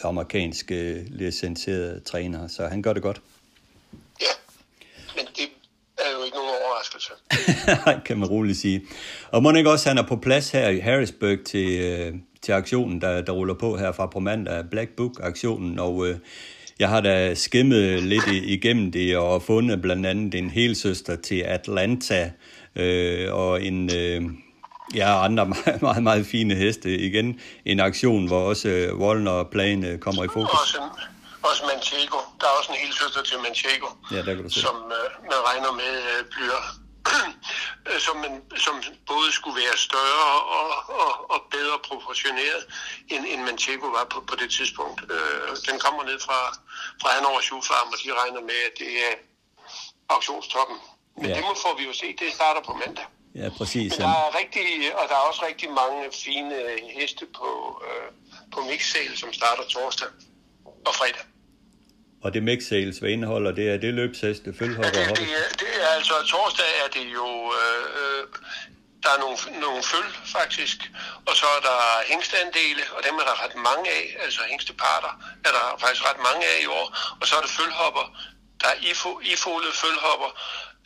amerikanske 0.03 1.03
licenserede 1.07 1.99
trænere, 1.99 2.49
så 2.49 2.67
han 2.67 2.81
gør 2.81 2.93
det 2.93 3.01
godt. 3.01 3.21
Ja, 4.21 4.33
men 5.15 5.25
det 5.35 5.47
er 5.97 6.11
jo 6.17 6.23
ikke 6.25 6.37
nogen 6.37 6.51
overraskelse. 6.63 7.11
kan 8.07 8.17
man 8.17 8.27
roligt 8.27 8.57
sige. 8.57 8.81
Og 9.31 9.43
må 9.43 9.51
ikke 9.53 9.71
også, 9.71 9.89
han 9.89 9.97
er 9.97 10.07
på 10.07 10.15
plads 10.15 10.51
her 10.51 10.69
i 10.69 10.79
Harrisburg 10.79 11.37
til, 11.45 11.81
øh, 11.81 12.13
til 12.41 12.51
aktionen, 12.51 13.01
der, 13.01 13.21
der 13.21 13.31
ruller 13.31 13.53
på 13.53 13.77
her 13.77 13.91
fra 13.91 14.05
på 14.05 14.19
mandag, 14.19 14.69
Black 14.71 14.89
Book-aktionen, 14.89 15.79
og 15.79 16.07
øh, 16.07 16.15
jeg 16.79 16.89
har 16.89 17.01
da 17.01 17.35
skimmet 17.35 18.03
lidt 18.03 18.27
igennem 18.27 18.91
det 18.91 19.17
og 19.17 19.41
fundet 19.41 19.81
blandt 19.81 20.05
andet 20.05 20.35
en 20.35 20.49
helsøster 20.49 21.15
til 21.15 21.41
Atlanta 21.41 22.31
øh, 22.75 23.33
og 23.33 23.63
en... 23.63 23.89
Øh, 23.95 24.21
Ja, 24.95 25.23
andre 25.25 25.45
meget, 25.55 25.81
meget, 25.81 26.03
meget 26.03 26.25
fine 26.25 26.55
heste. 26.55 26.97
Igen 26.97 27.39
en 27.65 27.79
aktion, 27.79 28.27
hvor 28.27 28.41
også 28.49 28.69
Wallner 28.93 29.31
og 29.31 29.49
Plane 29.49 29.97
kommer 29.97 30.23
i 30.23 30.27
fokus. 30.27 30.59
Også, 30.61 30.81
også 31.43 31.63
Manchego. 31.73 32.17
Der 32.39 32.45
er 32.47 32.55
også 32.59 32.71
en 32.71 32.77
hel 32.77 32.93
søster 32.93 33.21
til 33.23 33.37
Manchego, 33.45 33.87
ja, 34.11 34.17
der 34.17 34.33
kan 34.35 34.43
du 34.43 34.49
se. 34.49 34.59
som 34.59 34.75
uh, 34.75 35.07
man 35.31 35.39
regner 35.49 35.71
med 35.71 35.93
uh, 36.11 36.25
bliver 36.33 36.61
som, 38.05 38.15
man, 38.23 38.33
som 38.65 38.75
både 39.11 39.27
skulle 39.37 39.57
være 39.63 39.77
større 39.87 40.31
og, 40.59 40.69
og, 41.03 41.11
og 41.33 41.39
bedre 41.55 41.77
proportioneret, 41.89 42.61
end, 43.13 43.23
end 43.31 43.41
Manchego 43.49 43.87
var 43.97 44.05
på, 44.13 44.19
på 44.29 44.35
det 44.41 44.49
tidspunkt. 44.57 44.99
Uh, 45.15 45.49
den 45.67 45.75
kommer 45.85 46.03
ned 46.09 46.19
fra, 46.27 46.39
fra 47.01 47.09
Hanover 47.15 47.41
Schufarm, 47.41 47.87
og 47.93 47.97
de 48.03 48.09
regner 48.21 48.41
med, 48.49 48.59
at 48.69 48.75
det 48.81 48.91
er 49.07 49.13
auktionstoppen. 50.15 50.77
Men 51.17 51.25
ja. 51.29 51.35
det 51.35 51.43
må 51.47 51.53
får 51.65 51.73
vi 51.79 51.83
jo 51.89 51.93
se. 52.01 52.07
Det 52.19 52.27
starter 52.37 52.61
på 52.67 52.73
mandag. 52.83 53.07
Ja, 53.35 53.49
præcis. 53.57 53.91
Men 53.91 54.01
der 54.01 54.07
er 54.07 54.39
rigtig, 54.39 54.95
og 54.95 55.03
der 55.09 55.15
er 55.15 55.25
også 55.29 55.45
rigtig 55.45 55.69
mange 55.69 55.99
fine 56.25 56.55
heste 56.99 57.25
på, 57.37 57.81
øh, 57.87 58.07
på 58.53 58.59
mixsale, 58.69 59.17
som 59.17 59.33
starter 59.33 59.63
torsdag 59.69 60.07
og 60.85 60.95
fredag. 60.95 61.25
Og 62.23 62.33
det 62.33 62.43
mixsales, 62.43 62.97
hvad 62.97 63.09
indeholder 63.09 63.51
det? 63.51 63.69
Er 63.73 63.77
det 63.77 63.93
løbsheste, 63.93 64.53
følghopper 64.59 64.99
ja, 64.99 65.09
det, 65.09 65.17
det, 65.17 65.29
er, 65.41 65.49
det 65.63 65.73
er 65.83 65.87
altså 65.97 66.13
torsdag 66.27 66.65
er 66.83 66.89
det 66.97 67.05
jo, 67.13 67.27
øh, 67.61 68.27
der 69.03 69.09
der 69.09 69.09
er 69.15 69.19
nogle, 69.25 69.37
nogle 69.65 69.83
føl, 69.93 70.09
faktisk. 70.37 70.77
Og 71.27 71.33
så 71.39 71.45
er 71.57 71.61
der 71.69 71.79
hængsteandele, 72.11 72.83
og 72.95 72.99
dem 73.07 73.15
er 73.21 73.25
der 73.29 73.35
ret 73.43 73.55
mange 73.69 73.85
af. 73.99 74.05
Altså 74.23 74.41
hængsteparter 74.51 75.13
er 75.47 75.51
der 75.57 75.65
faktisk 75.83 76.03
ret 76.09 76.21
mange 76.27 76.43
af 76.51 76.57
i 76.65 76.67
år. 76.79 76.87
Og 77.19 77.23
så 77.27 77.33
er 77.37 77.41
der 77.45 77.51
følhopper. 77.59 78.05
Der 78.61 78.67
er 78.73 78.77
ifo, 78.91 79.11
ifolede 79.33 79.73
følhopper. 79.83 80.29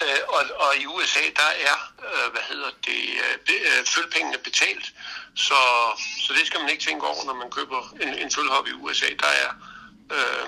Øh, 0.03 0.21
og, 0.27 0.43
og 0.55 0.77
i 0.77 0.85
USA, 0.85 1.19
der 1.35 1.51
er, 1.69 1.93
øh, 2.07 2.31
hvad 2.31 2.41
hedder 2.41 2.71
det, 2.85 3.01
øh, 3.23 3.37
øh 3.49 3.85
følpengene 3.85 4.37
betalt. 4.37 4.93
Så, 5.35 5.59
så 6.27 6.33
det 6.33 6.47
skal 6.47 6.59
man 6.59 6.69
ikke 6.69 6.83
tænke 6.83 7.07
over, 7.07 7.25
når 7.25 7.33
man 7.33 7.51
køber 7.51 7.93
en, 8.01 8.13
en 8.13 8.31
følhop 8.31 8.67
i 8.67 8.71
USA. 8.71 9.05
Der 9.19 9.27
er 9.27 9.51
øh, 10.11 10.45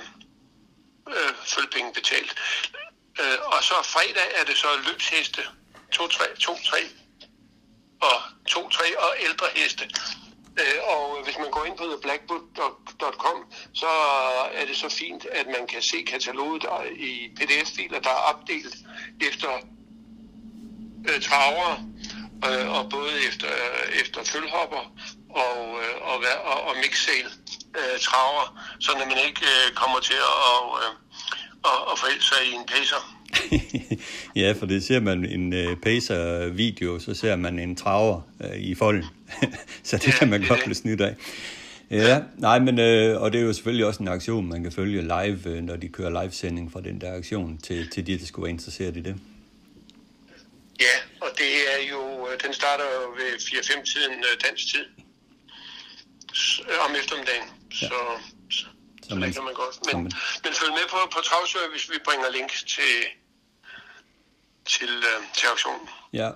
øh, 1.10 1.34
følpenge 1.46 1.94
betalt. 1.94 2.36
Øh, 3.20 3.38
og 3.44 3.64
så 3.64 3.74
fredag 3.84 4.28
er 4.36 4.44
det 4.44 4.58
så 4.58 4.68
løbsheste. 4.86 5.42
2-3, 5.96 6.24
2-3 6.44 6.86
og 8.02 8.22
2-3 8.50 9.00
og 9.00 9.16
ældre 9.20 9.48
heste. 9.56 9.90
Øh, 10.62 10.80
og 10.94 11.24
hvis 11.24 11.38
man 11.38 11.52
går 11.52 11.66
ind 11.66 11.78
på 11.78 11.84
theblackbook.com, 11.84 13.38
så 13.74 13.92
er 14.54 14.66
det 14.66 14.78
så 14.78 14.90
fint, 14.90 15.26
at 15.26 15.46
man 15.48 15.68
kan 15.68 15.82
se 15.82 15.98
kataloget 16.08 16.62
der 16.62 16.84
i 16.84 17.30
pdf-filer, 17.36 18.00
der 18.00 18.10
er 18.10 18.24
opdelt 18.32 18.76
efter 19.22 19.52
øh, 21.10 21.22
traver, 21.22 21.72
øh, 22.48 22.72
og 22.78 22.90
både 22.90 23.12
efter, 23.28 23.48
øh, 23.48 24.02
efter 24.02 24.24
følhopper 24.24 24.84
og, 25.30 25.80
øh, 25.84 25.96
og, 26.02 26.24
og, 26.44 26.62
og 26.62 26.76
mixsale 26.76 27.30
øh, 27.78 28.00
traver, 28.00 28.60
så 28.80 28.92
man 28.98 29.18
ikke 29.28 29.46
øh, 29.46 29.74
kommer 29.76 30.00
til 30.00 30.14
at 30.14 30.36
og, 30.54 30.80
øh, 30.82 30.94
og, 31.64 31.88
og 31.88 32.00
forælde 32.00 32.24
sig 32.24 32.46
i 32.48 32.52
en 32.52 32.66
pacer. 32.66 33.17
ja, 34.36 34.52
for 34.52 34.66
det 34.66 34.84
ser 34.84 35.00
man 35.00 35.26
en 35.26 35.54
uh, 35.54 35.76
pacer-video, 35.82 37.00
så 37.00 37.14
ser 37.14 37.36
man 37.36 37.60
en 37.60 37.76
traver 37.76 38.22
uh, 38.40 38.58
i 38.58 38.76
folden. 38.76 39.06
så 39.84 39.98
det 39.98 40.08
ja, 40.08 40.12
kan 40.12 40.30
man 40.30 40.44
godt 40.48 40.60
blive 40.64 40.76
snydt 40.76 41.02
af. 41.02 41.16
Ja, 41.92 42.22
nej, 42.38 42.60
men 42.60 42.80
øh, 42.80 43.22
og 43.22 43.34
det 43.34 43.42
er 43.42 43.46
jo 43.46 43.54
selvfølgelig 43.54 43.86
også 43.86 44.04
en 44.04 44.08
aktion, 44.08 44.50
man 44.50 44.64
kan 44.64 44.72
følge 44.72 45.02
live, 45.02 45.40
øh, 45.46 45.64
når 45.64 45.76
de 45.76 45.88
kører 45.88 46.22
livesending 46.22 46.72
fra 46.72 46.82
den 46.82 47.02
der 47.02 47.14
aktion, 47.14 47.58
til, 47.58 47.90
til 47.90 48.08
de, 48.08 48.20
der 48.20 48.26
skulle 48.26 48.44
være 48.44 48.52
interesseret 48.52 48.98
i 48.98 49.02
det. 49.02 49.16
Ja, 50.80 50.96
og 51.22 51.28
det 51.38 51.52
er 51.74 51.90
jo, 51.92 52.28
den 52.46 52.54
starter 52.54 52.84
jo 52.84 53.10
ved 53.10 53.40
4-5-tiden 53.40 54.24
dansk 54.46 54.68
tid 54.74 54.86
om 56.88 56.96
eftermiddagen, 57.00 57.50
ja. 57.82 57.88
så, 57.88 57.94
så, 59.10 59.16
man, 59.16 59.28
det 59.28 59.36
kan 59.36 59.44
man 59.44 59.54
godt. 59.54 59.76
Men, 59.88 59.96
man, 60.04 60.12
men 60.44 60.52
følg 60.60 60.74
med 60.80 60.86
på, 60.94 61.00
på 61.16 61.20
Travservice, 61.28 61.86
vi 61.94 61.98
bringer 62.08 62.30
links 62.38 62.64
til, 62.64 62.94
til, 64.74 64.90
øh, 65.12 65.20
til 65.38 65.46
auktionen. 65.48 65.88
Ja. 66.14 66.30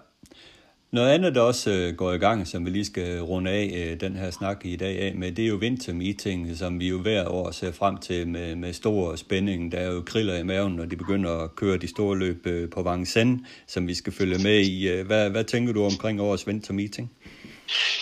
Noget 0.91 1.09
andet, 1.09 1.36
der 1.36 1.41
også 1.41 1.72
øh, 1.72 1.95
går 1.95 2.13
i 2.13 2.17
gang, 2.17 2.47
som 2.47 2.65
vi 2.65 2.69
lige 2.69 2.86
skal 2.86 3.22
runde 3.22 3.51
af 3.51 3.72
øh, 3.76 3.99
den 3.99 4.15
her 4.15 4.32
snak 4.32 4.65
i 4.65 4.76
dag 4.76 4.99
af 4.99 5.15
med, 5.15 5.32
det 5.32 5.43
er 5.43 5.49
jo 5.49 5.55
vintermeeting, 5.55 6.57
som 6.57 6.80
vi 6.80 6.88
jo 6.88 7.01
hver 7.01 7.28
år 7.28 7.51
ser 7.51 7.72
frem 7.72 7.97
til 7.97 8.28
med, 8.28 8.55
med 8.55 8.74
stor 8.74 9.15
spænding. 9.15 9.72
Der 9.72 9.78
er 9.78 9.91
jo 9.91 10.03
kriller 10.05 10.38
i 10.38 10.43
maven, 10.43 10.74
når 10.74 10.86
de 10.86 10.95
begynder 10.95 11.43
at 11.43 11.55
køre 11.55 11.78
de 11.78 11.88
store 11.88 12.17
løb 12.17 12.47
øh, 12.47 12.69
på 12.69 12.91
Vincennes, 12.91 13.41
som 13.67 13.88
vi 13.88 13.93
skal 13.93 14.13
følge 14.13 14.38
med 14.43 14.59
i. 14.59 14.89
Øh, 14.89 15.05
hvad, 15.05 15.30
hvad 15.30 15.43
tænker 15.43 15.74
du 15.74 15.84
omkring 15.86 16.22
årets 16.22 16.47
vintermeeting? 16.47 17.11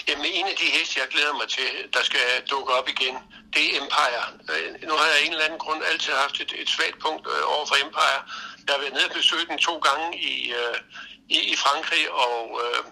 Jamen, 0.10 0.26
en 0.34 0.46
jeg 1.02 1.08
glæder 1.14 1.34
mig 1.40 1.48
til, 1.58 1.70
der 1.96 2.04
skal 2.10 2.26
dukke 2.52 2.72
op 2.74 2.88
igen, 2.96 3.16
det 3.54 3.64
er 3.66 3.82
Empire. 3.82 4.24
Øh, 4.52 4.88
nu 4.90 4.94
har 5.00 5.06
jeg 5.06 5.16
af 5.18 5.26
en 5.26 5.32
eller 5.32 5.46
anden 5.46 5.60
grund 5.66 5.84
altid 5.92 6.14
haft 6.14 6.42
et, 6.44 6.52
et 6.62 6.70
svagt 6.70 7.00
punkt 7.06 7.24
øh, 7.34 7.44
over 7.56 7.66
for 7.70 7.78
Empire. 7.86 8.22
Jeg 8.66 8.74
har 8.74 8.82
været 8.82 8.94
nede 8.94 9.06
og 9.06 9.16
besøgt 9.20 9.50
den 9.50 9.58
to 9.58 9.76
gange 9.88 10.08
i, 10.32 10.54
øh, 10.60 10.78
i, 11.30 11.40
i 11.54 11.56
Frankrig, 11.56 12.04
og 12.12 12.62
øh, 12.64 12.84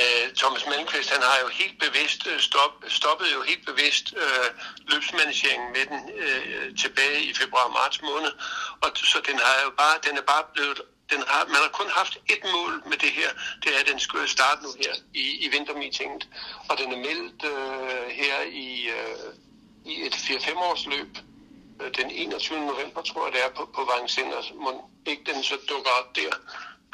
øh, 0.00 0.24
Thomas 0.40 0.66
Malmqvist, 0.66 1.10
han 1.10 1.22
har 1.22 1.38
jo 1.44 1.48
helt 1.60 1.78
bevidst 1.84 2.26
øh, 2.26 2.40
stop, 2.40 2.72
stoppet 2.98 3.28
jo 3.34 3.40
helt 3.42 3.64
bevidst 3.70 4.06
øh, 4.22 4.48
løbsmanageringen 4.90 5.68
med 5.76 5.84
den 5.90 6.00
øh, 6.24 6.76
tilbage 6.82 7.20
i 7.30 7.34
februar-marts 7.34 8.02
måned. 8.02 8.32
Og 8.82 8.88
så 8.94 9.18
den, 9.28 9.38
har 9.38 9.58
jo 9.64 9.70
bare, 9.82 9.96
den 10.06 10.14
er 10.18 10.26
bare 10.32 10.44
blevet 10.54 10.80
den 11.10 11.20
har, 11.26 11.46
man 11.46 11.56
har 11.56 11.72
kun 11.72 11.90
haft 11.90 12.18
et 12.26 12.42
mål 12.54 12.82
med 12.90 12.96
det 12.96 13.10
her, 13.10 13.30
det 13.62 13.74
er, 13.74 13.80
at 13.80 13.86
den 13.86 14.00
skulle 14.00 14.28
starte 14.28 14.62
nu 14.62 14.70
her 14.82 14.94
i, 15.14 15.44
i 15.44 15.48
vintermeetinget. 15.48 16.28
Og 16.68 16.78
den 16.78 16.92
er 16.92 16.96
meldt 16.96 17.44
øh, 17.44 18.08
her 18.20 18.36
i, 18.42 18.88
øh, 18.88 19.32
i 19.84 20.06
et 20.06 20.14
4-5 20.14 20.58
års 20.58 20.86
løb 20.86 21.18
øh, 21.80 21.94
den 21.98 22.10
21. 22.10 22.60
november, 22.60 23.02
tror 23.02 23.24
jeg 23.26 23.32
det 23.34 23.44
er, 23.44 23.50
på, 23.56 23.70
på 23.74 23.90
Vincennes. 23.90 24.52
Må 24.54 24.90
ikke 25.06 25.32
den 25.32 25.42
så 25.42 25.56
dukker 25.68 25.90
op 25.90 26.16
der. 26.16 26.32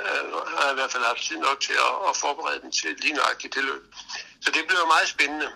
Øh, 0.01 0.33
har 0.55 0.65
jeg 0.65 0.73
i 0.73 0.75
hvert 0.75 0.93
fald 0.93 1.05
haft 1.05 1.23
tid 1.29 1.39
nok 1.39 1.61
til 1.61 1.73
at, 1.73 1.95
at 2.09 2.17
forberede 2.17 2.61
den 2.61 2.73
til 2.73 2.97
lige 2.99 3.15
nøjagtigt 3.15 3.55
det 3.55 3.65
løb. 3.65 3.95
Så 4.41 4.51
det 4.51 4.67
bliver 4.67 4.87
meget 4.87 5.09
spændende 5.09 5.49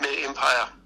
med 0.00 0.12
Empire. 0.26 0.77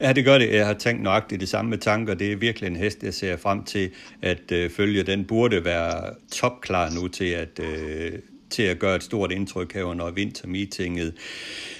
Ja, 0.00 0.12
det 0.12 0.24
gør 0.24 0.38
det. 0.38 0.52
Jeg 0.52 0.66
har 0.66 0.74
tænkt 0.74 1.02
nøjagtigt 1.02 1.40
det 1.40 1.48
samme 1.48 1.70
med 1.70 1.78
tanker. 1.78 2.14
Det 2.14 2.32
er 2.32 2.36
virkelig 2.36 2.66
en 2.66 2.76
hest, 2.76 3.02
jeg 3.02 3.14
ser 3.14 3.36
frem 3.36 3.64
til 3.64 3.90
at 4.22 4.52
øh, 4.52 4.70
følge. 4.70 5.02
Den 5.02 5.24
burde 5.24 5.64
være 5.64 6.14
topklar 6.32 6.90
nu 6.90 7.08
til 7.08 7.24
at, 7.24 7.60
øh, 7.60 8.12
til 8.50 8.62
at 8.62 8.78
gøre 8.78 8.96
et 8.96 9.02
stort 9.02 9.32
indtryk 9.32 9.74
her 9.74 9.82
under 9.82 10.10
vintermeetinget. 10.10 11.14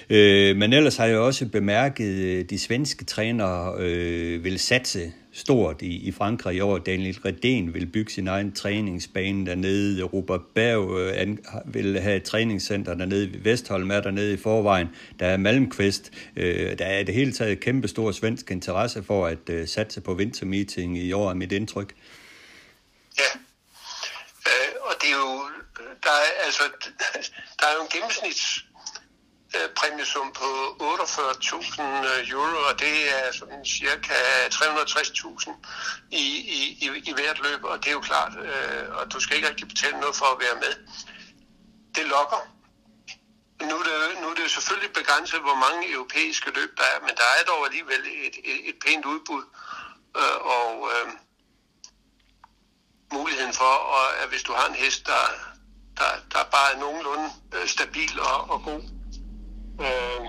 Øh, 0.09 0.57
men 0.57 0.73
ellers 0.73 0.97
har 0.97 1.05
jeg 1.05 1.17
også 1.17 1.47
bemærket, 1.47 2.39
at 2.39 2.49
de 2.49 2.59
svenske 2.59 3.05
trænere 3.05 3.75
øh, 3.79 4.43
vil 4.43 4.59
satse 4.59 5.11
stort 5.35 5.81
i, 5.81 6.07
i 6.07 6.11
Frankrig 6.11 6.55
i 6.55 6.59
år. 6.59 6.77
Daniel 6.77 7.15
Redén 7.15 7.73
vil 7.73 7.85
bygge 7.85 8.11
sin 8.11 8.27
egen 8.27 8.51
træningsbane 8.51 9.45
dernede. 9.45 10.03
Robert 10.03 10.41
Berg 10.55 10.99
øh, 10.99 11.37
vil 11.65 11.99
have 11.99 12.15
et 12.15 12.23
træningscenter 12.23 12.93
dernede. 12.93 13.43
Vestholm 13.43 13.91
er 13.91 14.01
dernede 14.01 14.33
i 14.33 14.37
forvejen. 14.37 14.87
Der 15.19 15.25
er 15.25 15.37
Malmqvist. 15.37 16.11
Øh, 16.35 16.79
der 16.79 16.85
er 16.85 17.03
det 17.03 17.15
hele 17.15 17.31
taget 17.31 17.59
kæmpe 17.59 17.87
stor 17.87 18.11
svensk 18.11 18.51
interesse 18.51 19.03
for 19.03 19.27
at 19.27 19.49
øh, 19.49 19.67
satse 19.67 20.01
på 20.01 20.13
vintermeeting 20.13 20.97
i 20.97 21.13
år, 21.13 21.29
er 21.29 21.33
mit 21.33 21.51
indtryk. 21.51 21.93
Ja, 23.17 23.39
øh, 24.47 24.73
og 24.81 24.95
det 25.01 25.09
er 25.09 25.17
jo, 25.17 25.41
øh, 25.79 25.95
der 26.03 26.09
er, 26.09 26.45
altså, 26.45 26.63
der 27.59 27.65
er 27.65 27.73
jo 27.77 27.81
en 27.81 27.89
gennemsnits 27.91 28.64
Øh, 29.55 29.69
præmiesum 29.69 30.31
på 30.31 30.49
48.000 30.81 31.81
øh, 31.81 32.29
euro, 32.29 32.57
og 32.69 32.79
det 32.79 32.95
er 33.19 33.31
sådan 33.31 33.65
cirka 33.65 34.13
360.000 34.53 35.49
i, 36.11 36.25
i, 36.57 36.59
i, 36.85 36.87
i 37.09 37.13
hvert 37.13 37.39
løb, 37.39 37.63
og 37.63 37.77
det 37.83 37.87
er 37.87 37.91
jo 37.91 37.99
klart, 37.99 38.33
øh, 38.45 38.95
og 38.97 39.13
du 39.13 39.19
skal 39.19 39.35
ikke 39.35 39.49
rigtig 39.49 39.67
betale 39.67 39.99
noget 39.99 40.15
for 40.15 40.25
at 40.25 40.39
være 40.39 40.55
med. 40.55 40.73
Det 41.95 42.05
lokker. 42.05 42.41
Nu 43.61 43.75
er 43.79 43.83
det, 43.83 44.21
nu 44.21 44.27
er 44.29 44.35
det 44.35 44.51
selvfølgelig 44.51 44.93
begrænset, 44.93 45.39
hvor 45.41 45.55
mange 45.65 45.91
europæiske 45.91 46.51
løb 46.55 46.77
der 46.77 46.83
er, 46.83 46.99
men 47.01 47.15
der 47.17 47.29
er 47.39 47.43
dog 47.47 47.65
alligevel 47.65 48.01
et, 48.25 48.35
et, 48.43 48.69
et 48.69 48.75
pænt 48.85 49.05
udbud, 49.05 49.43
øh, 50.17 50.37
og 50.57 50.89
øh, 50.93 51.11
muligheden 53.13 53.53
for, 53.53 53.73
at 54.21 54.29
hvis 54.29 54.43
du 54.43 54.53
har 54.53 54.67
en 54.67 54.75
hest, 54.75 55.05
der, 55.05 55.23
der, 55.97 56.11
der 56.31 56.43
bare 56.43 56.73
er 56.73 56.79
nogenlunde 56.79 57.29
øh, 57.55 57.67
stabil 57.67 58.19
og, 58.19 58.49
og 58.49 58.61
god, 58.63 58.81
øh, 59.79 60.25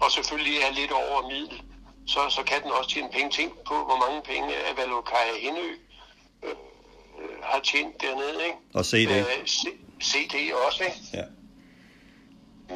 og 0.00 0.12
selvfølgelig 0.12 0.56
er 0.60 0.70
lidt 0.70 0.92
over 0.92 1.28
middel, 1.28 1.62
så, 2.06 2.30
så 2.30 2.42
kan 2.42 2.62
den 2.62 2.70
også 2.70 2.90
tjene 2.90 3.10
penge. 3.12 3.30
Tænk 3.30 3.52
på, 3.52 3.74
hvor 3.84 3.96
mange 3.96 4.22
penge 4.22 4.56
Avalokaja 4.70 5.38
Henø 5.40 5.68
øh, 6.42 6.54
har 7.42 7.60
tjent 7.60 8.00
dernede. 8.00 8.44
Ikke? 8.44 8.58
Og 8.74 8.84
CD. 8.84 9.10
Øh, 9.10 9.46
CD 10.02 10.52
også, 10.66 10.84
ikke? 10.84 10.96
Ja. 11.14 11.24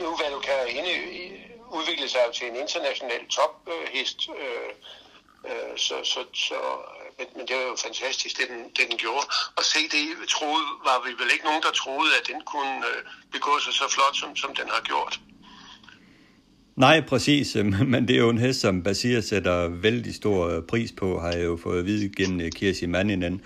Nu 0.00 0.16
Valokaja 0.16 0.66
Henø 0.66 0.96
udviklet 1.70 2.10
sig 2.10 2.20
jo 2.26 2.32
til 2.32 2.46
en 2.48 2.56
international 2.56 3.28
tophest, 3.28 4.28
øh, 4.38 4.70
øh, 5.50 5.78
så, 5.78 5.94
så, 6.04 6.24
så 6.34 6.58
men, 7.18 7.26
men 7.36 7.48
det 7.48 7.56
var 7.56 7.62
jo 7.62 7.76
fantastisk, 7.76 8.38
det 8.38 8.48
den, 8.48 8.62
det 8.76 8.84
den 8.90 8.98
gjorde. 8.98 9.26
Og 9.56 9.64
CD 9.64 9.94
troede, 10.28 10.66
var 10.84 11.02
vi 11.06 11.10
vel 11.22 11.32
ikke 11.32 11.44
nogen, 11.44 11.62
der 11.62 11.70
troede, 11.70 12.10
at 12.20 12.26
den 12.26 12.40
kunne 12.52 12.86
øh, 12.90 13.02
begå 13.32 13.58
sig 13.60 13.72
så 13.72 13.86
flot, 13.88 14.16
som, 14.16 14.36
som 14.36 14.54
den 14.54 14.68
har 14.68 14.80
gjort. 14.80 15.20
Nej, 16.76 17.00
præcis, 17.00 17.56
øh, 17.56 17.66
men 17.92 18.08
det 18.08 18.16
er 18.16 18.20
jo 18.20 18.30
en 18.30 18.38
hest, 18.38 18.60
som 18.60 18.82
Basir 18.82 19.20
sætter 19.20 19.68
vældig 19.68 20.14
stor 20.14 20.48
øh, 20.48 20.62
pris 20.62 20.92
på, 20.92 21.20
har 21.20 21.32
jeg 21.32 21.44
jo 21.44 21.58
fået 21.62 21.78
at 21.78 21.86
vide 21.86 22.08
gennem 22.16 22.40
øh, 22.40 22.50
Kirsi 22.50 22.86
Manninen. 22.86 23.40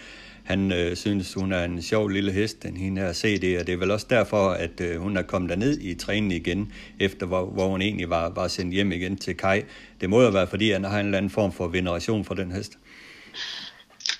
Han 0.45 0.73
øh, 0.73 0.97
synes, 0.97 1.35
hun 1.35 1.53
er 1.53 1.65
en 1.65 1.83
sjov 1.83 2.09
lille 2.09 2.33
hest, 2.33 2.63
den 2.63 2.77
hende 2.77 3.03
her 3.03 3.13
CD, 3.13 3.61
og 3.61 3.67
det 3.67 3.73
er 3.73 3.77
vel 3.77 3.91
også 3.91 4.07
derfor, 4.11 4.51
at 4.51 4.81
øh, 4.81 5.01
hun 5.01 5.17
er 5.17 5.23
kommet 5.23 5.59
ned 5.59 5.81
i 5.81 5.95
træningen 5.95 6.33
igen, 6.33 6.73
efter 7.01 7.27
hvor, 7.27 7.45
hvor 7.45 7.69
hun 7.69 7.83
egentlig 7.83 8.11
var, 8.11 8.29
var 8.29 8.49
sendt 8.49 8.75
hjem 8.75 8.93
igen 8.93 9.17
til 9.17 9.37
Kai. 9.37 9.63
Det 10.01 10.11
må 10.11 10.23
jo 10.23 10.29
være, 10.29 10.47
fordi 10.47 10.71
han 10.71 10.85
har 10.85 11.01
en 11.01 11.07
eller 11.07 11.19
anden 11.19 11.31
form 11.31 11.53
for 11.53 11.69
veneration 11.69 12.25
for 12.25 12.35
den 12.35 12.53
hest. 12.53 12.73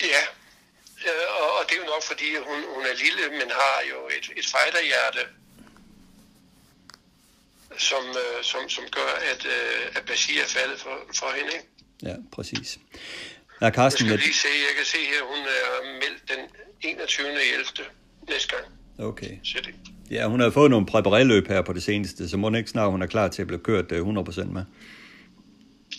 Ja, 0.03 0.23
og, 1.41 1.49
og 1.59 1.63
det 1.69 1.73
er 1.73 1.81
jo 1.85 1.89
nok, 1.95 2.05
fordi 2.11 2.29
hun, 2.49 2.59
hun 2.75 2.83
er 2.83 2.97
lille, 3.05 3.25
men 3.31 3.49
har 3.51 3.79
jo 3.91 3.99
et, 4.19 4.27
et 4.39 4.47
fighterhjerte, 4.55 5.21
som, 7.79 8.05
øh, 8.23 8.39
som, 8.43 8.69
som 8.69 8.85
gør, 8.97 9.11
at, 9.33 9.47
øh, 9.47 9.97
at 9.97 10.03
Bashir 10.07 10.41
er 10.43 10.49
faldet 10.59 10.81
for, 10.81 10.97
for 11.19 11.29
hende. 11.37 11.51
Ikke? 11.57 11.69
Ja, 12.03 12.15
præcis. 12.33 12.79
Ja, 13.63 13.71
Carsten, 13.71 14.07
jeg 14.07 14.19
skal 14.19 14.27
lige 14.29 14.35
se, 14.35 14.49
jeg 14.69 14.75
kan 14.77 14.87
se 14.95 14.99
her, 15.13 15.23
hun 15.33 15.43
er 15.59 15.67
meldt 16.03 16.23
den 16.33 16.43
21. 16.81 17.27
11. 17.27 17.65
næste 18.29 18.49
gang. 18.57 18.65
Okay. 18.99 19.39
City. 19.45 19.71
Ja, 20.11 20.29
hun 20.29 20.41
har 20.41 20.51
fået 20.51 20.71
nogle 20.71 20.87
præpareløb 20.87 21.49
her 21.49 21.63
på 21.63 21.73
det 21.73 21.83
seneste, 21.83 22.29
så 22.29 22.37
må 22.37 22.55
ikke 22.55 22.71
snart, 22.71 22.91
hun 22.91 23.03
er 23.03 23.07
klar 23.07 23.29
til 23.29 23.43
at 23.43 23.49
blive 23.49 23.61
kørt 23.61 23.93
øh, 23.93 24.01
100% 24.01 24.05
med. 24.05 24.65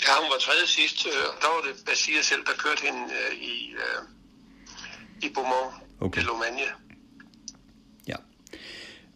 Ja, 0.06 0.14
hun 0.22 0.30
var 0.34 0.40
tredje 0.40 0.68
sidst, 0.68 1.08
øh, 1.08 1.14
og 1.30 1.42
der 1.42 1.48
var 1.48 1.74
det 1.74 1.86
Basia 1.86 2.22
selv, 2.22 2.46
der 2.46 2.52
kørte 2.58 2.82
hende 2.86 3.04
øh, 3.14 3.38
i, 3.38 3.74
øh, 3.74 5.30
i 5.30 5.34
Beaumont, 5.34 5.74
Okay. 6.00 6.22
de 6.22 6.26
Lomagne. 6.26 6.62
Ja. 8.08 8.16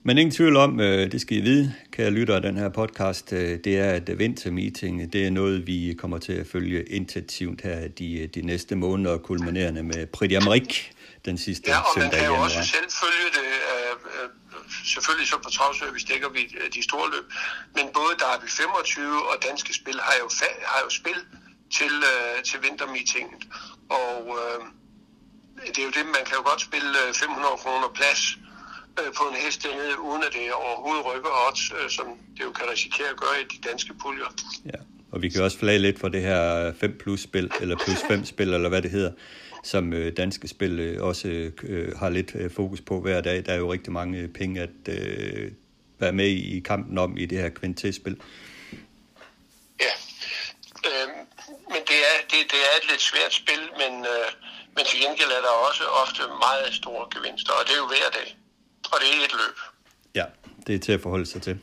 Men 0.03 0.17
ingen 0.17 0.31
tvivl 0.35 0.55
om, 0.55 0.79
øh, 0.79 1.11
det 1.11 1.21
skal 1.21 1.37
I 1.37 1.41
vide, 1.41 1.73
kære 2.01 2.11
lytter 2.19 2.35
af 2.35 2.41
den 2.41 2.57
her 2.57 2.69
podcast, 2.69 3.33
øh, 3.33 3.59
det 3.65 3.73
er, 3.85 3.91
at 3.99 4.19
vintermeeting, 4.19 5.13
det 5.13 5.21
er 5.27 5.31
noget, 5.41 5.67
vi 5.67 5.79
kommer 6.01 6.17
til 6.27 6.33
at 6.33 6.47
følge 6.47 6.79
intensivt 6.99 7.59
her 7.67 7.87
de, 7.87 8.09
de 8.35 8.41
næste 8.51 8.73
måneder, 8.75 9.17
kulminerende 9.17 9.83
med 9.91 10.01
Prix 10.15 10.29
d'Amérique 10.33 10.77
den 11.27 11.37
sidste 11.37 11.65
Ja, 11.71 11.77
og 11.79 11.83
man 11.95 12.03
søndag 12.03 12.17
i 12.17 12.21
kan 12.21 12.27
jo 12.27 12.33
januar. 12.33 12.45
også 12.45 12.63
selv 12.75 12.87
følge 13.03 13.27
det. 13.39 13.49
Øh, 13.73 13.93
øh, 14.15 14.27
selvfølgelig 14.93 15.27
så 15.33 15.37
på 15.45 15.49
travservice 15.57 16.05
dækker 16.11 16.29
vi 16.37 16.41
øh, 16.61 16.67
de 16.75 16.81
store 16.89 17.07
løb, 17.13 17.25
men 17.77 17.85
både 17.97 18.11
Derby 18.23 18.47
25 18.49 19.29
og 19.31 19.35
Danske 19.49 19.71
Spil 19.79 19.97
har 20.07 20.15
jo, 20.23 20.27
fa- 20.39 20.61
har 20.71 20.79
jo 20.85 20.89
spil 20.99 21.19
til, 21.77 21.93
øh, 22.11 22.35
til 22.49 22.57
vintermeetingen. 22.65 23.37
Og 24.03 24.17
øh, 24.39 24.59
det 25.73 25.77
er 25.81 25.85
jo 25.89 25.93
det, 25.99 26.05
man 26.17 26.23
kan 26.27 26.35
jo 26.39 26.43
godt 26.51 26.61
spille 26.69 26.91
øh, 27.07 27.09
500 27.13 27.53
kroner 27.63 27.89
plads 27.99 28.21
øh, 28.37 28.50
på 28.95 29.23
en 29.31 29.35
hest 29.35 29.63
dernede, 29.63 29.99
uden 29.99 30.23
at 30.23 30.33
det 30.33 30.53
overhovedet 30.53 31.05
rykker 31.05 31.29
odds, 31.47 31.71
øh, 31.71 31.89
som 31.89 32.05
det 32.37 32.43
jo 32.43 32.51
kan 32.51 32.65
risikere 32.71 33.09
at 33.09 33.17
gøre 33.17 33.41
i 33.41 33.45
de 33.55 33.69
danske 33.69 33.93
puljer. 34.01 34.29
Ja, 34.65 34.79
og 35.11 35.21
vi 35.21 35.29
kan 35.29 35.43
også 35.43 35.57
flage 35.57 35.79
lidt 35.79 35.99
for 35.99 36.09
det 36.09 36.21
her 36.21 36.73
5 36.73 36.97
plus 36.97 37.21
spil, 37.21 37.51
eller 37.61 37.75
plus 37.85 37.99
5 38.07 38.25
spil, 38.25 38.53
eller 38.53 38.69
hvad 38.69 38.81
det 38.81 38.91
hedder, 38.91 39.11
som 39.63 39.93
øh, 39.93 40.17
danske 40.17 40.47
spil 40.47 40.79
øh, 40.79 41.03
også 41.03 41.27
øh, 41.63 41.97
har 41.97 42.09
lidt 42.09 42.31
øh, 42.35 42.51
fokus 42.51 42.81
på 42.81 43.01
hver 43.01 43.21
dag. 43.21 43.45
Der 43.45 43.53
er 43.53 43.57
jo 43.57 43.73
rigtig 43.73 43.93
mange 43.93 44.27
penge 44.27 44.61
at 44.61 44.69
øh, 44.87 45.51
være 45.99 46.13
med 46.13 46.27
i 46.27 46.59
kampen 46.59 46.97
om 46.97 47.17
i 47.17 47.25
det 47.25 47.37
her 47.37 47.49
kvintespil. 47.49 48.21
Ja, 49.79 49.93
øh, 50.89 51.07
men 51.73 51.81
det 51.89 51.99
er, 52.09 52.17
det, 52.31 52.39
det 52.53 52.59
er 52.67 52.73
et 52.81 52.89
lidt 52.91 53.01
svært 53.01 53.33
spil, 53.33 53.63
men, 53.81 53.93
øh, 54.13 54.27
men 54.75 54.85
til 54.85 54.99
gengæld 55.03 55.31
er 55.37 55.41
der 55.47 55.53
også 55.69 55.83
ofte 56.03 56.21
meget 56.45 56.73
store 56.73 57.05
gevinster, 57.13 57.53
og 57.53 57.63
det 57.67 57.73
er 57.73 57.77
jo 57.77 57.87
hver 57.87 58.09
dag, 58.19 58.37
og 58.91 58.97
det 58.99 59.07
er 59.07 59.25
et 59.25 59.31
løb. 59.31 59.57
Ja, 60.15 60.25
det 60.67 60.75
er 60.75 60.79
til 60.79 60.91
at 60.91 61.01
forholde 61.01 61.25
sig 61.25 61.41
til. 61.41 61.59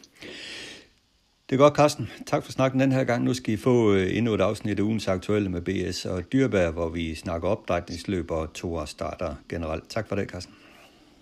Det 1.50 1.54
er 1.54 1.58
godt, 1.58 1.76
Carsten. 1.76 2.10
Tak 2.26 2.44
for 2.44 2.52
snakken 2.52 2.80
den 2.80 2.92
her 2.92 3.04
gang. 3.04 3.24
Nu 3.24 3.34
skal 3.34 3.54
I 3.54 3.56
få 3.56 3.92
øh, 3.94 4.16
endnu 4.16 4.34
et 4.34 4.40
afsnit 4.40 4.78
af 4.78 4.82
ugens 4.82 5.08
aktuelle 5.08 5.48
med 5.48 5.60
BS 5.60 6.04
og 6.04 6.32
Dyrbær, 6.32 6.70
hvor 6.70 6.88
vi 6.88 7.14
snakker 7.14 7.48
opdrætningsløb 7.48 8.30
og 8.30 8.52
to 8.52 8.86
starter 8.86 9.34
generelt. 9.48 9.90
Tak 9.90 10.08
for 10.08 10.16
det, 10.16 10.30
Carsten. 10.30 10.54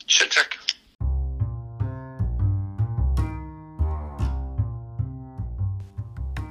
Selv 0.08 0.30
tak. 0.30 0.46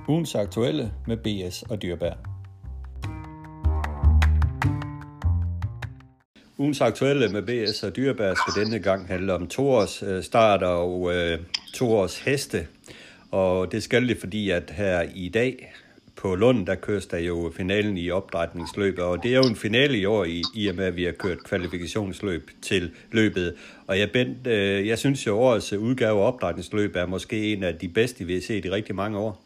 Ugens 0.07 0.35
aktuelle 0.35 0.93
med 1.07 1.17
BS 1.17 1.61
og 1.61 1.81
Dyrbær. 1.81 2.34
Ugens 6.57 6.81
aktuelle 6.81 7.29
med 7.29 7.41
BS 7.41 7.83
og 7.83 7.95
Dyrbær 7.95 8.33
skal 8.33 8.63
denne 8.63 8.79
gang 8.79 9.07
handle 9.07 9.33
om 9.33 9.47
toårs 9.47 10.03
øh, 10.03 10.23
starter 10.23 10.67
og 10.67 11.15
øh, 11.15 11.39
toårs 11.73 12.17
heste. 12.17 12.67
Og 13.31 13.71
det 13.71 13.83
skal 13.83 14.07
det, 14.07 14.19
fordi 14.19 14.49
at 14.49 14.71
her 14.71 15.01
i 15.15 15.29
dag 15.29 15.73
på 16.15 16.35
Lund, 16.35 16.67
der 16.67 16.75
køres 16.75 17.05
der 17.05 17.17
jo 17.17 17.53
finalen 17.57 17.97
i 17.97 18.11
opdrætningsløbet, 18.11 19.03
og 19.03 19.23
det 19.23 19.31
er 19.31 19.35
jo 19.35 19.43
en 19.43 19.55
finale 19.55 19.97
i 19.97 20.05
år, 20.05 20.23
i, 20.23 20.41
i 20.55 20.67
og 20.67 20.75
med 20.75 20.85
at 20.85 20.95
vi 20.95 21.03
har 21.03 21.11
kørt 21.11 21.43
kvalifikationsløb 21.43 22.51
til 22.61 22.95
løbet. 23.11 23.55
Og 23.87 23.99
jeg, 23.99 24.11
Bent, 24.11 24.47
øh, 24.47 24.87
jeg 24.87 24.99
synes 24.99 25.27
jo, 25.27 25.39
årets 25.39 25.73
udgave 25.73 26.21
af 26.21 26.27
opdrætningsløb 26.27 26.95
er 26.95 27.05
måske 27.05 27.53
en 27.53 27.63
af 27.63 27.77
de 27.77 27.87
bedste, 27.87 28.23
vi 28.23 28.33
har 28.33 28.41
set 28.41 28.65
i 28.65 28.71
rigtig 28.71 28.95
mange 28.95 29.17
år. 29.17 29.41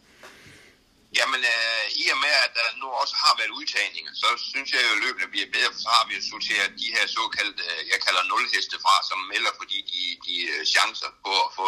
Jamen, 1.19 1.41
øh, 1.53 2.01
i 2.01 2.05
og 2.13 2.17
med, 2.25 2.33
at 2.45 2.51
der 2.59 2.67
nu 2.81 2.87
også 3.01 3.15
har 3.23 3.28
været 3.41 3.57
udtagninger, 3.59 4.13
så 4.23 4.29
synes 4.51 4.69
jeg 4.73 4.81
jo, 4.85 4.91
at 4.95 5.01
løbene 5.05 5.27
bliver 5.33 5.49
bedre, 5.55 5.71
for 5.73 5.81
så 5.85 5.89
har 5.97 6.05
vi 6.07 6.13
jo 6.17 6.23
sorteret 6.33 6.69
de 6.81 6.87
her 6.95 7.05
såkaldte, 7.17 7.63
øh, 7.71 7.81
jeg 7.93 7.99
kalder 8.05 8.23
nulheste 8.31 8.77
fra, 8.85 8.95
som 9.09 9.19
melder, 9.33 9.51
fordi 9.61 9.77
de, 9.91 10.01
de 10.25 10.35
øh, 10.53 10.61
chancer 10.73 11.11
på 11.25 11.33
at 11.45 11.49
få 11.59 11.67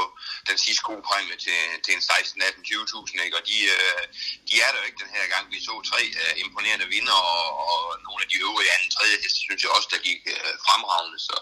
den 0.49 0.57
sidste 0.65 0.83
gode 0.89 1.03
præmie 1.07 1.37
til, 1.45 1.61
til 1.83 1.91
en 1.97 2.03
16, 2.09 2.41
18, 2.41 2.63
20.000, 2.63 3.25
ikke? 3.25 3.37
Og 3.39 3.43
de, 3.49 3.57
øh, 3.75 4.03
de 4.49 4.53
er 4.65 4.69
der 4.71 4.79
jo 4.81 4.87
ikke 4.89 5.01
den 5.03 5.15
her 5.17 5.25
gang. 5.33 5.43
Vi 5.53 5.59
så 5.67 5.73
tre 5.91 6.01
imponerende 6.43 6.87
vinder, 6.95 7.19
og, 7.33 7.45
og 7.71 7.81
nogle 8.07 8.19
af 8.23 8.29
de 8.31 8.37
øvrige 8.47 8.73
anden, 8.75 8.89
tredje 8.95 9.21
heste, 9.23 9.39
synes 9.47 9.61
jeg 9.63 9.71
også, 9.77 9.89
der 9.93 10.07
gik 10.09 10.21
fremragende, 10.65 11.19
så 11.27 11.35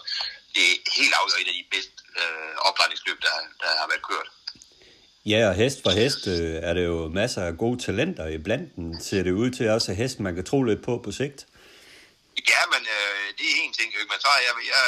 det 0.54 0.64
er 0.70 0.76
helt 1.00 1.14
afgjort 1.18 1.40
et 1.42 1.52
af 1.52 1.56
de 1.60 1.66
bedste 1.74 1.92
øh, 2.20 2.54
opdragningsløb, 2.68 3.18
der, 3.26 3.34
der 3.62 3.70
har 3.80 3.88
været 3.92 4.08
kørt. 4.10 4.28
Ja, 5.26 5.40
og 5.50 5.54
hest 5.54 5.78
for 5.84 5.92
hest 6.00 6.22
øh, 6.34 6.54
er 6.68 6.72
det 6.78 6.84
jo 6.90 6.96
masser 7.20 7.42
af 7.48 7.58
gode 7.62 7.78
talenter 7.86 8.26
i 8.36 8.38
blanden, 8.46 8.88
ser 9.08 9.22
det 9.26 9.32
ud 9.42 9.50
til 9.56 9.64
også 9.76 9.88
at 9.92 9.98
hest, 10.00 10.16
man 10.20 10.34
kan 10.34 10.44
tro 10.50 10.58
lidt 10.70 10.82
på 10.88 10.94
på 11.04 11.10
sigt. 11.20 11.40
Ja, 12.52 12.62
men 12.72 12.82
øh, 12.96 13.26
det 13.38 13.46
er 13.50 13.56
en 13.64 13.74
ting, 13.78 13.88
ikke? 13.98 14.10
men 14.12 14.20
så 14.24 14.30
er 14.36 14.40
jeg, 14.46 14.54
jeg, 14.74 14.84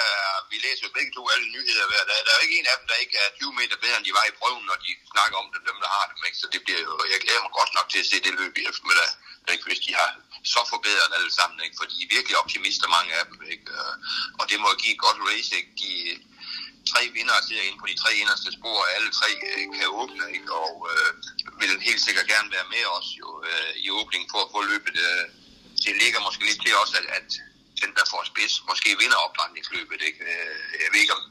vi 0.50 0.56
læser 0.66 0.82
jo 0.86 0.90
begge 0.98 1.12
to 1.16 1.22
alle 1.32 1.46
nyheder 1.54 1.84
hver 1.90 2.04
dag. 2.10 2.20
Der 2.24 2.30
er 2.32 2.38
jo 2.38 2.44
ikke 2.46 2.58
en 2.60 2.68
af 2.72 2.76
dem, 2.78 2.86
der 2.92 2.98
ikke 3.04 3.16
er 3.24 3.28
20 3.40 3.58
meter 3.60 3.76
bedre, 3.82 3.96
end 3.98 4.06
de 4.08 4.18
var 4.18 4.26
i 4.28 4.38
prøven, 4.40 4.64
når 4.70 4.78
de 4.84 4.90
snakker 5.14 5.36
om 5.42 5.48
dem, 5.54 5.62
dem 5.70 5.78
der 5.82 5.90
har 5.96 6.04
dem. 6.10 6.18
Ikke? 6.28 6.38
Så 6.42 6.46
det 6.54 6.60
bliver 6.64 6.82
jo, 6.88 6.92
jeg 7.12 7.18
glæder 7.24 7.42
mig 7.44 7.52
godt 7.60 7.72
nok 7.78 7.86
til 7.92 8.00
at 8.02 8.08
se 8.10 8.16
det 8.26 8.32
løb 8.40 8.54
i 8.60 8.62
eftermiddag, 8.70 9.10
ikke? 9.52 9.64
hvis 9.68 9.80
de 9.86 9.90
har 10.00 10.10
så 10.54 10.60
forbedret 10.72 11.10
alle 11.18 11.32
sammen, 11.38 11.58
ikke? 11.64 11.76
for 11.78 11.86
de 11.90 11.96
er 12.04 12.12
virkelig 12.16 12.36
optimister, 12.42 12.94
mange 12.96 13.10
af 13.20 13.24
dem. 13.30 13.38
Ikke? 13.54 13.66
Øh, 13.78 13.94
og 14.40 14.44
det 14.50 14.58
må 14.64 14.68
give 14.82 14.94
et 14.96 15.04
godt 15.06 15.18
race, 15.28 15.50
ikke? 15.60 15.72
De, 15.82 15.90
tre 16.92 17.02
vinder 17.16 17.36
sidder 17.46 17.64
inde 17.68 17.80
på 17.82 17.86
de 17.90 17.96
tre 18.02 18.10
inderste 18.22 18.50
spor, 18.58 18.76
og 18.84 18.88
alle 18.96 19.10
tre 19.18 19.30
øh, 19.48 19.64
kan 19.76 19.88
åbne, 20.00 20.24
ikke? 20.36 20.50
og 20.64 20.74
øh, 20.90 21.10
vil 21.60 21.72
helt 21.88 22.02
sikkert 22.06 22.26
gerne 22.34 22.48
være 22.56 22.68
med 22.74 22.84
os 22.96 23.08
jo, 23.20 23.28
øh, 23.48 23.72
i 23.84 23.86
åbningen 23.98 24.28
for 24.32 24.40
at 24.44 24.52
få 24.54 24.58
løbet. 24.72 24.96
Øh, 25.08 25.24
det 25.84 25.92
ligger 26.02 26.20
måske 26.26 26.42
lidt 26.48 26.60
til 26.62 26.72
også, 26.82 26.94
at, 27.00 27.06
at 27.18 27.28
den, 27.82 27.90
der 27.98 28.04
får 28.12 28.22
spids, 28.32 28.54
måske 28.70 28.88
vinder 29.02 29.18
opdragningsløbet. 29.26 30.00
Ikke? 30.08 30.20
Øh, 30.30 30.56
jeg 30.82 30.88
ved 30.92 31.00
ikke, 31.04 31.16
om, 31.18 31.24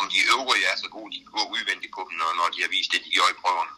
om 0.00 0.04
de 0.12 0.18
øvrige 0.34 0.64
er 0.70 0.76
så 0.84 0.88
gode, 0.96 1.10
de 1.14 1.20
går 1.34 1.44
udvendigt 1.54 1.92
på 1.96 2.00
dem, 2.06 2.14
når, 2.20 2.30
når 2.40 2.48
de 2.54 2.58
har 2.64 2.70
vist 2.76 2.90
det, 2.92 3.00
de 3.06 3.10
gjorde 3.16 3.32
i 3.34 3.40
prøverne. 3.42 3.74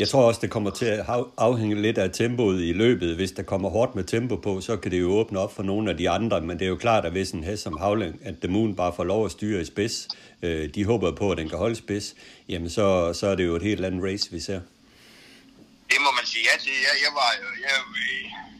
Jeg 0.00 0.08
tror 0.08 0.22
også, 0.22 0.40
det 0.40 0.50
kommer 0.50 0.70
til 0.70 0.86
at 0.86 1.04
afhænge 1.38 1.82
lidt 1.82 1.98
af 1.98 2.10
tempoet 2.12 2.62
i 2.62 2.72
løbet. 2.72 3.16
Hvis 3.16 3.32
der 3.32 3.42
kommer 3.42 3.68
hårdt 3.70 3.94
med 3.94 4.04
tempo 4.04 4.36
på, 4.36 4.60
så 4.60 4.76
kan 4.76 4.90
det 4.90 5.00
jo 5.00 5.10
åbne 5.10 5.38
op 5.38 5.52
for 5.56 5.62
nogle 5.62 5.90
af 5.90 5.96
de 5.96 6.10
andre. 6.10 6.40
Men 6.40 6.58
det 6.58 6.64
er 6.64 6.68
jo 6.68 6.76
klart, 6.76 7.04
at 7.04 7.12
hvis 7.12 7.30
en 7.30 7.44
hest 7.44 7.62
som 7.62 7.76
Havling, 7.76 8.20
at 8.24 8.34
The 8.42 8.52
Moon 8.52 8.76
bare 8.76 8.92
får 8.96 9.04
lov 9.04 9.24
at 9.24 9.30
styre 9.30 9.60
i 9.60 9.64
spids, 9.64 10.08
øh, 10.46 10.64
de 10.74 10.84
håber 10.90 11.08
på, 11.20 11.26
at 11.32 11.38
den 11.38 11.48
kan 11.48 11.58
holde 11.64 11.78
spids, 11.84 12.06
jamen 12.48 12.70
så, 12.76 12.86
så 13.20 13.24
er 13.32 13.34
det 13.38 13.46
jo 13.50 13.54
et 13.60 13.66
helt 13.70 13.84
andet 13.84 14.02
race, 14.08 14.26
vi 14.36 14.40
ser. 14.48 14.60
Det 15.90 15.98
må 16.04 16.10
man 16.18 16.26
sige 16.32 16.44
ja 16.48 16.54
til. 16.64 16.74
Jeg, 16.86 16.94
jeg, 17.04 17.12
var, 17.20 17.30
jeg, 17.66 17.76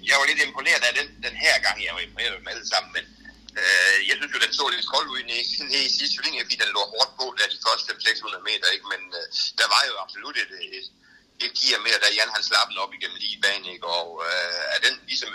jeg 0.08 0.16
var 0.20 0.26
lidt 0.30 0.40
imponeret 0.46 0.82
af 0.88 0.94
den, 1.00 1.08
den 1.26 1.34
her 1.44 1.56
gang. 1.66 1.76
Jeg 1.86 1.92
var 1.96 2.02
imponeret 2.06 2.42
med 2.44 2.52
alle 2.54 2.68
sammen, 2.72 2.90
men 2.96 3.04
øh, 3.60 3.96
jeg 4.08 4.14
synes 4.18 4.32
jo, 4.34 4.38
den 4.44 4.52
så 4.58 4.64
lidt 4.74 4.88
kold 4.94 5.06
ud 5.14 5.20
i, 5.36 5.38
i, 5.76 5.78
i 5.88 5.90
sidste 5.98 6.16
sving, 6.16 6.34
fordi 6.46 6.56
den 6.62 6.70
lå 6.76 6.82
hårdt 6.94 7.12
på, 7.20 7.24
da 7.38 7.42
de 7.54 7.58
første 7.66 7.90
600 8.08 8.48
meter. 8.50 8.66
Ikke? 8.74 8.86
Men 8.92 9.02
øh, 9.18 9.24
der 9.60 9.68
var 9.74 9.82
jo 9.90 9.94
absolut 10.04 10.36
et, 10.44 10.52
et, 10.78 10.88
et 11.44 11.52
gear 11.58 11.80
mere, 11.86 11.98
da 12.02 12.08
Jan 12.18 12.34
han 12.36 12.42
slap 12.48 12.70
op 12.84 12.92
igennem 12.96 13.18
lige 13.24 13.38
banen, 13.46 13.66
ikke? 13.74 13.86
og 13.98 14.08
øh, 14.28 14.74
er 14.74 14.80
den 14.86 14.94
ligesom 15.10 15.30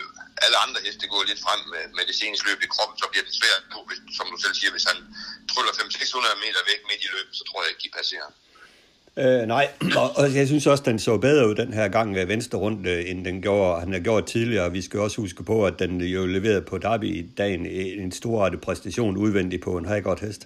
alle 0.45 0.57
andre 0.63 0.79
heste 0.85 1.05
går 1.11 1.23
lidt 1.31 1.41
frem 1.45 1.61
med, 1.73 1.83
med 1.97 2.03
det 2.09 2.15
seneste 2.21 2.43
løb 2.49 2.59
i 2.65 2.69
kroppen, 2.73 2.95
så 3.01 3.05
bliver 3.11 3.25
det 3.27 3.35
svært, 3.41 3.61
hvis, 3.87 3.99
som 4.17 4.25
du 4.33 4.37
selv 4.43 4.55
siger, 4.59 4.71
hvis 4.75 4.87
han 4.91 4.99
tryller 5.51 5.71
500-600 5.79 6.43
meter 6.43 6.61
væk 6.71 6.81
midt 6.89 7.01
i 7.07 7.09
løbet, 7.15 7.33
så 7.39 7.43
tror 7.47 7.59
jeg 7.61 7.69
ikke, 7.71 7.83
de 7.87 7.97
passerer. 7.99 8.29
Øh, 9.23 9.43
nej, 9.55 9.65
og, 10.01 10.07
og 10.19 10.25
jeg 10.39 10.45
synes 10.47 10.65
også, 10.71 10.83
den 10.89 10.99
så 10.99 11.13
bedre 11.27 11.47
ud 11.49 11.55
den 11.63 11.73
her 11.79 11.87
gang 11.97 12.15
ved 12.15 12.25
venstre 12.25 12.57
rundt, 12.57 12.87
end 13.09 13.19
den 13.29 13.41
gjorde, 13.41 13.79
han 13.83 13.91
har 13.93 13.99
gjort 13.99 14.25
tidligere. 14.25 14.71
Vi 14.71 14.81
skal 14.81 14.99
også 15.05 15.17
huske 15.21 15.43
på, 15.51 15.65
at 15.69 15.75
den 15.79 15.91
jo 16.01 16.21
leverede 16.25 16.65
på 16.71 16.77
Derby 16.77 17.09
i 17.19 17.21
dagen 17.41 17.65
en 18.03 18.11
storartet 18.11 18.61
præstation 18.61 19.17
udvendigt 19.17 19.63
på 19.63 19.71
en 19.77 20.03
godt 20.09 20.21
hest. 20.25 20.41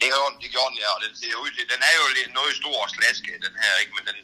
Det 0.00 0.08
gjorde 0.12 0.30
den, 0.32 0.38
det 0.44 0.50
gjorde 0.54 0.70
den, 0.72 0.78
ja, 0.84 0.90
og 0.96 1.00
den 1.06 1.12
ser 1.20 1.34
ud 1.42 1.50
til, 1.56 1.64
den 1.74 1.80
er 1.90 1.94
jo 2.00 2.04
noget 2.38 2.52
stor 2.62 2.78
slaske, 2.96 3.30
den 3.46 3.54
her, 3.62 3.72
ikke, 3.82 3.92
men 3.96 4.04
den, 4.08 4.18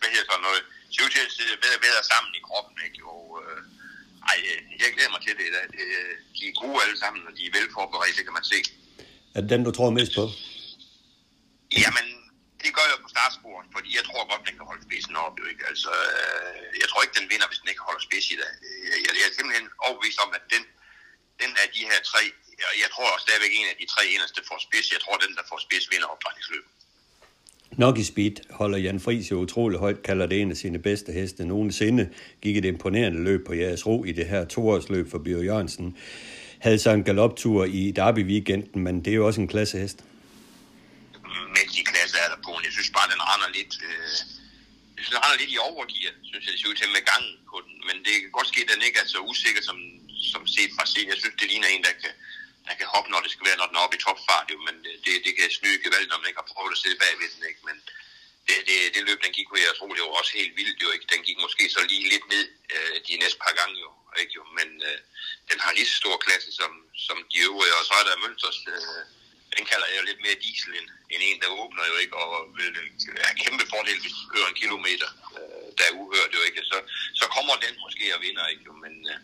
hvad 0.00 0.10
hedder 0.12 0.26
sådan 0.30 0.44
noget, 0.48 0.62
at 1.26 1.32
sidde 1.36 1.56
bedre, 1.64 1.78
bedre 1.86 2.02
sammen 2.12 2.30
i 2.38 2.42
kroppen, 2.48 2.76
ikke, 2.86 3.00
og 3.16 3.24
øh, 3.42 3.58
ej, 4.30 4.36
jeg 4.82 4.88
glæder 4.94 5.12
mig 5.14 5.22
til 5.22 5.34
det, 5.40 5.48
det, 5.74 5.84
de 6.36 6.42
er 6.50 6.54
gode 6.62 6.78
alle 6.84 6.98
sammen, 7.02 7.22
og 7.28 7.32
de 7.36 7.42
er 7.48 7.54
velforberedt, 7.58 8.16
det 8.18 8.24
kan 8.28 8.38
man 8.38 8.46
se. 8.52 8.58
Er 9.34 9.40
det 9.40 9.50
den, 9.52 9.64
du 9.68 9.72
tror 9.74 9.90
mest 9.98 10.12
på? 10.18 10.24
Jamen, 11.82 12.06
det 12.62 12.70
gør 12.76 12.86
jeg 12.90 12.98
på 13.04 13.10
startsporet, 13.16 13.66
fordi 13.76 13.90
jeg 13.98 14.04
tror 14.08 14.22
godt, 14.30 14.46
den 14.48 14.56
kan 14.58 14.66
holde 14.70 14.84
spidsen 14.88 15.14
op. 15.24 15.34
Jo, 15.40 15.44
ikke? 15.52 15.64
Altså, 15.70 15.92
øh, 16.16 16.58
jeg 16.82 16.88
tror 16.88 17.02
ikke, 17.02 17.18
den 17.20 17.30
vinder, 17.32 17.48
hvis 17.48 17.60
den 17.62 17.72
ikke 17.72 17.86
holder 17.88 18.02
spids 18.08 18.26
i 18.34 18.36
dag. 18.42 18.54
Jeg, 18.90 18.98
jeg, 19.04 19.12
jeg 19.18 19.26
er 19.28 19.34
simpelthen 19.38 19.66
overbevist 19.86 20.18
om, 20.24 20.30
at 20.38 20.44
den, 20.54 20.64
den 21.42 21.50
af 21.62 21.68
de 21.76 21.82
her 21.90 22.00
tre, 22.10 22.22
jeg, 22.60 22.68
jeg 22.82 22.90
tror 22.94 23.08
stadigvæk 23.24 23.52
en 23.60 23.68
af 23.72 23.76
de 23.80 23.86
tre 23.94 24.02
eneste 24.14 24.40
får 24.48 24.58
spids. 24.66 24.86
Jeg 24.94 25.00
tror, 25.04 25.16
den, 25.24 25.32
der 25.38 25.44
får 25.50 25.58
spids, 25.66 25.84
vinder 25.92 26.08
opdrætningsløbet. 26.14 26.72
Nogi 27.76 28.04
speed 28.04 28.36
holder 28.50 28.78
Jan 28.78 29.00
Friis 29.00 29.30
jo 29.30 29.36
utrolig 29.40 29.78
højt, 29.78 30.02
kalder 30.02 30.26
det 30.26 30.40
en 30.40 30.50
af 30.50 30.56
sine 30.56 30.78
bedste 30.78 31.12
heste 31.12 31.44
nogensinde. 31.44 32.08
Gik 32.42 32.56
et 32.56 32.64
imponerende 32.64 33.24
løb 33.24 33.46
på 33.46 33.52
jeres 33.54 33.86
ro 33.86 34.04
i 34.04 34.12
det 34.12 34.26
her 34.26 34.44
toårsløb 34.44 35.10
for 35.10 35.18
Bio 35.18 35.42
Jørgensen. 35.42 35.96
havde 36.58 36.78
så 36.78 36.90
en 36.90 37.04
galoptur 37.04 37.64
i 37.64 37.90
Derby 37.90 38.24
weekenden, 38.32 38.82
men 38.86 38.94
det 39.04 39.10
er 39.10 39.18
jo 39.20 39.26
også 39.26 39.40
en 39.40 39.48
klassehest. 39.48 39.98
Med 41.54 41.64
de 41.74 41.80
klasser 41.90 42.18
er 42.24 42.28
der 42.34 42.40
på. 42.46 42.52
Jeg 42.66 42.72
synes 42.76 42.90
bare, 42.96 43.08
den 43.14 43.22
render 43.30 43.50
lidt... 43.58 43.72
Øh, 43.88 44.16
den 45.10 45.18
render 45.22 45.38
lidt 45.42 45.52
i 45.56 45.58
overgear, 45.70 46.12
synes 46.28 46.42
jeg, 46.44 46.52
det 46.52 46.60
ser 46.60 46.70
ud 46.72 46.76
til 46.80 46.88
med 46.96 47.04
gangen 47.12 47.34
på 47.50 47.56
den. 47.66 47.74
Men 47.88 47.96
det 48.06 48.14
kan 48.20 48.30
godt 48.38 48.48
ske, 48.52 48.60
at 48.64 48.70
den 48.72 48.82
ikke 48.86 48.98
er 49.04 49.08
så 49.14 49.18
usikker 49.30 49.62
som, 49.68 49.78
som 50.32 50.42
set 50.56 50.70
fra 50.76 50.84
scenen. 50.90 51.10
Jeg 51.12 51.18
synes, 51.22 51.36
det 51.40 51.46
ligner 51.52 51.68
en, 51.74 51.82
der 51.88 51.94
kan, 52.02 52.12
han 52.68 52.76
kan 52.78 52.92
hoppe, 52.94 53.08
når 53.10 53.20
det 53.24 53.30
skal 53.32 53.46
være, 53.48 53.60
når 53.60 53.68
den 53.68 53.78
er 53.78 53.84
oppe 53.86 53.96
i 53.98 54.04
topfart. 54.06 54.46
Jo. 54.52 54.58
Men 54.68 54.76
øh, 54.90 54.94
det, 55.04 55.14
det 55.26 55.32
kan 55.36 55.50
snyde 55.58 55.82
gevaldigt, 55.84 56.10
når 56.10 56.20
man 56.20 56.28
ikke 56.30 56.42
har 56.42 56.52
prøvet 56.52 56.76
at 56.76 56.82
sidde 56.82 57.00
bagved 57.02 57.30
den. 57.34 57.42
Ikke? 57.50 57.62
Men 57.68 57.76
det, 58.48 58.56
det, 58.68 58.76
det 58.94 59.02
løb, 59.08 59.18
den 59.24 59.32
gik, 59.36 59.48
jo, 59.52 59.56
jeg 59.68 59.74
tror, 59.74 59.94
det 59.96 60.04
var 60.06 60.20
også 60.22 60.34
helt 60.40 60.54
vildt. 60.58 60.82
Jo, 60.82 60.88
ikke? 60.94 61.06
Den 61.12 61.22
gik 61.26 61.38
måske 61.46 61.64
så 61.74 61.80
lige 61.92 62.12
lidt 62.14 62.26
ned 62.34 62.46
øh, 62.74 62.96
de 63.08 63.14
næste 63.22 63.38
par 63.44 63.54
gange. 63.58 63.74
Jo, 63.84 63.90
ikke? 64.20 64.32
Jo. 64.38 64.42
Men 64.58 64.68
øh, 64.88 64.98
den 65.50 65.58
har 65.64 65.72
lige 65.72 65.88
så 65.90 65.96
stor 66.02 66.16
klasse 66.26 66.50
som, 66.60 66.72
som 67.06 67.16
de 67.32 67.38
øvrige. 67.48 67.74
Og 67.78 67.84
så 67.88 67.94
er 68.00 68.04
der 68.06 68.22
Mønsters... 68.24 68.60
Øh, 68.74 69.04
den 69.56 69.64
kalder 69.70 69.88
jeg 69.94 70.04
lidt 70.04 70.20
mere 70.24 70.42
diesel 70.44 70.72
end, 70.78 70.88
end 71.12 71.22
en, 71.28 71.40
der 71.42 71.58
åbner 71.62 71.84
jo 71.92 71.96
ikke, 72.02 72.14
og 72.22 72.30
vil 72.56 72.70
have 73.24 73.34
øh, 73.34 73.42
kæmpe 73.44 73.64
fordel, 73.72 73.98
hvis 74.00 74.16
du 74.18 74.24
kører 74.34 74.48
en 74.48 74.62
kilometer, 74.62 75.08
øh, 75.36 75.66
der 75.78 75.84
er 75.88 75.94
uhørt 76.00 76.32
jo 76.36 76.42
ikke. 76.48 76.60
Så, 76.70 76.76
så 77.20 77.24
kommer 77.36 77.54
den 77.64 77.74
måske 77.84 78.04
og 78.16 78.20
vinder, 78.24 78.46
ikke? 78.52 78.72
Men 78.84 78.94
øh, 79.12 79.18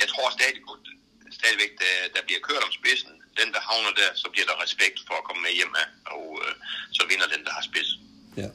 jeg 0.00 0.08
tror 0.08 0.36
stadig, 0.38 0.62
stadigvæk, 1.40 1.72
der, 1.84 1.94
der 2.14 2.22
bliver 2.26 2.42
kørt 2.48 2.62
om 2.68 2.72
spidsen. 2.80 3.12
Den, 3.40 3.48
der 3.54 3.60
havner 3.68 3.92
der, 4.00 4.10
så 4.22 4.26
bliver 4.32 4.46
der 4.50 4.56
respekt 4.64 4.96
for 5.08 5.14
at 5.20 5.24
komme 5.28 5.42
med 5.46 5.52
hjem 5.58 5.72
af, 5.82 5.88
og 6.14 6.24
øh, 6.44 6.52
så 6.98 7.02
vinder 7.10 7.28
den, 7.34 7.42
der 7.46 7.52
har 7.58 7.64
spids. 7.70 7.90
Ja. 8.42 8.48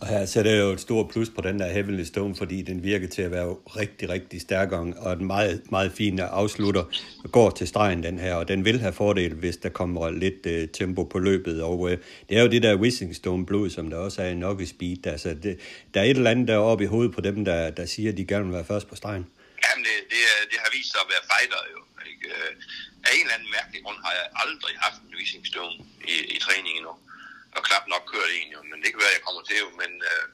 Og 0.00 0.06
her 0.06 0.26
sætter 0.26 0.50
jeg 0.50 0.60
jo 0.60 0.70
et 0.70 0.80
stort 0.80 1.08
plus 1.08 1.28
på 1.28 1.40
den 1.40 1.58
der 1.58 1.72
Heavenly 1.72 2.04
Stone, 2.04 2.36
fordi 2.36 2.62
den 2.62 2.82
virker 2.82 3.08
til 3.08 3.22
at 3.22 3.30
være 3.30 3.56
rigtig, 3.66 4.08
rigtig 4.08 4.40
stærk 4.40 4.72
og 4.72 5.12
en 5.12 5.26
meget, 5.26 5.70
meget 5.70 5.92
fin 5.92 6.18
afslutter. 6.18 6.84
Går 7.32 7.50
til 7.50 7.68
stregen 7.68 8.02
den 8.02 8.18
her, 8.18 8.34
og 8.34 8.48
den 8.48 8.64
vil 8.64 8.80
have 8.80 8.92
fordel, 8.92 9.34
hvis 9.34 9.56
der 9.56 9.68
kommer 9.68 10.10
lidt 10.10 10.46
uh, 10.46 10.68
tempo 10.72 11.04
på 11.04 11.18
løbet. 11.18 11.62
Og 11.62 11.80
uh, 11.80 11.90
det 12.28 12.38
er 12.38 12.42
jo 12.42 12.48
det 12.48 12.62
der 12.62 12.76
Whistling 12.76 13.16
Stone 13.16 13.46
blod, 13.46 13.70
som 13.70 13.90
der 13.90 13.96
også 13.96 14.22
er 14.22 14.28
i 14.28 14.34
nok 14.34 14.62
speed. 14.66 15.06
Altså, 15.06 15.28
det, 15.42 15.60
der 15.94 16.00
er 16.00 16.04
et 16.04 16.16
eller 16.16 16.30
andet 16.30 16.48
der 16.48 16.56
oppe 16.56 16.84
i 16.84 16.86
hovedet 16.86 17.14
på 17.14 17.20
dem, 17.20 17.44
der, 17.44 17.70
der 17.70 17.86
siger, 17.86 18.12
at 18.12 18.18
de 18.18 18.24
gerne 18.24 18.44
vil 18.44 18.54
være 18.54 18.64
først 18.64 18.88
på 18.88 18.96
stregen. 18.96 19.26
Jamen, 19.64 19.84
det, 19.84 19.96
det, 20.10 20.20
det 20.50 20.58
har 20.64 20.70
vist 20.76 20.90
sig 20.90 21.00
at 21.04 21.08
være 21.12 21.24
fighter 21.32 21.62
jo. 21.74 21.89
Øh, 22.28 22.52
af 23.06 23.10
en 23.14 23.24
eller 23.24 23.36
anden 23.36 23.50
mærkelig 23.56 23.80
grund 23.84 23.98
har 24.04 24.12
jeg 24.18 24.26
aldrig 24.42 24.74
haft 24.84 24.98
en 25.02 25.14
Whistling 25.16 25.44
i, 26.12 26.14
i 26.34 26.38
træning 26.44 26.74
endnu. 26.78 26.94
Og 27.56 27.60
knap 27.66 27.84
nok 27.92 28.04
kørt 28.12 28.30
en, 28.38 28.48
jo. 28.54 28.60
men 28.70 28.78
det 28.82 28.88
kan 28.90 29.00
være, 29.02 29.12
at 29.14 29.18
jeg 29.18 29.26
kommer 29.26 29.42
til 29.44 29.56
jo, 29.64 29.68
men 29.82 29.90
øh, 30.10 30.24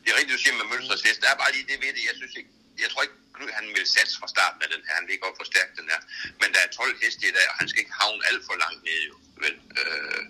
det 0.00 0.08
er 0.08 0.16
rigtigt, 0.18 0.36
du 0.36 0.42
siger 0.42 0.56
med 0.60 0.70
Mønsters 0.72 1.04
hest, 1.06 1.20
der 1.22 1.30
er 1.30 1.42
bare 1.42 1.52
lige 1.54 1.68
det 1.70 1.78
ved 1.84 1.92
det, 1.96 2.04
jeg 2.10 2.16
synes 2.20 2.34
ikke, 2.40 2.52
jeg 2.82 2.90
tror 2.90 3.02
ikke, 3.02 3.18
han 3.58 3.66
vil 3.76 3.86
satse 3.96 4.14
fra 4.20 4.32
starten 4.34 4.60
af 4.64 4.68
den 4.74 4.82
her, 4.86 4.94
han 5.00 5.08
ligger 5.10 5.26
op 5.28 5.36
for 5.38 5.46
stærkt 5.52 5.78
den 5.80 5.88
her, 5.92 6.00
men 6.40 6.48
der 6.54 6.60
er 6.62 6.70
12 6.70 7.02
heste 7.02 7.24
i 7.28 7.34
dag, 7.38 7.46
og 7.50 7.56
han 7.60 7.68
skal 7.68 7.82
ikke 7.82 8.00
havne 8.02 8.26
alt 8.28 8.42
for 8.48 8.56
langt 8.64 8.82
ned 8.88 9.00
jo, 9.10 9.14
vel, 9.44 9.56
øh, 9.80 10.22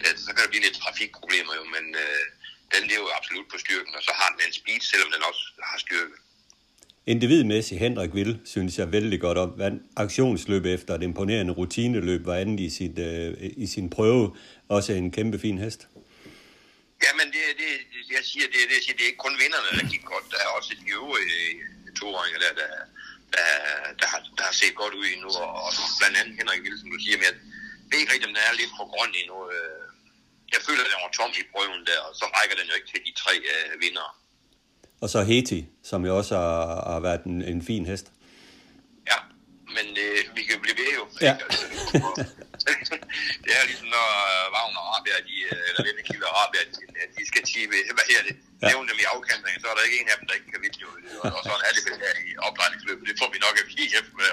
det, 0.00 0.08
så 0.24 0.30
kan 0.32 0.42
der 0.42 0.52
blive 0.52 0.66
lidt 0.66 0.80
trafikproblemer 0.82 1.54
jo, 1.60 1.64
men 1.74 1.84
øh, 2.04 2.24
den 2.74 2.82
lever 2.90 3.06
jo 3.08 3.16
absolut 3.18 3.48
på 3.50 3.58
styrken, 3.64 3.94
og 3.98 4.02
så 4.08 4.12
har 4.20 4.28
den 4.32 4.40
en 4.46 4.58
speed, 4.60 4.82
selvom 4.90 5.10
den 5.14 5.22
også 5.30 5.44
har 5.70 5.78
styrke. 5.78 6.16
Individmæssigt 7.06 7.80
Henrik 7.80 8.14
Vil, 8.14 8.40
synes 8.44 8.78
jeg 8.78 8.92
vældig 8.92 9.20
godt 9.20 9.38
om. 9.38 9.50
Vandt 9.58 9.82
aktionsløb 9.96 10.64
efter 10.76 10.94
et 10.94 11.02
imponerende 11.02 11.52
rutineløb, 11.52 12.26
var 12.26 12.36
andet 12.42 12.60
i, 12.60 12.70
sit, 12.78 12.98
øh, 12.98 13.30
i 13.64 13.66
sin 13.74 13.90
prøve. 13.90 14.36
Også 14.68 14.92
en 14.92 15.10
kæmpe 15.16 15.38
fin 15.44 15.58
hest. 15.58 15.80
Ja, 17.04 17.10
men 17.18 17.26
det, 17.34 17.44
det, 17.60 17.70
jeg 18.16 18.24
siger, 18.30 18.46
det, 18.52 18.60
det, 18.68 18.74
jeg 18.78 18.84
siger, 18.84 18.96
det 18.96 19.04
er 19.04 19.10
ikke 19.12 19.24
kun 19.26 19.36
vinderne, 19.42 19.68
der 19.78 19.86
gik 19.94 20.04
godt. 20.12 20.26
Der 20.32 20.40
er 20.44 20.50
også 20.58 20.70
de 20.80 20.86
øvrige 20.98 21.34
øh, 21.62 21.90
toåringer, 21.98 22.38
der, 22.44 22.52
der, 22.60 22.70
der, 23.34 23.46
der, 24.00 24.06
har, 24.12 24.20
der 24.38 24.44
har 24.50 24.56
set 24.62 24.74
godt 24.82 24.94
ud 25.00 25.06
endnu. 25.14 25.28
Og, 25.44 25.50
og 25.66 25.70
blandt 25.98 26.16
andet 26.20 26.34
Henrik 26.40 26.62
Vil, 26.64 26.80
som 26.80 26.90
du 26.94 26.98
siger, 27.04 27.16
men 27.20 27.26
jeg 27.28 27.36
ved 27.90 27.98
ikke 28.00 28.12
rigtigt, 28.12 28.30
om 28.30 28.34
den 28.36 28.44
er 28.48 28.60
lidt 28.60 28.72
for 28.78 28.86
grøn 28.94 29.12
endnu. 29.20 29.38
Øh. 29.54 29.82
Jeg 30.54 30.60
føler, 30.66 30.82
at 30.84 30.90
den 30.90 31.04
var 31.04 31.12
tom 31.18 31.32
i 31.42 31.44
prøven 31.52 31.82
der, 31.90 32.00
og 32.06 32.12
så 32.20 32.24
rækker 32.36 32.56
den 32.58 32.66
jo 32.70 32.74
ikke 32.78 32.90
til 32.92 33.00
de 33.06 33.12
tre 33.22 33.34
øh, 33.54 33.70
vinder. 33.82 34.08
Og 35.02 35.08
så 35.12 35.18
Heti, 35.30 35.60
som 35.90 36.00
jo 36.08 36.12
også 36.20 36.34
har, 36.44 36.60
har 36.92 37.00
været 37.06 37.22
en, 37.32 37.38
en 37.52 37.60
fin 37.70 37.84
hest. 37.90 38.06
Ja, 39.10 39.18
men 39.76 39.86
øh, 40.04 40.18
vi 40.36 40.42
kan 40.48 40.56
blive 40.64 40.76
ved 40.82 40.90
jo. 40.98 41.04
Ja. 41.26 41.32
det 43.44 43.52
er 43.58 43.62
ligesom 43.70 43.88
når 43.96 44.08
Wagner 44.54 44.80
og 44.84 44.88
Rabia, 44.94 45.18
de, 45.28 45.36
øh, 45.50 45.68
eller 45.68 45.80
Vennekilde 45.86 46.24
og 46.30 46.34
Rabia, 46.40 46.62
de, 46.74 46.82
de 47.16 47.22
skal 47.30 47.42
tibe, 47.52 47.74
hvad 47.96 48.06
her 48.12 48.20
det, 48.28 48.34
ja. 48.62 48.66
nævne 48.70 48.86
dem 48.90 48.98
i 49.04 49.06
afkantringen, 49.14 49.58
så 49.62 49.66
er 49.70 49.74
der 49.76 49.84
ikke 49.88 49.98
en 50.02 50.08
af 50.12 50.16
dem, 50.18 50.26
der 50.28 50.34
ikke 50.38 50.50
kan 50.54 50.60
vinde 50.64 50.78
jo. 50.84 50.88
Og, 51.22 51.28
og 51.36 51.40
sådan 51.46 51.64
er 51.68 51.72
det 51.76 51.82
vel 51.86 51.96
her 52.04 52.14
i 52.30 52.32
opdrejningsløbet. 52.46 53.04
Det 53.10 53.16
får 53.20 53.28
vi 53.34 53.38
nok 53.46 53.56
at 53.62 53.66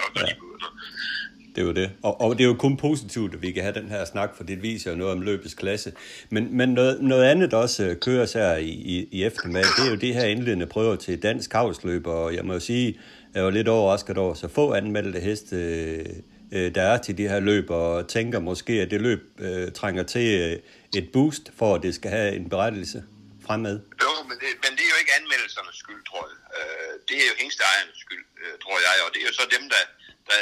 og 0.05 0.09
når 0.15 0.23
ja. 0.23 0.27
de 0.29 0.33
begynder. 0.41 0.69
Det 1.55 1.61
er 1.61 1.65
jo 1.65 1.73
det. 1.73 1.91
Og, 2.03 2.21
og 2.21 2.37
det 2.37 2.43
er 2.43 2.47
jo 2.47 2.53
kun 2.53 2.77
positivt, 2.77 3.33
at 3.33 3.41
vi 3.41 3.51
kan 3.51 3.63
have 3.63 3.73
den 3.73 3.89
her 3.89 4.05
snak, 4.05 4.35
for 4.37 4.43
det 4.43 4.63
viser 4.63 4.91
jo 4.91 4.97
noget 4.97 5.13
om 5.13 5.21
løbets 5.21 5.53
klasse. 5.53 5.93
Men, 6.29 6.57
men 6.57 6.69
noget, 6.69 7.01
noget 7.01 7.23
andet, 7.23 7.51
der 7.51 7.57
også 7.57 7.95
køres 8.01 8.33
kører 8.33 8.49
her 8.49 8.57
i, 8.57 8.69
i, 8.69 9.07
i 9.11 9.23
eftermiddag, 9.23 9.69
det 9.77 9.85
er 9.85 9.89
jo 9.89 9.95
det 9.95 10.13
her 10.13 10.25
indledende 10.25 10.65
prøver 10.65 10.95
til 10.95 11.23
dansk 11.23 11.53
havsløb, 11.53 12.07
og 12.07 12.35
jeg 12.35 12.45
må 12.45 12.53
jo 12.53 12.59
sige, 12.59 12.99
jeg 13.33 13.43
var 13.43 13.49
lidt 13.49 13.67
overrasket 13.67 14.17
over 14.17 14.33
så 14.33 14.47
få 14.47 14.73
anmeldte 14.73 15.19
heste, 15.19 15.55
øh, 15.55 16.05
øh, 16.51 16.75
der 16.75 16.81
er 16.81 16.97
til 16.97 17.17
de 17.17 17.27
her 17.27 17.39
løb, 17.39 17.69
og 17.69 18.07
tænker 18.07 18.39
måske, 18.39 18.73
at 18.73 18.91
det 18.91 19.01
løb 19.01 19.21
øh, 19.39 19.71
trænger 19.71 20.03
til 20.03 20.59
et 20.95 21.09
boost, 21.13 21.51
for 21.57 21.75
at 21.75 21.83
det 21.83 21.95
skal 21.95 22.11
have 22.11 22.35
en 22.35 22.49
berettelse 22.49 23.03
fremad. 23.45 23.75
Jo, 24.03 24.11
men 24.29 24.37
det, 24.41 24.49
men 24.63 24.71
det 24.77 24.83
er 24.87 24.91
jo 24.93 24.99
ikke 25.03 25.13
anmeldelsernes 25.19 25.75
skyld, 25.83 26.03
tror 26.09 26.23
jeg. 26.29 26.37
Det 27.09 27.17
er 27.23 27.27
jo 27.31 27.35
hængsteejernes 27.41 27.99
skyld, 28.05 28.25
tror 28.63 28.77
jeg, 28.87 28.95
og 29.05 29.09
det 29.13 29.19
er 29.21 29.27
jo 29.31 29.35
så 29.41 29.45
dem, 29.57 29.63
der, 29.73 29.83
der 30.29 30.39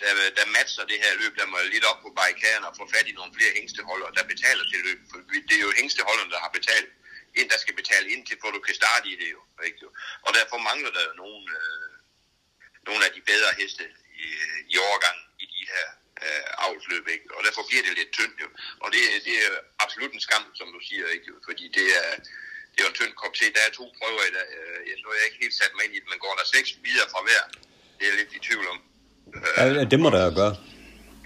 der, 0.00 0.12
der 0.38 0.46
matcher 0.56 0.84
det 0.92 0.98
her 1.04 1.12
løb, 1.22 1.32
der 1.40 1.46
må 1.46 1.56
lidt 1.74 1.84
op 1.90 2.00
på 2.02 2.10
barrikaden 2.18 2.64
og 2.68 2.76
få 2.78 2.84
fat 2.94 3.06
i 3.08 3.12
nogle 3.18 3.34
flere 3.36 3.52
hængsteholdere, 3.58 4.14
der 4.16 4.30
betaler 4.32 4.64
til 4.70 4.80
løb. 4.88 5.00
For 5.10 5.18
det 5.48 5.56
er 5.58 5.64
jo 5.68 5.72
hængsteholderne, 5.80 6.30
der 6.34 6.40
har 6.46 6.52
betalt 6.58 6.90
ind, 7.38 7.50
der 7.50 7.58
skal 7.58 7.74
betale 7.80 8.06
ind 8.14 8.22
til, 8.26 8.36
for 8.40 8.50
du 8.50 8.60
kan 8.66 8.74
starte 8.74 9.06
i 9.12 9.16
det 9.22 9.30
jo. 9.36 9.40
Ikke? 9.68 9.86
Og 10.26 10.30
derfor 10.38 10.58
mangler 10.70 10.90
der 10.96 11.02
jo 11.08 11.14
nogle, 11.22 11.44
øh, 11.60 11.92
nogle 12.88 13.02
af 13.06 13.12
de 13.16 13.22
bedre 13.30 13.50
heste 13.60 13.84
i, 14.24 14.28
i 14.72 14.74
overgang 14.86 15.18
i 15.44 15.46
de 15.54 15.62
her 15.72 15.86
øh, 16.24 16.64
avlsløb. 16.64 17.04
Ikke? 17.14 17.26
Og 17.36 17.40
derfor 17.46 17.62
bliver 17.68 17.84
det 17.86 17.94
lidt 18.00 18.12
tyndt 18.18 18.40
jo. 18.44 18.48
Og 18.82 18.88
det, 18.94 19.02
det 19.26 19.36
er 19.46 19.52
absolut 19.84 20.12
en 20.12 20.26
skam, 20.26 20.44
som 20.60 20.68
du 20.76 20.80
siger, 20.88 21.06
ikke? 21.16 21.32
fordi 21.48 21.64
det 21.78 21.88
er, 22.02 22.10
det 22.72 22.78
er 22.78 22.84
jo 22.86 22.92
en 22.94 23.00
tynd 23.00 23.14
kop 23.22 23.34
til. 23.34 23.54
Der 23.54 23.62
er 23.66 23.70
to 23.70 23.84
prøver 23.98 24.24
i 24.30 24.32
dag. 24.38 24.48
Øh, 24.58 24.80
jeg, 24.88 24.96
nu 25.02 25.08
er 25.08 25.18
jeg 25.20 25.26
ikke 25.28 25.42
helt 25.44 25.58
sat 25.60 25.72
mig 25.74 25.84
ind 25.84 25.94
i 25.94 26.00
det, 26.00 26.08
men 26.10 26.18
går 26.24 26.34
der 26.38 26.46
seks 26.56 26.68
videre 26.86 27.08
fra 27.12 27.22
hver? 27.26 27.42
Det 27.96 28.02
er 28.04 28.10
jeg 28.10 28.18
lidt 28.20 28.32
i 28.38 28.46
tvivl 28.48 28.66
om. 28.68 28.87
Ja, 29.58 29.84
det 29.92 29.98
må 30.04 30.08
der 30.14 30.20
jo 30.28 30.32
gøre. 30.40 30.54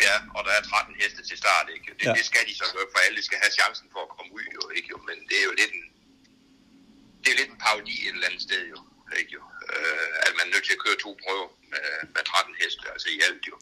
Ja, 0.06 0.16
og 0.36 0.40
der 0.46 0.52
er 0.58 0.62
13 0.62 0.94
heste 1.02 1.20
til 1.30 1.36
start, 1.42 1.66
ikke? 1.74 1.88
Det, 1.98 2.06
ja. 2.08 2.12
det 2.18 2.24
skal 2.30 2.42
de 2.48 2.54
så 2.60 2.66
gøre, 2.74 2.88
for 2.92 3.00
alle 3.06 3.20
skal 3.28 3.38
have 3.44 3.52
chancen 3.60 3.86
for 3.94 4.00
at 4.06 4.10
komme 4.16 4.30
ud, 4.38 4.46
jo, 4.58 4.62
ikke? 4.76 4.88
Jo? 4.92 4.98
Men 5.08 5.16
det 5.28 5.36
er 5.40 5.46
jo 5.50 5.54
lidt 5.60 5.72
en, 5.78 5.84
det 7.22 7.28
er 7.32 7.36
lidt 7.40 7.50
en 7.54 7.60
parodi 7.66 7.94
et 8.06 8.14
eller 8.16 8.28
andet 8.28 8.42
sted, 8.48 8.62
jo. 8.74 8.78
Ikke, 9.20 9.32
jo? 9.38 9.42
Øh, 9.72 10.26
at 10.26 10.32
man 10.36 10.44
er 10.46 10.52
nødt 10.54 10.64
til 10.68 10.74
at 10.76 10.82
køre 10.84 10.96
to 11.04 11.10
prøver 11.24 11.48
med, 11.72 11.86
med 12.14 12.22
13 12.32 12.60
heste, 12.60 12.82
altså 12.94 13.08
i 13.16 13.18
alt, 13.26 13.42
jo. 13.50 13.56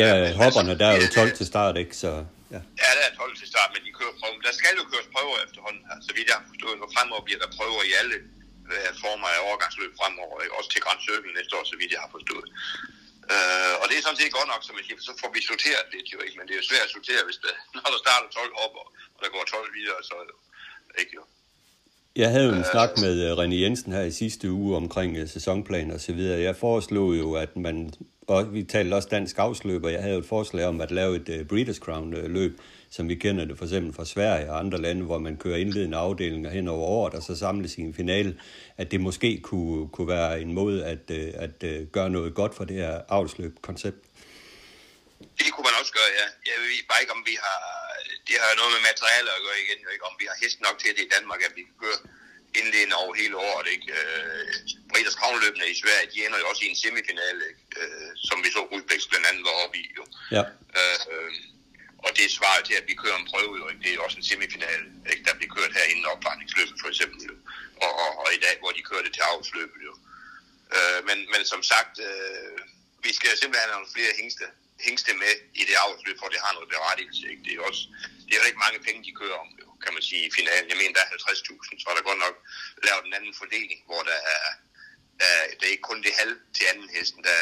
Ja, 0.00 0.08
hopperne, 0.42 0.72
der 0.80 0.86
er 0.90 0.96
jo 1.00 1.06
12 1.20 1.36
til 1.38 1.46
start, 1.52 1.74
ikke? 1.82 1.94
Så, 2.02 2.10
ja. 2.54 2.60
ja, 2.82 2.88
der 2.98 3.04
er 3.08 3.14
12 3.22 3.36
til 3.40 3.48
start, 3.52 3.68
men 3.74 3.80
de 3.86 3.90
kører 3.98 4.14
prøver. 4.20 4.36
Der 4.48 4.54
skal 4.60 4.72
jo 4.80 4.84
køres 4.92 5.08
prøver 5.14 5.36
efterhånden 5.46 5.82
her, 5.88 5.96
så 6.06 6.10
vidt 6.16 6.26
jeg 6.30 6.36
har 6.40 6.46
forstået. 6.52 6.76
Nu 6.82 6.86
fremover 6.96 7.22
bliver 7.26 7.40
der 7.44 7.50
prøver 7.58 7.80
i 7.90 7.92
alle 8.00 8.16
øh, 8.72 8.90
former 9.04 9.28
af 9.34 9.38
overgangsløb 9.48 9.92
fremover, 10.00 10.36
ikke? 10.44 10.54
også 10.58 10.70
til 10.72 10.80
Grand 10.84 11.00
Circle 11.06 11.32
næste 11.38 11.52
år, 11.58 11.64
så 11.70 11.76
vidt 11.80 11.90
jeg 11.96 12.02
har 12.04 12.12
forstået. 12.16 12.48
Øh, 13.34 13.74
og 13.80 13.84
det 13.88 13.94
er 13.96 14.02
sådan 14.04 14.20
set 14.20 14.36
godt 14.38 14.50
nok, 14.52 14.62
som 14.66 14.74
jeg 14.78 14.84
siger, 14.86 14.98
så 15.08 15.12
får 15.22 15.30
vi 15.34 15.40
sorteret 15.50 15.86
lidt 15.94 16.08
jo 16.14 16.18
ikke, 16.24 16.36
men 16.38 16.44
det 16.46 16.52
er 16.54 16.60
jo 16.62 16.68
svært 16.70 16.86
at 16.88 16.94
sortere, 16.96 17.22
hvis 17.28 17.40
det, 17.44 17.54
når 17.76 17.88
der 17.94 18.00
starter 18.04 18.28
12 18.28 18.64
op, 18.64 18.74
og, 18.82 18.86
og 19.14 19.18
der 19.22 19.30
går 19.34 19.42
12 19.44 19.78
videre, 19.78 19.98
så 20.08 20.14
ikke 21.00 21.14
jo. 21.18 21.24
Jeg 22.16 22.30
havde 22.30 22.46
jo 22.48 22.54
en 22.54 22.64
snak 22.72 22.90
med 23.04 23.14
øh, 23.26 23.30
René 23.40 23.54
Jensen 23.54 23.92
her 23.92 24.02
i 24.02 24.10
sidste 24.22 24.50
uge 24.50 24.76
omkring 24.76 25.16
øh, 25.16 25.28
sæsonplan 25.28 25.90
og 25.90 26.00
så 26.00 26.12
videre. 26.12 26.40
Jeg 26.40 26.56
foreslog 26.56 27.18
jo, 27.18 27.32
at 27.32 27.56
man, 27.56 27.94
og 28.26 28.54
vi 28.54 28.62
talte 28.62 28.94
også 28.94 29.08
dansk 29.10 29.38
afsløb, 29.38 29.84
og 29.84 29.92
jeg 29.92 30.00
havde 30.02 30.14
jo 30.14 30.20
et 30.20 30.26
forslag 30.26 30.64
om 30.66 30.80
at 30.80 30.90
lave 30.90 31.16
et 31.16 31.28
uh, 31.28 31.58
Breeders' 31.58 31.78
Crown-løb, 31.78 32.60
som 32.96 33.08
vi 33.08 33.14
kender 33.14 33.44
det 33.44 33.58
for 33.58 33.64
eksempel 33.64 33.92
fra 33.98 34.04
Sverige 34.14 34.50
og 34.50 34.58
andre 34.58 34.78
lande, 34.86 35.02
hvor 35.08 35.18
man 35.18 35.36
kører 35.42 35.58
indledende 35.64 35.96
afdelinger 36.06 36.50
hen 36.50 36.68
over 36.68 36.86
året, 36.98 37.14
og 37.18 37.22
så 37.22 37.32
samles 37.44 37.72
i 37.78 37.80
en 37.80 37.94
finale, 38.02 38.32
at 38.80 38.90
det 38.92 39.00
måske 39.08 39.30
kunne, 39.48 39.88
kunne 39.94 40.10
være 40.16 40.40
en 40.44 40.52
måde 40.60 40.78
at, 40.92 41.04
at, 41.44 41.54
at 41.64 41.92
gøre 41.96 42.10
noget 42.16 42.30
godt 42.40 42.54
for 42.58 42.64
det 42.64 42.76
her 42.82 42.94
avlsløb-koncept. 43.16 44.00
Det 45.40 45.48
kunne 45.52 45.66
man 45.68 45.76
også 45.80 45.92
gøre, 45.98 46.10
ja. 46.20 46.26
Jeg 46.50 46.56
ved 46.62 46.70
bare 46.90 47.00
ikke, 47.02 47.14
om 47.18 47.22
vi 47.30 47.34
har... 47.44 47.60
Det 48.28 48.36
har 48.42 48.52
noget 48.60 48.72
med 48.76 48.82
materialer 48.90 49.32
at 49.38 49.42
gøre 49.46 49.58
igen, 49.64 49.80
ikke? 49.94 50.04
om 50.10 50.14
vi 50.20 50.24
har 50.30 50.36
hest 50.42 50.58
nok 50.66 50.76
til 50.82 50.90
det 50.96 51.02
i 51.08 51.12
Danmark, 51.16 51.40
at 51.48 51.52
vi 51.58 51.62
kan 51.68 51.76
køre 51.84 52.00
indledende 52.60 52.96
over 53.02 53.12
hele 53.22 53.36
året. 53.50 53.66
Ikke? 53.74 53.86
Øh, 53.98 54.46
Breders 54.90 55.16
Kravnløbende 55.20 55.66
i 55.74 55.76
Sverige, 55.82 56.06
de 56.12 56.18
ender 56.26 56.38
jo 56.42 56.46
også 56.50 56.62
i 56.64 56.68
en 56.72 56.78
semifinale, 56.84 57.42
ikke? 57.50 57.62
Øh, 57.80 58.10
som 58.28 58.36
vi 58.44 58.48
så 58.56 58.60
Rudbæks 58.72 59.06
blandt 59.10 59.26
andet 59.30 59.42
var 59.48 59.56
oppe 59.64 59.76
i. 59.82 59.84
Jo. 59.98 60.04
Ja. 60.36 60.44
Øh, 60.78 60.98
og 62.06 62.10
det 62.18 62.36
svarer 62.38 62.62
til, 62.64 62.74
at 62.80 62.88
vi 62.90 62.94
kører 63.02 63.18
en 63.18 63.30
prøve, 63.32 63.54
jo, 63.60 63.64
ikke? 63.68 63.82
det 63.84 63.90
er 63.90 64.04
også 64.06 64.18
en 64.18 64.28
semifinal, 64.30 64.82
ikke? 65.12 65.24
der 65.28 65.34
bliver 65.38 65.54
kørt 65.56 65.72
her 65.78 65.86
inden 65.92 66.06
opvarmningsløbet 66.12 66.76
for 66.82 66.88
eksempel, 66.92 67.18
jo. 67.30 67.34
Og, 67.84 67.92
og, 68.02 68.10
og, 68.22 68.28
i 68.36 68.40
dag, 68.46 68.54
hvor 68.60 68.72
de 68.76 68.88
kører 68.88 69.04
det 69.06 69.12
til 69.14 69.24
afsløbet. 69.32 69.80
Jo. 69.88 69.94
Øh, 70.76 70.98
men, 71.08 71.18
men 71.32 71.42
som 71.52 71.62
sagt, 71.72 71.94
øh, 72.08 72.58
vi 73.06 73.10
skal 73.18 73.30
simpelthen 73.30 73.64
have 73.64 73.76
nogle 73.76 73.94
flere 73.96 74.12
hængste, 74.20 74.44
hængste 74.86 75.12
med 75.22 75.34
i 75.60 75.62
det 75.68 75.76
afsløb, 75.86 76.16
for 76.18 76.28
det 76.32 76.40
har 76.44 76.52
noget 76.52 76.68
berettigelse. 76.74 77.24
Ikke? 77.32 77.42
Det 77.46 77.52
er 77.52 77.60
også 77.70 77.82
det 78.32 78.38
er 78.38 78.44
jo 78.44 78.50
ikke 78.52 78.66
mange 78.66 78.84
penge, 78.86 79.06
de 79.06 79.18
kører 79.20 79.38
om, 79.44 79.50
jo, 79.62 79.66
kan 79.84 79.92
man 79.96 80.04
sige, 80.08 80.22
i 80.28 80.34
finalen. 80.38 80.70
Jeg 80.70 80.78
mener, 80.80 80.94
der 80.96 81.04
er 81.04 81.10
50.000, 81.12 81.82
så 81.82 81.86
er 81.90 81.96
der 81.96 82.08
godt 82.10 82.22
nok 82.26 82.36
lavet 82.86 83.04
en 83.04 83.16
anden 83.18 83.34
fordeling, 83.40 83.80
hvor 83.88 84.02
der 84.10 84.18
er, 84.34 84.44
der, 85.20 85.30
der 85.56 85.64
er 85.66 85.74
ikke 85.74 85.90
kun 85.90 86.02
det 86.06 86.20
halv 86.22 86.36
til 86.56 86.64
anden 86.72 86.88
hesten, 86.96 87.20
der, 87.28 87.38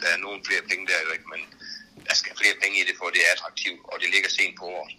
der 0.00 0.08
er 0.14 0.24
nogle 0.24 0.40
flere 0.48 0.64
penge 0.70 0.84
der 0.90 0.98
jo 1.06 1.10
ikke, 1.16 1.28
men 1.34 1.42
der 2.08 2.14
skal 2.20 2.32
flere 2.40 2.56
penge 2.62 2.76
i 2.80 2.84
det, 2.88 2.94
for 3.00 3.06
det 3.14 3.20
er 3.26 3.30
attraktivt, 3.36 3.80
og 3.92 3.96
det 4.02 4.08
ligger 4.14 4.30
sent 4.38 4.54
på 4.60 4.64
året. 4.64 4.92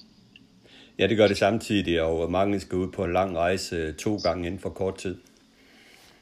Ja, 0.99 1.03
det 1.07 1.17
gør 1.17 1.27
det 1.27 1.37
samtidig, 1.37 2.01
og 2.01 2.31
mange 2.31 2.59
skal 2.59 2.75
ud 2.83 2.91
på 2.97 3.03
en 3.03 3.13
lang 3.13 3.37
rejse 3.37 3.93
to 4.05 4.11
gange 4.25 4.41
inden 4.47 4.61
for 4.65 4.69
kort 4.69 4.97
tid. 5.03 5.15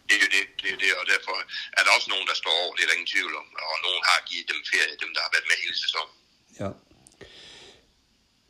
Det 0.08 0.14
er 0.18 0.22
jo 0.26 0.30
det, 0.36 0.44
det, 0.62 0.70
er 0.76 0.80
det, 0.84 0.92
og 1.00 1.06
derfor 1.14 1.36
er 1.78 1.84
der 1.86 1.92
også 1.98 2.10
nogen, 2.14 2.28
der 2.32 2.38
står 2.42 2.56
over, 2.64 2.74
det 2.76 2.84
er 2.84 2.88
der 2.90 2.98
ingen 3.00 3.12
tvivl 3.16 3.34
om, 3.42 3.48
og 3.72 3.78
nogen 3.88 4.04
har 4.10 4.20
givet 4.30 4.46
dem 4.52 4.60
ferie, 4.72 4.96
dem 5.04 5.12
der 5.16 5.22
har 5.26 5.32
været 5.36 5.48
med 5.50 5.58
hele 5.64 5.78
sæsonen. 5.86 6.14
Ja. 6.62 6.70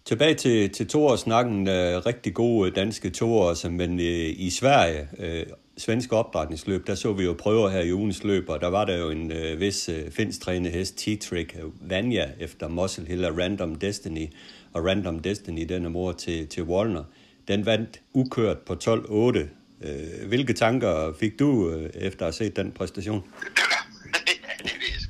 Tilbage 0.05 0.35
til, 0.35 0.73
til 0.73 0.88
toårssnakken. 0.88 1.68
Øh, 1.68 2.05
rigtig 2.05 2.34
gode 2.34 2.72
danske 2.72 3.10
toårs, 3.10 3.64
men 3.64 3.99
øh, 3.99 4.30
i 4.47 4.49
Sverige, 4.49 5.10
øh, 5.19 5.45
svenske 5.78 6.16
opdrætningsløb, 6.16 6.88
der 6.88 6.95
så 6.95 7.14
vi 7.14 7.24
jo 7.24 7.34
prøver 7.34 7.70
her 7.70 7.80
i 7.80 7.94
ugens 7.94 8.24
løb, 8.24 8.50
og 8.50 8.62
der 8.62 8.68
var 8.68 8.86
der 8.86 8.98
jo 8.98 9.10
en 9.10 9.32
øh, 9.32 9.60
vis 9.60 9.90
øh, 9.90 10.12
finstrænet 10.12 10.72
hest, 10.72 11.02
T-Trick 11.02 11.60
øh, 11.60 11.90
Vanya, 11.90 12.30
efter 12.40 12.68
Muscle 12.68 13.06
Hill 13.06 13.26
og 13.26 13.38
Random 13.38 13.76
Destiny, 13.76 14.28
og 14.74 14.86
Random 14.86 15.20
Destiny, 15.20 15.66
den 15.70 15.86
er 15.86 15.90
mor 15.90 16.12
til, 16.12 16.48
til 16.48 16.64
Wallner. 16.64 17.04
Den 17.48 17.66
vandt 17.66 18.02
ukørt 18.14 18.58
på 18.58 18.74
12-8. 18.74 19.40
Øh, 19.88 20.28
hvilke 20.28 20.54
tanker 20.54 21.14
fik 21.20 21.40
du 21.40 21.70
øh, 21.70 21.90
efter 21.95 22.26
at 22.26 22.36
have 22.36 22.45
set 22.45 22.56
den 22.56 22.72
præstation? 22.72 23.24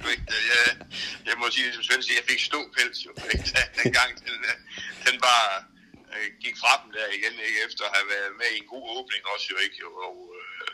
jeg 0.03 0.11
ikke. 0.15 0.26
Øh, 0.40 0.69
jeg, 1.27 1.35
må 1.40 1.45
sige, 1.56 1.68
som 1.73 1.84
Svend 1.84 2.02
siger, 2.03 2.18
jeg 2.22 2.27
fik 2.31 2.41
stå 2.49 2.60
pels 2.76 2.99
jo. 3.06 3.11
Ikke? 3.34 3.45
Den 3.80 3.91
gang, 3.99 4.11
den, 4.27 4.38
øh, 4.49 4.56
den 5.07 5.15
var, 5.27 5.44
øh, 6.15 6.30
gik 6.44 6.56
fra 6.64 6.73
dem 6.81 6.90
der 6.95 7.07
igen, 7.18 7.35
ikke? 7.48 7.60
efter 7.68 7.84
at 7.85 7.95
have 7.98 8.07
været 8.15 8.34
med 8.41 8.49
i 8.53 8.60
en 8.61 8.72
god 8.73 8.85
åbning 8.98 9.22
også 9.34 9.48
jo 9.53 9.57
ikke. 9.65 9.80
Og, 10.07 10.18
øh, 10.40 10.69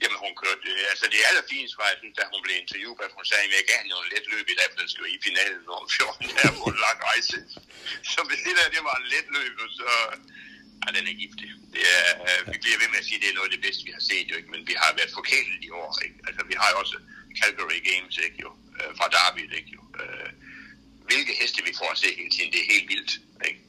jamen 0.00 0.18
hun 0.24 0.32
kørte, 0.42 0.66
øh, 0.72 0.92
altså 0.92 1.06
det 1.14 1.28
allerfineste 1.28 1.78
var, 1.80 1.88
jeg 1.92 1.98
synes, 2.00 2.16
da 2.18 2.22
hun 2.32 2.42
blev 2.44 2.56
interviewet, 2.62 3.06
at 3.06 3.16
hun 3.16 3.24
sagde, 3.30 3.44
at 3.48 3.56
jeg 3.58 3.68
gav 3.70 3.80
en 3.82 4.12
let 4.12 4.26
løb 4.32 4.46
i 4.52 4.56
dag, 4.58 4.68
for 4.70 4.78
den 4.82 4.90
skulle 4.92 5.10
i 5.16 5.24
finalen 5.26 5.64
om 5.78 5.86
14 5.96 6.36
der 6.36 6.50
på 6.60 6.66
en 6.72 6.78
lang 6.86 6.98
rejse. 7.10 7.36
Så 8.12 8.20
hvis 8.28 8.40
det 8.46 8.54
der, 8.58 8.74
det 8.76 8.82
var 8.88 8.96
en 8.98 9.08
let 9.14 9.28
løb, 9.36 9.56
så 9.80 9.88
ja, 10.82 10.88
den 10.96 11.04
er 11.10 11.16
giftig. 11.22 11.48
Det 11.74 11.84
er, 11.98 12.08
øh, 12.28 12.40
vi 12.52 12.56
bliver 12.62 12.78
ved 12.82 12.88
med 12.92 13.00
at 13.02 13.06
sige, 13.08 13.18
at 13.18 13.22
det 13.22 13.30
er 13.30 13.38
noget 13.38 13.50
af 13.50 13.54
det 13.56 13.64
bedste, 13.66 13.82
vi 13.88 13.92
har 13.98 14.04
set 14.10 14.26
jo 14.30 14.36
ikke, 14.38 14.50
men 14.54 14.62
vi 14.70 14.74
har 14.82 14.90
været 14.98 15.12
forkælet 15.18 15.60
i 15.68 15.70
år, 15.82 15.90
ikke? 16.06 16.18
Altså 16.28 16.42
vi 16.50 16.54
har 16.60 16.68
jo 16.72 16.76
også 16.82 16.96
Calgary 17.40 17.80
Games, 17.90 18.14
ikke 18.26 18.38
jo, 18.44 18.50
øh, 18.78 18.90
fra 18.98 19.06
Derby, 19.14 19.42
ikke 19.58 19.72
jo. 19.78 19.82
Øh, 20.00 20.30
hvilke 21.08 21.32
heste 21.40 21.64
vi 21.68 21.72
får 21.80 21.90
at 21.94 21.98
se 21.98 22.08
hele 22.20 22.30
tiden, 22.34 22.52
det 22.52 22.60
er 22.60 22.72
helt 22.74 22.88
vildt, 22.92 23.12
ikke? 23.48 23.60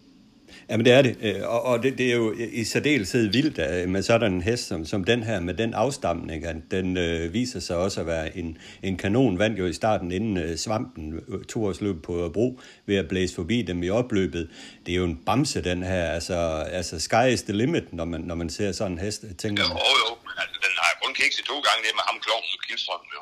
Jamen 0.70 0.86
det 0.86 0.94
er 0.94 1.02
det, 1.02 1.18
øh, 1.22 1.48
og, 1.50 1.62
og 1.64 1.84
det, 1.84 1.98
det 1.98 2.12
er 2.12 2.16
jo 2.16 2.36
i 2.38 2.64
særdeleshed 2.64 3.28
vildt 3.28 3.60
øh, 3.60 3.90
med 3.90 4.04
sådan 4.04 4.34
en 4.34 4.42
hest 4.42 4.68
som, 4.68 4.86
som 4.86 5.04
den 5.04 5.24
her, 5.24 5.40
med 5.40 5.54
den 5.54 5.74
afstamning, 5.74 6.46
at 6.46 6.56
den 6.72 6.98
øh, 6.98 7.34
viser 7.34 7.60
sig 7.60 7.78
også 7.78 8.02
at 8.02 8.08
være 8.08 8.38
en, 8.38 8.58
en 8.84 8.98
kanon, 8.98 9.40
vandt 9.40 9.60
jo 9.60 9.66
i 9.66 9.74
starten 9.74 10.12
inden 10.12 10.38
øh, 10.38 10.58
svampen 10.58 11.24
øh, 11.28 11.46
to 11.46 11.66
års 11.66 11.82
løb 11.82 12.04
på 12.04 12.32
Bro 12.34 12.60
ved 12.86 12.96
at 12.96 13.08
blæse 13.08 13.36
forbi 13.36 13.62
dem 13.62 13.84
i 13.84 13.90
opløbet. 13.90 14.50
Det 14.86 14.92
er 14.92 14.96
jo 14.96 15.04
en 15.04 15.20
bamse 15.26 15.64
den 15.64 15.84
her, 15.84 16.06
altså, 16.12 16.38
altså 16.72 17.00
sky 17.00 17.26
is 17.34 17.42
the 17.44 17.54
limit, 17.54 17.94
når 17.94 18.06
man, 18.06 18.22
når 18.22 18.36
man 18.36 18.50
ser 18.50 18.72
sådan 18.72 18.92
en 18.92 19.00
hest, 19.00 19.22
tænker 19.38 19.64
man. 19.64 19.78
Jo, 19.78 19.94
jo, 20.04 20.18
altså, 20.42 20.58
den 20.66 20.74
har 20.82 20.92
kun 21.04 21.14
kikset 21.14 21.46
to 21.46 21.58
gange, 21.68 21.80
det 21.86 21.92
med 22.00 22.06
ham 22.10 22.18
klovnen 22.26 22.56
Kilstrøm, 22.68 23.04
jo. 23.16 23.20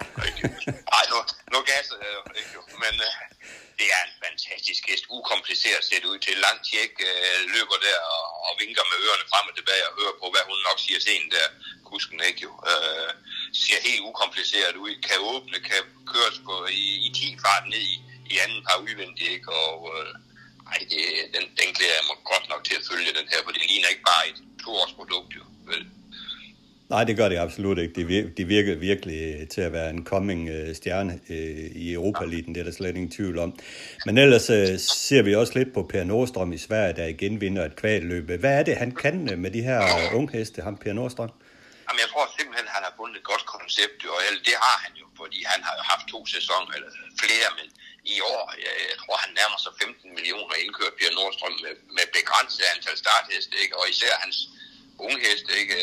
Nej, 0.93 1.03
nu, 1.11 1.17
nu 1.53 1.57
gasser 1.71 1.95
jeg 2.03 2.11
jo, 2.17 2.21
ikke 2.39 2.51
jo. 2.57 2.61
Men 2.83 2.93
øh, 3.07 3.32
det 3.79 3.87
er 3.97 4.01
en 4.07 4.15
fantastisk 4.25 4.81
hest, 4.89 5.05
ukompliceret 5.17 5.83
set 5.89 6.05
ud 6.11 6.17
til. 6.25 6.35
Langt 6.45 6.63
tjek, 6.69 6.91
øh, 7.09 7.39
løber 7.55 7.77
der 7.87 7.97
og, 8.15 8.25
og 8.47 8.51
vinker 8.61 8.85
med 8.91 8.97
ørerne 9.05 9.25
frem 9.31 9.45
og 9.49 9.55
tilbage 9.59 9.83
og 9.87 9.93
hører 9.99 10.15
på, 10.21 10.25
hvad 10.33 10.43
hun 10.49 10.59
nok 10.67 10.79
siger 10.85 10.99
til 11.01 11.13
en 11.17 11.27
der, 11.35 11.47
kusken 11.89 12.19
ikke 12.29 12.41
jo. 12.47 12.51
Øh, 12.71 13.11
ser 13.63 13.79
helt 13.89 14.03
ukompliceret 14.09 14.75
ud, 14.83 14.93
kan 15.07 15.19
åbne, 15.33 15.57
kan 15.69 15.81
køres 16.13 16.37
på 16.47 16.55
i, 16.83 16.85
i 17.05 17.09
10 17.15 17.37
fart 17.43 17.65
ned 17.73 17.83
i, 17.93 17.95
i 18.31 18.33
anden 18.43 18.61
par 18.67 18.77
udvendigt, 18.85 19.31
ikke? 19.35 19.49
Og 19.63 19.77
øh, 19.93 20.11
ej, 20.71 20.79
det, 20.91 21.03
den, 21.35 21.43
den 21.59 21.69
glæder 21.77 21.97
jeg 21.99 22.09
mig 22.11 22.19
godt 22.31 22.45
nok 22.51 22.61
til 22.63 22.75
at 22.79 22.87
følge 22.89 23.17
den 23.19 23.27
her, 23.31 23.39
for 23.43 23.51
det 23.51 23.63
ligner 23.69 23.93
ikke 23.93 24.09
bare 24.11 24.23
et 24.31 24.39
toårsprodukt 24.63 25.31
jo, 25.39 25.43
vel? 25.69 25.83
Nej, 26.89 27.03
det 27.03 27.17
gør 27.17 27.29
det 27.29 27.37
absolut 27.37 27.77
ikke. 27.77 27.95
Det 27.95 28.07
virker, 28.07 28.29
det 28.37 28.49
virker 28.49 28.75
virkelig 28.75 29.35
øh, 29.35 29.47
til 29.47 29.61
at 29.61 29.73
være 29.73 29.89
en 29.89 30.05
coming 30.05 30.49
øh, 30.49 30.75
stjerne 30.75 31.19
øh, 31.29 31.65
i 31.85 31.93
europa 31.93 32.23
-liden. 32.25 32.53
det 32.53 32.57
er 32.57 32.63
der 32.63 32.71
slet 32.71 32.95
ingen 32.95 33.11
tvivl 33.11 33.37
om. 33.39 33.59
Men 34.05 34.17
ellers 34.17 34.43
ser 34.81 35.21
vi 35.21 35.35
også 35.35 35.53
lidt 35.59 35.73
på 35.73 35.83
Per 35.91 36.03
Nordstrøm 36.03 36.53
i 36.53 36.57
Sverige, 36.57 36.93
der 36.93 37.05
igen 37.05 37.41
vinder 37.41 37.65
et 37.65 37.75
kvalløb. 37.75 38.25
Hvad 38.43 38.53
er 38.59 38.63
det, 38.63 38.75
han 38.77 38.91
kan 39.03 39.15
med 39.43 39.51
de 39.51 39.61
her 39.61 39.81
ungheste, 40.19 40.61
ham 40.61 40.77
Per 40.77 40.93
Nordstrøm? 40.93 41.31
Jamen, 41.85 41.99
jeg 42.03 42.09
tror 42.13 42.25
simpelthen, 42.37 42.67
han 42.75 42.83
har 42.87 42.93
fundet 42.99 43.15
et 43.21 43.25
godt 43.31 43.45
koncept, 43.55 43.99
og 44.13 44.19
det 44.47 44.55
har 44.65 44.77
han 44.83 44.93
jo, 45.01 45.05
fordi 45.21 45.39
han 45.51 45.61
har 45.67 45.75
haft 45.91 46.05
to 46.13 46.19
sæsoner, 46.35 46.71
eller 46.77 46.89
flere, 47.21 47.47
men 47.59 47.67
i 48.15 48.17
år, 48.33 48.43
jeg, 48.65 48.75
jeg 48.91 48.97
tror, 49.01 49.15
han 49.25 49.31
nærmer 49.39 49.59
sig 49.65 49.73
15 49.81 50.15
millioner 50.17 50.55
indkørt 50.63 50.93
Per 50.99 51.11
Nordstrøm 51.17 51.55
med, 51.65 51.73
med 51.97 52.05
begrænset 52.17 52.63
antal 52.73 52.97
startheste, 53.03 53.53
ikke? 53.63 53.73
og 53.79 53.85
især 53.93 54.13
hans 54.23 54.37
ungheste, 55.07 55.51
ikke? 55.61 55.77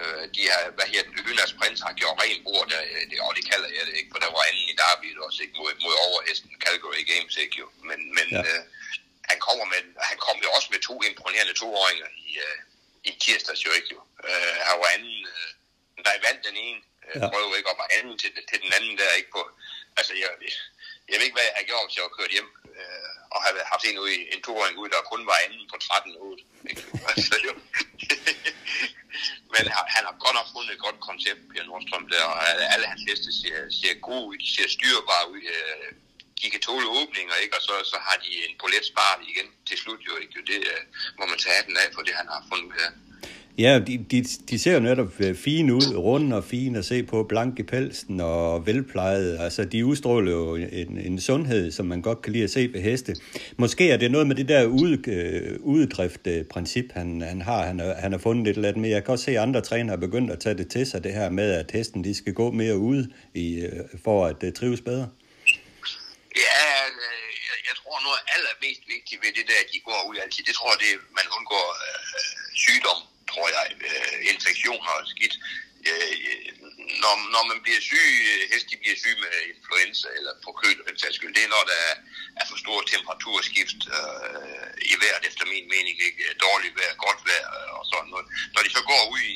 Øh, 0.00 0.24
de 0.36 0.42
har, 0.50 0.62
hvad 0.76 0.86
her, 0.92 1.02
den, 1.06 1.14
Ønas 1.30 1.52
Prins 1.58 1.80
har 1.86 1.94
gjort 2.00 2.16
ren 2.22 2.40
bord, 2.46 2.66
der, 2.72 2.80
det, 3.10 3.16
og 3.26 3.32
det 3.36 3.44
kalder 3.50 3.68
jeg 3.76 3.84
det 3.88 3.94
ikke, 4.00 4.10
for 4.12 4.20
der 4.24 4.30
var 4.36 4.42
anden 4.48 4.66
i 4.72 4.76
Derby 4.82 5.08
også, 5.26 5.38
ikke, 5.44 5.56
mod, 5.58 5.70
mod 5.84 5.94
overhesten 6.06 6.50
Calgary 6.64 7.02
Games, 7.12 7.34
ikke 7.44 7.56
jo. 7.62 7.66
Men, 7.88 7.98
men 8.16 8.26
ja. 8.36 8.40
øh, 8.48 8.62
han, 9.30 9.38
kommer 9.46 9.64
med, 9.72 9.80
han 10.10 10.18
kom 10.26 10.36
jo 10.44 10.48
også 10.56 10.68
med 10.74 10.80
to 10.88 10.94
imponerende 11.08 11.54
toåringer 11.60 12.08
i, 12.26 12.28
øh, 12.46 12.58
i 13.08 13.10
tirsdags 13.22 13.66
jo, 13.66 13.70
ikke 13.78 13.90
jo. 13.96 14.00
Øh, 14.28 14.54
han 14.68 14.76
var 14.82 14.90
anden, 14.96 15.18
øh, 15.32 15.50
der 16.04 16.24
vandt 16.26 16.42
den 16.48 16.56
ene, 16.66 16.80
øh, 17.06 17.16
ja. 17.22 17.26
prøvede 17.32 17.56
ikke, 17.58 17.70
og 17.72 17.78
var 17.82 17.90
anden 17.96 18.14
til, 18.22 18.30
til 18.50 18.58
den 18.64 18.72
anden 18.76 18.94
der, 18.98 19.18
ikke 19.20 19.32
på, 19.36 19.42
altså 19.98 20.12
jeg, 20.22 20.30
jeg 21.10 21.16
ved 21.18 21.26
ikke, 21.26 21.38
hvad 21.38 21.48
jeg 21.48 21.58
har 21.60 21.68
gjort, 21.70 21.84
hvis 21.86 21.96
jeg 21.96 22.06
var 22.08 22.16
kørt 22.18 22.32
hjem, 22.36 22.50
øh, 22.78 23.14
og 23.34 23.38
havde 23.44 23.70
haft 23.72 23.84
en, 23.90 23.98
ud, 24.04 24.10
en 24.34 24.42
toåring 24.46 24.76
ud, 24.82 24.88
der 24.94 25.10
kun 25.12 25.22
var 25.30 25.38
anden 25.44 25.64
på 25.72 25.76
13-8. 25.84 26.42
Altså. 27.10 27.36
Men 29.52 29.62
han 29.94 30.02
har 30.08 30.16
godt 30.24 30.36
nok 30.38 30.48
fundet 30.54 30.72
et 30.72 30.84
godt 30.86 30.98
koncept, 31.08 31.40
Pierre 31.50 31.66
Nordstrøm, 31.66 32.06
der, 32.12 32.24
og 32.32 32.40
alle 32.74 32.86
hans 32.92 33.02
heste 33.08 33.30
ser, 33.40 33.58
ser 33.80 33.94
gode 34.08 34.24
ud, 34.30 34.36
ser 34.54 34.68
styrbare 34.76 35.24
ud, 35.34 35.42
øh, 35.56 35.90
de 36.40 36.50
kan 36.50 36.60
tåle 36.60 36.88
åbninger, 37.00 37.34
ikke? 37.42 37.56
og 37.56 37.62
så, 37.68 37.74
så 37.92 37.98
har 38.06 38.16
de 38.24 38.30
en 38.48 38.56
polet 38.62 38.84
sparet 38.92 39.20
igen 39.30 39.48
til 39.68 39.76
slut, 39.82 40.02
jo, 40.08 40.14
ikke? 40.22 40.38
Det 40.50 40.60
øh, 40.72 40.82
må 41.18 41.24
man 41.26 41.38
tage 41.46 41.62
den 41.66 41.76
af 41.82 41.88
for 41.94 42.02
det, 42.06 42.14
han 42.20 42.28
har 42.34 42.40
fundet 42.50 42.72
her. 42.80 42.90
Ja, 43.58 43.78
de, 43.78 44.04
de, 44.10 44.24
de 44.50 44.58
ser 44.58 44.74
jo 44.74 44.80
netop 44.80 45.20
øh, 45.20 45.36
fine 45.36 45.74
ud, 45.74 45.96
runde 45.96 46.36
og 46.36 46.44
fine 46.44 46.78
at 46.78 46.84
se 46.84 47.02
på, 47.02 47.22
blank 47.22 47.58
i 47.58 47.62
pelsen 47.62 48.20
og 48.20 48.66
velplejede. 48.66 49.38
Altså, 49.38 49.64
de 49.64 49.86
udstråler 49.86 50.32
jo 50.32 50.54
en, 50.54 50.98
en 50.98 51.20
sundhed, 51.20 51.72
som 51.72 51.86
man 51.86 52.02
godt 52.02 52.22
kan 52.22 52.32
lide 52.32 52.44
at 52.44 52.50
se 52.50 52.72
ved 52.72 52.80
heste. 52.80 53.16
Måske 53.56 53.90
er 53.90 53.96
det 53.96 54.10
noget 54.10 54.26
med 54.26 54.36
det 54.36 54.48
der 54.48 54.66
ude, 54.66 55.10
øh, 55.10 55.58
uddriftprincip, 55.60 56.92
han, 56.92 57.20
han 57.20 57.42
har. 57.42 57.66
Han, 57.66 57.80
han 57.80 58.12
har 58.12 58.18
fundet 58.18 58.48
et 58.50 58.56
eller 58.56 58.68
andet, 58.68 58.82
men 58.82 58.90
jeg 58.90 59.04
kan 59.04 59.12
også 59.12 59.24
se, 59.24 59.30
at 59.30 59.42
andre 59.42 59.60
trænere 59.60 59.96
er 59.96 60.00
begyndt 60.00 60.30
at 60.30 60.40
tage 60.40 60.58
det 60.58 60.68
til 60.70 60.86
sig, 60.86 61.04
det 61.04 61.12
her 61.12 61.30
med, 61.30 61.52
at 61.52 61.70
hesten 61.70 62.04
de 62.04 62.14
skal 62.14 62.34
gå 62.34 62.50
mere 62.50 62.76
ud 62.78 63.06
i, 63.34 63.60
øh, 63.60 63.80
for 64.04 64.26
at 64.26 64.42
øh, 64.44 64.52
trives 64.52 64.80
bedre. 64.80 65.08
Ja, 66.46 66.64
øh, 67.02 67.30
jeg, 67.48 67.56
jeg 67.68 67.74
tror 67.80 67.96
noget 68.08 68.20
allermest 68.34 68.82
vigtigt 68.94 69.18
ved 69.24 69.30
det 69.38 69.44
der, 69.50 69.58
at 69.64 69.68
de 69.74 69.78
går 69.88 70.00
ud 70.08 70.16
altid, 70.24 70.44
det 70.44 70.54
tror 70.54 70.70
jeg, 70.72 70.80
det 70.84 70.92
man 71.18 71.26
undgår 71.38 71.66
øh, 71.84 71.94
sygdom 72.64 73.13
tror 73.34 73.48
jeg, 73.56 73.66
øh, 73.88 74.16
infektioner 74.32 74.92
og 75.00 75.06
skidt. 75.14 75.34
Øh, 75.88 76.14
øh 76.30 76.54
når, 77.02 77.14
når 77.34 77.44
man 77.50 77.58
bliver 77.64 77.80
syg, 77.90 78.08
øh, 78.30 78.42
heste 78.52 78.68
de 78.72 78.76
bliver 78.82 78.98
syg 79.02 79.16
med 79.24 79.32
influenza 79.54 80.08
eller 80.18 80.34
på 80.44 80.50
køl, 80.60 80.78
det 81.36 81.42
er 81.44 81.54
når 81.56 81.64
der 81.70 81.78
er, 81.88 81.96
er 82.40 82.44
for 82.50 82.56
store 82.64 82.82
temperaturskift 82.92 83.80
øh, 83.96 84.70
i 84.92 84.94
vejret, 85.02 85.24
efter 85.30 85.44
min 85.54 85.66
mening, 85.74 85.94
ikke 86.08 86.22
øh, 86.28 86.34
dårligt 86.46 86.74
vejr, 86.78 86.94
godt 87.06 87.20
vejr 87.30 87.48
og 87.78 87.84
sådan 87.92 88.10
noget. 88.14 88.26
Når 88.54 88.62
de 88.62 88.70
så 88.76 88.82
går 88.90 89.02
ud 89.14 89.22
i 89.32 89.34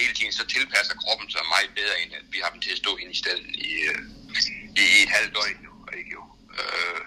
hele 0.00 0.14
tiden, 0.14 0.32
så 0.32 0.44
tilpasser 0.46 0.94
kroppen 1.02 1.28
sig 1.30 1.44
meget 1.54 1.70
bedre, 1.78 1.96
end 2.02 2.12
at 2.20 2.26
vi 2.34 2.38
har 2.42 2.50
dem 2.54 2.60
til 2.62 2.74
at 2.74 2.82
stå 2.84 2.92
ind 2.96 3.10
i 3.14 3.20
stallen 3.22 3.54
i, 3.68 3.72
øh, 3.90 4.02
i, 4.80 4.84
i 4.96 4.98
et 5.04 5.12
halvt 5.16 5.34
døgn. 5.36 5.60
Ikke, 5.98 6.12
jo. 6.18 6.22
Øh, 6.58 7.00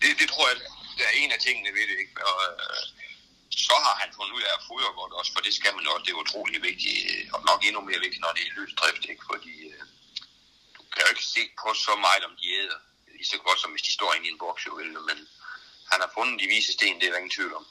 det, 0.00 0.10
det 0.20 0.28
tror 0.32 0.46
jeg, 0.50 0.56
der 0.98 1.04
er 1.10 1.14
en 1.22 1.32
af 1.36 1.40
tingene 1.46 1.70
ved 1.78 1.84
det. 1.90 1.96
Ikke? 2.02 2.14
Og, 2.30 2.38
øh, 2.64 2.82
så 3.68 3.76
har 3.86 3.94
han 4.02 4.10
fundet 4.16 4.32
ud 4.36 4.44
af 4.48 4.52
at 4.56 4.64
fodre 4.68 4.90
godt 5.00 5.12
også, 5.18 5.30
for 5.34 5.42
det 5.46 5.54
skal 5.58 5.72
man 5.76 5.84
også. 5.92 6.04
Det 6.06 6.12
er 6.12 6.24
utrolig 6.24 6.58
vigtigt, 6.68 7.00
øh, 7.12 7.34
og 7.34 7.40
nok 7.50 7.60
endnu 7.66 7.80
mere 7.88 8.00
vigtigt, 8.04 8.22
når 8.24 8.32
det 8.36 8.42
er 8.44 8.56
løs 8.58 8.72
drift, 8.80 9.04
ikke? 9.12 9.24
fordi 9.32 9.54
øh, 9.72 9.82
du 10.76 10.82
kan 10.92 11.02
jo 11.04 11.10
ikke 11.14 11.26
se 11.36 11.42
på 11.60 11.68
så 11.86 11.94
meget, 12.06 12.22
om 12.28 12.34
de 12.40 12.46
æder, 12.60 12.78
lige 13.16 13.28
så 13.32 13.38
godt 13.46 13.58
som 13.60 13.70
hvis 13.74 13.86
de 13.88 13.92
står 13.98 14.10
inde 14.14 14.26
i 14.28 14.32
en 14.34 14.42
boks, 14.44 14.62
jo, 14.68 14.72
men 15.10 15.18
han 15.92 15.98
har 16.04 16.10
fundet 16.16 16.34
de 16.40 16.46
vise 16.54 16.72
sten, 16.76 16.96
det 16.98 17.06
er 17.06 17.12
der 17.12 17.22
ingen 17.22 17.36
tvivl 17.38 17.54
om. 17.60 17.66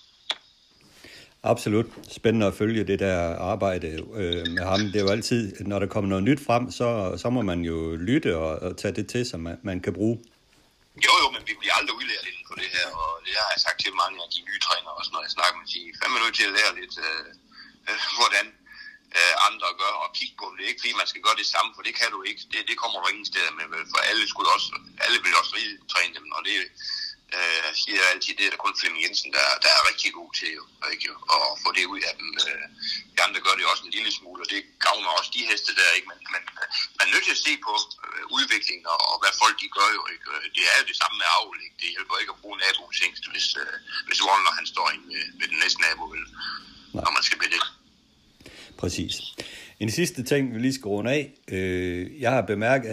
Absolut. 1.44 1.86
Spændende 2.10 2.46
at 2.46 2.54
følge 2.54 2.84
det 2.84 3.00
der 3.00 3.36
arbejde 3.36 3.88
øh, 4.14 4.48
med 4.56 4.64
ham. 4.64 4.80
Det 4.80 4.96
er 4.96 5.04
jo 5.08 5.10
altid, 5.10 5.42
når 5.60 5.80
der 5.80 5.88
kommer 5.88 6.10
noget 6.10 6.24
nyt 6.24 6.46
frem, 6.46 6.72
så, 6.72 7.14
så 7.18 7.30
må 7.30 7.42
man 7.42 7.62
jo 7.62 7.96
lytte 7.96 8.38
og, 8.38 8.60
og 8.60 8.78
tage 8.78 8.96
det 8.96 9.08
til, 9.08 9.26
som 9.26 9.40
man, 9.40 9.58
man 9.64 9.80
kan 9.80 9.94
bruge. 9.94 10.20
Jo, 11.06 11.14
jo, 11.22 11.28
men 11.34 11.42
vi 11.50 11.54
bliver 11.60 11.76
aldrig 11.80 11.96
udlært 12.00 12.26
inden 12.30 12.46
på 12.50 12.56
det 12.62 12.70
her, 12.76 12.88
og 13.02 13.12
det 13.26 13.34
har 13.42 13.50
jeg 13.54 13.62
sagt 13.66 13.80
til 13.82 14.02
mange 14.04 14.18
af 14.24 14.30
de 14.36 14.42
nye 14.48 14.60
trænere 14.66 14.98
også, 15.00 15.12
når 15.14 15.22
jeg 15.26 15.36
snakker 15.38 15.58
med 15.60 15.68
de 15.74 15.82
Fem 16.00 16.12
minutter 16.12 16.38
til 16.38 16.50
at 16.50 16.56
lære 16.58 16.78
lidt, 16.80 16.96
øh, 17.08 17.30
øh, 17.90 18.00
hvordan 18.18 18.46
øh, 19.18 19.34
andre 19.48 19.70
gør, 19.82 19.94
og 20.04 20.10
kigge 20.18 20.36
på 20.38 20.46
dem. 20.48 20.56
Det 20.56 20.64
er 20.64 20.72
ikke 20.72 20.84
fordi, 20.84 21.02
man 21.02 21.12
skal 21.12 21.26
gøre 21.28 21.40
det 21.42 21.52
samme, 21.54 21.70
for 21.76 21.84
det 21.88 21.94
kan 22.00 22.10
du 22.16 22.20
ikke. 22.30 22.42
Det, 22.52 22.60
det 22.70 22.78
kommer 22.82 22.98
du 23.00 23.08
ingen 23.08 23.30
steder 23.32 23.52
med, 23.58 23.66
for 23.94 24.00
alle, 24.10 24.24
skulle 24.32 24.50
også, 24.56 24.70
alle 25.06 25.18
vil 25.24 25.40
også 25.42 25.54
ride 25.58 25.76
træne 25.94 26.14
dem, 26.18 26.28
og 26.38 26.42
det 26.48 26.56
øh, 27.94 28.00
jeg 28.00 28.06
siger 28.06 28.14
altid, 28.14 28.34
det 28.38 28.46
er 28.46 28.52
der 28.54 28.66
kun 28.66 28.76
Flemming 28.80 29.04
Jensen, 29.06 29.30
der, 29.38 29.46
der 29.64 29.72
er 29.78 29.82
rigtig 29.92 30.12
god 30.20 30.32
til 30.40 30.52
ikke? 30.94 31.08
at 31.36 31.44
få 31.64 31.70
det 31.78 31.86
ud 31.94 32.02
af 32.10 32.14
dem. 32.20 32.28
De 33.16 33.20
andre 33.26 33.40
gør 33.46 33.56
det 33.58 33.66
også 33.72 33.84
en 33.88 33.96
lille 33.98 34.12
smule, 34.20 34.40
og 34.44 34.50
det 34.54 34.62
gavner 34.86 35.10
også 35.20 35.32
de 35.38 35.44
heste 35.50 35.72
der, 35.80 35.90
ikke? 35.98 36.08
Men, 36.12 36.20
men 36.34 36.44
man 36.98 37.06
er 37.08 37.12
nødt 37.14 37.26
til 37.28 37.38
at 37.38 37.44
se 37.48 37.54
på 37.68 37.74
øh, 38.08 38.24
udviklingen 38.38 38.86
og, 38.94 39.00
og 39.12 39.18
hvad 39.22 39.34
folk 39.44 39.56
de 39.64 39.68
gør 39.78 39.90
jo, 39.98 40.02
ikke? 40.14 40.26
Det 40.58 40.64
er 40.72 40.76
jo 40.82 40.86
det 40.92 40.98
samme 41.02 41.16
med 41.22 41.28
avl, 41.38 41.58
ikke? 41.66 41.78
Det 41.82 41.90
hjælper 41.96 42.16
ikke 42.22 42.34
at 42.36 42.42
bruge 42.42 42.58
naboens 42.64 43.00
hængst, 43.04 43.24
hvis, 43.34 43.48
øh, 43.64 43.76
hvis 44.08 44.20
Warner 44.26 44.54
han 44.60 44.68
står 44.74 44.88
ind 44.96 45.04
med, 45.12 45.24
med 45.40 45.48
den 45.52 45.60
næste 45.64 45.80
nabo, 45.86 46.06
vel? 46.14 46.26
når 47.06 47.14
man 47.18 47.24
skal 47.28 47.38
det. 47.56 47.64
Præcis. 48.82 49.16
En 49.80 49.92
sidste 49.92 50.24
ting, 50.24 50.54
vi 50.54 50.60
lige 50.60 50.74
skal 50.74 50.88
runde 50.88 51.12
af. 51.12 51.34
Øh, 51.52 52.22
jeg 52.22 52.32
har 52.32 52.42
bemærket 52.42 52.92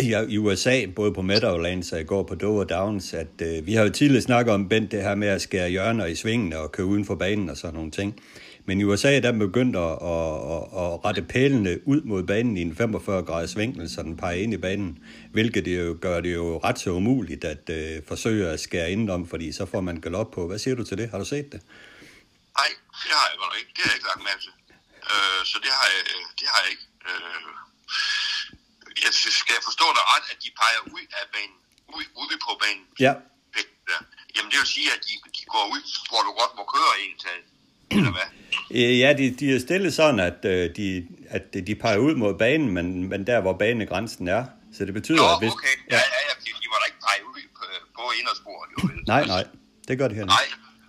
her 0.00 0.22
i 0.28 0.38
USA, 0.38 0.86
både 0.96 1.12
på 1.12 1.22
Meadowlands 1.22 1.92
og 1.92 2.00
i 2.00 2.04
går 2.04 2.22
på 2.22 2.34
Dover 2.34 2.64
Downs, 2.64 3.14
at 3.14 3.42
øh, 3.42 3.66
vi 3.66 3.74
har 3.74 3.82
jo 3.82 3.90
tidligere 3.90 4.22
snakket 4.22 4.54
om 4.54 4.68
Bent, 4.68 4.92
det 4.92 5.02
her 5.02 5.14
med 5.14 5.28
at 5.28 5.42
skære 5.42 5.70
hjørner 5.70 6.06
i 6.06 6.14
svingene 6.14 6.58
og 6.58 6.72
køre 6.72 6.86
uden 6.86 7.04
for 7.04 7.14
banen 7.14 7.50
og 7.50 7.56
sådan 7.56 7.74
nogle 7.74 7.90
ting. 7.90 8.20
Men 8.64 8.80
i 8.80 8.84
USA 8.84 9.20
der 9.20 9.32
begyndte 9.32 9.78
at, 9.78 9.92
at, 9.92 10.62
at 10.82 11.04
rette 11.04 11.22
pælene 11.22 11.88
ud 11.88 12.02
mod 12.02 12.22
banen 12.22 12.56
i 12.56 12.62
en 12.62 12.76
45 12.76 13.22
graders 13.22 13.56
vinkel, 13.56 13.90
så 13.90 14.02
den 14.02 14.16
peger 14.16 14.42
ind 14.42 14.54
i 14.54 14.56
banen, 14.56 14.98
hvilket 15.32 15.64
det 15.64 15.78
jo 15.78 15.96
gør 16.00 16.20
det 16.20 16.34
jo 16.34 16.60
ret 16.64 16.78
så 16.78 16.90
umuligt 16.90 17.44
at 17.44 17.70
øh, 17.70 18.02
forsøge 18.08 18.48
at 18.48 18.60
skære 18.60 18.90
indenom, 18.90 19.28
fordi 19.28 19.52
så 19.52 19.66
får 19.66 19.80
man 19.80 20.00
galop 20.00 20.30
på. 20.30 20.46
Hvad 20.46 20.58
siger 20.58 20.74
du 20.74 20.84
til 20.84 20.98
det? 20.98 21.10
Har 21.10 21.18
du 21.18 21.24
set 21.24 21.52
det? 21.52 21.60
Nej, 22.58 22.70
det 22.90 23.10
har 23.20 23.28
jeg 23.32 23.38
godt 23.38 23.54
ikke. 23.60 23.70
Det 23.76 23.82
har 23.82 23.90
jeg 23.90 23.96
ikke 23.96 24.06
lagt 24.06 24.24
mærke 24.28 24.42
til. 24.42 24.59
Øh, 25.10 25.40
så 25.50 25.56
det 25.64 25.72
har 25.78 25.88
jeg, 25.94 26.02
det 26.40 26.46
har 26.52 26.60
jeg 26.62 26.70
ikke. 26.74 26.86
Øh, 27.08 27.50
jeg 29.04 29.12
skal 29.40 29.52
jeg 29.58 29.64
forstå 29.70 29.86
dig 29.96 30.04
ret, 30.12 30.26
at 30.32 30.38
de 30.44 30.48
peger 30.60 30.80
ud 30.94 31.04
af 31.18 31.24
banen, 31.34 31.58
ud, 31.96 32.04
ude 32.22 32.36
på 32.46 32.52
banen? 32.62 32.86
Ja. 33.06 33.14
Jamen 34.36 34.50
det 34.52 34.58
vil 34.62 34.70
sige, 34.76 34.88
at 34.96 35.00
de, 35.08 35.14
de 35.38 35.42
går 35.54 35.64
ud, 35.74 35.82
hvor 36.10 36.20
du 36.28 36.32
godt 36.40 36.52
må 36.58 36.64
køre 36.74 36.92
en 37.04 37.14
til, 37.24 37.38
eller 37.96 38.12
hvad? 38.16 38.28
Øh, 38.78 38.98
ja, 39.02 39.08
de, 39.18 39.24
de 39.40 39.54
er 39.56 39.60
stillet 39.60 39.94
sådan, 39.94 40.20
at, 40.20 40.40
øh, 40.44 40.76
de, 40.76 40.86
at 41.36 41.44
de 41.68 41.74
peger 41.74 41.98
ud 41.98 42.14
mod 42.14 42.38
banen, 42.38 42.68
men, 42.76 43.08
men 43.08 43.26
der, 43.26 43.40
hvor 43.40 43.52
banegrænsen 43.52 44.28
er. 44.28 44.44
Så 44.76 44.84
det 44.84 44.94
betyder, 44.94 45.22
Nå, 45.22 45.32
at 45.32 45.38
hvis... 45.38 45.52
okay. 45.52 45.74
Ja, 45.90 45.96
ja, 46.14 46.20
ja, 46.28 46.32
de, 46.44 46.48
de 46.62 46.66
må 46.70 46.76
da 46.80 46.86
ikke 46.90 47.02
pege 47.08 47.22
ud 47.32 47.40
på, 47.58 47.64
på 47.96 48.02
indersporet, 48.20 48.68
jo? 48.74 48.78
Nej, 49.06 49.24
nej, 49.26 49.44
det 49.88 49.98
gør 49.98 50.08
det 50.08 50.16
her 50.16 50.24
Nej, 50.24 50.46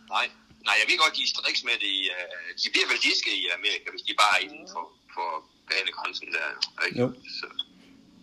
nej. 0.09 0.27
Nej, 0.67 0.75
jeg 0.81 0.85
ved 0.89 0.97
godt, 1.03 1.13
de 1.17 1.23
er 1.27 1.31
striks 1.35 1.61
med 1.69 1.77
det. 1.85 1.95
Uh, 2.15 2.47
de 2.61 2.67
bliver 2.73 2.87
vel 2.91 2.99
disket 3.09 3.35
i 3.43 3.45
Amerika, 3.57 3.87
hvis 3.93 4.05
de 4.07 4.13
bare 4.23 4.33
er 4.37 4.41
inden 4.45 4.65
for, 4.73 4.85
for 5.15 5.29
banegrænsen 5.69 6.27
der. 6.35 6.47
Ikke? 6.85 6.99
Jo. 7.01 7.07
Så, 7.39 7.47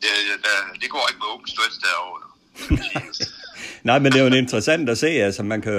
det, 0.03 0.13
der, 0.47 0.57
det 0.83 0.89
går 0.95 1.05
ikke 1.11 1.21
med 1.23 1.29
open 1.35 1.49
stretch 1.55 1.79
derovre. 1.87 2.23
Nej, 3.89 3.99
men 3.99 4.13
det 4.13 4.19
er 4.21 4.25
jo 4.25 4.35
interessant 4.35 4.89
at 4.89 4.99
se, 4.99 5.09
altså 5.29 5.43
man 5.43 5.61
kan, 5.63 5.75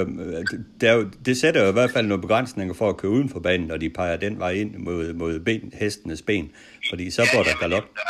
det, 0.79 0.89
er 0.89 0.93
jo, 0.93 1.03
det 1.25 1.39
sætter 1.41 1.61
jo 1.63 1.69
i 1.69 1.77
hvert 1.77 1.91
fald 1.91 2.05
nogle 2.07 2.21
begrænsninger 2.21 2.73
for 2.73 2.89
at 2.89 2.97
køre 2.97 3.11
uden 3.11 3.29
for 3.29 3.39
banen, 3.39 3.67
når 3.67 3.77
de 3.77 3.89
peger 3.89 4.17
den 4.17 4.39
vej 4.39 4.51
ind 4.51 4.71
mod, 4.75 5.13
mod 5.13 5.39
ben, 5.39 5.73
hestenes 5.81 6.21
ben, 6.21 6.51
fordi 6.89 7.11
så 7.11 7.21
går 7.33 7.43
ja, 7.43 7.49
der 7.49 7.57
galop. 7.63 7.83
Det, 7.83 8.01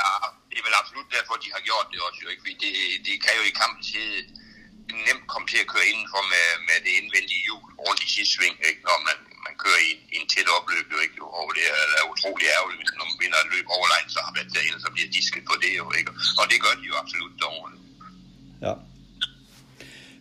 det 0.50 0.58
er 0.62 0.66
vel 0.68 0.76
absolut 0.82 1.08
derfor, 1.16 1.34
de 1.46 1.50
har 1.56 1.62
gjort 1.70 1.88
det 1.92 2.00
også, 2.08 2.20
jo, 2.24 2.28
ikke? 2.32 2.42
Fordi 2.44 2.56
det, 2.66 2.74
det 3.08 3.16
kan 3.24 3.34
jo 3.40 3.44
i 3.52 3.54
kampen 3.62 3.84
til 3.94 4.08
nemt 5.08 5.26
komme 5.32 5.48
til 5.52 5.60
at 5.64 5.68
køre 5.74 5.86
indenfor 5.92 6.22
med, 6.34 6.46
med 6.68 6.78
det 6.86 6.94
indvendige 7.02 7.42
hjul 7.48 7.66
rundt 7.86 8.02
i 8.06 8.10
sidste 8.16 8.34
sving, 8.36 8.56
ikke? 8.70 8.82
når 8.90 8.98
man, 9.08 9.18
man 9.46 9.54
kører 9.64 9.82
i, 9.90 9.92
i 10.14 10.16
en 10.22 10.28
tæt 10.34 10.50
opløb, 10.58 10.86
jo, 10.94 11.00
ikke? 11.06 11.18
og 11.40 11.48
det 11.58 11.66
er, 11.78 11.84
er 12.00 12.06
utrolig 12.14 12.46
ærgerligt, 12.56 12.80
hvis 12.82 12.94
man 13.00 13.08
vinder 13.22 13.40
et 13.44 13.50
løb 13.54 13.66
overlegnet, 13.76 14.12
så 14.16 14.20
har 14.26 14.34
været 14.38 14.50
derinde, 14.56 14.80
så 14.86 14.90
bliver 14.96 15.10
disket 15.18 15.44
på 15.50 15.56
det, 15.64 15.72
jo, 15.82 15.86
ikke? 16.00 16.12
og 16.40 16.46
det 16.52 16.58
gør 16.64 16.74
de 16.80 16.86
jo 16.92 16.96
absolut 17.02 17.34
derovre. 17.42 17.72
Ja. 18.66 18.74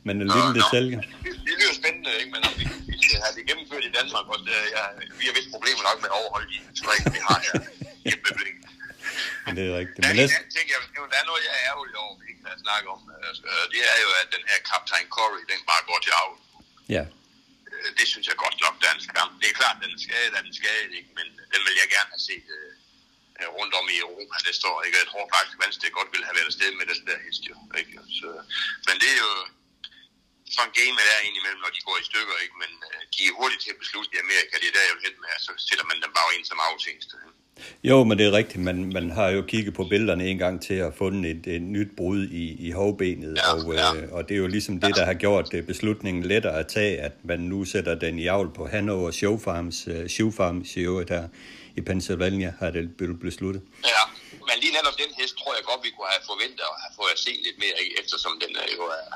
Men 0.07 0.15
en 0.23 0.29
lille 0.37 0.53
detalje. 0.61 0.97
Det, 1.25 1.33
det 1.47 1.55
lyder 1.61 1.75
spændende, 1.81 2.11
ikke? 2.21 2.33
men 2.35 2.43
om 2.49 2.53
vi, 2.61 2.65
vi 2.91 2.97
skal 3.05 3.19
have 3.25 3.35
det 3.39 3.45
gennemført 3.49 3.85
i 3.91 3.93
Danmark 3.99 4.25
også, 4.33 4.45
det, 4.49 4.57
ja, 4.77 4.85
vi 5.21 5.25
har 5.29 5.35
vist 5.39 5.51
problemer 5.55 5.83
nok 5.89 5.99
med 6.03 6.11
at 6.13 6.17
overholde 6.21 6.49
de 6.77 6.83
regler, 6.91 7.11
vi 7.17 7.23
har 7.29 7.39
her. 7.47 7.55
Men 9.45 9.53
det 9.57 9.63
er 9.69 9.73
rigtigt. 9.81 10.03
Men 10.07 10.17
næste... 10.21 10.43
ting, 10.57 10.67
jeg, 10.73 10.79
der 11.13 11.19
er 11.23 11.27
noget, 11.31 11.43
jeg 11.49 11.55
er 11.59 11.63
ærgerlig 11.71 11.97
over, 12.05 12.15
vi 12.21 12.25
ikke 12.31 12.43
kan 12.47 12.59
snakke 12.67 12.87
om. 12.95 13.01
Altså, 13.29 13.45
det 13.73 13.81
er 13.93 13.99
jo, 14.05 14.11
at 14.21 14.29
den 14.37 14.45
her 14.51 14.59
Kaptajn 14.71 15.09
Corey, 15.17 15.43
den 15.53 15.61
bare 15.71 15.83
går 15.91 15.99
til 16.05 16.13
af. 16.23 16.31
Ja. 16.97 17.05
Det 17.99 18.07
synes 18.13 18.27
jeg 18.31 18.37
godt 18.45 18.57
nok, 18.65 18.75
der 18.81 18.89
er 18.91 18.97
en 18.99 19.05
skam. 19.09 19.31
Det 19.41 19.47
er 19.51 19.57
klart, 19.61 19.77
den 19.85 19.91
er 19.97 20.01
skadet, 20.07 20.31
den 20.37 20.45
er 20.53 20.57
skadet, 20.61 20.93
ikke? 20.99 21.11
men 21.19 21.27
den 21.53 21.61
vil 21.67 21.75
jeg 21.83 21.89
gerne 21.97 22.11
have 22.15 22.25
set 22.31 22.47
uh, 22.57 22.73
rundt 23.59 23.73
om 23.81 23.87
i 23.95 23.97
Europa 24.07 24.35
næste 24.49 24.65
år. 24.73 24.79
Ikke? 24.85 24.97
Jeg 25.03 25.09
tror 25.13 25.25
faktisk, 25.35 25.55
at 25.57 25.63
Venstre 25.65 25.97
godt 25.99 26.11
ville 26.13 26.27
have 26.29 26.37
været 26.39 26.51
afsted 26.53 26.71
med 26.79 26.87
den 26.93 27.01
der 27.09 27.19
hest. 27.25 27.43
Jo, 27.51 27.57
ikke? 27.81 27.93
Så, 28.19 28.29
men 28.89 28.95
det 29.03 29.11
er 29.15 29.21
jo 29.27 29.33
sådan 30.57 30.75
game 30.81 30.97
er 31.03 31.07
der 31.11 31.27
indimellem, 31.29 31.63
når 31.65 31.73
de 31.77 31.87
går 31.89 31.97
i 32.03 32.09
stykker, 32.11 32.37
ikke? 32.45 32.57
men 32.63 32.71
de 33.15 33.21
er 33.29 33.39
hurtigt 33.41 33.63
til 33.63 33.75
at 33.75 33.81
beslutte 33.83 34.11
i 34.15 34.23
Amerika, 34.25 34.55
det 34.63 34.69
er 34.71 34.77
der 34.79 34.93
jo 34.93 34.97
hen 35.05 35.15
med, 35.23 35.35
så 35.47 35.53
sætter 35.69 35.87
man 35.91 35.99
dem 36.05 36.13
bare 36.19 36.31
ind 36.37 36.45
som 36.51 36.61
afsængste. 36.71 37.15
Jo, 37.85 38.05
men 38.05 38.19
det 38.19 38.27
er 38.27 38.33
rigtigt. 38.33 38.65
Man, 38.65 38.93
man 38.93 39.11
har 39.11 39.29
jo 39.29 39.43
kigget 39.43 39.75
på 39.75 39.85
billederne 39.85 40.27
en 40.27 40.39
gang 40.39 40.63
til 40.63 40.75
at 40.75 40.95
fundet 40.99 41.31
et, 41.31 41.47
et 41.55 41.63
nyt 41.63 41.89
brud 41.97 42.23
i, 42.25 42.67
i 42.69 42.71
hovbenet, 42.71 43.37
Ja, 43.37 43.53
og, 43.53 43.75
ja. 43.75 43.95
øh, 43.97 44.13
og 44.13 44.29
det 44.29 44.35
er 44.35 44.39
jo 44.39 44.47
ligesom 44.47 44.81
det, 44.81 44.97
der 44.97 45.05
har 45.05 45.15
gjort 45.15 45.53
det 45.53 45.67
beslutningen 45.67 46.23
lettere 46.25 46.59
at 46.59 46.67
tage, 46.67 47.01
at 47.01 47.13
man 47.25 47.41
nu 47.41 47.65
sætter 47.65 47.95
den 47.95 48.19
i 48.19 48.27
avl 48.27 48.51
på 48.55 48.67
Hanover 48.67 49.11
Show 49.11 49.39
Farms, 49.39 49.89
uh, 49.89 50.07
Show 50.07 50.31
Farms 50.31 50.77
i 50.77 50.81
øvrigt 50.81 51.11
her 51.11 51.29
i 51.77 51.81
Pennsylvania, 51.81 52.55
har 52.61 52.71
det 52.71 52.97
blevet 52.99 53.21
besluttet. 53.21 53.63
Ja, 53.85 54.03
men 54.49 54.55
lige 54.63 54.73
netop 54.79 54.97
den 55.03 55.11
hest, 55.21 55.35
tror 55.41 55.53
jeg 55.59 55.65
godt, 55.71 55.81
vi 55.87 55.91
kunne 55.97 56.11
have 56.17 56.25
forventet 56.33 56.65
at 56.73 56.77
have 56.85 56.95
fået 57.01 57.13
at 57.17 57.21
se 57.27 57.33
lidt 57.47 57.59
mere, 57.65 57.77
eftersom 58.03 58.33
den 58.43 58.53
er 58.63 58.69
jo 58.77 58.83
er, 59.01 59.09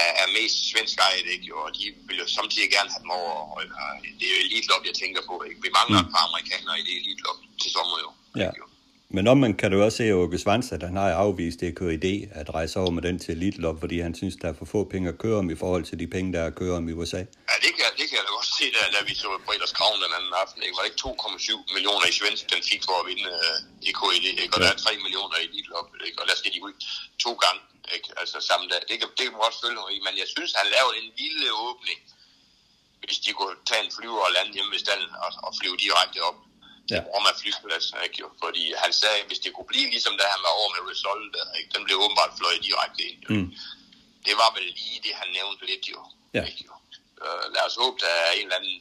er, 0.00 0.10
er 0.22 0.26
mest 0.38 0.56
svensk 0.70 0.96
ejet, 1.08 1.26
ikke? 1.34 1.56
Og 1.62 1.68
de 1.78 1.84
vil 2.08 2.16
jo 2.22 2.26
samtidig 2.38 2.70
gerne 2.76 2.90
have 2.94 3.02
dem 3.04 3.12
over. 3.20 3.34
Og, 3.56 3.62
og 3.82 3.90
det 4.18 4.24
er 4.28 4.34
jo 4.36 4.40
elite 4.46 4.68
jeg 4.88 4.96
tænker 5.02 5.22
på. 5.30 5.34
Ikke? 5.48 5.60
Vi 5.66 5.70
mangler 5.78 5.98
mm. 6.00 6.06
et 6.06 6.12
par 6.14 6.24
amerikanere 6.28 6.76
i 6.80 6.84
det 6.88 6.94
elite 7.00 7.22
til 7.62 7.70
sommer 7.76 7.96
jo. 8.04 8.10
Ja. 8.42 8.48
Ikke? 8.50 8.75
Men 9.08 9.24
om 9.32 9.38
man 9.38 9.52
kan 9.60 9.70
du 9.72 9.82
også 9.82 9.96
se, 9.96 10.04
at 10.04 10.18
Åke 10.22 10.38
Svans, 10.38 10.72
at 10.72 10.82
han 10.82 10.96
har 10.96 11.08
afvist 11.24 11.60
det 11.60 11.70
idé 11.98 12.14
at 12.40 12.46
rejse 12.58 12.74
over 12.82 12.92
med 12.96 13.02
den 13.02 13.18
til 13.18 13.30
Elite 13.36 13.60
Lop, 13.64 13.76
fordi 13.80 13.96
han 14.06 14.14
synes, 14.20 14.34
der 14.42 14.48
er 14.48 14.56
for 14.60 14.68
få 14.74 14.80
penge 14.92 15.08
at 15.12 15.18
køre 15.24 15.38
om 15.42 15.48
i 15.54 15.58
forhold 15.62 15.84
til 15.90 15.96
de 16.02 16.06
penge, 16.14 16.28
der 16.34 16.40
er 16.44 16.48
at 16.52 16.58
køre 16.60 16.74
om 16.78 16.88
i 16.90 16.92
USA. 17.00 17.22
Ja, 17.50 17.56
det 17.64 17.72
kan, 17.76 17.86
det 17.98 18.04
kan 18.08 18.14
jeg 18.18 18.24
da 18.28 18.32
godt 18.38 18.50
se, 18.58 18.66
da, 18.76 18.80
da 18.96 19.00
vi 19.08 19.14
så 19.22 19.28
Breders 19.46 19.74
Kravn 19.78 19.98
den 20.04 20.12
anden 20.18 20.34
aften. 20.42 20.60
Ikke? 20.64 20.74
Var 20.76 20.82
det 20.84 20.90
ikke 20.92 21.02
2,7 21.08 21.74
millioner 21.76 22.06
i 22.12 22.14
svensk, 22.20 22.42
den 22.54 22.62
fik 22.70 22.82
for 22.88 22.96
at 23.02 23.06
vinde 23.10 23.26
uh, 23.38 23.58
i 23.88 23.90
KED, 23.98 24.26
ikke? 24.42 24.54
og 24.54 24.60
ja. 24.60 24.64
der 24.64 24.70
er 24.74 24.78
3 24.86 25.04
millioner 25.06 25.36
i 25.42 25.44
Elite 25.48 25.68
Lop, 25.74 25.88
ikke? 26.06 26.18
og 26.20 26.24
der 26.30 26.36
skal 26.40 26.50
de 26.54 26.60
ud 26.66 26.74
to 27.24 27.32
gange, 27.44 27.60
ikke? 27.94 28.08
altså 28.20 28.36
samme 28.50 28.64
dag. 28.72 28.80
Det 28.90 28.96
kan, 29.00 29.08
det 29.16 29.22
kan 29.26 29.34
man 29.36 29.44
også 29.48 29.60
følge 29.64 29.82
i, 29.96 29.98
men 30.06 30.14
jeg 30.22 30.28
synes, 30.34 30.50
han 30.60 30.68
lavede 30.76 30.94
en 31.02 31.08
lille 31.22 31.46
åbning, 31.68 31.98
hvis 33.02 33.18
de 33.24 33.30
kunne 33.38 33.56
tage 33.68 33.82
en 33.86 33.92
flyver 33.96 34.22
og 34.28 34.32
lande 34.36 34.52
hjemme 34.56 34.70
ved 34.74 34.80
stallen 34.84 35.12
og, 35.24 35.30
og 35.46 35.50
flyve 35.58 35.76
direkte 35.86 36.18
op 36.30 36.38
Ja. 36.94 37.00
Roma 37.14 37.32
flyplads, 37.40 37.86
ikke? 38.04 38.16
Jo? 38.22 38.28
fordi 38.44 38.62
han 38.82 38.92
sagde, 39.02 39.20
hvis 39.28 39.40
det 39.44 39.50
kunne 39.54 39.70
blive 39.72 39.88
ligesom 39.94 40.14
da 40.20 40.24
han 40.34 40.42
var 40.46 40.52
over 40.60 40.70
med 40.74 40.82
Resol, 40.88 41.22
der, 41.36 41.44
ikke? 41.58 41.70
den 41.74 41.82
blev 41.86 41.96
åbenbart 42.04 42.32
fløjet 42.38 42.60
direkte 42.68 43.00
ind. 43.08 43.18
Jo. 43.24 43.30
Mm. 43.34 43.48
Det 44.26 44.34
var 44.42 44.50
vel 44.56 44.66
lige 44.80 44.98
det, 45.06 45.12
han 45.20 45.28
nævnte 45.38 45.62
lidt 45.70 45.84
jo. 45.94 46.00
Ja. 46.36 46.42
Ikke, 46.48 46.62
jo? 46.68 46.74
Uh, 47.24 47.44
lad 47.54 47.62
os 47.68 47.76
håbe, 47.82 47.96
der 48.04 48.12
er 48.26 48.30
en 48.38 48.46
eller 48.46 48.58
anden 48.60 48.76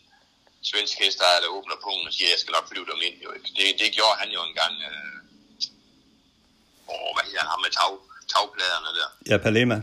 svensk 0.70 0.96
hestejer, 1.04 1.40
der 1.44 1.50
åbner 1.58 1.78
pungen 1.84 2.08
og 2.10 2.14
siger, 2.16 2.30
jeg 2.34 2.40
skal 2.44 2.56
nok 2.58 2.68
flyve 2.72 2.88
dem 2.92 3.00
ind. 3.08 3.18
Jo, 3.26 3.30
ikke? 3.38 3.50
Det, 3.58 3.66
det 3.82 3.90
gjorde 3.98 4.16
han 4.22 4.30
jo 4.36 4.42
engang. 4.50 4.74
Øh... 4.90 5.16
Åh, 6.92 7.10
hvad 7.16 7.26
hedder 7.30 7.46
han 7.52 7.60
med 7.66 7.72
tag, 7.80 7.92
tagpladerne 8.34 8.92
der? 9.00 9.10
Ja, 9.32 9.38
Palema. 9.46 9.78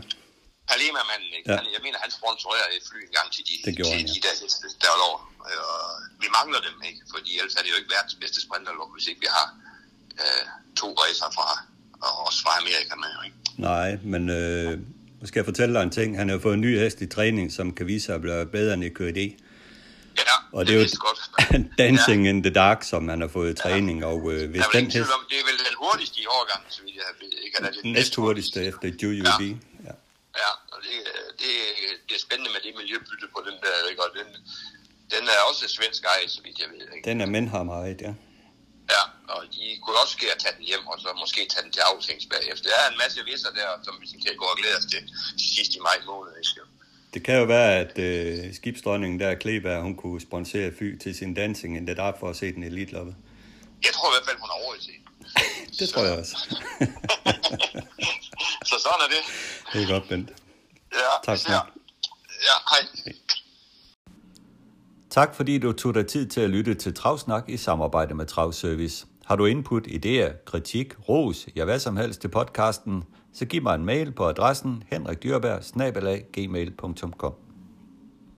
Palema-manden, 0.71 1.31
ikke? 1.37 1.47
Ja. 1.49 1.53
Ja. 1.53 1.59
Han, 1.59 1.65
jeg 1.75 1.81
mener, 1.85 1.97
han 2.05 2.11
sponsorerer 2.19 2.67
et 2.77 2.83
fly 2.89 2.99
engang 3.09 3.27
til 3.35 3.43
de, 3.49 3.53
Det 3.65 3.71
til 3.75 3.85
han, 3.97 4.05
ja. 4.07 4.13
de 4.17 4.21
der 4.27 4.35
heste 4.41 4.67
derovre. 4.85 5.19
Og 5.49 5.83
vi 6.23 6.27
mangler 6.37 6.59
dem, 6.67 6.75
ikke? 6.89 7.01
Fordi 7.13 7.31
ellers 7.39 7.55
er 7.57 7.61
det 7.63 7.69
jo 7.73 7.77
ikke 7.79 7.91
verdens 7.95 8.15
bedste 8.23 8.39
sprinterlov, 8.45 8.87
hvis 8.95 9.05
ikke 9.11 9.21
vi 9.25 9.29
har 9.37 9.47
øh, 10.23 10.43
to 10.81 10.87
racer 11.01 11.29
fra, 11.37 11.47
og 12.05 12.11
også 12.27 12.39
fra 12.45 12.53
Amerika 12.61 12.93
med, 13.03 13.13
ikke? 13.27 13.37
Nej, 13.69 13.89
men 14.13 14.23
øh, 14.39 14.71
skal 15.27 15.39
jeg 15.41 15.45
fortælle 15.51 15.71
dig 15.75 15.83
en 15.83 15.93
ting. 15.99 16.09
Han 16.21 16.29
har 16.29 16.39
fået 16.45 16.53
en 16.59 16.61
ny 16.67 16.73
hest 16.83 16.97
i 17.01 17.07
træning, 17.15 17.45
som 17.57 17.65
kan 17.77 17.85
vise 17.87 18.05
sig 18.05 18.15
at 18.15 18.21
blive 18.21 18.45
bedre 18.45 18.73
end 18.73 18.83
i 18.83 18.89
KD. 18.89 19.19
Ja, 20.17 20.35
Og 20.57 20.65
det 20.67 20.75
er 20.75 20.79
jo 20.79 20.87
godt. 21.07 21.19
Dancing 21.83 22.27
in 22.27 22.43
the 22.43 22.53
Dark, 22.53 22.83
som 22.83 23.09
han 23.09 23.21
har 23.21 23.27
fået 23.27 23.51
i 23.51 23.53
træning. 23.53 24.05
Og 24.05 24.31
øh, 24.31 24.49
hvis 24.49 24.61
Der 24.61 24.69
den 24.79 24.85
hest 24.85 25.11
om, 25.17 25.25
det 25.29 25.37
er 25.39 25.45
vel 25.49 25.57
den 25.69 25.75
hurtigste 25.83 26.21
i 26.21 26.25
årgangen, 26.25 26.71
så 26.71 26.81
vidt 26.85 26.95
jeg 26.95 27.03
ved, 27.21 27.31
ikke? 27.45 27.57
Er 27.61 27.71
det 27.71 27.93
næst 27.93 28.15
hurtigste 28.15 28.63
efter 28.63 28.87
UUB. 28.87 29.41
Ja. 29.41 29.45
Ja, 29.47 29.72
det, 30.85 30.95
det, 31.41 31.51
det 32.07 32.13
er 32.17 32.21
spændende 32.27 32.51
med 32.55 32.61
det 32.65 32.73
miljøbytte 32.81 33.27
på 33.35 33.39
den 33.47 33.55
der, 33.63 33.75
ikke? 33.89 34.01
Og 34.05 34.09
den, 34.17 34.27
Den 35.13 35.23
er 35.33 35.39
også 35.49 35.61
svensk 35.77 36.01
ejet, 36.13 36.29
så 36.35 36.39
vidt 36.45 36.57
jeg 36.63 36.69
ved. 36.73 36.85
Ikke? 36.95 37.05
Den 37.09 37.17
er 37.23 37.27
Menham 37.35 37.69
ejet, 37.69 37.99
ja. 38.07 38.13
Ja, 38.95 39.03
og 39.35 39.41
de 39.55 39.63
kunne 39.83 39.97
også 40.03 40.13
ske 40.17 40.27
at 40.35 40.39
tage 40.43 40.55
den 40.57 40.65
hjem, 40.69 40.83
og 40.91 40.95
så 41.03 41.07
måske 41.23 41.39
tage 41.53 41.63
den 41.65 41.71
til 41.75 41.83
aftænks 41.91 42.25
bagefter. 42.33 42.63
Der 42.69 42.77
er 42.83 42.87
en 42.93 42.97
masse 43.03 43.19
visser 43.29 43.51
der, 43.59 43.67
som 43.85 43.93
vi 44.01 44.05
kan 44.25 44.35
gå 44.43 44.47
og 44.53 44.57
glæde 44.59 44.77
os 44.81 44.87
til 44.93 45.01
sidst 45.55 45.71
i 45.77 45.79
maj 45.87 45.97
måned. 46.11 46.33
Ikke? 46.41 46.61
Det 47.13 47.21
kan 47.25 47.35
jo 47.41 47.45
være, 47.55 47.71
at 47.83 47.93
øh, 48.07 48.53
skibsdronningen 48.53 49.19
der, 49.19 49.35
Kleberg, 49.35 49.81
hun 49.81 49.95
kunne 49.95 50.21
sponsere 50.21 50.71
Fy 50.79 50.83
til 51.03 51.15
sin 51.15 51.33
dancing 51.33 51.77
in 51.77 51.85
the 51.85 51.95
dark 51.95 52.19
for 52.19 52.29
at 52.29 52.35
se 52.35 52.53
den 52.55 52.63
elitloppe. 52.63 53.15
Jeg 53.85 53.91
tror 53.93 54.07
i 54.09 54.13
hvert 54.15 54.27
fald, 54.27 54.37
hun 54.43 54.49
har 54.53 54.59
råd 54.65 54.77
til. 54.85 54.93
Det 55.79 55.89
tror 55.93 56.03
jeg 56.03 56.17
også. 56.19 56.35
så 58.69 58.75
sådan 58.85 59.01
er 59.05 59.09
det. 59.15 59.21
Det 59.73 59.79
er 59.83 59.87
godt, 59.93 60.09
Bent. 60.09 60.29
Ja, 60.93 61.33
Tak 61.33 61.39
ja. 61.47 61.53
ja, 61.53 62.55
hej. 62.69 63.13
Tak 65.09 65.35
fordi 65.35 65.57
du 65.57 65.71
tog 65.71 65.93
dig 65.93 66.07
tid 66.07 66.27
til 66.27 66.41
at 66.41 66.49
lytte 66.49 66.73
til 66.73 66.95
Travsnak 66.95 67.49
i 67.49 67.57
samarbejde 67.57 68.13
med 68.13 68.25
Travservice. 68.25 69.05
Har 69.25 69.35
du 69.35 69.45
input, 69.45 69.87
idéer, 69.87 70.43
kritik, 70.45 70.93
ros, 71.09 71.47
ja 71.55 71.65
hvad 71.65 71.79
som 71.79 71.97
helst 71.97 72.21
til 72.21 72.27
podcasten, 72.27 73.03
så 73.33 73.45
giv 73.45 73.63
mig 73.63 73.75
en 73.75 73.85
mail 73.85 74.11
på 74.11 74.27
adressen 74.27 74.83
henrikdyrberg. 74.87 75.63